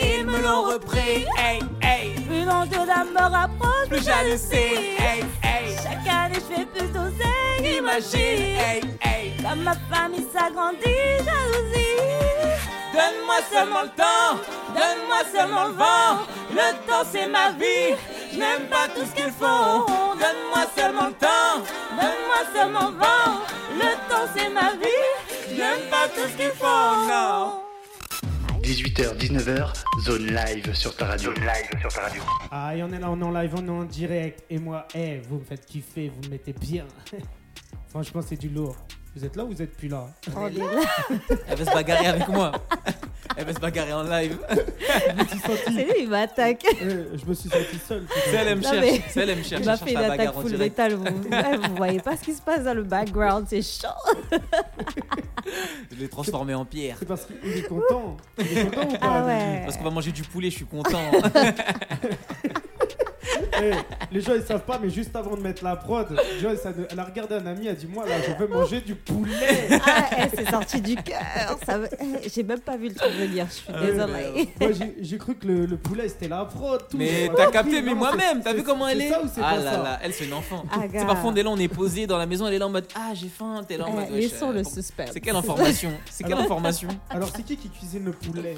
et 0.00 0.20
ils 0.20 0.26
me 0.26 0.40
l'ont 0.40 0.62
repris, 0.62 1.26
hey, 1.38 1.60
hey, 1.82 2.14
Plus 2.26 2.44
l'ange 2.44 2.68
de 2.70 2.76
la 2.76 3.04
mort 3.04 3.34
approche, 3.34 3.88
plus 3.88 4.04
j'hallucine, 4.04 4.96
hey, 4.98 5.24
hey, 5.42 5.76
Chaque 5.82 6.06
année 6.08 6.36
je 6.36 6.54
fais 6.54 6.66
plus 6.66 6.88
d'oseille. 6.88 7.78
imagine, 7.78 8.56
hey, 8.58 8.80
hey, 9.02 9.21
Comme 9.42 9.62
ma 9.62 9.74
famille 9.74 10.26
s'agrandit, 10.32 11.18
jalousie. 11.24 11.98
donne-moi 12.94 13.36
seulement 13.52 13.82
le 13.82 13.88
temps, 13.88 14.38
donne-moi 14.68 15.22
seulement 15.34 15.66
le 15.66 15.74
vent, 15.74 16.22
le 16.52 16.86
temps 16.86 17.04
c'est 17.10 17.26
ma 17.26 17.50
vie, 17.52 17.96
je 18.32 18.38
n'aime 18.38 18.68
pas 18.70 18.86
tout 18.94 19.04
ce 19.04 19.14
qu'ils 19.14 19.32
font, 19.32 19.84
donne-moi 20.14 20.66
seulement 20.76 21.06
le 21.08 21.14
temps, 21.14 21.62
Donne-moi 21.92 22.40
seulement 22.54 22.90
le 22.90 22.96
vent. 22.96 23.44
Le 23.74 24.08
temps 24.08 24.26
c'est 24.34 24.48
ma 24.48 24.72
vie. 24.72 24.86
je 25.50 25.56
n'aime 25.56 25.90
pas 25.90 26.08
tout 26.08 26.26
ce 26.26 26.36
qu'ils 26.36 26.56
font, 26.56 27.06
non. 27.06 27.62
18h, 28.62 29.16
19h, 29.18 29.72
zone 30.00 30.26
live 30.26 30.72
sur 30.74 30.96
ta 30.96 31.06
radio. 31.06 31.34
Zone 31.34 31.44
live 31.44 31.80
sur 31.80 31.92
ta 31.92 32.00
radio. 32.02 32.22
Ah, 32.50 32.74
et 32.74 32.82
on 32.82 32.90
est 32.90 32.98
là, 32.98 33.10
on 33.10 33.20
est 33.20 33.24
en 33.24 33.30
live, 33.30 33.52
on 33.56 33.66
est 33.66 33.70
en 33.70 33.84
direct. 33.84 34.44
Et 34.48 34.58
moi, 34.58 34.86
eh, 34.94 35.20
vous 35.28 35.38
me 35.38 35.44
faites 35.44 35.66
kiffer, 35.66 36.08
vous 36.14 36.22
me 36.22 36.28
mettez 36.30 36.54
bien. 36.54 36.86
Franchement, 37.90 38.22
c'est 38.26 38.36
du 38.40 38.48
lourd. 38.48 38.76
Vous 39.14 39.24
êtes 39.24 39.36
là 39.36 39.44
ou 39.44 39.48
vous 39.48 39.60
êtes 39.60 39.76
plus 39.76 39.88
là? 39.88 40.06
Elle 41.48 41.56
veut 41.58 41.64
se 41.64 41.70
bagarrer 41.72 42.06
avec 42.06 42.28
moi. 42.28 42.52
Elle 43.36 43.46
veut 43.46 43.52
se 43.52 43.60
bagarrer 43.60 43.92
en 43.92 44.02
live. 44.04 44.38
C'est 45.66 45.84
lui, 45.84 46.02
il 46.02 46.08
m'attaque. 46.08 46.64
Euh, 46.82 47.04
Je 47.14 47.24
me 47.26 47.34
suis 47.34 47.48
senti 47.48 47.78
seul. 47.86 48.04
C'est 48.24 48.34
elle, 48.34 48.48
elle 48.48 48.56
me 48.58 48.62
cherche. 48.62 49.02
C'est 49.08 49.20
elle, 49.20 49.30
elle 49.30 49.38
me 49.38 49.42
cherche. 49.42 49.62
Il 49.62 49.66
m'a 49.66 49.76
fait 49.76 49.92
une 49.92 50.00
la 50.00 50.12
attaque 50.12 50.34
full 50.34 50.56
metal. 50.58 50.94
Vous, 50.94 51.76
voyez 51.76 52.00
pas 52.00 52.16
ce 52.16 52.22
qui 52.22 52.34
se 52.34 52.42
passe 52.42 52.64
dans 52.64 52.74
le 52.74 52.82
background, 52.82 53.46
c'est 53.48 53.62
chaud. 53.62 53.88
Je 55.90 55.96
l'ai 55.96 56.08
transformé 56.08 56.54
en 56.54 56.64
pierre. 56.64 56.96
C'est 56.98 57.08
parce 57.08 57.24
qu'il 57.24 57.56
est 57.56 57.68
content. 57.68 58.16
Il 58.38 58.58
est 58.58 58.64
content 58.64 58.88
ou 58.88 58.92
pas 58.92 58.98
Ah 59.00 59.26
ouais. 59.26 59.62
Parce 59.64 59.76
qu'on 59.76 59.84
va 59.84 59.90
manger 59.90 60.12
du 60.12 60.22
poulet, 60.22 60.50
je 60.50 60.56
suis 60.56 60.66
content. 60.66 61.10
Eh, 63.62 63.72
les 64.10 64.20
gens 64.20 64.34
ils 64.34 64.42
savent 64.42 64.64
pas, 64.64 64.78
mais 64.82 64.90
juste 64.90 65.14
avant 65.14 65.36
de 65.36 65.42
mettre 65.42 65.62
la 65.62 65.76
prod, 65.76 66.08
Joyce, 66.40 66.60
elle, 66.64 66.86
elle 66.90 66.98
a 66.98 67.04
regardé 67.04 67.34
un 67.36 67.46
ami, 67.46 67.66
elle 67.66 67.72
a 67.72 67.74
dit 67.74 67.86
Moi 67.86 68.04
là, 68.06 68.14
je 68.26 68.32
veux 68.34 68.48
manger 68.48 68.80
du 68.80 68.94
poulet. 68.94 69.68
Ah, 69.86 70.08
eh, 70.18 70.36
c'est 70.36 70.50
sorti 70.50 70.80
du 70.80 70.96
cœur. 70.96 71.56
Ça 71.64 71.78
me- 71.78 71.86
eh, 72.00 72.28
J'ai 72.28 72.42
même 72.42 72.60
pas 72.60 72.76
vu 72.76 72.88
le 72.88 72.94
truc 72.94 73.12
venir. 73.12 73.46
Je 73.48 73.52
suis 73.52 73.64
Euh, 73.72 73.92
désolée. 73.92 74.48
Moi 74.60 74.70
j'ai- 75.00 75.18
cru 75.18 75.34
que 75.36 75.46
le, 75.46 75.66
le 75.66 75.76
poulet 75.76 76.08
c'était 76.08 76.28
la 76.28 76.44
prod. 76.44 76.82
Tout. 76.88 76.96
Mais 76.96 77.30
t'as 77.36 77.50
capté, 77.50 77.80
mais 77.82 77.94
moi-même, 77.94 78.42
t'as 78.42 78.52
vu 78.54 78.62
comment 78.62 78.88
elle 78.88 78.98
c'est 78.98 79.04
est 79.06 79.10
ça 79.10 79.22
ou 79.22 79.28
c'est 79.32 79.40
Ah 79.44 79.50
pas 79.54 79.58
là 79.60 79.70
ça 79.72 79.82
là, 79.82 79.98
elle 80.02 80.12
c'est 80.12 80.24
une 80.24 80.32
enfant. 80.34 80.64
Ah, 80.72 80.78
C'est 80.92 81.06
parfois 81.06 81.30
on 81.30 81.36
est 81.36 81.42
là, 81.42 81.50
on 81.50 81.58
est 81.58 81.68
posé 81.68 82.06
dans 82.06 82.18
la 82.18 82.26
maison, 82.26 82.46
elle 82.48 82.54
est 82.54 82.58
là 82.58 82.66
en 82.66 82.70
mode 82.70 82.86
Ah 82.94 83.12
j'ai 83.14 83.28
faim, 83.28 83.62
t'es 83.66 83.76
là 83.76 83.84
en 83.86 83.88
Eh, 83.92 83.92
mode 84.00 84.10
laissons 84.10 84.50
euh, 84.50 84.54
le 84.54 84.62
bon. 84.62 84.70
suspense. 84.70 85.10
C'est 85.12 85.20
quelle 85.20 85.36
information? 85.36 85.92
C'est 86.10 86.24
quelle 86.24 86.32
Alors- 86.32 86.44
information? 86.44 86.88
Alors 87.10 87.28
c'est 87.34 87.42
qui 87.44 87.56
qui 87.56 87.68
cuisine 87.70 88.04
le 88.04 88.12
poulet? 88.12 88.56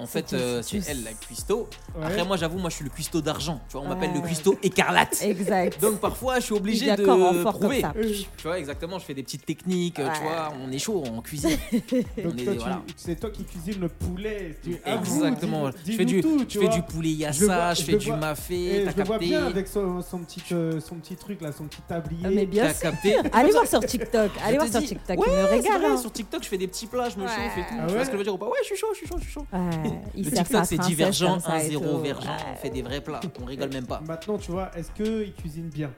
En 0.00 0.06
fait, 0.06 0.32
euh, 0.32 0.60
c'est 0.62 0.82
elle 0.88 1.04
la 1.04 1.12
cuistot. 1.12 1.68
Ouais. 1.96 2.04
Après, 2.06 2.24
moi, 2.24 2.36
j'avoue, 2.36 2.58
moi, 2.58 2.68
je 2.68 2.74
suis 2.76 2.84
le 2.84 2.90
cuistot 2.90 3.20
d'argent. 3.20 3.60
Tu 3.68 3.74
vois, 3.76 3.82
on 3.86 3.88
m'appelle 3.88 4.12
le 4.12 4.20
cuistot 4.20 4.58
écarlate. 4.62 5.22
Exact. 5.22 5.80
Donc 5.80 6.00
parfois, 6.00 6.40
je 6.40 6.46
suis 6.46 6.54
obligé 6.54 6.94
de 6.96 7.04
comme 7.04 7.44
prouver. 7.44 7.80
ça. 7.82 7.92
Tu 8.36 8.42
vois, 8.42 8.58
exactement, 8.58 8.98
je 8.98 9.04
fais 9.04 9.14
des 9.14 9.22
petites 9.22 9.46
techniques. 9.46 10.00
euh, 10.00 10.08
Tu 10.14 10.22
vois, 10.22 10.52
on 10.64 10.72
est 10.72 10.78
chaud 10.78 11.04
en 11.06 11.20
cuisine. 11.22 11.56
Donc 11.72 12.34
On 12.46 12.52
voilà. 12.54 12.82
c'est 12.96 13.14
toi 13.20 13.30
qui 13.30 13.44
cuisines 13.44 13.80
le 13.80 13.88
poulet. 13.88 14.58
Tu- 14.64 14.76
avoue, 14.84 15.24
Exactement. 15.24 15.70
dis- 15.84 15.92
Je 15.92 15.96
fais 15.96 16.04
du, 16.04 16.20
tout, 16.20 16.44
je 16.48 16.58
fais 16.58 16.68
du 16.68 16.82
poulet 16.82 17.10
Je 17.10 17.18
yassa, 17.20 17.44
vois- 17.46 17.74
je 17.74 17.80
je 17.80 17.86
fais 17.86 17.96
du 17.96 18.06
vois- 18.08 18.16
mafé. 18.16 18.54
Et 18.82 18.84
T'as 18.84 18.90
je 18.92 18.96
le 18.96 19.04
vois 19.04 19.14
capté 19.16 19.26
bien 19.28 19.46
avec 19.46 19.68
son, 19.68 20.02
son 20.02 20.18
petit, 20.18 20.42
euh, 20.52 20.80
son 20.80 20.96
petit 20.96 21.14
truc 21.16 21.40
là, 21.40 21.52
son 21.52 21.64
petit 21.64 21.82
tablier. 21.82 22.22
Ah, 22.24 22.30
mais 22.34 22.46
bien 22.46 22.64
T'as 22.66 22.72
sûr. 22.74 22.82
capté 22.90 23.16
Allez 23.32 23.52
voir 23.52 23.66
sur 23.66 23.80
TikTok. 23.80 24.30
Je 24.40 24.44
Allez 24.44 24.56
voir 24.56 24.68
sur 24.68 24.80
TikTok. 24.82 25.18
Me 25.18 25.44
régale. 25.50 25.84
hein. 25.84 25.96
sur 25.96 26.10
TikTok, 26.12 26.42
je 26.42 26.48
fais 26.48 26.58
des 26.58 26.66
petits 26.66 26.86
plats, 26.86 27.08
je 27.10 27.16
me 27.18 27.26
chauffe 27.28 27.58
et 27.58 27.60
tout. 27.60 27.74
Ah 27.80 27.84
tu 27.86 27.94
vois 27.94 28.04
ce 28.04 28.06
que 28.10 28.12
je 28.14 28.18
veux 28.18 28.24
dire 28.24 28.34
ou 28.34 28.38
pas? 28.38 28.46
Ouais, 28.46 28.58
je 28.62 28.66
suis 28.66 28.76
chaud, 28.76 28.88
je 28.92 28.98
suis 28.98 29.06
chaud, 29.06 29.16
je 29.18 29.22
suis 29.24 29.32
chaud. 29.32 29.46
Ouais, 29.90 30.00
il 30.14 30.24
Le 30.24 30.30
sert 30.30 30.44
TikTok, 30.44 30.64
c'est 30.66 30.78
divergent, 30.78 31.30
comme 31.32 31.40
ça 31.40 31.62
et 31.64 31.68
1-0 31.70 31.78
tout. 31.80 31.98
vergent. 32.00 32.26
Ouais. 32.26 32.52
On 32.52 32.56
fait 32.56 32.70
des 32.70 32.82
vrais 32.82 33.00
plats, 33.00 33.20
on 33.40 33.44
rigole 33.44 33.72
même 33.72 33.86
pas. 33.86 34.00
Maintenant, 34.06 34.38
tu 34.38 34.50
vois, 34.52 34.70
est-ce 34.76 34.90
qu'il 34.92 35.32
cuisine 35.34 35.68
bien? 35.68 35.90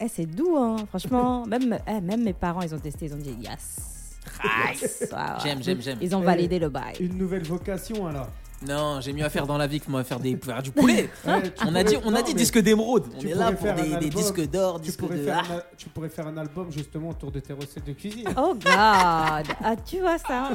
Eh, 0.00 0.08
c'est 0.08 0.26
doux, 0.26 0.56
hein. 0.56 0.76
franchement. 0.88 1.46
Même, 1.50 1.78
eh, 1.86 2.00
même 2.00 2.22
mes 2.24 2.32
parents, 2.32 2.62
ils 2.62 2.74
ont 2.74 2.78
testé, 2.78 3.06
ils 3.06 3.14
ont 3.14 3.18
dit 3.18 3.36
yes. 3.40 4.18
Ouais, 4.44 4.76
ouais. 4.80 5.16
J'aime, 5.42 5.62
j'aime, 5.62 5.80
j'aime. 5.80 5.98
Ils 6.00 6.14
ont 6.16 6.22
Eh, 6.22 6.26
validé 6.26 6.58
le 6.58 6.68
bail. 6.68 6.94
Une 7.00 7.16
nouvelle 7.16 7.44
vocation 7.44 8.06
alors 8.06 8.28
Non, 8.66 9.00
j'ai 9.00 9.14
mieux 9.14 9.24
à 9.24 9.30
faire 9.30 9.46
dans 9.46 9.56
la 9.56 9.66
vie 9.66 9.80
que 9.80 9.90
moi 9.90 10.04
faire, 10.04 10.20
des, 10.20 10.36
faire 10.36 10.62
du 10.62 10.70
poulet. 10.70 11.08
Ouais, 11.26 11.52
On 11.66 11.74
a 11.74 11.82
dit, 11.82 11.96
on 12.04 12.14
a 12.14 12.22
dit 12.22 12.34
disque 12.34 12.58
d'émeraude. 12.58 13.04
On 13.16 13.18
tu 13.18 13.28
est 13.28 13.34
là 13.34 13.52
pourrais 13.52 13.74
pour 13.74 13.84
faire 13.84 13.96
un 13.96 13.98
des, 14.00 14.10
disques 14.10 14.50
d'or, 14.50 14.80
disques 14.80 15.02
de. 15.08 15.16
faire 15.16 15.42
Ah, 15.50 15.54
un, 15.54 15.62
tu 15.78 15.88
pourrais 15.88 16.08
faire 16.10 16.26
un 16.26 16.36
album 16.36 16.70
justement 16.70 17.10
autour 17.10 17.30
de 17.30 17.40
tes 17.40 17.52
recettes 17.54 17.86
de 17.86 17.92
cuisine. 17.92 18.28
Oh 18.36 18.54
God 18.54 18.66
Ah, 18.74 19.42
tu 19.84 20.00
vois 20.00 20.18
ça 20.18 20.50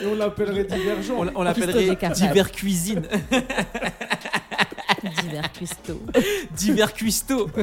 Et 0.00 0.06
on 0.06 0.14
l'appellerait 0.14 0.64
Divergent. 0.64 1.14
on, 1.18 1.30
on 1.34 1.42
l'appellerait 1.42 1.96
divers 2.14 2.52
cuisine, 2.52 3.02
Divers 5.22 5.52
cuistots. 5.52 6.00
divers 6.56 6.92
cuistot. 6.92 7.48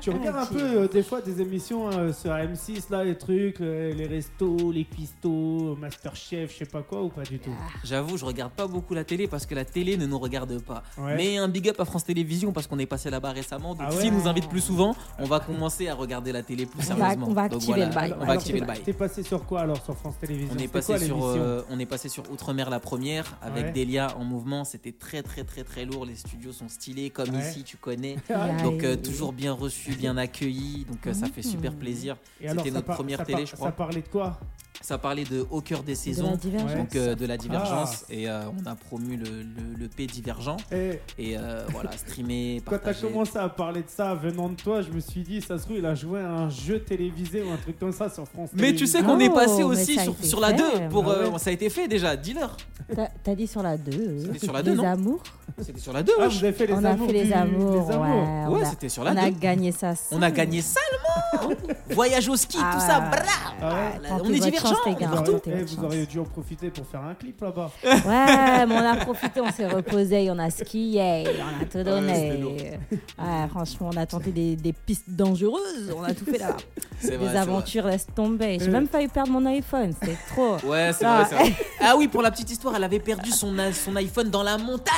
Tu 0.00 0.10
regardes 0.10 0.36
un 0.36 0.46
peu 0.46 0.60
euh, 0.60 0.88
des 0.88 1.02
fois 1.02 1.20
des 1.22 1.40
émissions 1.40 1.88
euh, 1.90 2.12
sur 2.12 2.30
M6 2.32 2.90
là, 2.90 3.04
les 3.04 3.16
trucs, 3.16 3.60
euh, 3.60 3.92
les 3.94 4.06
restos, 4.06 4.70
les 4.70 4.84
cuistots, 4.84 5.76
Masterchef, 5.80 6.52
je 6.52 6.58
sais 6.58 6.64
pas 6.66 6.82
quoi 6.82 7.02
ou 7.02 7.08
pas 7.08 7.22
du 7.22 7.38
tout? 7.38 7.54
J'avoue, 7.84 8.16
je 8.18 8.24
regarde 8.24 8.52
pas 8.52 8.66
beaucoup 8.66 8.92
la 8.92 9.04
télé 9.04 9.26
parce 9.26 9.46
que 9.46 9.54
la 9.54 9.64
télé 9.64 9.96
ne 9.96 10.04
nous 10.06 10.18
regarde 10.18 10.60
pas. 10.62 10.82
Ouais. 10.98 11.16
Mais 11.16 11.38
un 11.38 11.48
big 11.48 11.68
up 11.70 11.80
à 11.80 11.84
France 11.86 12.04
Télévisions 12.04 12.52
parce 12.52 12.66
qu'on 12.66 12.78
est 12.78 12.86
passé 12.86 13.08
là-bas 13.08 13.30
récemment. 13.32 13.74
Donc 13.74 13.86
Ah 13.88 13.94
ouais 13.94 14.00
s'ils 14.02 14.12
nous 14.12 14.28
invitent 14.28 14.48
plus 14.50 14.60
souvent, 14.60 14.94
on 15.18 15.24
va 15.24 15.40
commencer 15.40 15.88
à 15.88 15.94
regarder 15.94 16.32
la 16.32 16.42
télé 16.42 16.66
plus 16.66 16.80
On 16.90 16.94
va- 16.94 17.00
sérieusement. 17.06 17.26
on 17.30 17.32
va 17.34 17.48
Donc 17.48 17.60
activer 17.60 17.86
le 17.86 17.92
bail. 17.94 18.12
On 18.12 18.16
va 18.18 18.22
Alors, 18.24 18.34
activer 18.34 18.58
t'es- 18.58 18.60
le 18.60 18.66
bail. 18.66 18.80
T'es 18.84 18.92
passé 18.92 19.22
sur 19.22 19.46
quoi 19.46 19.60
alors 19.62 19.82
sur 19.82 19.96
France 19.96 20.16
Télévisions? 20.20 20.54
On 20.54 20.58
est, 20.62 20.68
passé 20.68 20.92
quoi 20.92 20.98
sur, 21.00 21.24
euh, 21.24 21.62
on 21.70 21.78
est 21.78 21.86
passé 21.86 22.08
sur 22.08 22.30
Outre-mer 22.30 22.68
la 22.68 22.80
première 22.80 23.36
avec 23.40 23.66
Ouais. 23.66 23.72
Delia 23.72 24.08
en 24.18 24.24
mouvement. 24.24 24.64
C'était 24.64 24.92
très 24.92 25.22
très 25.22 25.44
très 25.44 25.64
très 25.64 25.84
lourd. 25.86 26.03
Les 26.04 26.16
studios 26.16 26.52
sont 26.52 26.68
stylés 26.68 27.10
comme 27.10 27.30
Ouais. 27.30 27.48
ici, 27.50 27.62
tu 27.64 27.76
connais. 27.76 28.16
Donc 28.62 28.82
euh, 28.84 28.96
toujours 28.96 29.32
bien 29.32 29.52
reçu, 29.52 29.92
bien 29.94 30.16
accueilli. 30.16 30.84
Donc 30.88 31.06
euh, 31.06 31.14
ça 31.14 31.26
fait 31.26 31.42
super 31.42 31.72
Mhm. 31.72 31.78
plaisir. 31.78 32.16
C'était 32.40 32.70
notre 32.70 32.86
par- 32.86 32.96
première 32.96 33.24
télé, 33.24 33.38
par- 33.38 33.46
je 33.46 33.52
crois. 33.56 33.68
Ça 33.68 33.72
parlait 33.72 34.02
de 34.02 34.08
quoi? 34.08 34.38
Ça 34.80 34.98
parlait 34.98 35.24
de 35.24 35.46
Au 35.50 35.60
cœur 35.62 35.78
des 35.82 35.84
De 35.84 35.90
la 35.92 35.94
saisons. 35.96 36.36
divergence. 36.36 36.74
Donc 36.74 36.96
euh, 36.96 37.14
de 37.14 37.26
la 37.26 37.36
divergence 37.38 38.04
Ah. 38.08 38.12
et 38.12 38.28
euh, 38.28 38.42
on 38.62 38.66
a 38.70 38.74
promu 38.74 39.16
le, 39.16 39.24
le, 39.24 39.78
le 39.78 39.88
P 39.88 40.06
divergent 40.06 40.56
Et 40.72 41.00
et 41.18 41.38
euh, 41.38 41.64
voilà 41.70 41.90
streamé 41.96 42.60
quand 42.66 42.78
t'as 42.82 42.92
commencé 42.92 43.38
à 43.38 43.48
parler 43.48 43.80
de 43.82 43.88
ça 43.88 44.14
venant 44.14 44.48
de 44.50 44.56
toi, 44.56 44.82
je 44.82 44.90
me 44.90 45.00
suis 45.00 45.22
dit, 45.22 45.40
ça 45.40 45.56
se 45.58 45.64
trouve, 45.64 45.78
il 45.78 45.86
a 45.86 45.94
joué 45.94 46.20
à 46.20 46.28
un 46.30 46.50
jeu 46.50 46.80
télévisé 46.80 47.42
ou 47.42 47.50
un 47.50 47.56
truc 47.56 47.78
comme 47.78 47.92
ça 47.92 48.10
sur 48.10 48.26
France 48.28 48.50
Mais 48.52 48.74
tu 48.74 48.86
sais 48.86 49.02
qu'on 49.02 49.18
est 49.20 49.28
Oh, 49.30 49.34
passé 49.34 49.62
aussi 49.62 49.98
a 49.98 50.02
sur, 50.02 50.16
sur 50.22 50.40
la 50.40 50.48
fait. 50.48 50.80
2 50.80 50.88
pour 50.90 51.04
Ah 51.10 51.14
euh, 51.14 51.30
ouais. 51.30 51.38
ça 51.38 51.50
a 51.50 51.52
été 51.54 51.70
fait 51.70 51.88
déjà 51.88 52.14
dealer 52.16 52.54
T'as- 52.94 53.08
T'as 53.22 53.34
dit 53.34 53.46
sur 53.46 53.62
la 53.62 53.78
2 53.78 54.18
C'était 54.26 54.38
sur 54.44 54.52
la 54.52 54.62
deux, 54.62 54.72
Les 54.72 54.76
non 54.76 54.84
amours 54.86 55.22
c'était 55.62 55.78
sur 55.80 55.92
la 55.92 56.02
2 56.02 56.12
Ah, 56.20 56.28
fait 56.28 56.66
les 56.66 56.72
On 56.74 56.84
a 56.84 56.90
amours 56.90 57.06
fait 57.06 57.12
les 57.12 57.24
du- 57.26 57.32
amours. 57.32 57.72
les 57.86 57.94
amours. 57.94 58.04
Ouais, 58.06 58.54
ouais 58.56 58.60
on 58.60 58.62
a- 58.62 58.64
c'était 58.64 58.88
sur 58.88 59.04
la 59.04 59.12
On 59.12 59.16
a 59.16 59.30
2 59.30 59.38
gagné 59.38 59.72
ça. 59.72 59.94
on 60.10 60.20
a 60.20 60.30
gagné 60.30 60.60
salement 60.62 61.54
voyage 61.90 62.28
au 62.28 62.36
ski 62.36 62.58
Ah 62.60 62.72
tout 62.74 62.80
ça 62.80 63.10
Ah 63.62 63.92
on 64.20 64.32
est 64.32 64.38
votre 64.40 64.63
divergent 64.64 64.84
chance, 64.84 64.86
les 64.86 64.94
gars. 65.00 65.06
Vous, 65.08 65.14
partout 65.16 65.30
auriez, 65.30 65.40
Tentez 65.40 65.56
eh, 65.60 65.64
vous 65.76 65.84
auriez 65.84 66.06
dû 66.06 66.18
en 66.20 66.24
profiter 66.24 66.70
pour 66.70 66.86
faire 66.86 67.02
un 67.02 67.14
clip 67.14 67.40
là-bas. 67.40 67.70
Ouais, 67.84 68.66
mais 68.66 68.74
on 68.74 68.78
a 68.86 68.96
profité, 68.96 69.40
on 69.40 69.50
s'est 69.52 69.66
reposé, 69.68 70.30
on 70.30 70.38
a 70.38 70.50
skié, 70.50 71.24
on 71.26 71.62
a 71.62 71.64
tout 71.64 71.66
c'était 71.70 71.84
donné. 71.84 72.78
Ouais, 73.18 73.48
franchement, 73.50 73.90
on 73.92 73.96
a 73.96 74.06
tenté 74.06 74.30
des, 74.30 74.56
des 74.56 74.72
pistes 74.72 75.08
dangereuses, 75.08 75.92
on 75.96 76.02
a 76.02 76.12
tout 76.14 76.24
fait 76.24 76.38
là. 76.38 76.56
c'est 77.00 77.16
vrai 77.16 77.26
Des 77.26 77.32
c'est 77.32 77.38
aventures, 77.38 77.86
laisse 77.86 78.06
tomber. 78.14 78.58
J'ai 78.60 78.68
même 78.70 78.88
failli 78.88 79.08
perdre 79.08 79.30
mon 79.32 79.44
iPhone, 79.46 79.92
c'était 80.00 80.16
trop. 80.28 80.56
vrai. 80.56 80.68
ouais 80.68 80.92
c'est 80.92 81.04
Ah. 81.04 81.22
vrai, 81.22 81.26
c'est 81.28 81.36
vrai 81.36 81.66
ah 81.80 81.94
oui 81.96 82.08
pour 82.08 82.22
la 82.22 82.30
petite 82.30 82.50
histoire 82.50 82.74
elle 82.76 82.84
avait 82.84 82.98
perdu 83.00 83.30
son, 83.30 83.56
iPhone 83.96 84.30
dans 84.30 84.42
la 84.42 84.56
montagne 84.58 84.94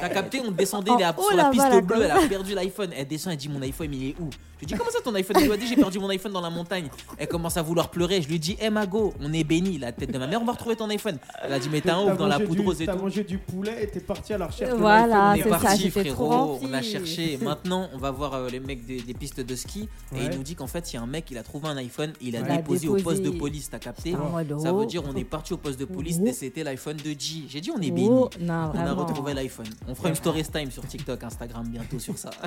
t'as 0.00 0.08
capté 0.08 0.40
on 0.46 0.50
descendait 0.50 0.90
En 0.90 0.98
la- 0.98 1.14
haut, 1.16 1.22
sur 1.28 1.36
la 1.36 1.44
là-bas, 1.44 1.50
piste 1.70 1.84
bleue 1.86 2.02
elle 2.04 2.10
a 2.10 2.20
perdu 2.28 2.54
l'iPhone 2.54 2.90
elle 2.96 3.06
descend 3.06 3.32
elle 3.32 3.38
dit 3.38 3.48
mon 3.48 3.60
iPhone 3.62 3.88
il 3.92 4.10
est 4.10 4.14
où? 4.20 4.28
Je 4.56 4.60
lui 4.60 4.66
dis 4.66 4.74
comment 4.74 4.90
ça 4.90 5.00
ton 5.02 5.14
iPhone? 5.14 5.36
Elle 5.38 5.44
lui 5.46 5.52
a 5.52 5.56
dit 5.56 5.66
j'ai 5.66 5.76
perdu 5.76 5.98
mon 5.98 6.08
iPhone 6.08 6.32
dans 6.32 6.40
la 6.40 6.50
montagne 6.50 6.88
elle 7.18 7.28
commence 7.28 7.56
à 7.56 7.62
vouloir 7.62 7.90
pleurer 7.90 8.22
je 8.22 8.28
lui 8.28 8.38
dis 8.38 8.56
hey 8.60 8.70
Mago 8.70 8.93
on 9.20 9.32
est 9.32 9.44
béni 9.44 9.78
la 9.78 9.92
tête 9.92 10.12
de 10.12 10.18
ma 10.18 10.26
mère 10.26 10.40
on 10.40 10.44
va 10.44 10.52
retrouver 10.52 10.76
ton 10.76 10.88
iPhone 10.90 11.18
elle 11.42 11.52
a 11.52 11.58
dit 11.58 11.68
mais 11.70 11.80
t'as 11.80 11.96
un 11.96 12.10
ouf 12.12 12.16
dans 12.18 12.26
la 12.26 12.38
du- 12.38 12.44
poudreuse 12.44 12.80
et 12.82 12.86
T'as 12.86 12.96
mangé 12.96 13.24
du 13.24 13.38
poulet 13.38 13.82
et 13.82 13.86
t'es 13.88 14.00
parti 14.00 14.32
à 14.32 14.38
la 14.38 14.46
recherche 14.46 14.70
de 14.72 14.76
Voilà, 14.76 15.06
l'iPhone. 15.06 15.30
on 15.30 15.34
est 15.34 15.42
c'est 15.42 15.50
ça, 15.50 15.58
parti 15.58 15.82
j'étais 15.82 16.10
trop 16.10 16.28
rempli. 16.28 16.66
on 16.70 16.72
a 16.74 16.82
cherché. 16.82 17.38
Maintenant, 17.42 17.88
on 17.94 17.98
va 17.98 18.10
voir 18.10 18.34
euh, 18.34 18.48
les 18.48 18.60
mecs 18.60 18.84
des, 18.86 19.00
des 19.00 19.14
pistes 19.14 19.40
de 19.40 19.54
ski 19.56 19.88
et 20.14 20.24
il 20.24 20.36
nous 20.36 20.42
dit 20.42 20.54
qu'en 20.54 20.66
fait, 20.66 20.92
il 20.92 20.96
y 20.96 20.98
a 20.98 21.02
un 21.02 21.06
mec, 21.06 21.30
il 21.30 21.38
a 21.38 21.42
trouvé 21.42 21.68
un 21.68 21.76
iPhone, 21.76 22.12
il 22.20 22.36
a 22.36 22.42
Ouais. 22.42 22.56
déposé, 22.58 22.88
au 22.88 22.96
poste 22.96 23.22
de 23.22 23.30
police, 23.30 23.70
t'as 23.70 23.78
capté 23.78 24.14
Ça 24.62 24.72
veut 24.72 24.86
dire 24.86 25.02
on 25.08 25.14
est 25.16 25.24
parti 25.24 25.52
au 25.54 25.56
poste 25.56 25.78
de 25.80 25.84
police 25.84 26.18
Oh. 26.22 26.26
et 26.26 26.32
c'était 26.32 26.62
l'iPhone 26.64 26.96
de 26.98 27.10
G. 27.18 27.44
J'ai 27.48 27.60
dit 27.60 27.70
on 27.70 27.80
est 27.80 27.90
béni. 27.90 28.08
Oh, 28.10 28.28
non, 28.40 28.70
On 28.74 28.78
a 28.78 28.92
retrouvé 28.92 29.34
l'iPhone. 29.34 29.66
On 29.88 29.94
fera 29.94 30.10
une 30.10 30.14
story 30.14 30.42
time 30.44 30.70
sur 30.70 30.86
TikTok, 30.86 31.22
Instagram 31.24 31.66
bientôt 31.68 31.98
sur 31.98 32.16
ça. 32.18 32.30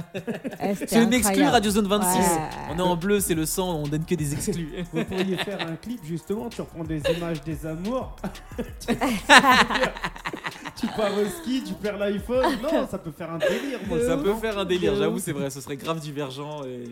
Eh, 0.62 0.74
C'est 0.76 1.04
une 1.04 1.14
exclue. 1.14 1.44
Radio 1.44 1.72
Zone 1.72 1.88
26. 1.88 2.18
Ouais. 2.18 2.24
On 2.74 2.78
est 2.78 2.82
en 2.82 2.96
bleu, 2.96 3.20
c'est 3.20 3.34
le 3.36 3.46
sang, 3.46 3.76
on 3.84 3.88
donne 3.88 4.06
que 4.06 4.16
des 4.16 4.34
exclus. 4.34 4.70
Vous 4.94 5.04
pourriez 5.04 5.38
faire 5.38 5.62
un 5.68 5.76
clip 5.76 6.00
justement, 6.04 6.37
tu 6.50 6.62
reprends 6.62 6.84
des 6.84 7.02
images 7.18 7.42
des 7.44 7.66
amours. 7.66 8.16
tu 8.88 8.96
pars 10.86 11.12
au 11.18 11.26
ski, 11.42 11.64
tu 11.66 11.74
perds 11.74 11.98
l'iPhone. 11.98 12.46
Non, 12.62 12.88
ça 12.92 13.00
peut 13.00 13.12
faire 13.12 13.32
un 13.32 13.40
délire. 13.40 13.80
moi. 13.88 13.98
Ça 14.06 14.16
peut 14.18 14.36
faire 14.36 14.60
un 14.60 14.66
délire, 14.66 14.96
j'avoue, 14.96 15.18
c'est 15.18 15.32
vrai, 15.32 15.50
ce 15.50 15.60
serait 15.62 15.78
grave 15.78 16.00
divergent. 16.00 16.64
et- 16.66 16.92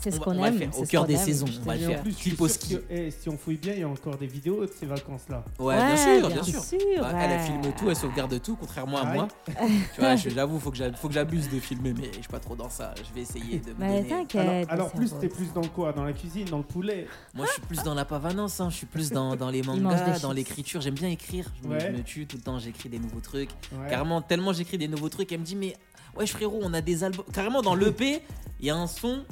C'est 0.00 0.10
ce 0.10 0.18
qu'on 0.18 0.42
aime, 0.42 0.70
au 0.76 0.84
cœur 0.84 1.04
des 1.06 1.16
saisons. 1.16 1.46
On 1.62 1.66
va 1.66 1.76
le 1.76 1.80
faire. 1.86 2.02
Clip 2.02 2.40
au 2.40 2.48
ski. 2.48 2.78
eh, 2.90 3.10
si 3.10 3.28
on 3.28 3.36
fouille 3.38 3.56
bien, 3.58 3.74
il 3.74 3.80
y 3.80 3.82
a 3.84 3.88
encore 3.88 4.16
des 4.16 4.26
vidéos 4.26 4.62
de 4.66 4.70
ces 4.78 4.86
vacances-là. 4.86 5.44
Ouais, 5.58 5.76
bien 5.76 5.96
sûr, 5.96 6.28
bien, 6.28 6.42
sûr. 6.42 6.60
Bah, 7.00 7.12
Elle, 7.20 7.40
filme 7.40 7.72
tout, 7.78 7.88
elle 7.90 7.96
sauvegarde 7.96 8.40
tout, 8.42 8.56
contrairement 8.56 8.98
à 8.98 9.06
Aïe. 9.06 9.14
moi. 9.18 9.28
tu 9.94 10.00
vois, 10.00 10.16
j'avoue, 10.16 10.58
faut 10.58 10.70
que 10.70 10.76
j'ab- 10.76 10.96
faut 10.96 11.08
que 11.08 11.14
j'abuse 11.14 11.48
de 11.50 11.60
filmer, 11.60 11.92
mais 11.96 12.06
je 12.08 12.18
suis 12.18 12.28
pas 12.28 12.38
trop 12.40 12.56
dans 12.56 12.70
ça. 12.70 12.94
Je 12.96 13.14
vais 13.14 13.20
essayer 13.22 13.58
de 13.58 13.70
me 13.70 13.74
Mais 13.78 14.02
donner. 14.02 14.08
t'inquiète. 14.08 14.66
Alors, 14.70 14.90
plus, 14.92 15.12
t'es 15.20 15.28
plus 15.28 15.52
dans 15.52 15.62
quoi? 15.68 15.92
Dans 15.92 16.04
la 16.04 16.12
cuisine, 16.12 16.46
dans 16.46 16.58
le 16.58 16.64
poulet? 16.64 17.06
Moi, 17.34 17.46
je 17.46 17.52
suis 17.52 17.62
plus 17.62 17.82
dans 17.82 17.94
la 17.94 18.04
pavanance, 18.04 18.60
hein. 18.60 18.68
je 18.70 18.76
suis 18.76 18.86
plus 18.86 19.10
dans, 19.10 19.34
les 19.50 19.62
mangas, 19.62 20.20
dans 20.20 20.32
l'écriture. 20.32 20.80
J'aime 20.80 20.94
bien 20.94 21.08
écrire. 21.08 21.46
Je 21.62 21.68
me, 21.68 22.02
tue 22.02 22.26
tout 22.26 22.36
le 22.36 22.42
temps, 22.42 22.58
j'écris 22.58 22.88
des 22.88 22.98
nouveaux 23.12 23.20
trucs. 23.22 23.50
Ouais. 23.72 23.88
Carrément, 23.90 24.22
tellement 24.22 24.52
j'écris 24.52 24.78
des 24.78 24.88
nouveaux 24.88 25.08
trucs, 25.08 25.30
elle 25.32 25.40
me 25.40 25.44
dit, 25.44 25.56
mais 25.56 25.76
ouais, 26.16 26.26
frérot, 26.26 26.60
on 26.62 26.72
a 26.74 26.80
des 26.80 27.04
albums. 27.04 27.24
Carrément, 27.32 27.62
dans 27.62 27.74
l'EP, 27.74 28.22
il 28.60 28.66
y 28.66 28.70
a 28.70 28.76
un 28.76 28.86
son. 28.86 29.24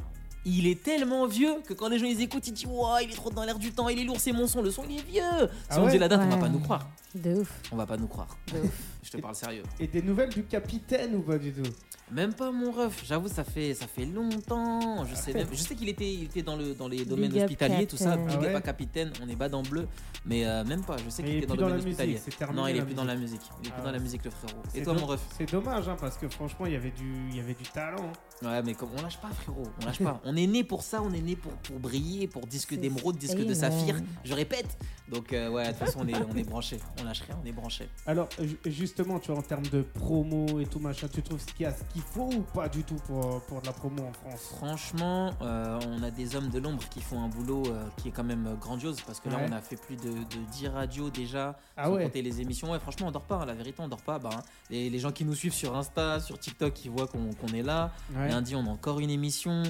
Il 0.47 0.67
est 0.67 0.83
tellement 0.83 1.27
vieux 1.27 1.57
que 1.67 1.75
quand 1.75 1.89
les 1.89 1.99
gens 1.99 2.07
ils 2.07 2.23
écoutent, 2.23 2.47
ils 2.47 2.55
disent 2.55 2.67
il 3.03 3.11
est 3.11 3.15
trop 3.15 3.29
dans 3.31 3.45
l'air 3.45 3.59
du 3.59 3.73
temps, 3.73 3.91
il 3.91 3.99
est 3.99 4.05
lourd, 4.05 4.17
c'est 4.19 4.33
mon 4.33 4.47
son, 4.47 4.63
le 4.63 4.71
son 4.71 4.85
il 4.89 4.99
est 4.99 5.03
vieux. 5.03 5.21
Si 5.21 5.67
Ah 5.69 5.81
on 5.81 5.85
ouais 5.85 5.91
dit 5.93 5.99
la 5.99 6.09
date, 6.09 6.23
on 6.25 6.29
va 6.31 6.39
pas 6.39 6.49
nous 6.49 6.61
croire. 6.61 6.89
De 7.15 7.41
ouf, 7.41 7.61
On 7.73 7.77
va 7.77 7.87
pas 7.87 7.97
nous 7.97 8.07
croire. 8.07 8.37
de 8.53 8.61
ouf. 8.61 8.81
Je 9.03 9.11
te 9.11 9.17
parle 9.17 9.35
sérieux. 9.35 9.63
Et 9.81 9.87
des 9.89 10.03
nouvelles 10.03 10.29
du 10.31 10.45
capitaine 10.45 11.17
ou 11.17 11.23
pas 11.23 11.39
du 11.39 11.53
tout? 11.53 11.69
Même 12.13 12.35
pas 12.35 12.51
mon 12.51 12.73
ref, 12.73 13.05
j'avoue 13.07 13.29
ça 13.29 13.45
fait 13.45 13.73
ça 13.73 13.87
fait 13.87 14.05
longtemps. 14.05 15.05
Je 15.07 15.15
sais 15.15 15.33
même, 15.33 15.47
je 15.53 15.57
sais 15.59 15.75
qu'il 15.77 15.89
était 15.89 16.13
il 16.13 16.25
était 16.25 16.43
dans 16.43 16.57
le 16.57 16.75
dans 16.75 16.89
les 16.89 17.05
domaines 17.05 17.31
Big 17.31 17.43
hospitaliers 17.43 17.87
tout 17.87 17.97
ça, 17.97 18.17
big 18.17 18.27
Ah 18.33 18.41
ouais? 18.41 18.55
à 18.55 18.61
capitaine, 18.61 19.13
on 19.23 19.29
est 19.29 19.37
bas 19.37 19.49
dans 19.49 19.63
le 19.63 19.69
bleu, 19.69 19.89
mais 20.27 20.45
euh, 20.45 20.65
même 20.65 20.83
pas. 20.85 20.97
Je 21.05 21.09
sais 21.09 21.23
qu'il 21.23 21.37
était 21.37 21.47
dans 21.47 21.55
le 21.55 21.61
domaine 21.61 21.79
hospitalier. 21.79 22.21
Non, 22.53 22.67
il 22.67 22.77
est 22.77 22.83
plus 22.83 22.95
dans 22.95 23.05
la 23.05 23.15
musique. 23.15 23.41
Il 23.63 23.69
est 23.69 23.71
Ah 23.73 23.75
plus 23.79 23.85
dans 23.85 23.93
la 23.93 23.99
musique 24.01 24.25
le 24.25 24.31
frérot. 24.31 24.61
Et 24.75 24.79
C'est 24.79 24.83
toi 24.83 24.95
mon 24.95 25.07
ref? 25.07 25.21
C'est 25.39 25.51
dommage, 25.51 25.89
hein, 25.89 25.97
parce 26.01 26.17
que 26.19 26.29
franchement, 26.29 26.67
il 26.67 26.73
y 26.73 26.77
avait 26.77 26.91
du, 26.91 27.13
il 27.31 27.37
y 27.37 27.41
avait 27.41 27.55
du 27.55 27.63
talent. 27.65 28.11
Ouais, 28.43 28.61
mais 28.65 28.75
comme 28.75 28.91
on 28.99 29.03
lâche 29.03 29.21
pas 29.21 29.31
frérot, 29.31 29.63
on 29.81 29.87
lâche 29.87 30.01
pas. 30.03 30.21
On 30.25 30.35
est 30.37 30.47
né 30.49 30.65
pour 30.65 30.83
ça, 30.83 31.01
on 31.03 31.13
est 31.13 31.21
né 31.23 31.37
pour 31.37 31.53
pour 31.53 31.79
briller, 31.79 32.27
pour 32.27 32.45
disque 32.47 32.75
d'émeraude, 32.75 33.19
disque 33.19 33.39
de 33.39 33.55
saphir. 33.55 33.95
Je 34.25 34.35
répète. 34.35 34.77
Donc 35.09 35.33
euh, 35.33 35.49
ouais, 35.49 35.65
de 35.65 35.69
toute 35.71 35.79
façon 35.79 36.01
on 36.03 36.09
est 36.09 36.15
on 36.29 36.37
est 36.37 36.45
branché, 36.45 36.79
on 37.01 37.05
lâche 37.05 37.23
rien, 37.23 37.37
on 37.43 37.47
est 37.47 37.53
branché. 37.53 37.89
Alors, 38.07 38.29
ju- 38.41 38.59
justement, 38.67 39.19
tu 39.19 39.31
vois, 39.31 39.41
en 39.41 39.43
termes 39.43 39.67
de 39.67 39.83
promo 39.83 40.61
et 40.61 40.67
tout 40.67 40.79
machin, 40.79 41.09
tu 41.09 41.23
trouves 41.23 41.45
qu'il 41.45 41.63
y 41.63 41.67
a 41.67 41.73
ce 41.73 41.83
qu'il 41.93 42.03
faut 42.03 42.31
ou 42.33 42.43
pas 42.43 42.69
du 42.69 42.83
tout 42.85 42.97
pour, 43.07 43.41
pour 43.43 43.61
de 43.61 43.67
la 43.67 43.73
promo 43.73 44.03
en 44.05 44.13
France? 44.13 44.41
Franchement, 44.57 45.33
euh, 45.43 45.79
on 45.89 46.03
a 46.03 46.11
des 46.11 46.37
hommes 46.37 46.49
de 46.51 46.59
l'ombre 46.59 46.83
qui 46.91 47.01
font 47.01 47.23
un 47.23 47.29
boulot 47.29 47.63
euh, 47.67 47.85
qui 47.97 48.09
est 48.09 48.13
quand 48.13 48.25
même 48.25 48.47
euh, 48.47 48.55
grandiose 48.55 49.01
parce 49.03 49.21
que 49.21 49.29
là 49.29 49.37
Ouais. 49.39 49.47
on 49.49 49.53
a 49.53 49.61
fait 49.61 49.77
plus 49.77 49.97
de, 49.97 50.11
de 50.11 50.45
10 50.53 50.69
radios 50.69 51.11
déjà, 51.11 51.59
Ah 51.77 51.85
sans 51.87 51.93
ouais 51.95 52.05
compter 52.05 52.23
les 52.23 52.41
émissions. 52.41 52.71
Ouais, 52.71 52.79
franchement 52.79 53.07
on 53.09 53.11
dort 53.11 53.23
pas, 53.25 53.37
hein, 53.37 53.47
la 53.47 53.55
vérité 53.55 53.81
on 53.83 53.89
dort 53.89 54.03
pas. 54.03 54.19
Bah, 54.19 54.31
hein. 54.35 54.43
les, 54.71 54.91
les 54.91 54.99
gens 54.99 55.13
qui 55.13 55.25
nous 55.25 55.35
suivent 55.35 55.55
sur 55.55 55.77
Insta, 55.77 56.21
sur 56.21 56.39
TikTok, 56.39 56.85
ils 56.85 56.91
voient 56.91 57.07
qu'on 57.09 57.47
est 57.55 57.63
là. 57.63 57.93
Ouais. 58.15 58.29
Lundi 58.29 58.55
on 58.55 58.67
a 58.67 58.71
encore 58.71 59.01
une 59.01 59.11
émission. 59.11 59.63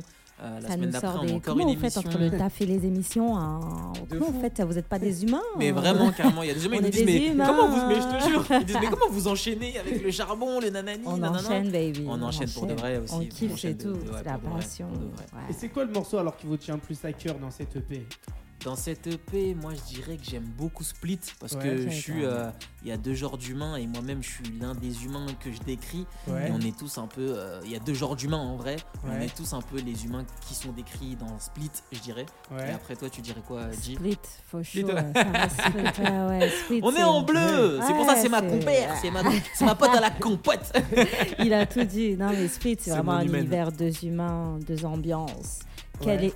Euh, 0.42 0.58
la 0.60 0.68
Ça 0.68 0.74
semaine 0.74 0.86
nous 0.86 0.92
d'après, 0.92 1.08
sort 1.08 1.16
on 1.20 1.22
a 1.22 1.26
des. 1.26 1.32
encore 1.34 1.54
Comment 1.54 1.68
une 1.68 1.74
vous 1.74 1.80
faites 1.80 1.96
émission. 1.96 2.10
entre 2.10 2.18
le 2.18 2.30
taf 2.38 2.60
et 2.62 2.66
les 2.66 2.86
émissions 2.86 3.36
hein 3.36 3.60
Comment 4.10 4.30
vous 4.30 4.40
faites 4.40 4.62
Vous 4.62 4.72
n'êtes 4.72 4.86
pas 4.86 4.98
des 4.98 5.22
humains 5.24 5.42
Mais 5.58 5.68
hein 5.68 5.72
vraiment, 5.72 6.10
carrément, 6.12 6.42
il 6.42 6.48
y 6.48 6.50
a 6.50 6.54
des 6.54 6.64
humains 6.64 6.76
qui 6.78 6.82
nous 6.84 6.88
disent 6.90 7.04
mais 7.04 7.26
humains. 7.28 7.46
comment 7.46 7.68
vous 7.68 7.86
mais 7.88 7.94
je 7.96 8.24
te 8.24 8.28
jure, 8.30 8.44
ils 8.60 8.64
disent 8.64 8.76
mais 8.80 8.86
comment 8.88 9.10
vous 9.10 9.28
enchaînez 9.28 9.78
avec 9.78 10.02
le 10.02 10.10
charbon, 10.10 10.60
le 10.60 10.70
nanani, 10.70 11.02
On 11.06 11.16
nanana. 11.18 11.38
enchaîne, 11.46 11.70
baby. 11.70 12.04
On 12.08 12.22
enchaîne 12.22 12.48
pour 12.50 12.66
de 12.66 12.72
vrai 12.74 12.98
aussi. 12.98 13.14
On 13.14 13.18
kiffe, 13.26 13.52
enchaîne 13.52 13.76
c'est 13.78 13.84
tout. 13.86 13.96
C'est 14.16 14.24
la 14.24 14.32
pour 14.38 14.48
de 14.48 14.54
vrai, 14.54 14.60
passion. 14.62 14.88
Et 15.50 15.52
c'est 15.52 15.68
quoi 15.68 15.84
le 15.84 15.92
morceau 15.92 16.16
alors 16.18 16.36
qui 16.36 16.46
vous 16.46 16.56
tient 16.56 16.74
le 16.74 16.80
plus 16.80 17.04
à 17.04 17.12
cœur 17.12 17.34
dans 17.38 17.50
cette 17.50 17.76
EP 17.76 18.06
Dans 18.64 18.76
cette 18.76 19.06
EP, 19.06 19.54
moi 19.54 19.72
je 19.74 19.94
dirais 19.94 20.18
que 20.18 20.24
j'aime 20.24 20.44
beaucoup 20.44 20.84
Split 20.84 21.18
parce 21.40 21.54
Ouais, 21.54 21.62
que 21.62 21.76
je 21.84 21.88
suis, 21.88 22.26
euh, 22.26 22.50
il 22.82 22.88
y 22.88 22.92
a 22.92 22.98
deux 22.98 23.14
genres 23.14 23.38
d'humains 23.38 23.76
et 23.76 23.86
moi-même 23.86 24.22
je 24.22 24.28
suis 24.28 24.58
l'un 24.60 24.74
des 24.74 25.04
humains 25.06 25.24
que 25.42 25.50
je 25.50 25.60
décris. 25.60 26.06
Ouais. 26.28 26.48
Et 26.48 26.52
on 26.52 26.60
est 26.60 26.76
tous 26.76 26.98
un 26.98 27.06
peu, 27.06 27.22
euh, 27.38 27.60
il 27.64 27.70
y 27.70 27.76
a 27.76 27.78
deux 27.78 27.94
genres 27.94 28.16
d'humains 28.16 28.36
en 28.36 28.56
vrai. 28.56 28.76
On 29.06 29.18
est 29.18 29.34
tous 29.34 29.54
un 29.54 29.62
peu 29.62 29.80
les 29.80 30.04
humains 30.04 30.26
qui 30.46 30.54
sont 30.54 30.72
décrits 30.72 31.16
dans 31.16 31.38
Split, 31.38 31.70
je 31.90 32.00
dirais. 32.00 32.26
Et 32.58 32.70
après 32.70 32.96
toi, 32.96 33.08
tu 33.08 33.22
dirais 33.22 33.40
quoi, 33.46 33.70
G 33.82 33.94
Split, 33.94 34.18
for 34.46 34.60
Split, 34.62 34.80
sure. 34.82 34.94
On 36.82 36.94
est 36.94 37.02
en 37.02 37.22
bleu, 37.22 37.80
c'est 37.86 37.94
pour 37.94 38.04
ça 38.04 38.16
c'est 38.16 38.28
ma 38.28 38.42
compère, 38.42 38.94
c'est 39.00 39.10
ma, 39.10 39.22
ma 39.22 39.74
pote 39.74 39.90
à 39.96 40.00
la 40.00 40.10
compote. 40.10 40.70
Il 41.38 41.54
a 41.54 41.64
tout 41.64 41.84
dit. 41.84 42.14
Non, 42.16 42.28
mais 42.30 42.46
Split, 42.48 42.76
c'est 42.80 42.90
vraiment 42.90 43.12
un 43.12 43.22
humaine. 43.24 43.40
univers, 43.42 43.72
deux 43.72 43.92
humains, 44.04 44.58
deux 44.66 44.84
ambiances. 44.84 45.60
Quelle 46.02 46.24
est- 46.24 46.34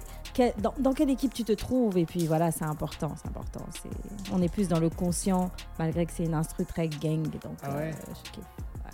dans, 0.61 0.75
dans 0.79 0.93
quelle 0.93 1.11
équipe 1.11 1.33
tu 1.35 1.45
te 1.45 1.53
trouves 1.53 1.97
Et 1.99 2.05
puis 2.07 2.27
voilà, 2.27 2.51
c'est 2.51 2.65
important, 2.65 3.15
c'est 3.21 3.29
important. 3.29 3.65
C'est- 3.73 4.33
On 4.33 4.41
est 4.43 4.49
plus 4.53 4.69
dans 4.69 4.81
le 4.81 4.91
conscient, 4.91 5.51
malgré 5.79 6.07
que 6.07 6.13
c'est 6.13 6.25
une 6.25 6.35
instru 6.35 6.65
très 6.65 6.89
gang. 6.89 7.23
Donc, 7.43 7.57
Ah 7.63 7.75
ouais. 7.77 7.91
euh, 7.91 8.13
je 8.27 8.31
kiffe. 8.31 8.45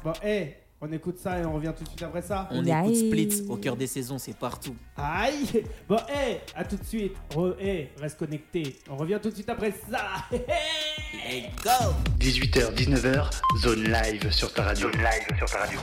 Bon, 0.05 0.13
hé, 0.25 0.57
on 0.81 0.91
écoute 0.93 1.19
ça 1.19 1.39
et 1.39 1.45
on 1.45 1.53
revient 1.53 1.73
tout 1.77 1.85
de 1.85 1.89
suite 1.89 2.03
après 2.03 2.23
ça. 2.23 2.49
On 2.51 2.65
Yay. 2.65 2.79
écoute 2.85 2.95
Split 2.97 3.43
au 3.51 3.57
cœur 3.57 3.77
des 3.77 3.87
saisons, 3.87 4.19
c'est 4.19 4.37
partout. 4.37 4.75
Aïe 4.97 5.65
Bon, 5.89 5.97
hé, 6.09 6.41
à 6.55 6.65
tout 6.65 6.77
de 6.77 6.85
suite. 6.85 7.15
Re, 7.37 7.55
hé, 7.61 7.91
reste 8.01 8.19
connecté. 8.19 8.79
On 8.91 8.97
revient 8.97 9.19
tout 9.23 9.29
de 9.31 9.35
suite 9.35 9.49
après 9.49 9.73
ça. 9.91 10.01
Let's 10.33 11.55
go 11.63 11.93
18h, 12.19 12.75
19h, 12.75 13.31
zone 13.63 13.85
live 13.85 14.31
sur 14.31 14.53
ta 14.53 14.63
radio. 14.65 14.91
Zone 14.91 15.01
live 15.03 15.37
sur 15.39 15.51
ta 15.51 15.59
radio. 15.59 15.81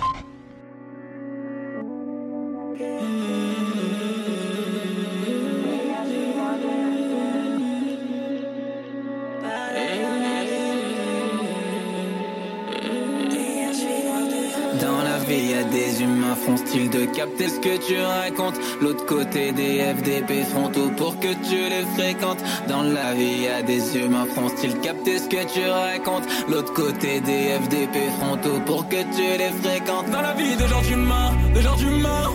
Des 15.98 16.04
humains 16.04 16.36
font 16.36 16.58
style 16.58 16.90
de 16.90 17.06
capter 17.06 17.50
ce 17.50 17.60
que 17.60 17.78
tu 17.78 17.98
racontes. 18.00 18.60
L'autre 18.82 19.06
côté 19.06 19.52
des 19.52 19.80
FDP 19.96 20.44
font 20.44 20.70
tout 20.70 20.90
pour 20.92 21.20
que 21.20 21.28
tu 21.28 21.56
les 21.70 21.86
fréquentes. 21.96 22.44
Dans 22.68 22.84
la 22.84 23.14
vie, 23.14 23.48
a 23.48 23.62
des 23.62 23.98
humains 23.98 24.26
font 24.36 24.50
style 24.50 24.78
capter 24.80 25.18
ce 25.18 25.28
que 25.28 25.44
tu 25.54 25.66
racontes. 25.68 26.24
L'autre 26.50 26.74
côté 26.74 27.20
des 27.22 27.58
FDP 27.64 27.98
font 28.20 28.38
tout 28.38 28.60
pour 28.66 28.88
que 28.90 29.02
tu 29.16 29.38
les 29.38 29.52
fréquentes. 29.62 30.10
Dans 30.12 30.22
la 30.22 30.34
vie 30.34 30.56
des 30.56 30.68
gens 30.68 30.82
d'humains, 30.82 31.32
des 31.54 31.62
gens 31.62 31.76
d'humains. 31.76 32.32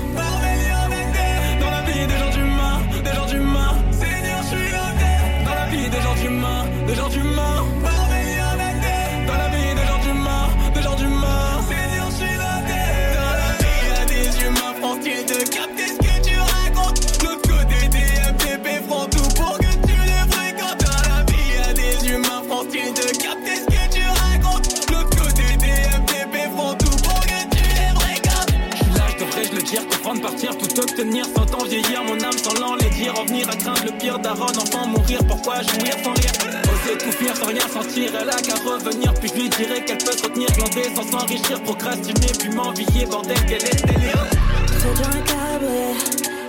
Tout 30.74 30.80
obtenir, 30.80 31.24
sans 31.36 31.46
temps 31.46 31.64
vieillir, 31.64 32.02
mon 32.04 32.14
âme 32.22 32.36
sans 32.36 32.54
l'enlaidir, 32.60 33.14
revenir 33.14 33.48
à 33.48 33.56
craindre 33.56 33.84
le 33.84 33.92
pire 33.92 34.18
d'Aaron, 34.18 34.46
enfant 34.46 34.86
mourir, 34.86 35.18
pourquoi 35.26 35.56
jouir 35.62 35.94
sans 36.02 36.12
rire? 36.12 36.32
Oser 36.72 36.98
tout 36.98 37.12
fuir 37.12 37.36
sans 37.36 37.46
rien 37.46 37.68
sentir, 37.68 38.10
elle 38.20 38.30
a 38.30 38.36
qu'à 38.36 38.54
revenir, 38.54 39.12
puis 39.14 39.28
je 39.28 39.34
lui 39.34 39.48
dirai 39.48 39.84
qu'elle 39.84 39.98
peut 39.98 40.16
se 40.16 40.22
retenir, 40.22 40.48
glander 40.52 40.88
sans 40.94 41.10
s'enrichir, 41.10 41.62
procrastiner, 41.62 42.32
puis 42.38 42.50
m'envier, 42.50 43.06
bordel, 43.06 43.36
quel 43.46 43.64
est 43.64 43.76
Trop 43.76 44.94
dur 44.94 45.08
à 45.08 45.20
câbler. 45.26 45.94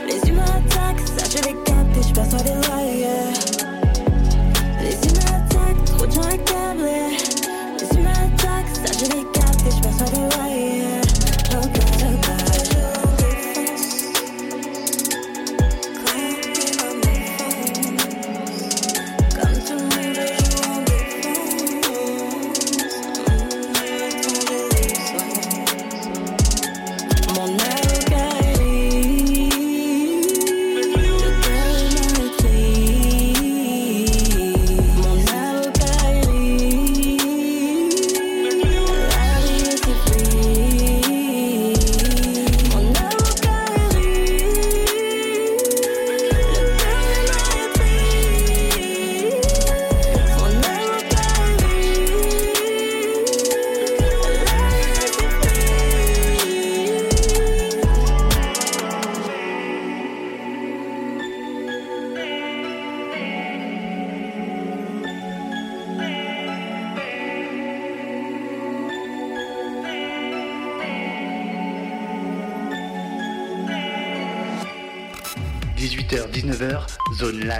Les 0.07 0.29
humains 0.29 0.43
attaquent, 0.43 1.07
ça 1.07 1.25
je 1.29 1.43
l'ai 1.43 1.55
capté, 1.63 2.07
je 2.07 2.13
perçois 2.13 2.39
des 2.39 2.67
loyers. 2.67 3.33
Les 4.81 4.95
humains 5.09 5.37
attaquent, 5.37 5.85
trop 5.85 6.05
dur 6.05 6.25
à 6.25 6.37
câbler. 6.37 7.17
Les 7.79 7.97
humains 7.97 8.11
attaquent, 8.11 8.75
ça 8.85 8.93
je 8.93 9.05
l'ai 9.05 9.23
capté, 9.33 9.69
je 9.75 9.81
perçois 9.81 10.07
des 10.07 10.35
loyers. 10.35 11.02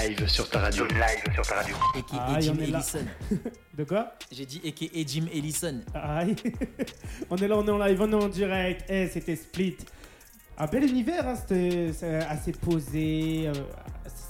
Live 0.08 0.28
sur 0.28 0.50
ta 0.50 0.60
radio. 0.60 0.88
Zone 0.88 0.98
live 0.98 1.34
sur 1.34 1.46
ta 1.46 1.56
radio. 1.56 1.76
Ah, 2.14 2.40
Jim. 2.40 2.56
Ellison. 2.60 3.06
De 3.78 3.84
quoi? 3.84 4.14
J'ai 4.32 4.46
dit 4.46 4.62
A.K.A. 4.66 5.04
Jim 5.06 5.26
Ellison. 5.34 5.82
Aïe 5.94 6.36
On 7.30 7.38
est 7.38 7.48
là, 7.48 7.58
on 7.58 7.66
est 7.68 7.72
en 7.72 7.78
live, 7.78 8.02
on 8.02 8.12
est 8.12 8.24
en 8.24 8.28
direct. 8.28 8.86
Eh, 8.90 9.08
c'était 9.08 9.36
Split. 9.36 9.78
Un 10.58 10.68
bel 10.68 10.84
univers, 10.84 11.28
hein, 11.28 11.36
c'était 11.36 11.92
assez 12.30 12.52
posé, 12.52 13.48
euh, 13.48 13.54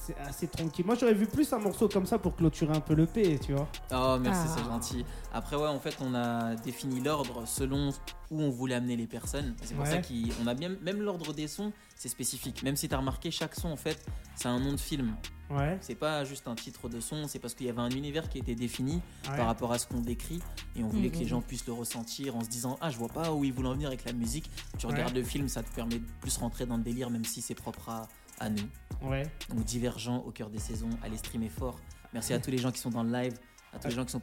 c'est 0.05 0.17
assez 0.17 0.47
tranquille. 0.47 0.85
Moi, 0.85 0.95
j'aurais 0.99 1.13
vu 1.13 1.25
plus 1.27 1.51
un 1.53 1.59
morceau 1.59 1.87
comme 1.87 2.05
ça 2.05 2.17
pour 2.19 2.35
clôturer 2.35 2.75
un 2.75 2.81
peu 2.81 2.93
le 2.93 3.05
P, 3.05 3.39
tu 3.39 3.53
vois. 3.53 3.67
Oh 3.91 4.17
merci, 4.19 4.47
Ah. 4.49 4.55
c'est 4.57 4.63
gentil. 4.63 5.05
Après 5.33 5.55
ouais, 5.55 5.67
en 5.67 5.79
fait, 5.79 5.95
on 6.01 6.13
a 6.13 6.55
défini 6.55 6.99
l'ordre 6.99 7.43
selon 7.47 7.89
où 8.31 8.41
on 8.41 8.49
voulait 8.49 8.75
amener 8.75 8.95
les 8.95 9.07
personnes. 9.07 9.55
C'est 9.61 9.75
pour 9.75 9.85
Ouais. 9.85 9.91
ça 9.91 9.97
qu'on 10.01 10.47
a 10.47 10.53
bien 10.55 10.69
même 10.81 11.01
l'ordre 11.01 11.33
des 11.33 11.47
sons, 11.47 11.71
c'est 11.95 12.09
spécifique. 12.09 12.63
Même 12.63 12.75
si 12.75 12.89
t'as 12.89 12.97
remarqué, 12.97 13.29
chaque 13.31 13.55
son 13.55 13.69
en 13.69 13.75
fait, 13.77 14.03
c'est 14.35 14.47
un 14.47 14.59
nom 14.59 14.71
de 14.71 14.79
film. 14.79 15.15
Ouais. 15.51 15.77
C'est 15.81 15.93
pas 15.95 16.23
juste 16.23 16.47
un 16.47 16.55
titre 16.55 16.89
de 16.89 16.99
son, 16.99 17.27
c'est 17.27 17.37
parce 17.37 17.53
qu'il 17.53 17.67
y 17.67 17.69
avait 17.69 17.81
un 17.81 17.89
univers 17.91 18.27
qui 18.29 18.39
était 18.39 18.55
défini 18.55 19.01
ouais. 19.29 19.37
par 19.37 19.45
rapport 19.45 19.71
à 19.71 19.77
ce 19.77 19.85
qu'on 19.85 19.99
décrit 19.99 20.39
et 20.75 20.83
on 20.83 20.87
voulait 20.87 21.09
que 21.09 21.17
les 21.17 21.23
Mhm. 21.25 21.29
gens 21.29 21.41
puissent 21.41 21.67
le 21.67 21.73
ressentir 21.73 22.35
en 22.35 22.41
se 22.43 22.49
disant 22.49 22.77
ah 22.81 22.89
je 22.89 22.97
vois 22.97 23.09
pas 23.09 23.31
où 23.31 23.43
ils 23.43 23.53
voulaient 23.53 23.69
en 23.69 23.73
venir 23.73 23.89
avec 23.89 24.03
la 24.05 24.13
musique. 24.13 24.49
Tu 24.79 24.87
Ouais. 24.87 24.93
regardes 24.93 25.13
le 25.15 25.23
film, 25.23 25.47
ça 25.47 25.61
te 25.61 25.69
permet 25.75 25.99
de 25.99 26.05
plus 26.21 26.35
rentrer 26.37 26.65
dans 26.65 26.77
le 26.77 26.83
délire 26.83 27.11
même 27.11 27.25
si 27.25 27.41
c'est 27.41 27.53
propre 27.55 27.89
à, 27.89 28.07
à 28.39 28.49
nous. 28.49 28.69
Ouais. 29.01 29.23
Donc 29.49 29.63
divergent 29.65 30.23
au 30.25 30.31
cœur 30.31 30.49
des 30.49 30.59
saisons, 30.59 30.89
allez 31.03 31.17
streamer 31.17 31.49
fort. 31.49 31.79
Merci 32.13 32.33
à 32.33 32.39
tous 32.39 32.51
les 32.51 32.57
gens 32.57 32.71
qui 32.71 32.79
sont 32.79 32.91
dans 32.91 33.03
le 33.03 33.11
live, 33.11 33.33
à 33.75 33.79
tous 33.79 33.87
les 33.87 33.95
gens 33.95 34.05
qui 34.05 34.11
sont 34.11 34.21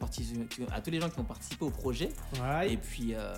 à 0.72 0.80
tous 0.80 0.90
les 0.90 1.00
gens 1.00 1.10
qui 1.10 1.18
ont 1.20 1.24
participé 1.24 1.64
au 1.64 1.70
projet. 1.70 2.10
Ouais. 2.40 2.72
Et 2.72 2.76
puis 2.76 3.14
euh, 3.14 3.34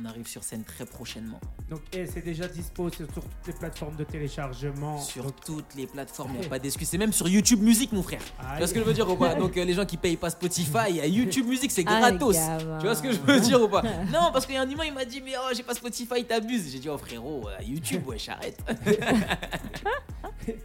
on 0.00 0.04
arrive 0.04 0.26
sur 0.26 0.42
scène 0.44 0.64
très 0.64 0.86
prochainement. 0.86 1.40
Donc, 1.68 1.80
c'est 1.92 2.24
déjà 2.24 2.46
dispo 2.48 2.88
sur 2.90 3.06
toutes 3.08 3.24
les 3.46 3.52
plateformes 3.52 3.96
de 3.96 4.04
téléchargement. 4.04 4.98
Sur 5.00 5.24
Donc, 5.24 5.44
toutes 5.44 5.74
les 5.76 5.86
plateformes, 5.86 6.30
il 6.34 6.40
n'y 6.40 6.46
a 6.46 6.48
pas 6.48 6.58
d'excuse. 6.58 6.88
C'est 6.88 6.96
même 6.98 7.12
sur 7.12 7.28
YouTube 7.28 7.60
Music, 7.60 7.92
mon 7.92 8.02
frère. 8.02 8.20
aïe. 8.38 8.46
Tu 8.52 8.58
vois 8.58 8.66
ce 8.68 8.72
que 8.74 8.80
je 8.80 8.84
veux 8.84 8.94
dire 8.94 9.08
ou 9.10 9.16
pas? 9.16 9.34
Donc 9.34 9.56
euh, 9.56 9.64
les 9.64 9.74
gens 9.74 9.84
qui 9.84 9.96
payent 9.96 10.16
pas 10.16 10.30
Spotify, 10.30 11.00
à 11.00 11.06
YouTube 11.06 11.46
Music, 11.46 11.70
c'est 11.70 11.84
Ah, 11.86 12.00
gratos. 12.10 12.36
Tu 12.80 12.86
vois 12.86 12.94
ce 12.94 13.02
que 13.02 13.12
je 13.12 13.18
veux 13.18 13.40
dire 13.40 13.60
ou 13.62 13.68
pas? 13.68 13.82
Non, 14.12 14.30
parce 14.32 14.46
qu'il 14.46 14.54
y 14.54 14.58
a 14.58 14.62
un 14.62 14.70
humain, 14.70 14.84
il 14.86 14.94
m'a 14.94 15.04
dit, 15.04 15.20
mais 15.20 15.32
oh, 15.38 15.52
j'ai 15.54 15.62
pas 15.62 15.74
Spotify, 15.74 16.24
t'abuses. 16.24 16.70
J'ai 16.72 16.78
dit, 16.78 16.88
oh 16.88 16.96
frérot, 16.98 17.48
euh, 17.48 17.62
YouTube, 17.62 18.06
ouais, 18.06 18.18
j'arrête. 18.18 18.58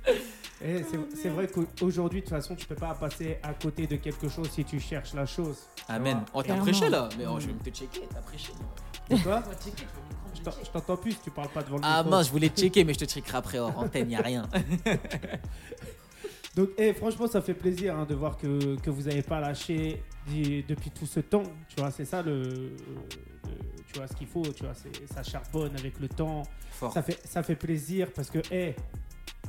C'est- 0.62 1.18
c'est 1.22 1.28
vrai 1.30 1.48
qu'aujourd'hui, 1.48 2.22
de 2.22 2.26
toute 2.26 2.34
façon, 2.34 2.56
tu 2.56 2.66
peux 2.66 2.76
pas 2.76 2.94
passer 2.94 3.38
à 3.44 3.54
côté 3.54 3.86
de 3.86 3.98
quelque 3.98 4.30
chose 4.30 4.50
si 4.50 4.64
tu 4.64 4.80
cherches 4.84 5.13
la 5.13 5.25
chose. 5.25 5.57
Amen. 5.88 6.21
Oh, 6.34 6.43
t'as 6.43 6.57
prêché 6.57 6.89
là 6.89 7.07
Mais 7.17 7.25
oh, 7.25 7.39
je 7.39 7.47
vais 7.47 7.53
me 7.53 7.59
te 7.59 7.69
checker, 7.69 8.01
t'as 8.13 8.21
prêché. 8.21 8.51
Prendre, 9.23 9.43
Je 10.63 10.69
t'entends 10.71 10.97
plus, 10.97 11.15
tu 11.21 11.29
parles 11.31 11.49
pas 11.49 11.63
devant 11.63 11.77
le 11.77 11.84
Ah 11.86 12.03
micro. 12.03 12.17
mince, 12.17 12.27
je 12.27 12.31
voulais 12.31 12.49
te 12.49 12.59
checker, 12.61 12.84
mais 12.84 12.93
je 12.93 12.99
te 12.99 13.05
checkerai 13.05 13.38
après 13.38 13.59
hors 13.59 13.77
antenne, 13.77 14.11
y 14.11 14.15
a 14.15 14.21
rien. 14.21 14.47
Donc, 16.55 16.69
eh, 16.77 16.93
franchement, 16.93 17.27
ça 17.27 17.41
fait 17.41 17.55
plaisir 17.55 17.95
hein, 17.97 18.05
de 18.07 18.13
voir 18.13 18.38
que, 18.38 18.75
que 18.79 18.89
vous 18.91 19.03
n'avez 19.03 19.23
pas 19.23 19.39
lâché 19.39 20.03
depuis 20.27 20.91
tout 20.91 21.07
ce 21.07 21.19
temps. 21.19 21.41
Tu 21.67 21.81
vois, 21.81 21.89
c'est 21.89 22.05
ça 22.05 22.21
le, 22.21 22.43
le- 22.43 22.75
tu 23.91 23.97
vois 23.99 24.07
ce 24.07 24.13
qu'il 24.15 24.27
faut. 24.27 24.43
Tu 24.43 24.63
vois, 24.63 24.73
c'est 24.75 25.11
ça 25.11 25.23
charbonne 25.23 25.75
avec 25.77 25.99
le 25.99 26.07
temps. 26.07 26.43
Fort. 26.69 26.93
Ça 26.93 27.01
fait 27.01 27.19
ça 27.27 27.41
fait 27.41 27.55
plaisir 27.55 28.09
parce 28.15 28.29
que, 28.29 28.38
eh, 28.51 28.75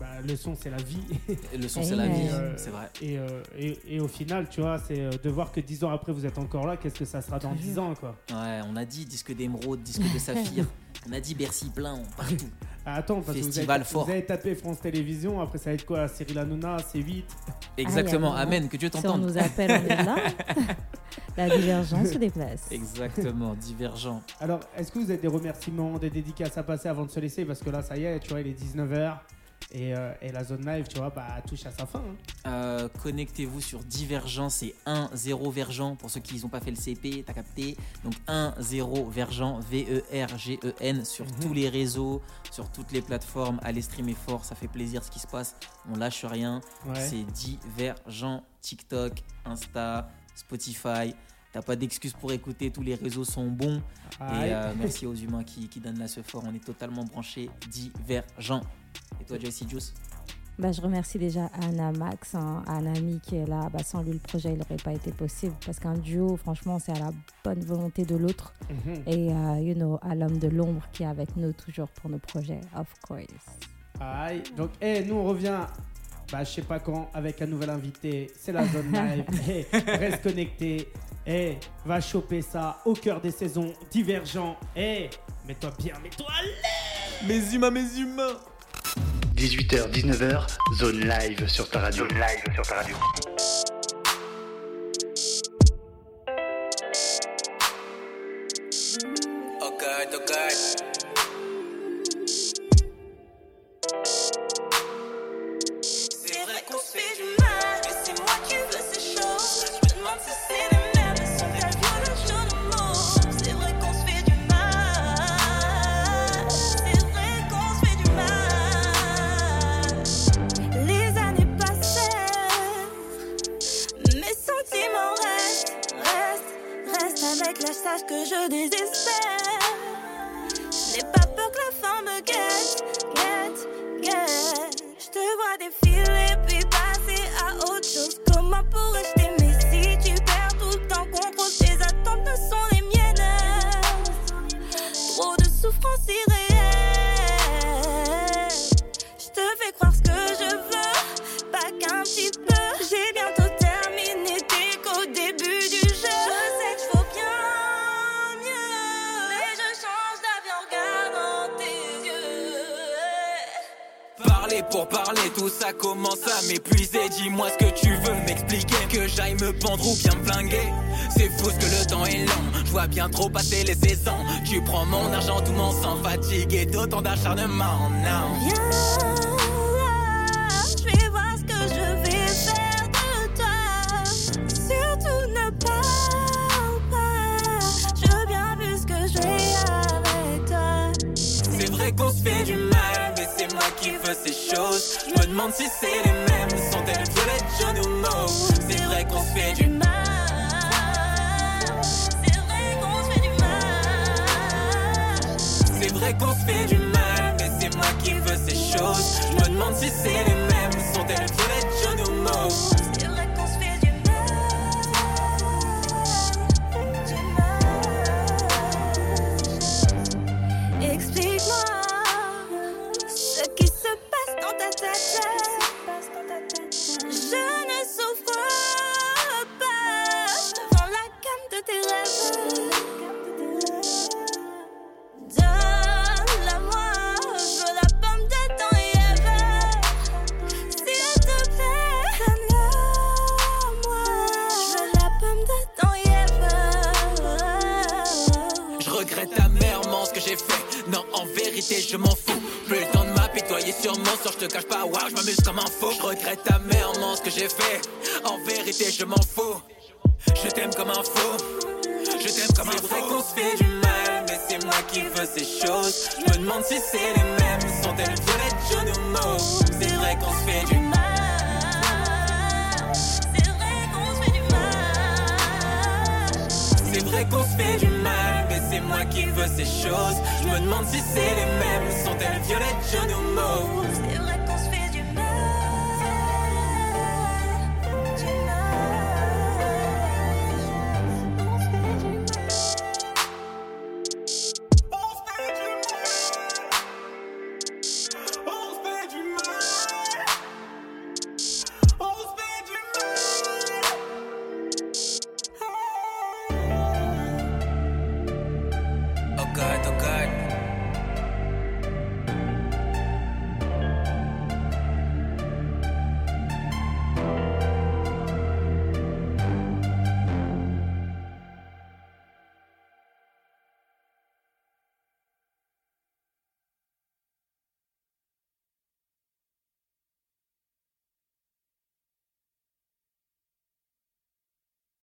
bah, 0.01 0.07
le 0.27 0.35
son 0.37 0.55
c'est 0.61 0.71
la 0.71 0.77
vie. 0.79 0.99
Le 1.57 1.69
son, 1.69 1.83
c'est 1.83 1.95
la 1.97 2.09
vie, 2.09 2.29
Euh, 2.33 2.55
c'est 2.57 2.71
vrai. 2.71 2.89
Et, 3.01 3.17
euh, 3.19 3.43
et, 3.57 3.79
et 3.89 4.01
au 4.01 4.09
final, 4.09 4.49
tu 4.49 4.61
vois, 4.61 4.79
c'est 4.79 5.01
euh, 5.01 5.11
de 5.23 5.31
voir 5.31 5.53
que 5.53 5.61
dix 5.61 5.85
ans 5.85 5.91
après 5.91 6.13
vous 6.13 6.27
êtes 6.27 6.39
encore 6.39 6.67
là. 6.67 6.77
Qu'est-ce 6.77 6.99
que 6.99 7.05
ça 7.05 7.21
sera 7.23 7.39
dans 7.39 7.51
T'as 7.51 7.55
vu 7.55 7.61
dix 7.63 7.79
ans, 7.79 7.95
quoi? 7.95 8.17
Ouais, 8.31 8.61
on 8.69 8.77
a 8.77 8.85
dit 8.85 9.05
disque 9.07 9.35
d'émeraude, 9.35 9.83
disque 9.83 10.03
de 10.13 10.19
saphir. 10.19 10.67
on 11.09 11.13
a 11.13 11.21
dit 11.21 11.35
Bercy 11.35 11.71
plein, 11.71 11.99
partout. 12.17 12.35
Ah, 12.87 12.97
Attends, 12.97 13.23
parce 13.23 13.39
que 13.39 13.43
vous 13.43 13.47
Festival 13.47 13.77
avez, 13.81 13.85
fort. 13.85 14.05
vous 14.05 14.11
avez 14.11 14.27
tapé 14.27 14.55
France 14.55 14.81
Télévisions. 14.81 15.41
Après, 15.41 15.57
ça 15.59 15.71
va 15.71 15.75
être 15.75 15.87
quoi? 15.87 16.07
Cyril 16.09 16.39
Hanouna, 16.39 16.77
C8. 16.79 17.23
Exactement, 17.79 18.35
Ah, 18.35 18.41
amen, 18.41 18.69
que 18.69 18.77
Dieu 18.77 18.91
Si 18.93 18.99
on 18.99 19.03
t'entende. 19.03 19.23
nous 19.23 19.39
appelle, 19.39 19.71
on 19.71 19.91
est 19.91 20.05
là. 20.05 20.17
La 21.37 21.49
divergence 21.57 22.09
se 22.11 22.19
déplace. 22.19 22.67
Exactement, 22.71 23.55
divergent. 23.55 24.23
Alors, 24.41 24.61
est-ce 24.77 24.93
que 24.93 24.99
vous 24.99 25.11
avez 25.11 25.17
des 25.21 25.27
remerciements, 25.29 25.99
des 25.99 26.11
dédicaces 26.11 26.57
à 26.59 26.63
passer 26.63 26.89
avant 26.89 27.05
de 27.07 27.11
se 27.11 27.19
laisser? 27.21 27.45
Parce 27.45 27.61
que 27.61 27.71
là, 27.71 27.83
ça 27.83 27.97
y 27.97 28.05
est, 28.05 28.21
tu 28.21 28.29
vois, 28.31 28.41
il 28.41 28.49
est 28.49 28.61
19h. 28.61 29.17
Et, 29.73 29.93
euh, 29.95 30.13
et 30.23 30.31
la 30.31 30.45
zone 30.45 30.65
live, 30.65 30.87
tu 30.87 30.99
vois, 30.99 31.11
bah, 31.11 31.27
touche 31.49 31.67
à 31.67 31.71
sa 31.73 31.85
fin. 31.85 31.99
hein. 31.99 32.15
Euh, 32.47 32.89
Connectez-vous 33.03 33.61
sur 33.61 33.81
Divergent, 33.83 34.49
c'est 34.49 34.73
1-0 34.87 35.51
Vergent. 35.51 35.97
Pour 35.97 36.11
ceux 36.11 36.21
qui 36.21 36.39
n'ont 36.41 36.49
pas 36.49 36.61
fait 36.61 36.71
le 36.71 36.77
CP, 36.77 37.25
t'as 37.27 37.33
capté. 37.33 37.77
Donc 38.05 38.15
1-0 38.29 39.09
Vergent, 39.11 39.59
V-E-R-G-E-N, 39.71 41.05
sur 41.05 41.25
Mhm. 41.25 41.33
tous 41.41 41.53
les 41.55 41.69
réseaux, 41.69 42.23
sur 42.53 42.71
toutes 42.71 42.93
les 42.93 43.03
plateformes. 43.03 43.59
Allez 43.63 43.83
streamer 43.83 44.15
fort, 44.15 44.45
ça 44.45 44.55
fait 44.55 44.69
plaisir 44.69 45.03
ce 45.03 45.11
qui 45.11 45.19
se 45.19 45.27
passe. 45.27 45.57
On 45.91 45.97
lâche 45.97 46.25
rien. 46.25 46.61
Ouais. 46.87 46.95
C'est 46.95 47.25
Divergent, 47.33 48.45
TikTok, 48.61 49.23
Insta, 49.45 50.09
Spotify. 50.37 51.15
T'as 51.53 51.63
pas 51.63 51.77
d'excuses 51.77 52.13
pour 52.15 52.33
écouter, 52.33 52.71
tous 52.71 52.83
les 52.83 52.95
réseaux 52.97 53.25
sont 53.25 53.47
bons. 53.49 53.79
Et 54.21 54.23
euh, 54.53 54.73
merci 54.79 55.07
aux 55.07 55.15
humains 55.15 55.45
qui, 55.45 55.69
qui 55.69 55.81
donnent 55.81 55.99
là 55.99 56.09
ce 56.09 56.21
fort. 56.23 56.43
On 56.47 56.55
est 56.55 56.65
totalement 56.65 57.05
branchés, 57.05 57.49
Divergent. 57.71 58.61
Et 59.21 59.25
toi, 59.25 59.39
Joyce 59.39 59.65
Juice 59.69 59.95
Bah, 60.59 60.73
je 60.73 60.81
remercie 60.81 61.19
déjà 61.19 61.51
Anna 61.63 61.93
Max, 61.93 62.35
hein, 62.35 62.63
un 62.67 62.87
ami 62.87 63.21
qui 63.21 63.37
est 63.37 63.47
là. 63.47 63.69
Bah, 63.73 63.83
sans 63.85 64.03
lui, 64.03 64.13
le 64.13 64.19
projet 64.19 64.51
il 64.53 64.59
n'aurait 64.59 64.77
pas 64.83 64.93
été 64.93 65.11
possible. 65.13 65.55
Parce 65.65 65.79
qu'un 65.79 65.95
duo, 65.95 66.37
franchement, 66.37 66.79
c'est 66.79 66.93
à 66.93 66.99
la 66.99 67.11
bonne 67.45 67.65
volonté 67.65 68.05
de 68.05 68.17
l'autre. 68.17 68.53
Mhm. 68.71 69.03
Et, 69.07 69.33
euh, 69.33 69.61
you 69.61 69.75
know, 69.75 69.99
à 70.03 70.15
l'homme 70.15 70.39
de 70.39 70.49
l'ombre 70.49 70.83
qui 70.93 71.03
est 71.03 71.07
avec 71.07 71.37
nous 71.37 71.53
toujours 71.53 71.89
pour 71.89 72.11
nos 72.11 72.19
projets, 72.19 72.61
of 72.77 72.87
course. 73.07 73.25
Aïe. 74.01 74.43
Donc, 74.57 74.71
eh, 74.81 75.05
nous, 75.05 75.15
on 75.15 75.25
revient, 75.25 75.61
bah, 76.33 76.43
je 76.45 76.51
sais 76.51 76.63
pas 76.63 76.81
quand, 76.81 77.09
avec 77.15 77.41
un 77.43 77.47
nouvel 77.47 77.71
invité. 77.71 78.31
C'est 78.39 78.53
la 78.53 78.67
zone 78.67 78.93
live. 78.93 79.25
Eh, 79.49 79.67
reste 79.97 80.23
connecté. 80.23 80.89
Eh, 81.27 81.57
va 81.87 82.01
choper 82.01 82.43
ça 82.43 82.81
au 82.85 82.93
cœur 82.93 83.21
des 83.21 83.31
saisons 83.31 83.73
divergents. 83.91 84.57
Eh, 84.77 85.09
mets-toi 85.49 85.71
bien, 85.79 85.95
mets-toi 86.03 86.27
à 86.29 86.43
l'aise. 86.43 87.29
Mes 87.49 87.55
humains, 87.55 87.71
mes 87.71 87.99
humains 87.99 88.37
18h, 89.37 89.91
19h, 89.91 90.47
zone 90.79 91.01
live 91.01 91.49
sur 91.49 91.69
ta 91.69 91.81
radio. 91.81 92.09
Zone 92.09 92.19
live 92.19 92.55
sur 92.55 92.67
ta 92.67 92.77
radio. 92.77 92.97